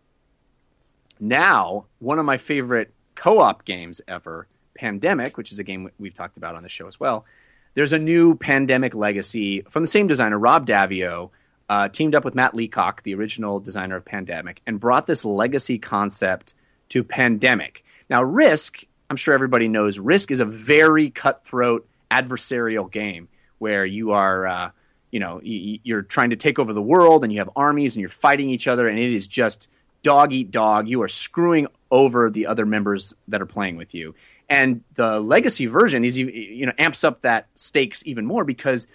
now 1.19 1.85
one 1.99 2.19
of 2.19 2.25
my 2.25 2.37
favorite 2.37 2.93
co-op 3.15 3.65
games 3.65 4.01
ever, 4.07 4.47
Pandemic, 4.75 5.37
which 5.37 5.51
is 5.51 5.59
a 5.59 5.63
game 5.63 5.89
we've 5.99 6.13
talked 6.13 6.37
about 6.37 6.55
on 6.55 6.63
the 6.63 6.69
show 6.69 6.87
as 6.87 6.99
well. 6.99 7.25
There's 7.73 7.93
a 7.93 7.99
new 7.99 8.35
Pandemic 8.35 8.93
Legacy 8.93 9.61
from 9.69 9.83
the 9.83 9.87
same 9.87 10.07
designer, 10.07 10.37
Rob 10.37 10.65
Daviau, 10.67 11.29
uh, 11.71 11.87
teamed 11.87 12.15
up 12.15 12.25
with 12.25 12.35
Matt 12.35 12.53
Leacock, 12.53 13.01
the 13.03 13.15
original 13.15 13.61
designer 13.61 13.95
of 13.95 14.03
Pandemic, 14.03 14.61
and 14.67 14.77
brought 14.77 15.07
this 15.07 15.23
legacy 15.23 15.79
concept 15.79 16.53
to 16.89 17.01
Pandemic. 17.01 17.85
Now, 18.09 18.23
Risk, 18.23 18.83
I'm 19.09 19.15
sure 19.15 19.33
everybody 19.33 19.69
knows, 19.69 19.97
Risk 19.97 20.31
is 20.31 20.41
a 20.41 20.45
very 20.45 21.09
cutthroat 21.09 21.87
adversarial 22.11 22.91
game 22.91 23.29
where 23.59 23.85
you 23.85 24.11
are, 24.11 24.45
uh, 24.45 24.71
you 25.11 25.21
know, 25.21 25.39
you're 25.41 26.01
trying 26.01 26.31
to 26.31 26.35
take 26.35 26.59
over 26.59 26.73
the 26.73 26.81
world 26.81 27.23
and 27.23 27.31
you 27.31 27.39
have 27.39 27.49
armies 27.55 27.95
and 27.95 28.01
you're 28.01 28.09
fighting 28.09 28.49
each 28.49 28.67
other, 28.67 28.89
and 28.89 28.99
it 28.99 29.13
is 29.13 29.25
just 29.25 29.69
dog 30.03 30.33
eat 30.33 30.51
dog. 30.51 30.89
You 30.89 31.01
are 31.03 31.07
screwing 31.07 31.67
over 31.89 32.29
the 32.29 32.47
other 32.47 32.65
members 32.65 33.15
that 33.29 33.41
are 33.41 33.45
playing 33.45 33.77
with 33.77 33.93
you. 33.93 34.13
And 34.49 34.83
the 34.95 35.21
legacy 35.21 35.67
version 35.67 36.03
is 36.03 36.17
you 36.17 36.65
know 36.65 36.73
amps 36.77 37.05
up 37.05 37.21
that 37.21 37.47
stakes 37.55 38.05
even 38.05 38.25
more 38.25 38.43
because 38.43 38.87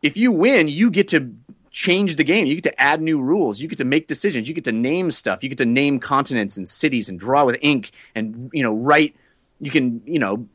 if 0.00 0.16
you 0.16 0.32
win, 0.32 0.68
you 0.68 0.90
get 0.90 1.08
to 1.08 1.34
change 1.78 2.16
the 2.16 2.24
game. 2.24 2.44
You 2.44 2.56
get 2.56 2.64
to 2.64 2.80
add 2.80 3.00
new 3.00 3.20
rules. 3.20 3.60
You 3.60 3.68
get 3.68 3.78
to 3.78 3.84
make 3.84 4.08
decisions. 4.08 4.48
You 4.48 4.54
get 4.54 4.64
to 4.64 4.72
name 4.72 5.12
stuff. 5.12 5.44
You 5.44 5.48
get 5.48 5.58
to 5.58 5.64
name 5.64 6.00
continents 6.00 6.56
and 6.56 6.68
cities 6.68 7.08
and 7.08 7.20
draw 7.20 7.44
with 7.44 7.56
ink 7.62 7.92
and 8.16 8.50
you 8.52 8.64
know 8.64 8.74
write. 8.74 9.14
You 9.60 9.70
can 9.70 10.02
you 10.04 10.18
know 10.18 10.48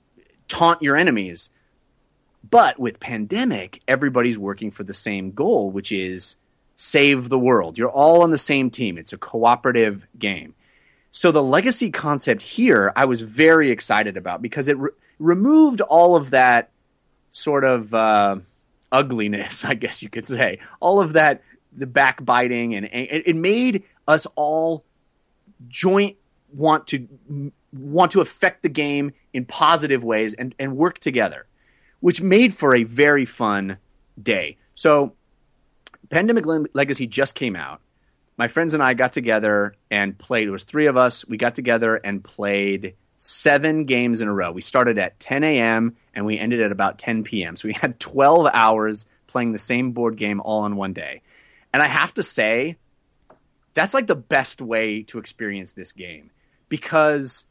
taunt 0.49 0.81
your 0.81 0.97
enemies. 0.97 1.49
But 2.49 2.77
with 2.77 2.99
pandemic, 2.99 3.81
everybody's 3.87 4.37
working 4.37 4.69
for 4.69 4.83
the 4.83 4.93
same 4.93 5.31
goal, 5.31 5.71
which 5.71 5.93
is 5.93 6.35
save 6.75 7.29
the 7.29 7.39
world. 7.39 7.77
You're 7.77 7.89
all 7.89 8.21
on 8.23 8.31
the 8.31 8.37
same 8.37 8.69
team. 8.69 8.97
It's 8.97 9.13
a 9.13 9.17
cooperative 9.17 10.05
game. 10.19 10.55
So 11.09 11.31
the 11.31 11.41
legacy 11.41 11.89
concept 11.89 12.41
here, 12.41 12.91
I 12.97 13.05
was 13.05 13.21
very 13.21 13.69
excited 13.71 14.17
about 14.17 14.41
because 14.41 14.67
it 14.67 14.77
re- 14.77 14.89
removed 15.19 15.79
all 15.79 16.17
of 16.17 16.31
that 16.31 16.71
sort 17.29 17.63
of 17.63 17.93
uh, 17.93 18.37
ugliness, 18.93 19.65
I 19.65 19.73
guess 19.73 20.01
you 20.01 20.09
could 20.09 20.25
say, 20.25 20.59
all 20.79 21.01
of 21.01 21.13
that 21.13 21.41
the 21.75 21.87
backbiting, 21.87 22.75
and, 22.75 22.85
and 22.93 23.23
it 23.25 23.35
made 23.35 23.83
us 24.07 24.27
all 24.35 24.85
joint 25.67 26.15
want 26.53 26.87
to 26.87 27.07
want 27.73 28.11
to 28.11 28.21
affect 28.21 28.61
the 28.61 28.69
game 28.69 29.11
in 29.33 29.45
positive 29.45 30.03
ways 30.03 30.35
and, 30.35 30.53
and 30.59 30.77
work 30.77 30.99
together, 30.99 31.47
which 31.99 32.21
made 32.21 32.53
for 32.53 32.75
a 32.75 32.83
very 32.83 33.25
fun 33.25 33.77
day. 34.21 34.57
So, 34.75 35.13
Pandemic 36.09 36.45
Legacy 36.73 37.07
just 37.07 37.33
came 37.33 37.55
out. 37.55 37.81
My 38.37 38.47
friends 38.47 38.75
and 38.75 38.83
I 38.83 38.93
got 38.93 39.13
together 39.13 39.75
and 39.89 40.17
played. 40.17 40.47
It 40.47 40.51
was 40.51 40.63
three 40.63 40.85
of 40.85 40.97
us. 40.97 41.25
We 41.27 41.37
got 41.37 41.55
together 41.55 41.95
and 41.95 42.23
played 42.23 42.95
seven 43.23 43.85
games 43.85 44.21
in 44.21 44.27
a 44.27 44.33
row. 44.33 44.51
We 44.51 44.61
started 44.61 44.97
at 44.97 45.19
10 45.19 45.43
a.m. 45.45 45.95
and 46.13 46.25
we 46.25 46.37
ended 46.37 46.61
at 46.61 46.71
about 46.71 46.97
10 46.97 47.23
p.m. 47.23 47.55
So 47.55 47.69
we 47.69 47.73
had 47.73 47.99
12 47.99 48.49
hours 48.53 49.05
playing 49.27 49.53
the 49.53 49.59
same 49.59 49.93
board 49.93 50.17
game 50.17 50.41
all 50.41 50.65
in 50.65 50.75
one 50.75 50.91
day. 50.91 51.21
And 51.73 51.81
I 51.81 51.87
have 51.87 52.13
to 52.15 52.23
say, 52.23 52.77
that's 53.73 53.93
like 53.93 54.07
the 54.07 54.15
best 54.15 54.61
way 54.61 55.03
to 55.03 55.19
experience 55.19 55.71
this 55.71 55.93
game 55.93 56.31
because 56.67 57.45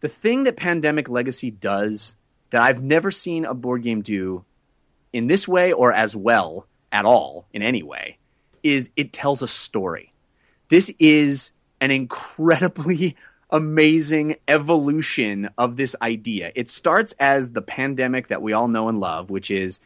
the 0.00 0.08
thing 0.08 0.44
that 0.44 0.56
Pandemic 0.56 1.08
Legacy 1.08 1.50
does 1.50 2.16
that 2.50 2.60
I've 2.60 2.82
never 2.82 3.10
seen 3.10 3.44
a 3.44 3.54
board 3.54 3.82
game 3.82 4.02
do 4.02 4.44
in 5.12 5.28
this 5.28 5.46
way 5.46 5.72
or 5.72 5.92
as 5.92 6.16
well 6.16 6.66
at 6.90 7.04
all 7.04 7.46
in 7.52 7.62
any 7.62 7.82
way 7.82 8.18
is 8.62 8.90
it 8.96 9.12
tells 9.12 9.42
a 9.42 9.48
story. 9.48 10.12
This 10.68 10.92
is 10.98 11.52
an 11.80 11.92
incredibly 11.92 13.16
amazing 13.54 14.34
evolution 14.48 15.48
of 15.56 15.76
this 15.76 15.94
idea. 16.02 16.50
It 16.56 16.68
starts 16.68 17.14
as 17.20 17.52
the 17.52 17.62
pandemic 17.62 18.26
that 18.26 18.42
we 18.42 18.52
all 18.52 18.66
know 18.66 18.88
and 18.88 18.98
love, 18.98 19.30
which 19.30 19.48
is 19.48 19.78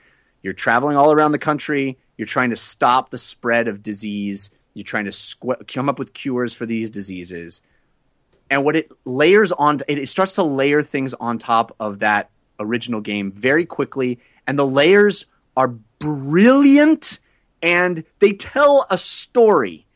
you're 0.43 0.55
traveling 0.55 0.97
all 0.97 1.13
around 1.13 1.33
the 1.33 1.39
country, 1.39 1.99
you're 2.17 2.27
trying 2.27 2.49
to 2.49 2.57
stop 2.57 3.11
the 3.11 3.19
spread 3.19 3.69
of 3.69 3.83
disease, 3.83 4.51
you're 4.73 4.85
trying 4.85 5.05
to 5.05 5.11
squ- 5.11 5.71
come 5.73 5.91
up 5.91 5.99
with 5.99 6.15
cures 6.15 6.55
for 6.55 6.65
these 6.65 6.89
diseases. 6.89 7.61
And 8.49 8.65
what 8.65 8.75
it 8.75 8.91
layers 9.05 9.53
on, 9.53 9.81
it, 9.87 9.99
it 9.99 10.09
starts 10.09 10.33
to 10.35 10.43
layer 10.43 10.83
things 10.83 11.13
on 11.13 11.37
top 11.37 11.77
of 11.79 11.99
that 11.99 12.31
original 12.59 13.03
game 13.03 13.31
very 13.33 13.67
quickly. 13.67 14.19
And 14.47 14.59
the 14.59 14.67
layers 14.67 15.27
are 15.59 15.69
brilliant 15.99 17.19
and 17.61 18.03
they 18.21 18.33
tell 18.33 18.87
a 18.89 18.97
story. 18.97 19.87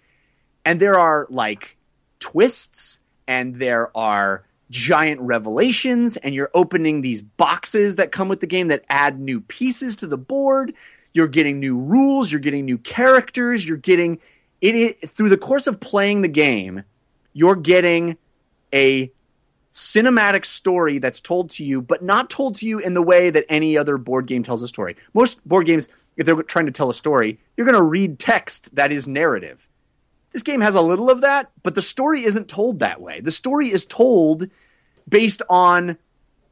And 0.66 0.78
there 0.78 0.98
are 0.98 1.26
like 1.30 1.78
twists 2.18 3.00
and 3.26 3.56
there 3.56 3.96
are 3.96 4.44
giant 4.70 5.20
revelations 5.20 6.16
and 6.16 6.34
you're 6.34 6.50
opening 6.54 7.02
these 7.02 7.20
boxes 7.20 7.96
that 7.96 8.10
come 8.10 8.28
with 8.28 8.40
the 8.40 8.46
game 8.46 8.68
that 8.68 8.84
add 8.88 9.20
new 9.20 9.40
pieces 9.40 9.94
to 9.96 10.06
the 10.06 10.16
board. 10.16 10.72
You're 11.12 11.28
getting 11.28 11.60
new 11.60 11.76
rules 11.76 12.32
you're 12.32 12.40
getting 12.40 12.64
new 12.64 12.78
characters 12.78 13.66
you're 13.68 13.76
getting 13.76 14.18
it, 14.62 14.74
it 14.74 15.10
through 15.10 15.28
the 15.28 15.36
course 15.36 15.66
of 15.66 15.78
playing 15.78 16.22
the 16.22 16.28
game 16.28 16.82
you're 17.34 17.54
getting 17.54 18.16
a 18.72 19.12
cinematic 19.72 20.46
story 20.46 20.96
that's 20.96 21.20
told 21.20 21.50
to 21.50 21.64
you 21.64 21.82
but 21.82 22.02
not 22.02 22.30
told 22.30 22.54
to 22.56 22.66
you 22.66 22.78
in 22.78 22.94
the 22.94 23.02
way 23.02 23.28
that 23.28 23.44
any 23.50 23.76
other 23.76 23.98
board 23.98 24.24
game 24.24 24.42
tells 24.42 24.62
a 24.62 24.68
story. 24.68 24.96
Most 25.12 25.46
board 25.46 25.66
games 25.66 25.90
if 26.16 26.24
they're 26.24 26.42
trying 26.42 26.66
to 26.66 26.72
tell 26.72 26.88
a 26.88 26.94
story 26.94 27.38
you're 27.58 27.66
going 27.66 27.76
to 27.76 27.82
read 27.82 28.18
text 28.18 28.74
that 28.74 28.90
is 28.90 29.06
narrative 29.06 29.68
this 30.32 30.42
game 30.42 30.60
has 30.60 30.74
a 30.74 30.80
little 30.80 31.10
of 31.10 31.20
that, 31.20 31.50
but 31.62 31.74
the 31.74 31.82
story 31.82 32.24
isn't 32.24 32.48
told 32.48 32.78
that 32.78 33.00
way. 33.00 33.20
The 33.20 33.30
story 33.30 33.70
is 33.70 33.84
told 33.84 34.48
based 35.08 35.42
on 35.48 35.98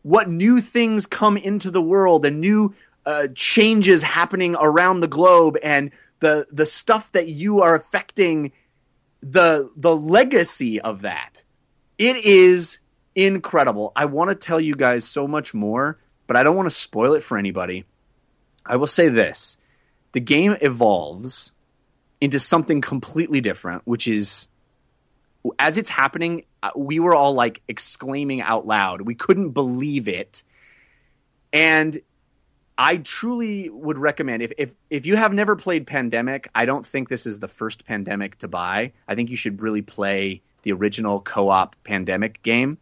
what 0.02 0.28
new 0.28 0.60
things 0.60 1.06
come 1.06 1.36
into 1.36 1.70
the 1.70 1.82
world 1.82 2.24
and 2.24 2.40
new 2.40 2.74
uh, 3.06 3.28
changes 3.34 4.02
happening 4.02 4.56
around 4.58 5.00
the 5.00 5.08
globe 5.08 5.56
and 5.62 5.90
the 6.20 6.46
the 6.52 6.66
stuff 6.66 7.10
that 7.12 7.28
you 7.28 7.62
are 7.62 7.74
affecting 7.74 8.52
the 9.22 9.70
the 9.76 9.94
legacy 9.94 10.80
of 10.80 11.02
that. 11.02 11.42
It 11.98 12.16
is 12.16 12.78
incredible. 13.14 13.92
I 13.96 14.06
want 14.06 14.30
to 14.30 14.36
tell 14.36 14.60
you 14.60 14.74
guys 14.74 15.06
so 15.06 15.26
much 15.26 15.54
more, 15.54 15.98
but 16.26 16.36
I 16.36 16.42
don't 16.42 16.56
want 16.56 16.66
to 16.66 16.74
spoil 16.74 17.14
it 17.14 17.22
for 17.22 17.36
anybody. 17.38 17.84
I 18.64 18.76
will 18.76 18.86
say 18.86 19.08
this. 19.08 19.58
The 20.12 20.20
game 20.20 20.56
evolves 20.60 21.52
into 22.20 22.38
something 22.38 22.80
completely 22.80 23.40
different, 23.40 23.82
which 23.84 24.06
is 24.06 24.48
as 25.58 25.78
it's 25.78 25.90
happening, 25.90 26.44
uh, 26.62 26.70
we 26.76 26.98
were 27.00 27.14
all 27.14 27.32
like 27.32 27.62
exclaiming 27.68 28.42
out 28.42 28.66
loud. 28.66 29.02
We 29.02 29.14
couldn't 29.14 29.50
believe 29.50 30.06
it. 30.06 30.42
And 31.52 32.00
I 32.76 32.98
truly 32.98 33.68
would 33.68 33.98
recommend 33.98 34.42
if, 34.42 34.52
if 34.56 34.74
if 34.88 35.06
you 35.06 35.16
have 35.16 35.32
never 35.32 35.56
played 35.56 35.86
Pandemic, 35.86 36.48
I 36.54 36.64
don't 36.64 36.86
think 36.86 37.08
this 37.08 37.26
is 37.26 37.38
the 37.38 37.48
first 37.48 37.84
Pandemic 37.84 38.38
to 38.38 38.48
buy. 38.48 38.92
I 39.08 39.14
think 39.14 39.30
you 39.30 39.36
should 39.36 39.60
really 39.60 39.82
play 39.82 40.42
the 40.62 40.72
original 40.72 41.20
co-op 41.20 41.76
Pandemic 41.84 42.42
game. 42.42 42.78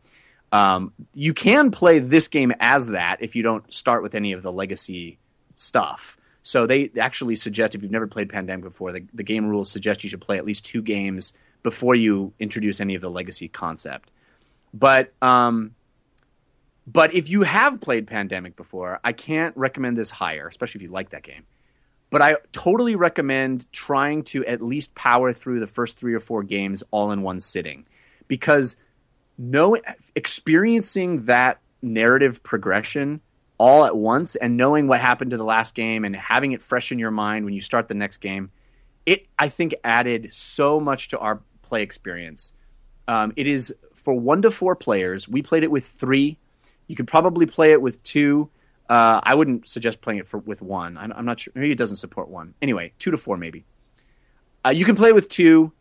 Um, 0.50 0.92
you 1.14 1.34
can 1.34 1.70
play 1.70 1.98
this 1.98 2.28
game 2.28 2.52
as 2.58 2.88
that 2.88 3.18
if 3.20 3.36
you 3.36 3.42
don't 3.42 3.72
start 3.72 4.02
with 4.02 4.14
any 4.14 4.32
of 4.32 4.42
the 4.42 4.52
legacy 4.52 5.18
stuff. 5.56 6.16
So 6.48 6.66
they 6.66 6.90
actually 6.98 7.36
suggest 7.36 7.74
if 7.74 7.82
you've 7.82 7.92
never 7.92 8.06
played 8.06 8.30
Pandemic 8.30 8.64
before, 8.64 8.90
the, 8.90 9.04
the 9.12 9.22
game 9.22 9.44
rules 9.44 9.70
suggest 9.70 10.02
you 10.02 10.08
should 10.08 10.22
play 10.22 10.38
at 10.38 10.46
least 10.46 10.64
two 10.64 10.80
games 10.80 11.34
before 11.62 11.94
you 11.94 12.32
introduce 12.38 12.80
any 12.80 12.94
of 12.94 13.02
the 13.02 13.10
legacy 13.10 13.48
concept. 13.48 14.10
But 14.72 15.12
um, 15.20 15.74
but 16.86 17.12
if 17.12 17.28
you 17.28 17.42
have 17.42 17.82
played 17.82 18.06
Pandemic 18.06 18.56
before, 18.56 18.98
I 19.04 19.12
can't 19.12 19.54
recommend 19.58 19.98
this 19.98 20.10
higher, 20.10 20.48
especially 20.48 20.78
if 20.78 20.82
you 20.84 20.88
like 20.88 21.10
that 21.10 21.22
game. 21.22 21.44
But 22.08 22.22
I 22.22 22.36
totally 22.52 22.96
recommend 22.96 23.70
trying 23.70 24.22
to 24.32 24.42
at 24.46 24.62
least 24.62 24.94
power 24.94 25.34
through 25.34 25.60
the 25.60 25.66
first 25.66 25.98
three 25.98 26.14
or 26.14 26.20
four 26.20 26.42
games 26.42 26.82
all 26.90 27.12
in 27.12 27.20
one 27.20 27.40
sitting, 27.40 27.84
because 28.26 28.74
no 29.36 29.76
experiencing 30.16 31.26
that 31.26 31.60
narrative 31.82 32.42
progression 32.42 33.20
all 33.58 33.84
at 33.84 33.96
once 33.96 34.36
and 34.36 34.56
knowing 34.56 34.86
what 34.86 35.00
happened 35.00 35.32
to 35.32 35.36
the 35.36 35.44
last 35.44 35.74
game 35.74 36.04
and 36.04 36.14
having 36.14 36.52
it 36.52 36.62
fresh 36.62 36.92
in 36.92 36.98
your 36.98 37.10
mind 37.10 37.44
when 37.44 37.54
you 37.54 37.60
start 37.60 37.88
the 37.88 37.94
next 37.94 38.18
game, 38.18 38.50
it 39.04 39.26
I 39.38 39.48
think 39.48 39.74
added 39.84 40.32
so 40.32 40.80
much 40.80 41.08
to 41.08 41.18
our 41.18 41.40
play 41.62 41.82
experience. 41.82 42.54
Um, 43.08 43.32
it 43.36 43.46
is 43.46 43.74
for 43.94 44.14
one 44.14 44.42
to 44.42 44.50
four 44.50 44.76
players. 44.76 45.28
We 45.28 45.42
played 45.42 45.64
it 45.64 45.70
with 45.70 45.84
three. 45.84 46.38
You 46.86 46.96
could 46.96 47.08
probably 47.08 47.46
play 47.46 47.72
it 47.72 47.82
with 47.82 48.02
two. 48.02 48.48
Uh, 48.88 49.20
I 49.22 49.34
wouldn't 49.34 49.68
suggest 49.68 50.00
playing 50.00 50.20
it 50.20 50.28
for 50.28 50.38
with 50.38 50.62
one. 50.62 50.96
I'm, 50.96 51.12
I'm, 51.12 51.24
not 51.24 51.40
sure. 51.40 51.52
Maybe 51.54 51.72
it 51.72 51.78
doesn't 51.78 51.96
support 51.96 52.28
one. 52.28 52.54
Anyway, 52.62 52.92
two 52.98 53.10
to 53.10 53.18
four 53.18 53.36
maybe. 53.36 53.64
Uh, 54.64 54.70
you 54.70 54.84
can 54.84 54.96
play 54.96 55.12
with 55.12 55.28
two. 55.28 55.72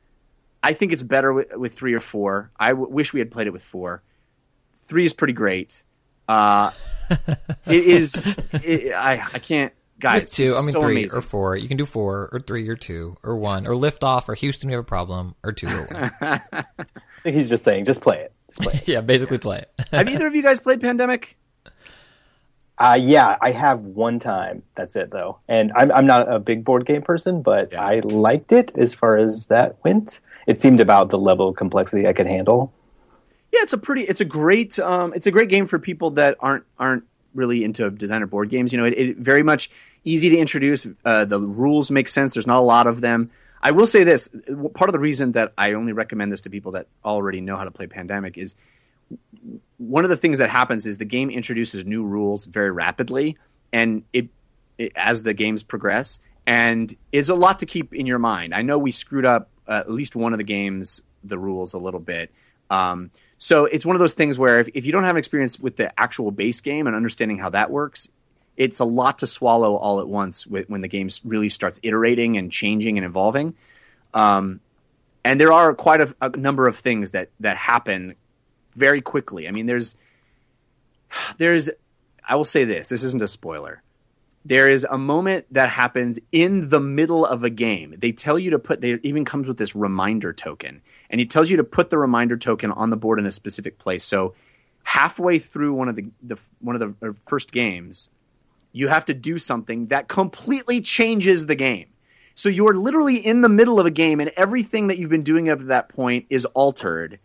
I 0.63 0.73
think 0.73 0.91
it's 0.91 1.03
better 1.03 1.31
with, 1.31 1.55
with 1.55 1.73
three 1.73 1.93
or 1.93 1.99
four. 1.99 2.51
I 2.59 2.69
w- 2.69 2.89
wish 2.89 3.13
we 3.13 3.19
had 3.19 3.31
played 3.31 3.47
it 3.47 3.53
with 3.53 3.63
four. 3.63 4.03
Three 4.81 5.05
is 5.05 5.13
pretty 5.13 5.33
great. 5.33 5.83
Uh, 6.27 6.71
it 7.65 7.83
is. 7.83 8.23
It, 8.53 8.93
I 8.93 9.21
I 9.33 9.39
can't. 9.39 9.73
Guys, 9.99 10.29
two. 10.29 10.49
it's 10.49 10.57
I 10.57 10.61
mean, 10.61 10.71
so 10.71 10.79
three 10.79 10.97
amazing. 10.99 11.17
or 11.17 11.21
four. 11.21 11.55
You 11.55 11.67
can 11.67 11.77
do 11.77 11.85
four 11.85 12.29
or 12.31 12.39
three 12.39 12.67
or 12.69 12.75
two 12.75 13.17
or 13.23 13.35
one 13.35 13.65
or 13.65 13.75
lift 13.75 14.03
off 14.03 14.29
or 14.29 14.35
Houston, 14.35 14.67
we 14.67 14.73
have 14.73 14.81
a 14.81 14.83
problem 14.83 15.33
or 15.43 15.51
two 15.51 15.67
or 15.67 15.85
one. 15.87 16.11
I 16.21 16.65
think 17.23 17.35
he's 17.35 17.49
just 17.49 17.63
saying, 17.63 17.85
just 17.85 18.01
play 18.01 18.19
it. 18.19 18.31
Just 18.47 18.61
play 18.61 18.73
it. 18.75 18.83
yeah, 18.87 19.01
basically 19.01 19.39
play 19.39 19.59
it. 19.59 19.71
Have 19.91 20.07
either 20.07 20.27
of 20.27 20.35
you 20.35 20.43
guys 20.43 20.59
played 20.59 20.81
Pandemic? 20.81 21.35
Uh, 22.77 22.97
yeah, 23.01 23.37
I 23.41 23.51
have 23.51 23.79
one 23.79 24.19
time. 24.19 24.61
That's 24.75 24.95
it, 24.95 25.09
though. 25.09 25.39
And 25.47 25.71
I'm, 25.75 25.91
I'm 25.91 26.05
not 26.05 26.31
a 26.31 26.37
big 26.37 26.63
board 26.63 26.85
game 26.85 27.01
person, 27.01 27.41
but 27.41 27.71
Yeah. 27.71 27.83
I 27.83 27.99
liked 28.01 28.51
it 28.51 28.77
as 28.77 28.93
far 28.93 29.17
as 29.17 29.47
that 29.47 29.83
went. 29.83 30.19
It 30.45 30.61
seemed 30.61 30.79
about 30.79 31.09
the 31.09 31.17
level 31.17 31.49
of 31.49 31.55
complexity 31.55 32.07
I 32.07 32.13
could 32.13 32.27
handle. 32.27 32.71
Yeah, 33.57 33.63
it's 33.63 33.73
a 33.73 33.77
pretty. 33.79 34.03
It's 34.03 34.21
a 34.21 34.25
great. 34.25 34.77
Um, 34.77 35.13
it's 35.15 35.25
a 35.25 35.31
great 35.31 35.49
game 35.49 35.65
for 35.65 35.79
people 35.79 36.11
that 36.11 36.37
aren't 36.39 36.63
aren't 36.77 37.05
really 37.33 37.63
into 37.63 37.89
designer 37.89 38.27
board 38.27 38.49
games. 38.49 38.71
You 38.71 38.77
know, 38.77 38.85
it, 38.85 38.93
it 38.93 39.17
very 39.17 39.41
much 39.41 39.71
easy 40.03 40.29
to 40.29 40.37
introduce. 40.37 40.85
Uh, 41.03 41.25
the 41.25 41.39
rules 41.39 41.89
make 41.89 42.07
sense. 42.07 42.35
There's 42.35 42.45
not 42.45 42.59
a 42.59 42.61
lot 42.61 42.85
of 42.85 43.01
them. 43.01 43.31
I 43.63 43.71
will 43.71 43.87
say 43.87 44.03
this: 44.03 44.29
part 44.75 44.89
of 44.89 44.93
the 44.93 44.99
reason 44.99 45.31
that 45.31 45.53
I 45.57 45.73
only 45.73 45.91
recommend 45.91 46.31
this 46.31 46.41
to 46.41 46.51
people 46.51 46.73
that 46.73 46.85
already 47.03 47.41
know 47.41 47.57
how 47.57 47.63
to 47.63 47.71
play 47.71 47.87
Pandemic 47.87 48.37
is 48.37 48.55
one 49.77 50.03
of 50.03 50.11
the 50.11 50.17
things 50.17 50.37
that 50.37 50.51
happens 50.51 50.85
is 50.85 50.99
the 50.99 51.05
game 51.05 51.31
introduces 51.31 51.83
new 51.83 52.03
rules 52.03 52.45
very 52.45 52.69
rapidly, 52.69 53.37
and 53.73 54.03
it, 54.13 54.27
it 54.77 54.91
as 54.95 55.23
the 55.23 55.33
games 55.33 55.63
progress, 55.63 56.19
and 56.45 56.95
is 57.11 57.29
a 57.29 57.35
lot 57.35 57.57
to 57.59 57.65
keep 57.65 57.91
in 57.91 58.05
your 58.05 58.19
mind. 58.19 58.53
I 58.53 58.61
know 58.61 58.77
we 58.77 58.91
screwed 58.91 59.25
up 59.25 59.49
uh, 59.67 59.79
at 59.79 59.89
least 59.89 60.15
one 60.15 60.31
of 60.31 60.37
the 60.37 60.43
games, 60.43 61.01
the 61.23 61.39
rules 61.39 61.73
a 61.73 61.79
little 61.79 61.99
bit. 61.99 62.31
Um, 62.69 63.11
so 63.37 63.65
it's 63.65 63.85
one 63.85 63.95
of 63.95 63.99
those 63.99 64.13
things 64.13 64.39
where 64.39 64.59
if, 64.59 64.69
if 64.73 64.85
you 64.85 64.91
don't 64.91 65.03
have 65.03 65.17
experience 65.17 65.59
with 65.59 65.75
the 65.75 65.97
actual 65.99 66.31
base 66.31 66.61
game 66.61 66.87
and 66.87 66.95
understanding 66.95 67.37
how 67.37 67.49
that 67.49 67.69
works, 67.69 68.09
it's 68.55 68.79
a 68.79 68.85
lot 68.85 69.19
to 69.19 69.27
swallow 69.27 69.75
all 69.75 69.99
at 69.99 70.07
once 70.07 70.47
with, 70.47 70.69
when 70.69 70.81
the 70.81 70.87
game 70.87 71.09
really 71.23 71.49
starts 71.49 71.79
iterating 71.83 72.37
and 72.37 72.51
changing 72.51 72.97
and 72.97 73.05
evolving. 73.05 73.53
Um, 74.13 74.59
and 75.23 75.39
there 75.39 75.51
are 75.51 75.73
quite 75.73 76.01
a, 76.01 76.15
a 76.21 76.29
number 76.29 76.67
of 76.67 76.75
things 76.75 77.11
that 77.11 77.29
that 77.39 77.57
happen 77.57 78.15
very 78.73 79.01
quickly. 79.01 79.47
I 79.47 79.51
mean, 79.51 79.65
there's 79.65 79.95
there's 81.37 81.69
I 82.27 82.35
will 82.35 82.45
say 82.45 82.63
this. 82.63 82.89
This 82.89 83.03
isn't 83.03 83.21
a 83.21 83.27
spoiler. 83.27 83.83
There 84.47 84.69
is 84.69 84.87
a 84.89 84.97
moment 84.97 85.45
that 85.51 85.69
happens 85.69 86.19
in 86.31 86.69
the 86.69 86.79
middle 86.79 87.25
of 87.25 87.43
a 87.43 87.49
game. 87.49 87.95
They 87.97 88.13
tell 88.13 88.39
you 88.39 88.51
to 88.51 88.59
put. 88.59 88.79
They 88.79 88.93
even 89.03 89.25
comes 89.25 89.45
with 89.45 89.57
this 89.57 89.75
reminder 89.75 90.31
token, 90.31 90.81
and 91.09 91.19
it 91.19 91.29
tells 91.29 91.49
you 91.49 91.57
to 91.57 91.65
put 91.65 91.89
the 91.89 91.97
reminder 91.97 92.37
token 92.37 92.71
on 92.71 92.89
the 92.89 92.95
board 92.95 93.19
in 93.19 93.25
a 93.25 93.31
specific 93.33 93.77
place. 93.77 94.05
So 94.05 94.35
halfway 94.83 95.37
through 95.37 95.73
one 95.73 95.89
of 95.89 95.97
the, 95.97 96.09
the 96.23 96.39
one 96.61 96.81
of 96.81 96.97
the 97.01 97.09
uh, 97.09 97.11
first 97.25 97.51
games, 97.51 98.09
you 98.71 98.87
have 98.87 99.03
to 99.05 99.13
do 99.13 99.37
something 99.37 99.87
that 99.87 100.07
completely 100.07 100.79
changes 100.79 101.47
the 101.47 101.55
game. 101.55 101.89
So 102.33 102.47
you're 102.47 102.73
literally 102.73 103.17
in 103.17 103.41
the 103.41 103.49
middle 103.49 103.81
of 103.81 103.85
a 103.85 103.91
game, 103.91 104.21
and 104.21 104.31
everything 104.37 104.87
that 104.87 104.97
you've 104.97 105.09
been 105.09 105.23
doing 105.23 105.49
up 105.49 105.59
to 105.59 105.65
that 105.65 105.89
point 105.89 106.25
is 106.29 106.45
altered. 106.45 107.19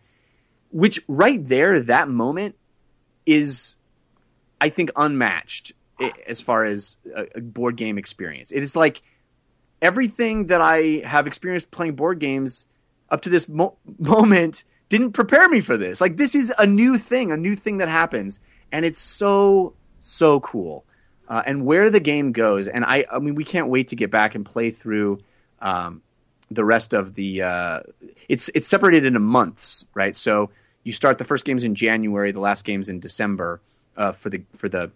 Which 0.71 0.99
right 1.07 1.47
there, 1.47 1.79
that 1.79 2.09
moment 2.09 2.57
is, 3.25 3.77
I 4.59 4.67
think, 4.67 4.91
unmatched 4.97 5.71
as 6.27 6.41
far 6.41 6.65
as 6.65 6.97
a, 7.15 7.41
board 7.41 7.75
game 7.75 7.97
experience. 7.97 8.51
It 8.51 8.63
is 8.63 8.75
like 8.75 9.01
everything 9.81 10.47
that 10.47 10.61
I 10.61 11.01
have 11.05 11.27
experienced 11.27 11.71
playing 11.71 11.95
board 11.95 12.19
games 12.19 12.65
up 13.09 13.21
to 13.21 13.29
this 13.29 13.47
mo- 13.47 13.77
moment 13.99 14.63
didn't 14.89 15.13
prepare 15.13 15.49
me 15.49 15.59
for 15.59 15.77
this. 15.77 15.99
Like 16.01 16.17
this 16.17 16.35
is 16.35 16.53
a 16.57 16.67
new 16.67 16.97
thing, 16.97 17.31
a 17.31 17.37
new 17.37 17.55
thing 17.55 17.77
that 17.79 17.89
happens, 17.89 18.39
and 18.71 18.85
it's 18.85 18.99
so 18.99 19.73
so 20.01 20.39
cool. 20.41 20.85
Uh, 21.27 21.41
and 21.45 21.65
where 21.65 21.89
the 21.89 22.01
game 22.01 22.31
goes, 22.33 22.67
and 22.67 22.83
I, 22.83 23.05
I 23.11 23.19
mean, 23.19 23.35
we 23.35 23.45
can't 23.45 23.69
wait 23.69 23.87
to 23.87 23.95
get 23.95 24.11
back 24.11 24.35
and 24.35 24.45
play 24.45 24.71
through 24.71 25.21
um, 25.61 26.01
the 26.51 26.65
rest 26.65 26.93
of 26.93 27.15
the. 27.15 27.41
Uh, 27.41 27.79
it's 28.29 28.49
it's 28.53 28.67
separated 28.67 29.05
into 29.05 29.19
months, 29.19 29.85
right? 29.93 30.15
So 30.15 30.51
you 30.83 30.91
start 30.91 31.17
the 31.17 31.23
first 31.23 31.45
games 31.45 31.63
in 31.63 31.75
January, 31.75 32.31
the 32.31 32.41
last 32.41 32.65
games 32.65 32.89
in 32.89 32.99
December 32.99 33.61
uh, 33.97 34.11
for 34.11 34.29
the 34.29 34.43
for 34.55 34.69
the 34.69 34.91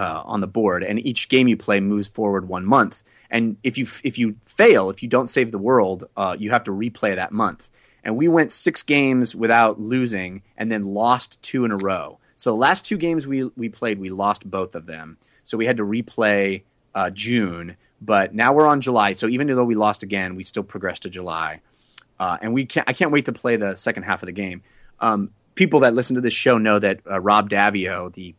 uh, 0.00 0.22
on 0.24 0.40
the 0.40 0.46
board, 0.46 0.82
and 0.82 1.04
each 1.06 1.28
game 1.28 1.46
you 1.48 1.56
play 1.56 1.80
moves 1.80 2.08
forward 2.08 2.48
one 2.48 2.64
month. 2.64 3.02
And 3.30 3.56
if 3.62 3.78
you 3.78 3.86
if 4.02 4.18
you 4.18 4.36
fail, 4.46 4.90
if 4.90 5.02
you 5.02 5.08
don't 5.08 5.28
save 5.28 5.52
the 5.52 5.58
world, 5.58 6.04
uh, 6.16 6.36
you 6.38 6.50
have 6.50 6.64
to 6.64 6.72
replay 6.72 7.14
that 7.14 7.32
month. 7.32 7.70
And 8.02 8.16
we 8.16 8.28
went 8.28 8.50
six 8.50 8.82
games 8.82 9.34
without 9.34 9.78
losing, 9.78 10.42
and 10.56 10.72
then 10.72 10.84
lost 10.84 11.40
two 11.42 11.64
in 11.64 11.70
a 11.70 11.76
row. 11.76 12.18
So 12.36 12.50
the 12.50 12.56
last 12.56 12.84
two 12.84 12.96
games 12.96 13.26
we 13.26 13.44
we 13.56 13.68
played, 13.68 14.00
we 14.00 14.10
lost 14.10 14.50
both 14.50 14.74
of 14.74 14.86
them. 14.86 15.18
So 15.44 15.58
we 15.58 15.66
had 15.66 15.76
to 15.76 15.84
replay 15.84 16.62
uh, 16.94 17.10
June, 17.10 17.76
but 18.00 18.34
now 18.34 18.52
we're 18.52 18.66
on 18.66 18.80
July. 18.80 19.12
So 19.12 19.28
even 19.28 19.46
though 19.46 19.64
we 19.64 19.74
lost 19.74 20.02
again, 20.02 20.34
we 20.36 20.44
still 20.44 20.62
progressed 20.62 21.02
to 21.02 21.10
July. 21.10 21.60
Uh, 22.18 22.36
and 22.42 22.52
we 22.52 22.66
can't, 22.66 22.88
I 22.88 22.92
can't 22.92 23.10
wait 23.10 23.24
to 23.26 23.32
play 23.32 23.56
the 23.56 23.76
second 23.76 24.02
half 24.02 24.22
of 24.22 24.26
the 24.26 24.32
game. 24.32 24.62
Um, 25.00 25.30
people 25.54 25.80
that 25.80 25.94
listen 25.94 26.16
to 26.16 26.20
this 26.20 26.34
show 26.34 26.58
know 26.58 26.78
that 26.78 27.00
uh, 27.10 27.20
Rob 27.20 27.48
Daviau, 27.50 28.12
the 28.12 28.34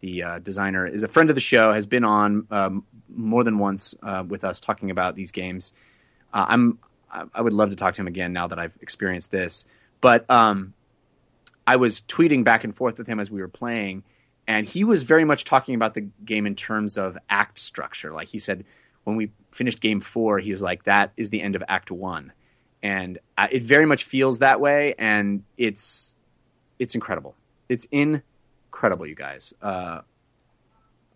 the 0.00 0.22
uh, 0.22 0.38
designer, 0.38 0.86
is 0.86 1.02
a 1.02 1.08
friend 1.08 1.30
of 1.30 1.34
the 1.34 1.40
show, 1.40 1.72
has 1.72 1.86
been 1.86 2.04
on 2.04 2.46
um, 2.50 2.84
more 3.08 3.44
than 3.44 3.58
once 3.58 3.94
uh, 4.02 4.24
with 4.26 4.44
us 4.44 4.60
talking 4.60 4.90
about 4.90 5.14
these 5.14 5.30
games. 5.30 5.72
Uh, 6.32 6.46
I'm 6.48 6.78
I 7.34 7.40
would 7.40 7.52
love 7.52 7.70
to 7.70 7.76
talk 7.76 7.94
to 7.94 8.00
him 8.00 8.06
again 8.06 8.32
now 8.32 8.46
that 8.46 8.58
I've 8.58 8.78
experienced 8.80 9.30
this. 9.30 9.64
But 10.00 10.30
um, 10.30 10.74
I 11.66 11.76
was 11.76 12.00
tweeting 12.02 12.44
back 12.44 12.64
and 12.64 12.74
forth 12.74 12.98
with 12.98 13.06
him 13.06 13.18
as 13.18 13.30
we 13.30 13.40
were 13.40 13.48
playing, 13.48 14.04
and 14.46 14.66
he 14.66 14.84
was 14.84 15.02
very 15.02 15.24
much 15.24 15.44
talking 15.44 15.74
about 15.74 15.94
the 15.94 16.08
game 16.24 16.46
in 16.46 16.54
terms 16.54 16.96
of 16.96 17.18
act 17.28 17.58
structure. 17.58 18.12
Like 18.12 18.28
he 18.28 18.38
said, 18.38 18.64
when 19.04 19.16
we 19.16 19.32
finished 19.50 19.80
game 19.80 20.00
four, 20.00 20.38
he 20.38 20.50
was 20.50 20.62
like, 20.62 20.84
"That 20.84 21.12
is 21.16 21.30
the 21.30 21.42
end 21.42 21.56
of 21.56 21.64
Act 21.68 21.90
One," 21.90 22.32
and 22.82 23.18
uh, 23.36 23.48
it 23.50 23.62
very 23.62 23.86
much 23.86 24.04
feels 24.04 24.38
that 24.38 24.60
way, 24.60 24.94
and 24.98 25.42
it's 25.58 26.14
it's 26.78 26.94
incredible. 26.94 27.34
It's 27.68 27.86
incredible, 28.80 29.06
you 29.06 29.14
guys. 29.14 29.52
Uh, 29.60 30.00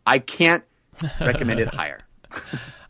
I 0.06 0.18
can't 0.18 0.64
recommend 1.20 1.60
it 1.60 1.68
higher. 1.68 2.00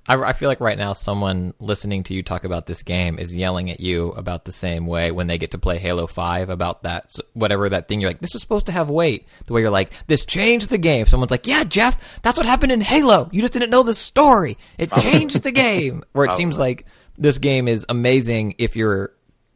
I, 0.09 0.17
I 0.17 0.33
feel 0.33 0.49
like 0.49 0.59
right 0.59 0.77
now 0.77 0.95
someone 0.95 1.55
listening 1.61 2.03
to 2.05 2.15
you 2.15 2.25
talk 2.25 2.43
about 2.43 2.67
this 2.67 2.83
game 2.83 3.21
is 3.21 3.37
yelling 3.37 3.71
at 3.71 3.79
you 3.79 4.09
about 4.11 4.45
the 4.45 4.51
same 4.51 4.89
way 4.89 5.13
when 5.13 5.29
they 5.29 5.39
get 5.39 5.53
to 5.53 5.59
play 5.59 5.79
Halo 5.79 6.09
5 6.09 6.51
about 6.51 6.83
that, 6.83 7.15
whatever 7.35 7.69
that 7.69 7.87
thing 7.87 8.01
you're 8.01 8.11
like, 8.11 8.19
this 8.19 8.35
is 8.35 8.41
supposed 8.41 8.67
to 8.67 8.73
have 8.73 8.91
weight. 8.91 9.29
The 9.47 9.53
way 9.53 9.61
you're 9.61 9.71
like, 9.71 9.93
this 10.09 10.25
changed 10.25 10.71
the 10.71 10.79
game. 10.79 11.07
Someone's 11.07 11.31
like, 11.31 11.47
yeah, 11.47 11.63
Jeff, 11.63 12.21
that's 12.23 12.37
what 12.37 12.45
happened 12.45 12.73
in 12.73 12.81
Halo. 12.81 13.29
You 13.31 13.43
just 13.43 13.53
didn't 13.53 13.71
know 13.71 13.85
the 13.85 13.95
story. 13.95 14.59
It 14.77 14.91
changed 14.91 15.45
the 15.45 15.53
game. 15.53 16.03
Where 16.13 16.27
it 16.27 16.33
seems 16.33 16.59
like 16.59 16.85
this 17.17 17.39
game 17.39 17.69
is 17.69 17.87
amazing 17.89 18.57
if 18.59 18.75
you're 18.75 19.13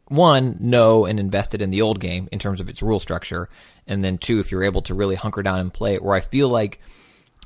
one 0.09 0.57
know 0.59 1.05
and 1.05 1.19
invested 1.19 1.61
in 1.61 1.69
the 1.69 1.81
old 1.81 1.99
game 1.99 2.27
in 2.31 2.39
terms 2.39 2.59
of 2.59 2.69
its 2.69 2.81
rule 2.81 2.99
structure, 2.99 3.49
and 3.87 4.03
then 4.03 4.17
two 4.17 4.39
if 4.39 4.51
you're 4.51 4.63
able 4.63 4.81
to 4.83 4.93
really 4.93 5.15
hunker 5.15 5.43
down 5.43 5.59
and 5.59 5.73
play 5.73 5.95
it. 5.95 6.03
Where 6.03 6.15
I 6.15 6.21
feel 6.21 6.49
like 6.49 6.81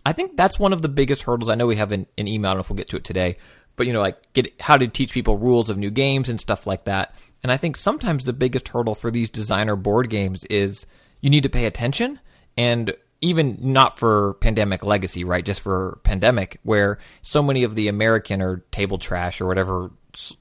I 0.06 0.14
think 0.14 0.35
that's 0.35 0.60
one 0.60 0.73
of 0.73 0.81
the 0.81 0.90
biggest 0.90 1.23
hurdles. 1.23 1.49
I 1.49 1.56
know 1.56 1.68
we 1.68 1.76
have 1.76 1.91
an, 1.91 2.07
an 2.18 2.27
email. 2.27 2.53
Know 2.53 2.61
if 2.61 2.69
we'll 2.69 2.77
get 2.77 2.90
to 2.90 2.98
it 2.98 3.03
today, 3.03 3.38
but 3.76 3.88
you 3.88 3.94
know, 3.94 4.02
like 4.02 4.34
get 4.34 4.53
how 4.60 4.77
to 4.77 4.88
teach 4.88 5.11
people 5.11 5.38
rules 5.38 5.69
of 5.69 5.77
new 5.77 5.91
games 5.91 6.30
and 6.30 6.40
stuff 6.40 6.65
like 6.65 6.85
that. 6.85 7.14
And 7.44 7.52
I 7.52 7.57
think 7.57 7.77
sometimes 7.77 8.23
the 8.23 8.34
biggest 8.34 8.69
hurdle 8.69 8.95
for 8.95 9.11
these 9.11 9.30
designer 9.30 9.76
board 9.76 10.10
games 10.10 10.45
is 10.45 10.85
you 11.22 11.30
need 11.30 11.44
to 11.44 11.49
pay 11.49 11.65
attention 11.65 12.19
and 12.57 12.95
even 13.22 13.57
not 13.60 13.98
for 13.98 14.35
pandemic 14.35 14.84
legacy, 14.84 15.23
right? 15.23 15.45
Just 15.45 15.61
for 15.61 15.99
pandemic, 16.03 16.60
where 16.64 16.99
so 17.22 17.41
many 17.41 17.64
of 17.64 17.76
the 17.76 17.88
American 17.88 18.41
or 18.41 18.65
table 18.72 18.98
trash 18.98 19.40
or 19.40 19.45
whatever 19.45 19.91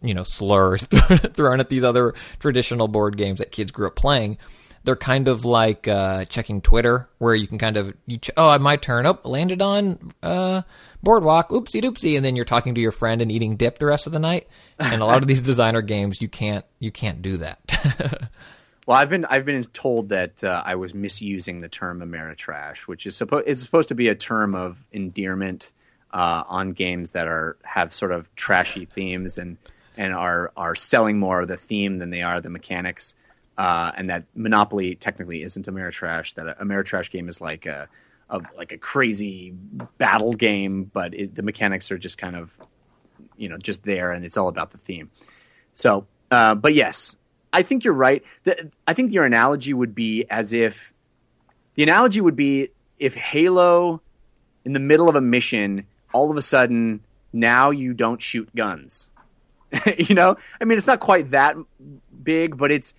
you 0.02 0.14
know 0.14 0.24
slurs 0.24 0.82
thrown 1.34 1.60
at 1.60 1.68
these 1.68 1.84
other 1.84 2.14
traditional 2.38 2.88
board 2.88 3.16
games 3.16 3.38
that 3.38 3.50
kids 3.50 3.70
grew 3.70 3.86
up 3.86 3.96
playing 3.96 4.38
they're 4.84 4.96
kind 4.96 5.28
of 5.28 5.44
like 5.44 5.86
uh, 5.86 6.24
checking 6.24 6.60
Twitter, 6.60 7.08
where 7.18 7.34
you 7.34 7.46
can 7.46 7.58
kind 7.58 7.76
of 7.76 7.94
you 8.06 8.18
ch- 8.18 8.30
oh, 8.36 8.58
my 8.58 8.76
turn. 8.76 9.06
Oh, 9.06 9.18
landed 9.24 9.62
on 9.62 10.10
uh, 10.22 10.62
boardwalk. 11.02 11.50
Oopsie 11.50 11.82
doopsie, 11.82 12.16
and 12.16 12.24
then 12.24 12.36
you're 12.36 12.44
talking 12.44 12.74
to 12.74 12.80
your 12.80 12.92
friend 12.92 13.22
and 13.22 13.30
eating 13.30 13.56
dip 13.56 13.78
the 13.78 13.86
rest 13.86 14.06
of 14.06 14.12
the 14.12 14.18
night. 14.18 14.48
And 14.78 15.00
a 15.00 15.04
lot 15.04 15.22
of 15.22 15.28
these 15.28 15.42
designer 15.42 15.82
games, 15.82 16.20
you 16.20 16.28
can't 16.28 16.64
you 16.78 16.90
can't 16.90 17.22
do 17.22 17.38
that. 17.38 18.30
Well, 18.84 18.98
I've 18.98 19.10
been 19.10 19.24
I've 19.26 19.44
been 19.44 19.62
told 19.62 20.08
that 20.08 20.42
uh, 20.42 20.60
I 20.66 20.74
was 20.74 20.92
misusing 20.92 21.60
the 21.60 21.68
term 21.68 22.00
Ameritrash, 22.00 22.78
which 22.88 23.06
is 23.06 23.16
supposed 23.16 23.46
is 23.46 23.62
supposed 23.62 23.86
to 23.90 23.94
be 23.94 24.08
a 24.08 24.16
term 24.16 24.56
of 24.56 24.82
endearment 24.90 25.70
uh, 26.12 26.44
on 26.48 26.72
games 26.72 27.12
that 27.12 27.26
are 27.26 27.56
have 27.62 27.92
sort 27.92 28.12
of 28.12 28.34
trashy 28.36 28.84
themes 28.84 29.38
and 29.38 29.56
and 29.96 30.14
are 30.14 30.52
are 30.56 30.74
selling 30.74 31.18
more 31.18 31.42
of 31.42 31.48
the 31.48 31.56
theme 31.56 31.98
than 31.98 32.10
they 32.10 32.22
are 32.22 32.40
the 32.40 32.50
mechanics. 32.50 33.14
Uh, 33.58 33.92
and 33.96 34.08
that 34.08 34.24
Monopoly 34.34 34.94
technically 34.94 35.42
isn't 35.42 35.66
Ameritrash. 35.66 36.34
That 36.34 36.48
a 36.48 36.54
Ameritrash 36.64 37.10
game 37.10 37.28
is 37.28 37.40
like 37.40 37.66
a, 37.66 37.88
a 38.30 38.40
like 38.56 38.72
a 38.72 38.78
crazy 38.78 39.52
battle 39.98 40.32
game, 40.32 40.84
but 40.84 41.14
it, 41.14 41.34
the 41.34 41.42
mechanics 41.42 41.90
are 41.90 41.98
just 41.98 42.18
kind 42.18 42.34
of 42.34 42.58
you 43.36 43.48
know 43.48 43.58
just 43.58 43.84
there, 43.84 44.10
and 44.10 44.24
it's 44.24 44.36
all 44.36 44.48
about 44.48 44.70
the 44.70 44.78
theme. 44.78 45.10
So, 45.74 46.06
uh, 46.30 46.54
but 46.54 46.74
yes, 46.74 47.16
I 47.52 47.62
think 47.62 47.84
you're 47.84 47.94
right. 47.94 48.22
The, 48.44 48.70
I 48.86 48.94
think 48.94 49.12
your 49.12 49.24
analogy 49.24 49.74
would 49.74 49.94
be 49.94 50.24
as 50.30 50.52
if 50.52 50.92
the 51.74 51.82
analogy 51.82 52.20
would 52.20 52.36
be 52.36 52.68
if 52.98 53.14
Halo, 53.14 54.00
in 54.64 54.72
the 54.72 54.80
middle 54.80 55.08
of 55.08 55.14
a 55.14 55.20
mission, 55.20 55.86
all 56.12 56.30
of 56.30 56.36
a 56.36 56.42
sudden 56.42 57.00
now 57.32 57.70
you 57.70 57.94
don't 57.94 58.20
shoot 58.20 58.54
guns. 58.54 59.08
you 59.98 60.14
know, 60.14 60.36
I 60.60 60.64
mean, 60.64 60.76
it's 60.76 60.86
not 60.86 61.00
quite 61.00 61.30
that 61.30 61.56
big, 62.22 62.56
but 62.56 62.70
it's 62.70 62.94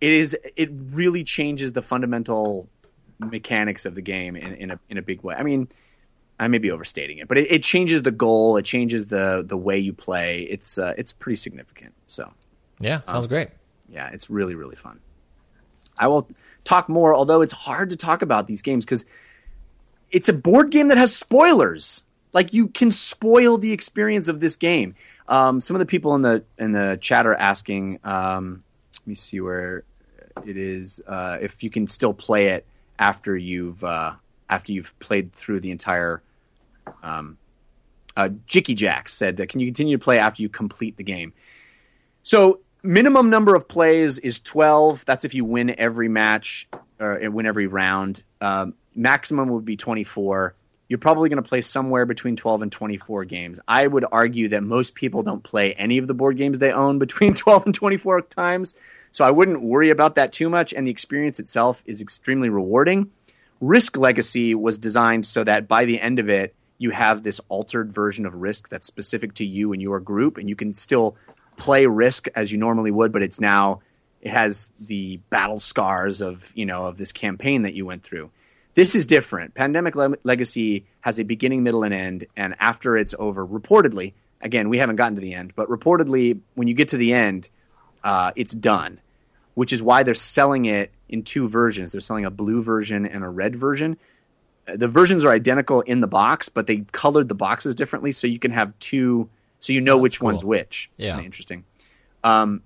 it 0.00 0.12
is 0.12 0.36
it 0.56 0.70
really 0.72 1.24
changes 1.24 1.72
the 1.72 1.82
fundamental 1.82 2.68
mechanics 3.20 3.84
of 3.84 3.94
the 3.94 4.02
game 4.02 4.36
in, 4.36 4.54
in 4.54 4.70
a 4.70 4.80
in 4.88 4.98
a 4.98 5.02
big 5.02 5.22
way. 5.22 5.34
I 5.36 5.42
mean, 5.42 5.68
I 6.40 6.48
may 6.48 6.58
be 6.58 6.70
overstating 6.70 7.18
it, 7.18 7.28
but 7.28 7.38
it, 7.38 7.50
it 7.50 7.62
changes 7.62 8.02
the 8.02 8.10
goal. 8.10 8.56
It 8.56 8.64
changes 8.64 9.08
the 9.08 9.44
the 9.46 9.56
way 9.56 9.78
you 9.78 9.92
play. 9.92 10.42
It's 10.42 10.78
uh, 10.78 10.94
it's 10.96 11.12
pretty 11.12 11.36
significant. 11.36 11.94
So 12.06 12.32
yeah, 12.80 13.00
sounds 13.06 13.26
great. 13.26 13.50
yeah, 13.88 14.08
it's 14.08 14.30
really 14.30 14.54
really 14.54 14.76
fun. 14.76 15.00
I 15.96 16.06
will 16.08 16.28
talk 16.64 16.88
more, 16.88 17.14
although 17.14 17.42
it's 17.42 17.52
hard 17.52 17.90
to 17.90 17.96
talk 17.96 18.22
about 18.22 18.46
these 18.46 18.62
games 18.62 18.84
because 18.84 19.04
it's 20.10 20.28
a 20.28 20.32
board 20.32 20.70
game 20.70 20.88
that 20.88 20.98
has 20.98 21.14
spoilers. 21.14 22.04
Like 22.32 22.52
you 22.52 22.68
can 22.68 22.90
spoil 22.90 23.58
the 23.58 23.72
experience 23.72 24.28
of 24.28 24.40
this 24.40 24.56
game. 24.56 24.94
Um, 25.28 25.60
some 25.60 25.74
of 25.74 25.80
the 25.80 25.86
people 25.86 26.14
in 26.14 26.22
the 26.22 26.44
in 26.58 26.72
the 26.72 26.98
chat 27.00 27.26
are 27.26 27.34
asking. 27.34 28.00
Um, 28.04 28.62
let 28.94 29.06
me 29.06 29.14
see 29.14 29.40
where 29.40 29.82
it 30.44 30.56
is. 30.56 31.00
Uh, 31.06 31.38
if 31.40 31.62
you 31.62 31.70
can 31.70 31.86
still 31.88 32.14
play 32.14 32.48
it 32.48 32.66
after 32.98 33.36
you've 33.36 33.82
uh, 33.84 34.14
after 34.48 34.72
you've 34.72 34.98
played 34.98 35.32
through 35.32 35.60
the 35.60 35.70
entire. 35.70 36.22
Um, 37.02 37.38
uh, 38.16 38.30
Jicky 38.48 38.74
Jack 38.74 39.08
said, 39.08 39.36
"Can 39.48 39.60
you 39.60 39.66
continue 39.66 39.96
to 39.96 40.02
play 40.02 40.18
after 40.18 40.42
you 40.42 40.48
complete 40.48 40.96
the 40.96 41.04
game?" 41.04 41.32
So 42.22 42.60
minimum 42.82 43.30
number 43.30 43.54
of 43.54 43.66
plays 43.66 44.18
is 44.18 44.40
12 44.40 45.04
that's 45.04 45.24
if 45.24 45.34
you 45.34 45.44
win 45.44 45.74
every 45.78 46.08
match 46.08 46.68
or 47.00 47.18
win 47.30 47.46
every 47.46 47.66
round 47.66 48.22
um, 48.40 48.74
maximum 48.94 49.48
would 49.48 49.64
be 49.64 49.76
24 49.76 50.54
you're 50.88 50.98
probably 50.98 51.28
going 51.28 51.42
to 51.42 51.48
play 51.48 51.60
somewhere 51.60 52.06
between 52.06 52.34
12 52.34 52.62
and 52.62 52.72
24 52.72 53.24
games. 53.26 53.60
I 53.68 53.86
would 53.86 54.06
argue 54.10 54.48
that 54.48 54.62
most 54.62 54.94
people 54.94 55.22
don't 55.22 55.42
play 55.42 55.72
any 55.74 55.98
of 55.98 56.06
the 56.06 56.14
board 56.14 56.36
games 56.36 56.58
they 56.58 56.72
own 56.72 56.98
between 57.08 57.34
12 57.34 57.66
and 57.66 57.74
24 57.74 58.22
times 58.22 58.74
so 59.10 59.24
i 59.24 59.30
wouldn't 59.30 59.62
worry 59.62 59.90
about 59.90 60.16
that 60.16 60.32
too 60.32 60.50
much 60.50 60.72
and 60.72 60.86
the 60.86 60.90
experience 60.90 61.38
itself 61.38 61.82
is 61.86 62.00
extremely 62.00 62.48
rewarding. 62.48 63.10
Risk 63.60 63.96
legacy 63.96 64.54
was 64.54 64.78
designed 64.78 65.26
so 65.26 65.42
that 65.44 65.66
by 65.66 65.84
the 65.84 66.00
end 66.00 66.18
of 66.18 66.28
it 66.28 66.54
you 66.78 66.90
have 66.90 67.22
this 67.22 67.40
altered 67.48 67.92
version 67.92 68.24
of 68.24 68.34
risk 68.34 68.68
that's 68.68 68.86
specific 68.86 69.34
to 69.34 69.44
you 69.44 69.72
and 69.72 69.82
your 69.82 69.98
group 69.98 70.38
and 70.38 70.48
you 70.48 70.54
can 70.54 70.74
still 70.74 71.16
play 71.56 71.86
risk 71.86 72.28
as 72.36 72.52
you 72.52 72.58
normally 72.58 72.90
would 72.90 73.10
but 73.10 73.22
it's 73.22 73.40
now 73.40 73.80
it 74.20 74.30
has 74.30 74.70
the 74.78 75.16
battle 75.30 75.58
scars 75.58 76.20
of 76.20 76.52
you 76.54 76.64
know 76.64 76.86
of 76.86 76.96
this 76.98 77.10
campaign 77.10 77.62
that 77.62 77.74
you 77.74 77.84
went 77.84 78.04
through 78.04 78.30
this 78.78 78.94
is 78.94 79.06
different. 79.06 79.54
Pandemic 79.54 79.96
Le- 79.96 80.14
legacy 80.22 80.86
has 81.00 81.18
a 81.18 81.24
beginning 81.24 81.64
middle 81.64 81.82
and 81.82 81.92
end 81.92 82.26
and 82.36 82.54
after 82.60 82.96
it's 82.96 83.12
over 83.18 83.44
reportedly 83.44 84.12
again 84.40 84.68
we 84.68 84.78
haven't 84.78 84.94
gotten 84.94 85.16
to 85.16 85.20
the 85.20 85.34
end 85.34 85.52
but 85.56 85.68
reportedly 85.68 86.38
when 86.54 86.68
you 86.68 86.74
get 86.74 86.86
to 86.86 86.96
the 86.96 87.12
end 87.12 87.50
uh, 88.04 88.30
it's 88.36 88.52
done 88.52 89.00
which 89.54 89.72
is 89.72 89.82
why 89.82 90.04
they're 90.04 90.14
selling 90.14 90.66
it 90.66 90.92
in 91.08 91.24
two 91.24 91.48
versions. 91.48 91.90
They're 91.90 92.00
selling 92.00 92.24
a 92.24 92.30
blue 92.30 92.62
version 92.62 93.04
and 93.04 93.24
a 93.24 93.28
red 93.28 93.56
version. 93.56 93.96
The 94.72 94.86
versions 94.86 95.24
are 95.24 95.32
identical 95.32 95.80
in 95.80 96.00
the 96.00 96.06
box 96.06 96.48
but 96.48 96.68
they 96.68 96.84
colored 96.92 97.26
the 97.26 97.34
boxes 97.34 97.74
differently 97.74 98.12
so 98.12 98.28
you 98.28 98.38
can 98.38 98.52
have 98.52 98.78
two 98.78 99.28
so 99.58 99.72
you 99.72 99.80
know 99.80 99.98
which 99.98 100.20
cool. 100.20 100.26
one's 100.26 100.44
which 100.44 100.88
Yeah. 100.96 101.14
Kinda 101.14 101.24
interesting? 101.24 101.64
Um, 102.22 102.62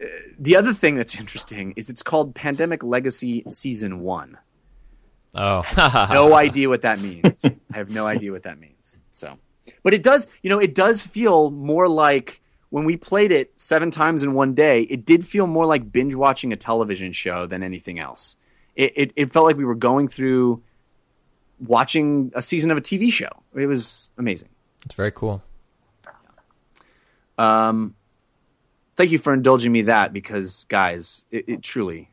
uh, 0.00 0.06
the 0.38 0.54
other 0.54 0.72
thing 0.72 0.94
that's 0.94 1.16
interesting 1.24 1.74
is 1.74 1.90
it's 1.90 2.04
called 2.04 2.36
pandemic 2.36 2.84
legacy 2.84 3.42
season 3.48 3.98
one 3.98 4.38
Oh, 5.36 5.64
no 6.12 6.34
idea 6.34 6.68
what 6.68 6.82
that 6.82 7.00
means. 7.00 7.44
I 7.44 7.76
have 7.76 7.90
no 7.90 8.06
idea 8.06 8.32
what 8.32 8.44
that 8.44 8.58
means. 8.58 8.96
So, 9.12 9.38
but 9.82 9.92
it 9.94 10.02
does, 10.02 10.26
you 10.42 10.50
know, 10.50 10.58
it 10.58 10.74
does 10.74 11.02
feel 11.02 11.50
more 11.50 11.88
like 11.88 12.40
when 12.70 12.84
we 12.84 12.96
played 12.96 13.32
it 13.32 13.52
seven 13.56 13.90
times 13.90 14.22
in 14.22 14.32
one 14.34 14.54
day. 14.54 14.82
It 14.82 15.04
did 15.04 15.26
feel 15.26 15.46
more 15.46 15.66
like 15.66 15.92
binge 15.92 16.14
watching 16.14 16.52
a 16.52 16.56
television 16.56 17.12
show 17.12 17.46
than 17.46 17.62
anything 17.62 17.98
else. 17.98 18.36
It, 18.74 18.92
it, 18.96 19.12
it 19.16 19.32
felt 19.32 19.46
like 19.46 19.56
we 19.56 19.64
were 19.64 19.74
going 19.74 20.08
through 20.08 20.62
watching 21.60 22.32
a 22.34 22.42
season 22.42 22.70
of 22.70 22.78
a 22.78 22.80
TV 22.80 23.12
show. 23.12 23.30
It 23.54 23.66
was 23.66 24.10
amazing. 24.18 24.48
it's 24.84 24.94
very 24.94 25.12
cool. 25.12 25.42
Um, 27.38 27.94
thank 28.96 29.10
you 29.10 29.18
for 29.18 29.32
indulging 29.34 29.72
me 29.72 29.82
that 29.82 30.12
because, 30.12 30.64
guys, 30.68 31.26
it, 31.30 31.48
it 31.48 31.62
truly 31.62 32.10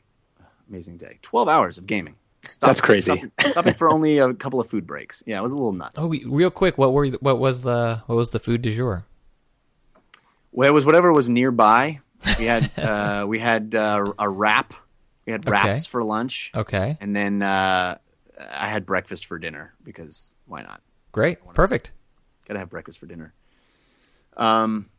amazing 0.70 0.98
day. 0.98 1.20
Twelve 1.22 1.48
hours 1.48 1.78
of 1.78 1.86
gaming. 1.86 2.16
Stop- 2.46 2.68
That's 2.70 2.82
crazy. 2.82 3.02
Stopping, 3.14 3.32
stopping 3.52 3.74
for 3.74 3.90
only 3.90 4.18
a 4.20 4.34
couple 4.34 4.60
of 4.60 4.68
food 4.70 4.86
breaks. 4.86 5.24
Yeah, 5.26 5.40
it 5.40 5.42
was 5.44 5.54
a 5.54 5.56
little 5.56 5.72
nuts. 5.72 5.96
Oh, 5.98 6.08
we, 6.08 6.24
real 6.26 6.50
quick, 6.52 6.78
what 6.78 6.92
were 6.94 7.08
what 7.08 7.40
was 7.40 7.62
the 7.64 8.02
what 8.08 8.16
was 8.16 8.32
the 8.32 8.40
food 8.40 8.62
du 8.62 8.74
jour? 8.74 9.06
Well, 10.52 10.68
it 10.70 10.74
was 10.74 10.86
whatever 10.86 11.12
was 11.14 11.30
nearby. 11.30 12.00
We 12.38 12.46
had 12.46 12.70
uh, 12.80 13.26
we 13.28 13.40
had 13.40 13.74
uh, 13.76 14.12
a 14.20 14.30
wrap. 14.30 14.74
We 15.26 15.32
had 15.32 15.48
wraps 15.50 15.86
Okay. 15.86 15.90
for 15.90 16.04
lunch, 16.04 16.52
Okay, 16.54 16.98
and 17.00 17.16
then 17.16 17.42
uh, 17.42 17.98
I 18.38 18.68
had 18.68 18.86
breakfast 18.86 19.26
for 19.26 19.40
dinner 19.40 19.74
because 19.84 20.36
why 20.46 20.64
not? 20.64 20.82
great, 21.14 21.38
perfect. 21.54 21.92
Got 22.46 22.56
to 22.56 22.60
have 22.60 22.70
breakfast 22.70 23.00
for 23.00 23.06
dinner. 23.06 23.34
Um, 24.36 24.90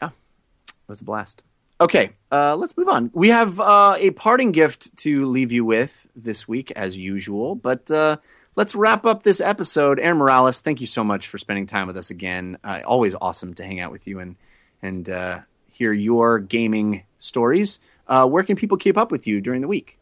yeah, 0.00 0.08
it 0.08 0.72
was 0.88 1.02
a 1.02 1.04
blast. 1.04 1.42
Okay, 1.82 2.10
uh, 2.30 2.54
let's 2.54 2.76
move 2.76 2.88
on. 2.88 3.10
We 3.12 3.30
have 3.30 3.58
uh, 3.58 3.96
a 3.98 4.12
parting 4.12 4.52
gift 4.52 4.96
to 4.98 5.26
leave 5.26 5.50
you 5.50 5.64
with 5.64 6.06
this 6.14 6.46
week, 6.46 6.70
as 6.76 6.96
usual. 6.96 7.56
But 7.56 7.90
uh, 7.90 8.18
let's 8.54 8.76
wrap 8.76 9.04
up 9.04 9.24
this 9.24 9.40
episode. 9.40 9.98
Aaron 9.98 10.18
Morales, 10.18 10.60
thank 10.60 10.80
you 10.80 10.86
so 10.86 11.02
much 11.02 11.26
for 11.26 11.38
spending 11.38 11.66
time 11.66 11.88
with 11.88 11.96
us 11.96 12.08
again. 12.08 12.56
Uh, 12.62 12.82
always 12.86 13.16
awesome 13.20 13.52
to 13.54 13.64
hang 13.64 13.80
out 13.80 13.90
with 13.90 14.06
you 14.06 14.20
and 14.20 14.36
and 14.80 15.10
uh, 15.10 15.40
hear 15.72 15.92
your 15.92 16.38
gaming 16.38 17.02
stories. 17.18 17.80
Uh, 18.06 18.28
where 18.28 18.44
can 18.44 18.54
people 18.54 18.76
keep 18.76 18.96
up 18.96 19.10
with 19.10 19.26
you 19.26 19.40
during 19.40 19.60
the 19.60 19.68
week? 19.68 19.98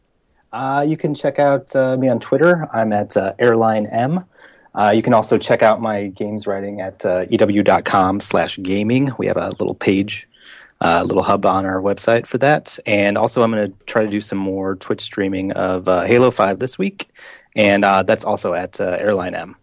You 0.53 0.97
can 0.97 1.15
check 1.15 1.39
out 1.39 1.73
me 1.99 2.09
on 2.09 2.19
Twitter. 2.19 2.69
I'm 2.71 2.93
at 2.93 3.17
Airline 3.39 3.87
M. 3.87 4.23
Uh, 4.73 4.91
you 4.95 5.01
can 5.01 5.13
also 5.13 5.37
check 5.37 5.61
out 5.61 5.81
my 5.81 6.07
games 6.07 6.47
writing 6.47 6.79
at 6.79 7.05
uh, 7.05 7.25
ew.com 7.29 8.21
slash 8.21 8.57
gaming. 8.61 9.11
We 9.17 9.27
have 9.27 9.37
a 9.37 9.49
little 9.59 9.75
page, 9.75 10.27
a 10.81 11.05
little 11.05 11.23
hub 11.23 11.45
on 11.45 11.65
our 11.65 11.79
website 11.79 12.25
for 12.25 12.37
that. 12.39 12.77
And 12.85 13.17
also, 13.17 13.43
I'm 13.43 13.51
going 13.51 13.71
to 13.71 13.85
try 13.85 14.03
to 14.03 14.09
do 14.09 14.19
some 14.19 14.39
more 14.39 14.75
Twitch 14.75 15.01
streaming 15.01 15.51
of 15.53 15.87
uh, 15.87 16.03
Halo 16.03 16.31
5 16.31 16.59
this 16.59 16.77
week. 16.77 17.09
And 17.55 17.85
uh, 17.85 18.03
that's 18.03 18.23
also 18.23 18.53
at 18.53 18.81
uh, 18.81 18.97
Airline 18.99 19.35
M. 19.35 19.55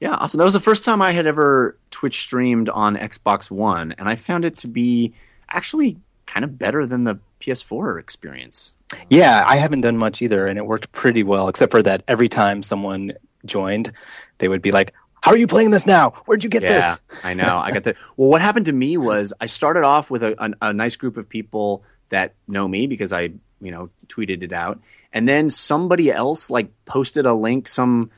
Yeah, 0.00 0.14
awesome. 0.16 0.38
That 0.38 0.44
was 0.44 0.52
the 0.52 0.60
first 0.60 0.84
time 0.84 1.00
I 1.00 1.12
had 1.12 1.26
ever 1.26 1.78
Twitch 1.90 2.20
streamed 2.20 2.68
on 2.68 2.96
Xbox 2.96 3.50
One, 3.50 3.92
and 3.92 4.08
I 4.08 4.16
found 4.16 4.44
it 4.44 4.58
to 4.58 4.68
be 4.68 5.14
actually 5.48 5.96
kind 6.26 6.44
of 6.44 6.58
better 6.58 6.84
than 6.84 7.04
the 7.04 7.18
PS4 7.40 7.98
experience. 8.00 8.74
Yeah, 9.08 9.44
I 9.46 9.56
haven't 9.56 9.82
done 9.82 9.96
much 9.96 10.20
either, 10.20 10.46
and 10.46 10.58
it 10.58 10.66
worked 10.66 10.92
pretty 10.92 11.22
well, 11.22 11.48
except 11.48 11.70
for 11.72 11.82
that 11.82 12.02
every 12.06 12.28
time 12.28 12.62
someone 12.62 13.12
joined, 13.46 13.92
they 14.38 14.48
would 14.48 14.62
be 14.62 14.72
like, 14.72 14.92
How 15.24 15.30
are 15.30 15.38
you 15.38 15.46
playing 15.46 15.70
this 15.70 15.86
now? 15.86 16.10
Where'd 16.26 16.44
you 16.44 16.50
get 16.50 16.64
Yeah, 16.64 16.96
this? 16.96 17.20
I 17.24 17.32
know. 17.32 17.56
I 17.58 17.70
got 17.70 17.84
the. 17.84 17.96
Well, 18.18 18.28
what 18.28 18.42
happened 18.42 18.66
to 18.66 18.72
me 18.72 18.98
was 18.98 19.32
I 19.40 19.46
started 19.46 19.82
off 19.82 20.10
with 20.10 20.22
a, 20.22 20.36
a, 20.44 20.68
a 20.68 20.72
nice 20.74 20.96
group 20.96 21.16
of 21.16 21.26
people 21.26 21.82
that 22.10 22.34
know 22.46 22.68
me 22.68 22.86
because 22.86 23.10
I, 23.10 23.30
you 23.58 23.70
know, 23.70 23.88
tweeted 24.08 24.42
it 24.42 24.52
out, 24.52 24.82
and 25.14 25.26
then 25.26 25.48
somebody 25.48 26.12
else 26.12 26.50
like 26.50 26.68
posted 26.84 27.24
a 27.24 27.32
link. 27.32 27.68
Some 27.68 28.10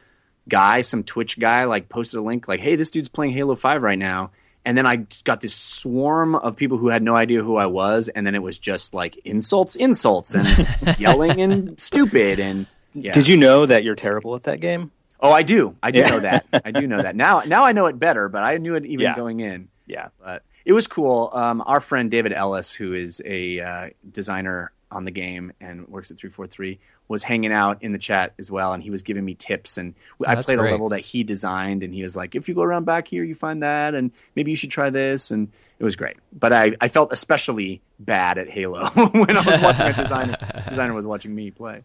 guy, 0.49 0.81
some 0.81 1.05
Twitch 1.05 1.39
guy, 1.39 1.63
like 1.63 1.89
posted 1.89 2.19
a 2.19 2.23
link 2.23 2.49
like, 2.49 2.59
"Hey, 2.59 2.75
this 2.75 2.91
dude's 2.91 3.09
playing 3.09 3.35
Halo 3.35 3.55
Five 3.55 3.83
right 3.83 3.99
now." 3.99 4.33
And 4.65 4.77
then 4.77 4.85
I 4.85 5.07
got 5.23 5.41
this 5.41 5.55
swarm 5.55 6.35
of 6.35 6.57
people 6.57 6.77
who 6.77 6.89
had 6.89 7.05
no 7.05 7.15
idea 7.15 7.41
who 7.41 7.55
I 7.55 7.67
was, 7.67 8.09
and 8.09 8.27
then 8.27 8.35
it 8.35 8.43
was 8.43 8.59
just 8.59 8.95
like 8.95 9.17
insults, 9.25 9.77
insults, 9.77 10.35
and 10.35 10.67
yelling 10.99 11.41
and 11.41 11.79
stupid. 11.81 12.41
And 12.41 12.67
yeah. 12.95 13.13
Did 13.13 13.29
you 13.29 13.37
know 13.37 13.65
that 13.65 13.85
you're 13.85 13.95
terrible 13.95 14.35
at 14.35 14.43
that 14.43 14.59
game? 14.59 14.91
Oh, 15.21 15.31
I 15.33 15.43
do. 15.43 15.77
I 15.83 15.91
do 15.91 16.01
Yeah. 16.01 16.09
know 16.11 16.21
that. 16.21 16.47
I 16.65 16.71
do 16.71 16.87
know 16.87 17.03
that. 17.03 17.17
Now, 17.17 17.43
now 17.47 17.65
I 17.65 17.73
know 17.73 17.87
it 17.87 17.99
better, 17.99 18.29
but 18.29 18.43
I 18.43 18.59
knew 18.59 18.75
it 18.75 18.85
even 18.87 19.05
Yeah. 19.05 19.17
going 19.17 19.41
in. 19.41 19.69
Yeah. 19.87 20.09
But 20.23 20.43
it 20.65 20.73
was 20.73 20.87
cool. 20.87 21.31
Um, 21.33 21.63
our 21.67 21.81
friend 21.81 22.11
David 22.11 22.33
Ellis, 22.33 22.73
who 22.73 22.93
is 22.93 23.23
a 23.25 23.61
uh, 23.61 23.91
designer 24.11 24.73
on 24.91 25.05
the 25.05 25.11
game 25.11 25.53
and 25.61 25.87
works 25.89 26.11
at 26.11 26.19
343, 26.19 26.79
was 27.09 27.23
hanging 27.23 27.53
out 27.53 27.83
in 27.83 27.93
the 27.93 27.99
chat 27.99 28.35
as 28.39 28.51
well, 28.51 28.73
and 28.73 28.83
he 28.83 28.91
was 28.91 29.03
giving 29.03 29.25
me 29.25 29.35
tips. 29.35 29.79
And 29.79 29.95
I 30.27 30.35
That's 30.35 30.47
played 30.47 30.59
great. 30.59 30.69
a 30.69 30.73
level 30.73 30.89
that 30.91 31.01
he 31.01 31.23
designed, 31.23 31.83
and 31.85 31.95
he 31.95 32.03
was 32.03 32.17
like, 32.17 32.35
"If 32.35 32.49
you 32.49 32.55
go 32.55 32.63
around 32.63 32.85
back 32.85 33.07
here, 33.09 33.23
you 33.23 33.35
find 33.37 33.63
that, 33.63 33.95
and 33.95 34.11
maybe 34.35 34.51
you 34.51 34.57
should 34.57 34.71
try 34.71 34.91
this." 34.91 35.31
And 35.31 35.49
it 35.79 35.85
was 35.85 35.95
great. 35.95 36.17
But 36.33 36.53
I, 36.53 36.73
I 36.81 36.89
felt 36.89 37.13
especially 37.13 37.81
bad 38.01 38.39
at 38.39 38.49
Halo 38.51 38.87
when 39.13 39.37
I 39.37 39.41
was 39.41 39.59
watching 39.61 39.87
a 39.87 39.93
designer 39.93 40.37
designer 40.69 40.95
was 40.95 41.07
watching 41.07 41.33
me 41.35 41.51
play. 41.53 41.83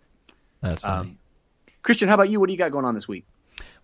That's 0.61 0.81
funny. 0.81 1.09
Um, 1.11 1.17
Christian, 1.81 2.07
how 2.07 2.15
about 2.15 2.29
you? 2.29 2.39
What 2.39 2.47
do 2.47 2.53
you 2.53 2.57
got 2.57 2.71
going 2.71 2.85
on 2.85 2.93
this 2.93 3.07
week? 3.07 3.25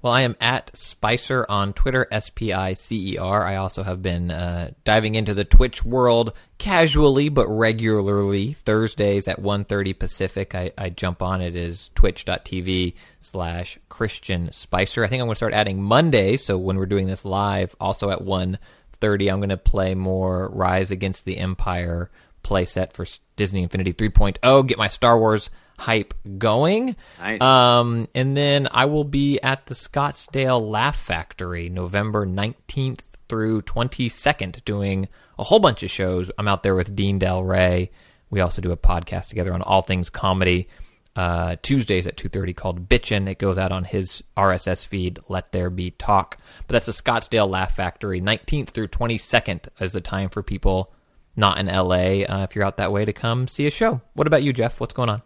Well, 0.01 0.13
I 0.13 0.21
am 0.21 0.35
at 0.39 0.77
Spicer 0.77 1.43
on 1.49 1.73
Twitter, 1.73 2.07
S 2.11 2.29
P 2.29 2.53
I 2.53 2.75
C 2.75 3.13
E 3.13 3.17
R. 3.17 3.43
I 3.43 3.55
also 3.55 3.81
have 3.81 4.03
been 4.03 4.29
uh, 4.29 4.71
diving 4.83 5.15
into 5.15 5.33
the 5.33 5.43
Twitch 5.43 5.83
world 5.83 6.33
casually 6.59 7.29
but 7.29 7.47
regularly. 7.47 8.53
Thursdays 8.53 9.27
at 9.27 9.41
1.30 9.41 9.97
Pacific, 9.97 10.53
I, 10.53 10.71
I 10.77 10.89
jump 10.89 11.23
on. 11.23 11.41
It 11.41 11.55
is 11.55 11.89
twitch.tv 11.95 12.93
slash 13.21 13.79
Christian 13.89 14.51
Spicer. 14.51 15.03
I 15.03 15.07
think 15.07 15.21
I'm 15.21 15.27
going 15.27 15.33
to 15.33 15.39
start 15.39 15.53
adding 15.53 15.81
Monday, 15.81 16.37
so 16.37 16.59
when 16.59 16.77
we're 16.77 16.85
doing 16.85 17.07
this 17.07 17.25
live, 17.25 17.75
also 17.79 18.11
at 18.11 18.19
1.30, 18.19 19.31
I'm 19.31 19.39
going 19.39 19.49
to 19.49 19.57
play 19.57 19.95
more 19.95 20.47
Rise 20.49 20.91
Against 20.91 21.25
the 21.25 21.39
Empire 21.39 22.11
playset 22.43 22.93
for 22.93 23.05
Disney 23.35 23.63
Infinity 23.63 23.93
3.0, 23.93 24.67
get 24.67 24.77
my 24.77 24.87
Star 24.87 25.17
Wars 25.17 25.49
hype 25.77 26.13
going. 26.37 26.95
Nice. 27.19 27.41
Um, 27.41 28.07
and 28.15 28.35
then 28.35 28.67
I 28.71 28.85
will 28.85 29.03
be 29.03 29.39
at 29.41 29.67
the 29.67 29.75
Scottsdale 29.75 30.61
Laugh 30.67 30.99
Factory 30.99 31.69
November 31.69 32.25
19th 32.25 33.01
through 33.29 33.61
22nd 33.61 34.63
doing 34.65 35.07
a 35.37 35.43
whole 35.43 35.59
bunch 35.59 35.83
of 35.83 35.91
shows. 35.91 36.31
I'm 36.37 36.47
out 36.47 36.63
there 36.63 36.75
with 36.75 36.95
Dean 36.95 37.19
Delray. 37.19 37.89
We 38.29 38.41
also 38.41 38.61
do 38.61 38.71
a 38.71 38.77
podcast 38.77 39.29
together 39.29 39.53
on 39.53 39.61
all 39.61 39.81
things 39.81 40.09
comedy. 40.09 40.67
uh, 41.15 41.55
Tuesdays 41.63 42.05
at 42.05 42.15
2.30 42.15 42.55
called 42.55 42.87
Bitchin'. 42.89 43.27
It 43.27 43.39
goes 43.39 43.57
out 43.57 43.71
on 43.71 43.83
his 43.85 44.23
RSS 44.37 44.85
feed, 44.85 45.19
Let 45.27 45.51
There 45.51 45.69
Be 45.71 45.91
Talk. 45.91 46.37
But 46.67 46.73
that's 46.73 46.85
the 46.85 46.91
Scottsdale 46.91 47.49
Laugh 47.49 47.75
Factory. 47.75 48.21
19th 48.21 48.69
through 48.69 48.89
22nd 48.89 49.67
is 49.79 49.93
the 49.93 50.01
time 50.01 50.29
for 50.29 50.43
people 50.43 50.93
not 51.35 51.57
in 51.59 51.67
LA, 51.67 52.23
uh, 52.23 52.43
if 52.47 52.55
you're 52.55 52.65
out 52.65 52.77
that 52.77 52.91
way, 52.91 53.05
to 53.05 53.13
come 53.13 53.47
see 53.47 53.65
a 53.67 53.71
show. 53.71 54.01
What 54.13 54.27
about 54.27 54.43
you, 54.43 54.53
Jeff? 54.53 54.79
What's 54.79 54.93
going 54.93 55.09
on? 55.09 55.21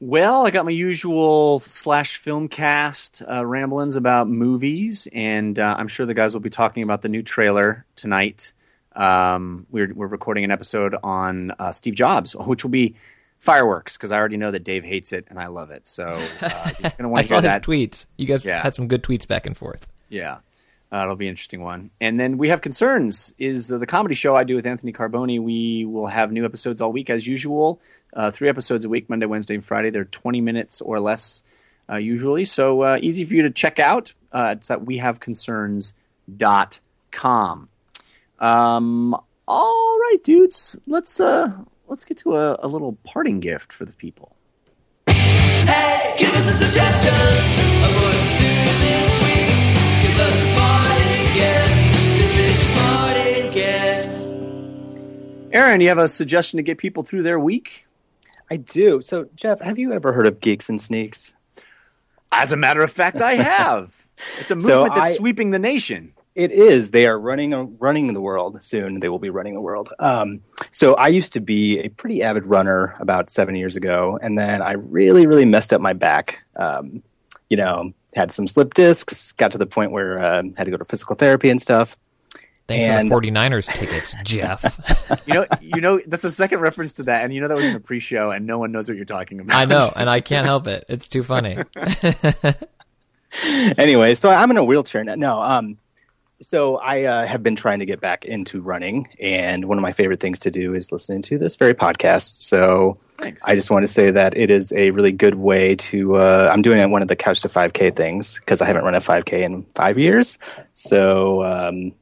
Well, 0.00 0.44
I 0.46 0.50
got 0.50 0.64
my 0.64 0.70
usual 0.72 1.60
slash 1.60 2.16
film 2.16 2.48
cast 2.48 3.22
uh, 3.28 3.46
ramblings 3.46 3.96
about 3.96 4.28
movies, 4.28 5.08
and 5.12 5.58
uh, 5.58 5.76
I'm 5.78 5.88
sure 5.88 6.04
the 6.04 6.14
guys 6.14 6.34
will 6.34 6.40
be 6.40 6.50
talking 6.50 6.82
about 6.82 7.00
the 7.02 7.08
new 7.08 7.22
trailer 7.22 7.86
tonight. 7.96 8.52
Um, 8.94 9.66
we're 9.70 9.92
we're 9.94 10.06
recording 10.06 10.44
an 10.44 10.50
episode 10.50 10.94
on 11.02 11.52
uh, 11.58 11.72
Steve 11.72 11.94
Jobs, 11.94 12.34
which 12.36 12.64
will 12.64 12.70
be 12.70 12.96
fireworks 13.38 13.96
because 13.96 14.12
I 14.12 14.18
already 14.18 14.36
know 14.36 14.50
that 14.50 14.64
Dave 14.64 14.84
hates 14.84 15.12
it 15.12 15.26
and 15.28 15.38
I 15.38 15.46
love 15.46 15.70
it. 15.70 15.86
So 15.86 16.04
uh, 16.06 16.70
you're 16.80 16.90
gonna 16.90 16.94
I 17.00 17.06
want 17.06 17.22
to 17.24 17.28
saw 17.28 17.40
hear 17.40 17.50
his 17.50 17.56
that. 17.56 17.62
tweets. 17.62 18.06
You 18.16 18.26
guys 18.26 18.44
Yeah. 18.44 18.62
had 18.62 18.74
some 18.74 18.88
good 18.88 19.02
tweets 19.02 19.26
back 19.26 19.46
and 19.46 19.56
forth. 19.56 19.86
Yeah. 20.08 20.38
Uh, 20.92 21.02
it'll 21.02 21.16
be 21.16 21.26
an 21.26 21.30
interesting 21.30 21.60
one. 21.60 21.90
And 22.00 22.20
then 22.20 22.38
we 22.38 22.50
have 22.50 22.60
Concerns, 22.60 23.34
is 23.36 23.72
uh, 23.72 23.78
the 23.78 23.86
comedy 23.86 24.14
show 24.14 24.36
I 24.36 24.44
do 24.44 24.54
with 24.54 24.64
Anthony 24.64 24.92
Carboni. 24.92 25.40
We 25.42 25.84
will 25.86 26.06
have 26.06 26.30
new 26.30 26.44
episodes 26.44 26.80
all 26.80 26.92
week 26.92 27.10
as 27.10 27.26
usual. 27.26 27.80
Uh, 28.14 28.30
three 28.30 28.48
episodes 28.48 28.84
a 28.84 28.88
week, 28.88 29.10
Monday, 29.10 29.26
Wednesday, 29.26 29.54
and 29.54 29.64
Friday. 29.64 29.90
They're 29.90 30.04
20 30.04 30.40
minutes 30.40 30.80
or 30.80 31.00
less 31.00 31.42
uh, 31.90 31.96
usually. 31.96 32.44
So 32.44 32.82
uh, 32.82 32.98
easy 33.02 33.24
for 33.24 33.34
you 33.34 33.42
to 33.42 33.50
check 33.50 33.78
out. 33.78 34.14
Uh, 34.32 34.54
it's 34.56 34.70
at 34.70 34.80
wehaveconcerns.com. 34.80 37.68
Um, 38.40 39.16
all 39.46 39.98
right, 39.98 40.18
dudes. 40.22 40.76
Let's 40.86 41.20
uh, 41.20 41.52
let's 41.88 42.04
get 42.04 42.18
to 42.18 42.36
a, 42.36 42.58
a 42.62 42.68
little 42.68 42.96
parting 43.04 43.40
gift 43.40 43.72
for 43.72 43.84
the 43.84 43.92
people. 43.92 44.34
Hey, 45.06 46.14
give 46.18 46.34
us 46.34 46.48
a 46.48 46.52
suggestion 46.64 47.14
of 47.14 47.94
what 48.02 48.12
to 48.12 48.38
do 48.38 48.54
this 48.80 49.12
week. 49.22 49.48
Give 50.02 50.20
us 50.20 50.42
a 50.42 50.54
parting 50.54 51.34
gift. 51.34 51.74
This 52.18 52.36
is 52.38 52.62
your 52.62 52.72
parting 52.76 53.50
gift. 53.52 54.12
Aaron, 55.54 55.80
you 55.80 55.88
have 55.88 55.98
a 55.98 56.08
suggestion 56.08 56.56
to 56.56 56.62
get 56.62 56.78
people 56.78 57.04
through 57.04 57.22
their 57.22 57.38
week? 57.38 57.86
I 58.50 58.56
do. 58.56 59.00
So, 59.02 59.26
Jeff, 59.36 59.60
have 59.60 59.78
you 59.78 59.92
ever 59.92 60.12
heard 60.12 60.26
of 60.26 60.40
Geeks 60.40 60.68
and 60.68 60.80
Sneaks? 60.80 61.34
As 62.32 62.52
a 62.52 62.56
matter 62.56 62.82
of 62.82 62.90
fact, 62.92 63.20
I 63.20 63.34
have. 63.34 64.06
It's 64.38 64.50
a 64.50 64.58
So 64.60 64.68
movement 64.78 64.94
that's 64.94 65.10
I- 65.10 65.14
sweeping 65.14 65.50
the 65.50 65.58
nation. 65.58 66.12
It 66.34 66.50
is. 66.50 66.90
They 66.90 67.06
are 67.06 67.16
running 67.16 67.78
running 67.78 68.12
the 68.12 68.20
world 68.20 68.60
soon. 68.60 68.98
They 68.98 69.08
will 69.08 69.20
be 69.20 69.30
running 69.30 69.54
the 69.54 69.60
world. 69.60 69.92
Um, 70.00 70.40
so 70.72 70.94
I 70.94 71.06
used 71.06 71.32
to 71.34 71.40
be 71.40 71.78
a 71.78 71.90
pretty 71.90 72.24
avid 72.24 72.44
runner 72.44 72.96
about 72.98 73.30
seven 73.30 73.54
years 73.54 73.76
ago, 73.76 74.18
and 74.20 74.36
then 74.36 74.60
I 74.60 74.72
really, 74.72 75.28
really 75.28 75.44
messed 75.44 75.72
up 75.72 75.80
my 75.80 75.92
back. 75.92 76.40
Um, 76.56 77.04
you 77.50 77.56
know, 77.56 77.92
had 78.16 78.32
some 78.32 78.48
slip 78.48 78.74
discs. 78.74 79.30
Got 79.30 79.52
to 79.52 79.58
the 79.58 79.66
point 79.66 79.92
where 79.92 80.18
uh, 80.18 80.42
had 80.58 80.64
to 80.64 80.72
go 80.72 80.76
to 80.76 80.84
physical 80.84 81.14
therapy 81.14 81.50
and 81.50 81.62
stuff. 81.62 81.94
Thanks 82.66 82.84
And- 82.84 83.08
for 83.10 83.20
the 83.20 83.30
49ers 83.30 83.72
tickets, 83.72 84.14
Jeff. 84.24 85.20
You 85.26 85.34
know, 85.34 85.46
you 85.60 85.80
know 85.82 86.00
that's 86.06 86.22
the 86.22 86.30
second 86.30 86.60
reference 86.60 86.94
to 86.94 87.02
that, 87.04 87.24
and 87.24 87.34
you 87.34 87.40
know 87.40 87.48
that 87.48 87.56
was 87.56 87.64
in 87.64 87.74
the 87.74 87.80
pre-show, 87.80 88.30
and 88.30 88.46
no 88.46 88.58
one 88.58 88.72
knows 88.72 88.88
what 88.88 88.96
you're 88.96 89.04
talking 89.04 89.40
about. 89.40 89.56
I 89.56 89.64
know, 89.66 89.90
and 89.96 90.08
I 90.08 90.20
can't 90.20 90.46
help 90.46 90.66
it. 90.66 90.84
It's 90.88 91.06
too 91.08 91.22
funny. 91.22 91.58
anyway, 93.78 94.14
so 94.14 94.30
I'm 94.30 94.50
in 94.50 94.56
a 94.56 94.64
wheelchair 94.64 95.04
now. 95.04 95.14
No, 95.14 95.42
um, 95.42 95.78
so 96.40 96.76
I 96.76 97.04
uh, 97.04 97.26
have 97.26 97.42
been 97.42 97.56
trying 97.56 97.80
to 97.80 97.86
get 97.86 98.00
back 98.00 98.24
into 98.24 98.60
running, 98.60 99.08
and 99.20 99.66
one 99.66 99.78
of 99.78 99.82
my 99.82 99.92
favorite 99.92 100.20
things 100.20 100.38
to 100.40 100.50
do 100.50 100.72
is 100.72 100.90
listening 100.92 101.22
to 101.22 101.38
this 101.38 101.56
very 101.56 101.74
podcast. 101.74 102.42
So 102.42 102.94
Thanks. 103.18 103.42
I 103.44 103.54
just 103.54 103.70
want 103.70 103.84
to 103.86 103.92
say 103.92 104.10
that 104.10 104.36
it 104.36 104.50
is 104.50 104.72
a 104.72 104.90
really 104.90 105.12
good 105.12 105.34
way 105.36 105.76
to. 105.76 106.16
Uh, 106.16 106.50
I'm 106.52 106.62
doing 106.62 106.90
one 106.90 107.02
of 107.02 107.08
the 107.08 107.16
couch 107.16 107.40
to 107.42 107.48
5K 107.48 107.94
things 107.94 108.38
because 108.38 108.60
I 108.60 108.66
haven't 108.66 108.84
run 108.84 108.94
a 108.94 109.00
5K 109.00 109.42
in 109.42 109.66
five 109.74 109.98
years. 109.98 110.38
So 110.72 111.44
um, 111.44 111.92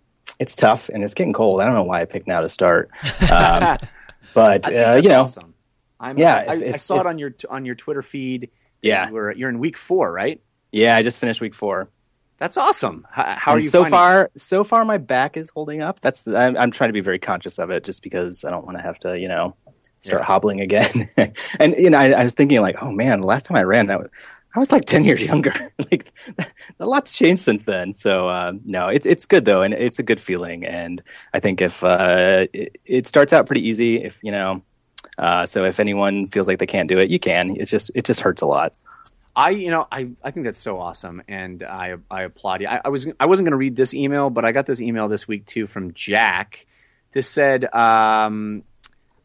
it's 0.42 0.54
tough 0.56 0.88
and 0.92 1.02
it's 1.04 1.14
getting 1.14 1.32
cold. 1.32 1.60
I 1.60 1.64
don't 1.66 1.74
know 1.74 1.84
why 1.84 2.00
I 2.00 2.04
picked 2.04 2.26
now 2.26 2.40
to 2.40 2.48
start, 2.48 2.90
um, 3.30 3.78
but 4.34 4.68
I 4.68 4.76
uh, 4.76 4.96
you 4.96 5.08
know, 5.08 5.22
awesome. 5.22 5.54
I'm, 6.00 6.18
Yeah, 6.18 6.36
I, 6.36 6.42
if- 6.42 6.48
I 6.50 6.54
if- 6.74 6.80
saw 6.80 7.00
it 7.00 7.06
on 7.06 7.18
your 7.18 7.32
on 7.48 7.64
your 7.64 7.74
Twitter 7.74 8.02
feed. 8.02 8.50
Yeah. 8.82 9.08
you 9.10 9.16
are 9.16 9.32
you're 9.32 9.48
in 9.48 9.58
week 9.60 9.76
four, 9.76 10.12
right? 10.12 10.40
yeah, 10.72 10.96
I 10.96 11.02
just 11.02 11.18
finished 11.18 11.40
week 11.40 11.54
four. 11.54 11.88
That's 12.38 12.56
awesome. 12.56 13.06
How, 13.10 13.36
how 13.38 13.52
are 13.52 13.60
you 13.60 13.68
so 13.68 13.84
it? 13.84 13.90
far 13.90 14.30
so 14.36 14.64
far 14.64 14.84
my 14.84 14.98
back 14.98 15.36
is 15.36 15.48
holding 15.50 15.80
up 15.82 16.00
that's 16.00 16.24
the, 16.24 16.36
I'm, 16.36 16.56
I'm 16.56 16.70
trying 16.72 16.88
to 16.88 16.92
be 16.92 17.00
very 17.00 17.20
conscious 17.20 17.58
of 17.60 17.70
it 17.70 17.84
just 17.84 18.02
because 18.02 18.42
i 18.44 18.50
don't 18.50 18.64
want 18.66 18.76
to 18.78 18.82
have 18.82 18.98
to 19.00 19.16
you 19.16 19.28
know 19.28 19.54
start 20.00 20.22
Yeah. 20.22 20.26
hobbling 20.26 20.60
again 20.60 21.08
and 21.60 21.76
you 21.78 21.88
know 21.90 21.98
I, 21.98 22.10
I 22.10 22.24
was 22.24 22.32
thinking 22.34 22.60
like 22.60 22.82
oh 22.82 22.90
man 22.90 23.20
the 23.20 23.26
last 23.28 23.46
time 23.46 23.56
i 23.56 23.62
ran 23.62 23.86
that 23.86 24.00
was 24.00 24.10
i 24.54 24.58
was 24.58 24.70
like 24.70 24.84
10 24.84 25.04
years 25.04 25.22
younger. 25.22 25.52
Like 25.90 26.12
a 26.80 26.86
lot's 26.86 27.12
changed 27.12 27.42
since 27.42 27.64
then. 27.64 27.92
So 27.92 28.28
um, 28.28 28.60
no 28.64 28.88
it's 28.88 29.04
it's 29.04 29.26
good 29.26 29.44
though 29.44 29.62
and 29.62 29.74
it's 29.74 29.98
a 29.98 30.02
good 30.02 30.20
feeling. 30.20 30.64
And 30.64 31.02
i 31.34 31.40
think 31.40 31.60
if 31.60 31.84
uh, 31.84 32.46
it, 32.52 32.80
it 32.84 33.06
starts 33.06 33.32
out 33.32 33.46
pretty 33.46 33.66
easy 33.68 34.02
if 34.02 34.18
you 34.22 34.32
know 34.32 34.60
uh, 35.18 35.44
so 35.44 35.64
if 35.64 35.80
anyone 35.80 36.26
feels 36.28 36.48
like 36.48 36.58
they 36.58 36.66
can't 36.66 36.88
do 36.88 36.98
it 36.98 37.10
you 37.10 37.18
can. 37.18 37.56
It's 37.58 37.70
just 37.70 37.90
it 37.94 38.04
just 38.04 38.20
hurts 38.20 38.42
a 38.42 38.46
lot. 38.46 38.74
I, 39.34 39.50
you 39.50 39.70
know, 39.70 39.86
I, 39.90 40.10
I 40.22 40.30
think 40.30 40.44
that's 40.44 40.58
so 40.58 40.78
awesome, 40.78 41.22
and 41.26 41.62
I, 41.62 41.94
I 42.10 42.22
applaud 42.24 42.60
you. 42.60 42.68
I, 42.68 42.82
I 42.84 42.88
was, 42.90 43.08
I 43.18 43.26
wasn't 43.26 43.46
going 43.46 43.52
to 43.52 43.56
read 43.56 43.76
this 43.76 43.94
email, 43.94 44.28
but 44.28 44.44
I 44.44 44.52
got 44.52 44.66
this 44.66 44.80
email 44.80 45.08
this 45.08 45.26
week 45.26 45.46
too 45.46 45.66
from 45.66 45.94
Jack. 45.94 46.66
This 47.12 47.28
said, 47.28 47.64
um, 47.74 48.62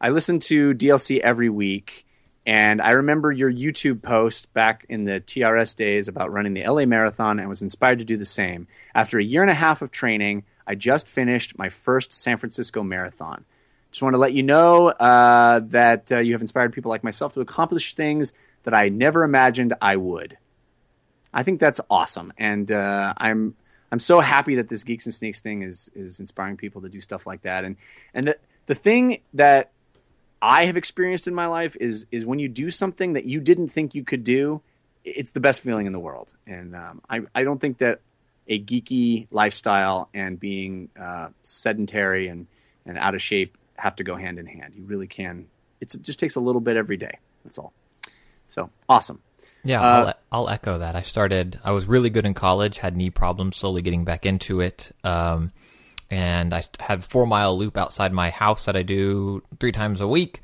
I 0.00 0.08
listen 0.10 0.38
to 0.40 0.74
DLC 0.74 1.18
every 1.18 1.50
week, 1.50 2.06
and 2.48 2.80
I 2.80 2.92
remember 2.92 3.30
your 3.30 3.52
YouTube 3.52 4.00
post 4.00 4.54
back 4.54 4.86
in 4.88 5.04
the 5.04 5.20
TRS 5.20 5.76
days 5.76 6.08
about 6.08 6.32
running 6.32 6.54
the 6.54 6.66
LA 6.66 6.86
Marathon, 6.86 7.38
and 7.38 7.46
was 7.46 7.60
inspired 7.60 7.98
to 7.98 8.06
do 8.06 8.16
the 8.16 8.24
same. 8.24 8.66
After 8.94 9.18
a 9.18 9.22
year 9.22 9.42
and 9.42 9.50
a 9.50 9.54
half 9.54 9.82
of 9.82 9.90
training, 9.90 10.44
I 10.66 10.74
just 10.74 11.10
finished 11.10 11.58
my 11.58 11.68
first 11.68 12.10
San 12.10 12.38
Francisco 12.38 12.82
Marathon. 12.82 13.44
Just 13.90 14.02
want 14.02 14.14
to 14.14 14.18
let 14.18 14.32
you 14.32 14.42
know 14.42 14.88
uh, 14.88 15.60
that 15.64 16.10
uh, 16.10 16.20
you 16.20 16.32
have 16.32 16.40
inspired 16.40 16.72
people 16.72 16.88
like 16.88 17.04
myself 17.04 17.34
to 17.34 17.42
accomplish 17.42 17.92
things 17.92 18.32
that 18.62 18.72
I 18.72 18.88
never 18.88 19.24
imagined 19.24 19.74
I 19.82 19.96
would. 19.96 20.38
I 21.34 21.42
think 21.42 21.60
that's 21.60 21.82
awesome, 21.90 22.32
and 22.38 22.72
uh, 22.72 23.12
I'm 23.18 23.56
I'm 23.92 23.98
so 23.98 24.20
happy 24.20 24.54
that 24.54 24.70
this 24.70 24.84
Geeks 24.84 25.04
and 25.04 25.14
Sneaks 25.14 25.40
thing 25.40 25.60
is 25.60 25.90
is 25.94 26.18
inspiring 26.18 26.56
people 26.56 26.80
to 26.80 26.88
do 26.88 27.02
stuff 27.02 27.26
like 27.26 27.42
that. 27.42 27.66
And 27.66 27.76
and 28.14 28.28
the 28.28 28.38
the 28.64 28.74
thing 28.74 29.20
that 29.34 29.72
I 30.40 30.66
have 30.66 30.76
experienced 30.76 31.26
in 31.26 31.34
my 31.34 31.46
life 31.46 31.76
is 31.80 32.06
is 32.10 32.24
when 32.24 32.38
you 32.38 32.48
do 32.48 32.70
something 32.70 33.14
that 33.14 33.24
you 33.24 33.40
didn't 33.40 33.68
think 33.68 33.94
you 33.94 34.04
could 34.04 34.24
do, 34.24 34.60
it's 35.04 35.32
the 35.32 35.40
best 35.40 35.62
feeling 35.62 35.86
in 35.86 35.92
the 35.92 35.98
world. 35.98 36.34
And 36.46 36.76
um, 36.76 37.02
I 37.08 37.22
I 37.34 37.44
don't 37.44 37.60
think 37.60 37.78
that 37.78 38.00
a 38.46 38.58
geeky 38.62 39.26
lifestyle 39.30 40.08
and 40.14 40.38
being 40.38 40.90
uh, 40.98 41.28
sedentary 41.42 42.28
and 42.28 42.46
and 42.86 42.98
out 42.98 43.14
of 43.14 43.22
shape 43.22 43.56
have 43.76 43.96
to 43.96 44.04
go 44.04 44.16
hand 44.16 44.38
in 44.38 44.46
hand. 44.46 44.74
You 44.76 44.84
really 44.84 45.06
can. 45.06 45.46
It's, 45.80 45.94
it 45.94 46.02
just 46.02 46.18
takes 46.18 46.34
a 46.36 46.40
little 46.40 46.60
bit 46.60 46.76
every 46.76 46.96
day. 46.96 47.18
That's 47.44 47.58
all. 47.58 47.72
So 48.48 48.70
awesome. 48.88 49.20
Yeah, 49.64 49.80
Uh, 49.82 50.12
I'll, 50.32 50.40
I'll 50.40 50.48
echo 50.48 50.78
that. 50.78 50.96
I 50.96 51.02
started. 51.02 51.60
I 51.62 51.72
was 51.72 51.86
really 51.86 52.10
good 52.10 52.24
in 52.24 52.32
college. 52.34 52.78
Had 52.78 52.96
knee 52.96 53.10
problems. 53.10 53.56
Slowly 53.56 53.82
getting 53.82 54.04
back 54.04 54.24
into 54.24 54.60
it. 54.60 54.92
Um, 55.04 55.52
and 56.10 56.54
I 56.54 56.62
had 56.80 57.04
four 57.04 57.26
mile 57.26 57.56
loop 57.56 57.76
outside 57.76 58.12
my 58.12 58.30
house 58.30 58.64
that 58.64 58.76
I 58.76 58.82
do 58.82 59.42
three 59.60 59.72
times 59.72 60.00
a 60.00 60.08
week. 60.08 60.42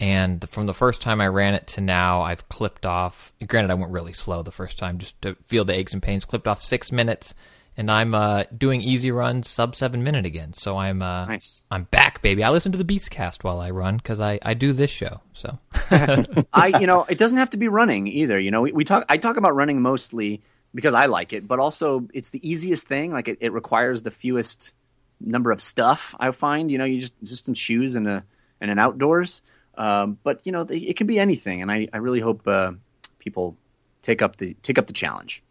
And 0.00 0.46
from 0.50 0.66
the 0.66 0.74
first 0.74 1.00
time 1.00 1.20
I 1.20 1.28
ran 1.28 1.54
it 1.54 1.68
to 1.68 1.80
now, 1.80 2.22
I've 2.22 2.48
clipped 2.48 2.84
off. 2.84 3.32
Granted, 3.46 3.70
I 3.70 3.74
went 3.74 3.92
really 3.92 4.12
slow 4.12 4.42
the 4.42 4.50
first 4.50 4.76
time 4.78 4.98
just 4.98 5.20
to 5.22 5.36
feel 5.46 5.64
the 5.64 5.72
aches 5.72 5.92
and 5.92 6.02
pains. 6.02 6.24
Clipped 6.24 6.48
off 6.48 6.62
six 6.62 6.90
minutes, 6.90 7.32
and 7.76 7.88
I'm 7.88 8.12
uh, 8.12 8.44
doing 8.56 8.80
easy 8.80 9.12
runs 9.12 9.48
sub 9.48 9.76
seven 9.76 10.02
minute 10.02 10.26
again. 10.26 10.52
So 10.52 10.76
I'm 10.76 11.00
uh, 11.00 11.26
Nice. 11.26 11.62
I'm 11.70 11.84
back, 11.84 12.22
baby. 12.22 12.42
I 12.42 12.50
listen 12.50 12.72
to 12.72 12.78
the 12.78 12.84
Beastcast 12.84 13.44
while 13.44 13.60
I 13.60 13.70
run 13.70 13.96
because 13.98 14.18
I, 14.18 14.40
I 14.42 14.54
do 14.54 14.72
this 14.72 14.90
show. 14.90 15.20
So 15.32 15.58
I, 16.52 16.78
you 16.80 16.88
know, 16.88 17.06
it 17.08 17.16
doesn't 17.16 17.38
have 17.38 17.50
to 17.50 17.56
be 17.56 17.68
running 17.68 18.08
either. 18.08 18.38
You 18.38 18.50
know, 18.50 18.62
we, 18.62 18.72
we 18.72 18.82
talk. 18.84 19.04
I 19.08 19.16
talk 19.16 19.36
about 19.36 19.54
running 19.54 19.80
mostly 19.80 20.42
because 20.74 20.92
I 20.92 21.06
like 21.06 21.32
it, 21.32 21.46
but 21.46 21.60
also 21.60 22.08
it's 22.12 22.30
the 22.30 22.46
easiest 22.48 22.88
thing. 22.88 23.12
Like 23.12 23.28
it, 23.28 23.38
it 23.40 23.52
requires 23.52 24.02
the 24.02 24.10
fewest 24.10 24.72
number 25.20 25.50
of 25.50 25.60
stuff. 25.60 26.14
I 26.18 26.30
find. 26.30 26.70
You 26.70 26.78
know, 26.78 26.84
you 26.84 27.00
just 27.00 27.14
just 27.22 27.46
some 27.46 27.54
shoes 27.54 27.96
and 27.96 28.06
a 28.06 28.24
and 28.60 28.70
an 28.70 28.78
outdoors. 28.78 29.42
Um, 29.76 30.18
but 30.22 30.40
you 30.44 30.52
know, 30.52 30.64
they, 30.64 30.78
it 30.78 30.96
can 30.96 31.06
be 31.06 31.18
anything, 31.18 31.62
and 31.62 31.70
I, 31.70 31.88
I 31.92 31.98
really 31.98 32.20
hope 32.20 32.46
uh, 32.46 32.72
people 33.18 33.56
take 34.02 34.22
up 34.22 34.36
the 34.36 34.54
take 34.62 34.78
up 34.78 34.86
the 34.86 34.92
challenge. 34.92 35.42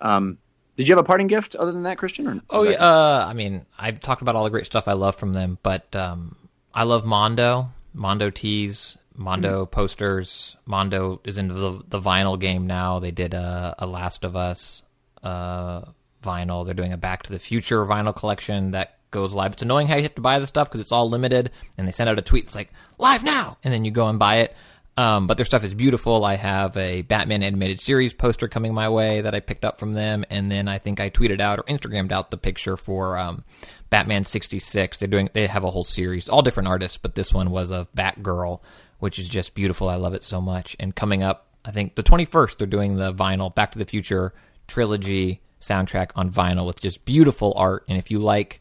Um, 0.00 0.38
did 0.76 0.88
you 0.88 0.94
have 0.94 1.04
a 1.04 1.06
parting 1.06 1.26
gift 1.26 1.56
other 1.56 1.72
than 1.72 1.82
that, 1.84 1.98
Christian? 1.98 2.26
Or 2.26 2.40
Oh 2.50 2.62
yeah, 2.64 2.76
uh, 2.76 3.26
I 3.28 3.32
mean, 3.32 3.66
I've 3.78 4.00
talked 4.00 4.22
about 4.22 4.36
all 4.36 4.44
the 4.44 4.50
great 4.50 4.66
stuff 4.66 4.88
I 4.88 4.92
love 4.92 5.16
from 5.16 5.32
them, 5.32 5.58
but 5.62 5.94
um, 5.96 6.36
I 6.72 6.84
love 6.84 7.04
Mondo, 7.04 7.70
Mondo 7.92 8.30
tees, 8.30 8.96
Mondo 9.14 9.66
posters. 9.66 10.56
Mondo 10.66 11.20
is 11.24 11.38
into 11.38 11.54
the 11.54 11.82
the 11.88 12.00
vinyl 12.00 12.38
game 12.38 12.66
now. 12.66 12.98
They 12.98 13.10
did 13.10 13.34
a, 13.34 13.74
a 13.78 13.86
Last 13.86 14.24
of 14.24 14.36
Us 14.36 14.82
uh, 15.22 15.82
vinyl. 16.22 16.64
They're 16.64 16.74
doing 16.74 16.92
a 16.92 16.98
Back 16.98 17.24
to 17.24 17.32
the 17.32 17.38
Future 17.38 17.84
vinyl 17.84 18.14
collection 18.14 18.70
that 18.72 18.99
goes 19.10 19.32
live. 19.32 19.52
It's 19.52 19.62
annoying 19.62 19.88
how 19.88 19.96
you 19.96 20.02
have 20.02 20.14
to 20.14 20.20
buy 20.20 20.38
the 20.38 20.46
stuff 20.46 20.68
because 20.68 20.80
it's 20.80 20.92
all 20.92 21.08
limited, 21.08 21.50
and 21.76 21.86
they 21.86 21.92
send 21.92 22.08
out 22.08 22.18
a 22.18 22.22
tweet 22.22 22.46
that's 22.46 22.56
like 22.56 22.70
live 22.98 23.24
now, 23.24 23.58
and 23.64 23.72
then 23.72 23.84
you 23.84 23.90
go 23.90 24.08
and 24.08 24.18
buy 24.18 24.38
it. 24.38 24.56
Um, 24.96 25.26
but 25.26 25.38
their 25.38 25.46
stuff 25.46 25.64
is 25.64 25.74
beautiful. 25.74 26.24
I 26.24 26.34
have 26.34 26.76
a 26.76 27.02
Batman 27.02 27.42
animated 27.42 27.80
series 27.80 28.12
poster 28.12 28.48
coming 28.48 28.74
my 28.74 28.88
way 28.88 29.22
that 29.22 29.34
I 29.34 29.40
picked 29.40 29.64
up 29.64 29.78
from 29.78 29.94
them, 29.94 30.24
and 30.28 30.50
then 30.50 30.68
I 30.68 30.78
think 30.78 31.00
I 31.00 31.08
tweeted 31.08 31.40
out 31.40 31.58
or 31.58 31.62
Instagrammed 31.62 32.12
out 32.12 32.30
the 32.30 32.36
picture 32.36 32.76
for 32.76 33.16
um, 33.16 33.44
Batman 33.88 34.24
sixty 34.24 34.58
six. 34.58 34.98
They're 34.98 35.08
doing 35.08 35.30
they 35.32 35.46
have 35.46 35.64
a 35.64 35.70
whole 35.70 35.84
series, 35.84 36.28
all 36.28 36.42
different 36.42 36.68
artists, 36.68 36.98
but 36.98 37.14
this 37.14 37.32
one 37.32 37.50
was 37.50 37.70
of 37.70 37.90
Batgirl, 37.94 38.60
which 38.98 39.18
is 39.18 39.28
just 39.28 39.54
beautiful. 39.54 39.88
I 39.88 39.94
love 39.94 40.12
it 40.12 40.24
so 40.24 40.40
much. 40.40 40.76
And 40.78 40.94
coming 40.94 41.22
up, 41.22 41.46
I 41.64 41.70
think 41.70 41.94
the 41.94 42.02
twenty 42.02 42.26
first, 42.26 42.58
they're 42.58 42.66
doing 42.66 42.96
the 42.96 43.14
vinyl 43.14 43.54
Back 43.54 43.72
to 43.72 43.78
the 43.78 43.86
Future 43.86 44.34
trilogy 44.66 45.40
soundtrack 45.60 46.10
on 46.14 46.30
vinyl 46.30 46.66
with 46.66 46.80
just 46.80 47.04
beautiful 47.04 47.54
art. 47.56 47.84
And 47.88 47.96
if 47.96 48.10
you 48.10 48.18
like 48.18 48.60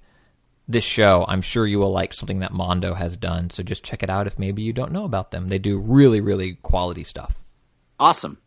this 0.69 0.83
show, 0.83 1.25
I'm 1.27 1.41
sure 1.41 1.65
you 1.65 1.79
will 1.79 1.91
like 1.91 2.13
something 2.13 2.39
that 2.39 2.53
Mondo 2.53 2.93
has 2.93 3.17
done. 3.17 3.49
So 3.49 3.63
just 3.63 3.83
check 3.83 4.03
it 4.03 4.09
out 4.09 4.27
if 4.27 4.37
maybe 4.37 4.61
you 4.61 4.71
don't 4.71 4.91
know 4.91 5.03
about 5.03 5.31
them. 5.31 5.47
They 5.47 5.57
do 5.57 5.79
really, 5.79 6.21
really 6.21 6.53
quality 6.61 7.03
stuff. 7.03 7.35
Awesome. 7.99 8.37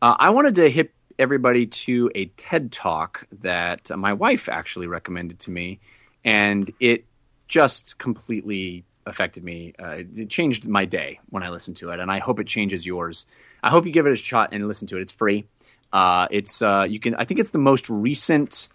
Uh, 0.00 0.16
I 0.18 0.30
wanted 0.30 0.54
to 0.54 0.70
hit 0.70 0.92
everybody 1.18 1.66
to 1.66 2.10
a 2.14 2.24
TED 2.38 2.72
talk 2.72 3.26
that 3.40 3.90
my 3.94 4.14
wife 4.14 4.48
actually 4.48 4.86
recommended 4.86 5.38
to 5.40 5.50
me, 5.50 5.80
and 6.24 6.72
it 6.80 7.04
just 7.46 7.98
completely 7.98 8.84
affected 9.04 9.44
me. 9.44 9.74
Uh, 9.78 9.98
it 10.16 10.30
changed 10.30 10.66
my 10.66 10.86
day 10.86 11.20
when 11.28 11.42
I 11.42 11.50
listened 11.50 11.76
to 11.76 11.90
it, 11.90 12.00
and 12.00 12.10
I 12.10 12.20
hope 12.20 12.40
it 12.40 12.46
changes 12.46 12.86
yours. 12.86 13.26
I 13.62 13.68
hope 13.68 13.84
you 13.84 13.92
give 13.92 14.06
it 14.06 14.12
a 14.12 14.16
shot 14.16 14.50
and 14.52 14.66
listen 14.66 14.88
to 14.88 14.96
it. 14.96 15.02
It's 15.02 15.12
free. 15.12 15.44
Uh, 15.92 16.26
it's 16.30 16.62
uh, 16.62 16.86
you 16.88 16.98
can. 16.98 17.14
I 17.16 17.26
think 17.26 17.38
it's 17.38 17.50
the 17.50 17.58
most 17.58 17.90
recent 17.90 18.70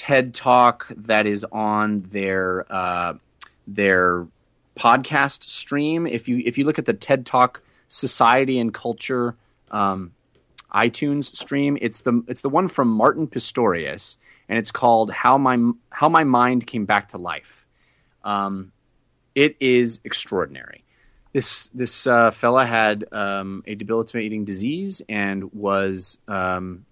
TED 0.00 0.32
talk 0.32 0.86
that 0.96 1.26
is 1.26 1.44
on 1.52 2.08
their 2.10 2.64
uh, 2.72 3.12
their 3.66 4.26
podcast 4.74 5.50
stream. 5.50 6.06
If 6.06 6.26
you 6.26 6.42
if 6.46 6.56
you 6.56 6.64
look 6.64 6.78
at 6.78 6.86
the 6.86 6.94
TED 6.94 7.26
Talk 7.26 7.62
Society 7.88 8.58
and 8.58 8.72
Culture 8.72 9.36
um, 9.70 10.12
iTunes 10.72 11.36
stream, 11.36 11.76
it's 11.82 12.00
the 12.00 12.24
it's 12.28 12.40
the 12.40 12.48
one 12.48 12.66
from 12.68 12.88
Martin 12.88 13.26
Pistorius, 13.26 14.16
and 14.48 14.58
it's 14.58 14.70
called 14.70 15.10
"How 15.10 15.36
My 15.36 15.58
How 15.90 16.08
My 16.08 16.24
Mind 16.24 16.66
Came 16.66 16.86
Back 16.86 17.10
to 17.10 17.18
Life." 17.18 17.66
Um, 18.24 18.72
it 19.34 19.54
is 19.60 20.00
extraordinary. 20.04 20.82
This 21.34 21.68
this 21.74 22.06
uh, 22.06 22.30
fella 22.30 22.64
had 22.64 23.04
um, 23.12 23.62
a 23.66 23.74
debilitating 23.74 24.46
disease 24.46 25.02
and 25.10 25.52
was 25.52 26.16
um, 26.26 26.86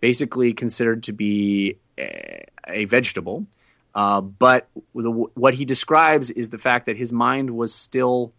basically 0.00 0.54
considered 0.54 1.02
to 1.02 1.12
be 1.12 1.76
a, 1.98 2.84
vegetable. 2.86 3.46
Uh, 3.94 4.20
but 4.20 4.68
the, 4.94 5.10
what 5.10 5.54
he 5.54 5.64
describes 5.64 6.30
is 6.30 6.50
the 6.50 6.58
fact 6.58 6.86
that 6.86 6.96
his 6.96 7.12
mind 7.12 7.50
was 7.50 7.74
still 7.74 8.32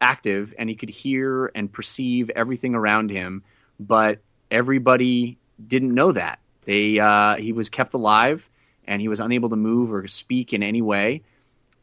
active 0.00 0.54
and 0.58 0.68
he 0.68 0.74
could 0.74 0.90
hear 0.90 1.50
and 1.54 1.72
perceive 1.72 2.30
everything 2.30 2.74
around 2.74 3.10
him, 3.10 3.42
but 3.78 4.18
everybody 4.50 5.38
didn't 5.66 5.94
know 5.94 6.12
that. 6.12 6.38
They 6.64 6.98
uh, 6.98 7.36
he 7.36 7.52
was 7.52 7.70
kept 7.70 7.94
alive 7.94 8.50
and 8.86 9.00
he 9.00 9.08
was 9.08 9.20
unable 9.20 9.48
to 9.50 9.56
move 9.56 9.92
or 9.92 10.06
speak 10.06 10.52
in 10.52 10.62
any 10.62 10.82
way. 10.82 11.22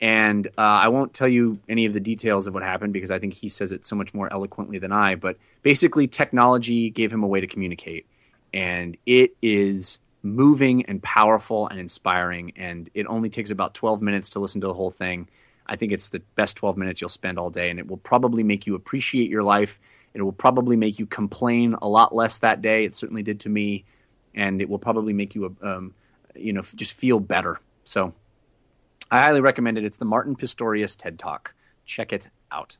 And 0.02 0.48
uh, 0.58 0.62
I 0.62 0.90
won't 0.90 1.14
tell 1.14 1.30
you 1.30 1.60
any 1.70 1.86
of 1.86 1.94
the 1.94 2.00
details 2.02 2.46
of 2.46 2.54
what 2.54 2.62
happened 2.62 2.92
because 2.92 3.10
I 3.10 3.20
think 3.20 3.34
he 3.34 3.48
says 3.48 3.72
it 3.72 3.86
so 3.86 3.96
much 3.96 4.14
more 4.14 4.32
eloquently 4.32 4.78
than 4.78 4.92
I. 4.92 5.16
But 5.16 5.38
basically, 5.62 6.08
technology 6.08 6.90
gave 6.90 7.12
him 7.12 7.24
a 7.24 7.28
way 7.28 7.40
to 7.40 7.48
communicate, 7.48 8.06
and 8.54 8.98
it 9.06 9.34
is 9.42 10.00
moving 10.24 10.86
and 10.86 11.04
powerful 11.04 11.68
and 11.68 11.80
inspiring. 11.80 12.54
And 12.56 12.90
it 12.94 13.06
only 13.08 13.30
takes 13.30 13.52
about 13.52 13.74
12 13.74 14.02
minutes 14.02 14.30
to 14.30 14.40
listen 14.40 14.62
to 14.62 14.68
the 14.68 14.74
whole 14.74 14.92
thing. 14.92 15.30
I 15.68 15.76
think 15.76 15.92
it's 15.92 16.10
the 16.10 16.20
best 16.36 16.58
12 16.58 16.78
minutes 16.78 17.02
you'll 17.02 17.10
spend 17.10 17.38
all 17.38 17.50
day, 17.50 17.70
and 17.70 17.80
it 17.80 17.88
will 17.88 17.98
probably 17.98 18.44
make 18.44 18.66
you 18.66 18.76
appreciate 18.76 19.30
your 19.30 19.44
life. 19.44 19.80
It 20.14 20.22
will 20.22 20.32
probably 20.32 20.76
make 20.76 21.00
you 21.00 21.06
complain 21.06 21.76
a 21.82 21.88
lot 21.88 22.14
less 22.14 22.40
that 22.40 22.62
day. 22.62 22.86
It 22.86 22.96
certainly 22.96 23.24
did 23.24 23.42
to 23.42 23.50
me, 23.50 23.86
and 24.36 24.62
it 24.62 24.70
will 24.70 24.80
probably 24.80 25.14
make 25.14 25.36
you, 25.36 25.56
um, 25.62 25.94
you 26.36 26.54
know, 26.54 26.62
just 26.62 26.94
feel 26.94 27.20
better. 27.20 27.60
So, 27.84 28.14
I 29.10 29.22
highly 29.22 29.42
recommend 29.42 29.78
it. 29.78 29.86
It's 29.86 29.98
the 29.98 30.06
Martin 30.06 30.36
Pistorius 30.36 30.98
TED 30.98 31.20
Talk. 31.20 31.54
Check 31.86 32.14
it 32.14 32.30
out. 32.52 32.78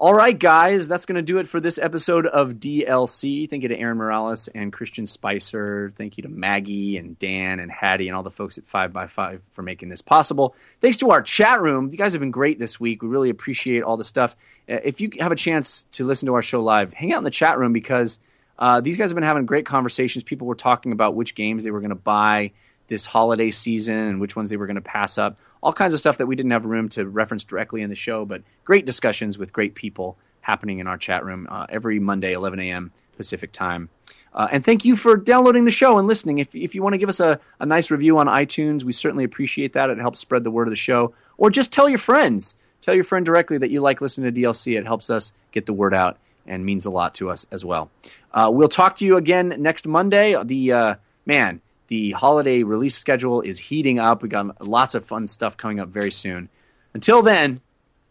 All 0.00 0.14
right, 0.14 0.38
guys, 0.38 0.86
that's 0.86 1.06
going 1.06 1.16
to 1.16 1.22
do 1.22 1.38
it 1.38 1.48
for 1.48 1.58
this 1.58 1.76
episode 1.76 2.28
of 2.28 2.54
DLC. 2.54 3.50
Thank 3.50 3.64
you 3.64 3.68
to 3.70 3.76
Aaron 3.76 3.98
Morales 3.98 4.46
and 4.46 4.72
Christian 4.72 5.06
Spicer. 5.06 5.92
Thank 5.96 6.16
you 6.16 6.22
to 6.22 6.28
Maggie 6.28 6.96
and 6.98 7.18
Dan 7.18 7.58
and 7.58 7.68
Haddie 7.68 8.06
and 8.06 8.16
all 8.16 8.22
the 8.22 8.30
folks 8.30 8.58
at 8.58 8.64
5by5 8.64 9.40
for 9.54 9.62
making 9.62 9.88
this 9.88 10.00
possible. 10.00 10.54
Thanks 10.80 10.98
to 10.98 11.10
our 11.10 11.20
chat 11.20 11.60
room. 11.60 11.88
You 11.90 11.98
guys 11.98 12.12
have 12.12 12.20
been 12.20 12.30
great 12.30 12.60
this 12.60 12.78
week. 12.78 13.02
We 13.02 13.08
really 13.08 13.28
appreciate 13.28 13.82
all 13.82 13.96
the 13.96 14.04
stuff. 14.04 14.36
Uh, 14.68 14.74
If 14.84 15.00
you 15.00 15.10
have 15.18 15.32
a 15.32 15.36
chance 15.36 15.82
to 15.90 16.04
listen 16.04 16.26
to 16.26 16.34
our 16.34 16.42
show 16.42 16.62
live, 16.62 16.92
hang 16.92 17.12
out 17.12 17.18
in 17.18 17.24
the 17.24 17.30
chat 17.30 17.58
room 17.58 17.72
because 17.72 18.20
uh, 18.56 18.80
these 18.80 18.96
guys 18.96 19.10
have 19.10 19.16
been 19.16 19.24
having 19.24 19.46
great 19.46 19.66
conversations. 19.66 20.22
People 20.22 20.46
were 20.46 20.54
talking 20.54 20.92
about 20.92 21.16
which 21.16 21.34
games 21.34 21.64
they 21.64 21.72
were 21.72 21.80
going 21.80 21.88
to 21.90 21.96
buy 21.96 22.52
this 22.88 23.06
holiday 23.06 23.50
season 23.50 23.94
and 23.94 24.20
which 24.20 24.36
ones 24.36 24.50
they 24.50 24.56
were 24.56 24.66
going 24.66 24.76
to 24.76 24.80
pass 24.80 25.18
up. 25.18 25.38
All 25.62 25.72
kinds 25.72 25.94
of 25.94 26.00
stuff 26.00 26.18
that 26.18 26.26
we 26.26 26.36
didn't 26.36 26.52
have 26.52 26.64
room 26.64 26.88
to 26.90 27.06
reference 27.06 27.44
directly 27.44 27.82
in 27.82 27.90
the 27.90 27.96
show, 27.96 28.24
but 28.24 28.42
great 28.64 28.86
discussions 28.86 29.38
with 29.38 29.52
great 29.52 29.74
people 29.74 30.16
happening 30.40 30.78
in 30.78 30.86
our 30.86 30.96
chat 30.96 31.24
room 31.24 31.46
uh, 31.50 31.66
every 31.68 31.98
Monday, 31.98 32.32
11 32.32 32.60
a.m. 32.60 32.92
Pacific 33.16 33.52
time. 33.52 33.88
Uh, 34.32 34.46
and 34.52 34.64
thank 34.64 34.84
you 34.84 34.94
for 34.94 35.16
downloading 35.16 35.64
the 35.64 35.70
show 35.70 35.98
and 35.98 36.06
listening. 36.06 36.38
If, 36.38 36.54
if 36.54 36.74
you 36.74 36.82
want 36.82 36.94
to 36.94 36.98
give 36.98 37.08
us 37.08 37.20
a, 37.20 37.40
a 37.60 37.66
nice 37.66 37.90
review 37.90 38.18
on 38.18 38.26
iTunes, 38.26 38.84
we 38.84 38.92
certainly 38.92 39.24
appreciate 39.24 39.72
that. 39.72 39.90
It 39.90 39.98
helps 39.98 40.20
spread 40.20 40.44
the 40.44 40.50
word 40.50 40.68
of 40.68 40.70
the 40.70 40.76
show. 40.76 41.14
Or 41.36 41.50
just 41.50 41.72
tell 41.72 41.88
your 41.88 41.98
friends. 41.98 42.54
Tell 42.80 42.94
your 42.94 43.04
friend 43.04 43.26
directly 43.26 43.58
that 43.58 43.70
you 43.70 43.80
like 43.80 44.00
listening 44.00 44.32
to 44.32 44.40
DLC. 44.40 44.78
It 44.78 44.86
helps 44.86 45.10
us 45.10 45.32
get 45.50 45.66
the 45.66 45.72
word 45.72 45.94
out 45.94 46.18
and 46.46 46.64
means 46.64 46.86
a 46.86 46.90
lot 46.90 47.14
to 47.16 47.30
us 47.30 47.46
as 47.50 47.64
well. 47.64 47.90
Uh, 48.32 48.50
we'll 48.52 48.68
talk 48.68 48.96
to 48.96 49.04
you 49.04 49.16
again 49.16 49.54
next 49.58 49.86
Monday. 49.86 50.36
The 50.42 50.72
uh, 50.72 50.94
man, 51.26 51.60
the 51.88 52.12
holiday 52.12 52.62
release 52.62 52.94
schedule 52.94 53.40
is 53.40 53.58
heating 53.58 53.98
up. 53.98 54.22
We 54.22 54.28
got 54.28 54.66
lots 54.66 54.94
of 54.94 55.04
fun 55.04 55.26
stuff 55.26 55.56
coming 55.56 55.80
up 55.80 55.88
very 55.88 56.12
soon. 56.12 56.48
Until 56.94 57.22
then, 57.22 57.60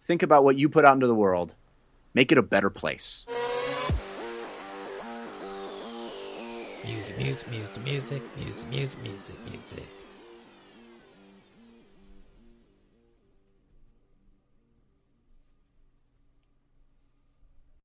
think 0.03 0.23
about 0.23 0.43
what 0.43 0.57
you 0.57 0.67
put 0.67 0.85
out 0.85 0.93
into 0.93 1.07
the 1.07 1.15
world. 1.15 1.55
Make 2.13 2.31
it 2.31 2.37
a 2.37 2.43
better 2.43 2.69
place. 2.69 3.25
Music, 6.83 7.17
music, 7.17 7.47
music, 7.51 7.83
music, 7.83 8.23
music, 8.39 8.65
music, 8.71 8.97
music, 9.03 9.35
music. 9.51 9.96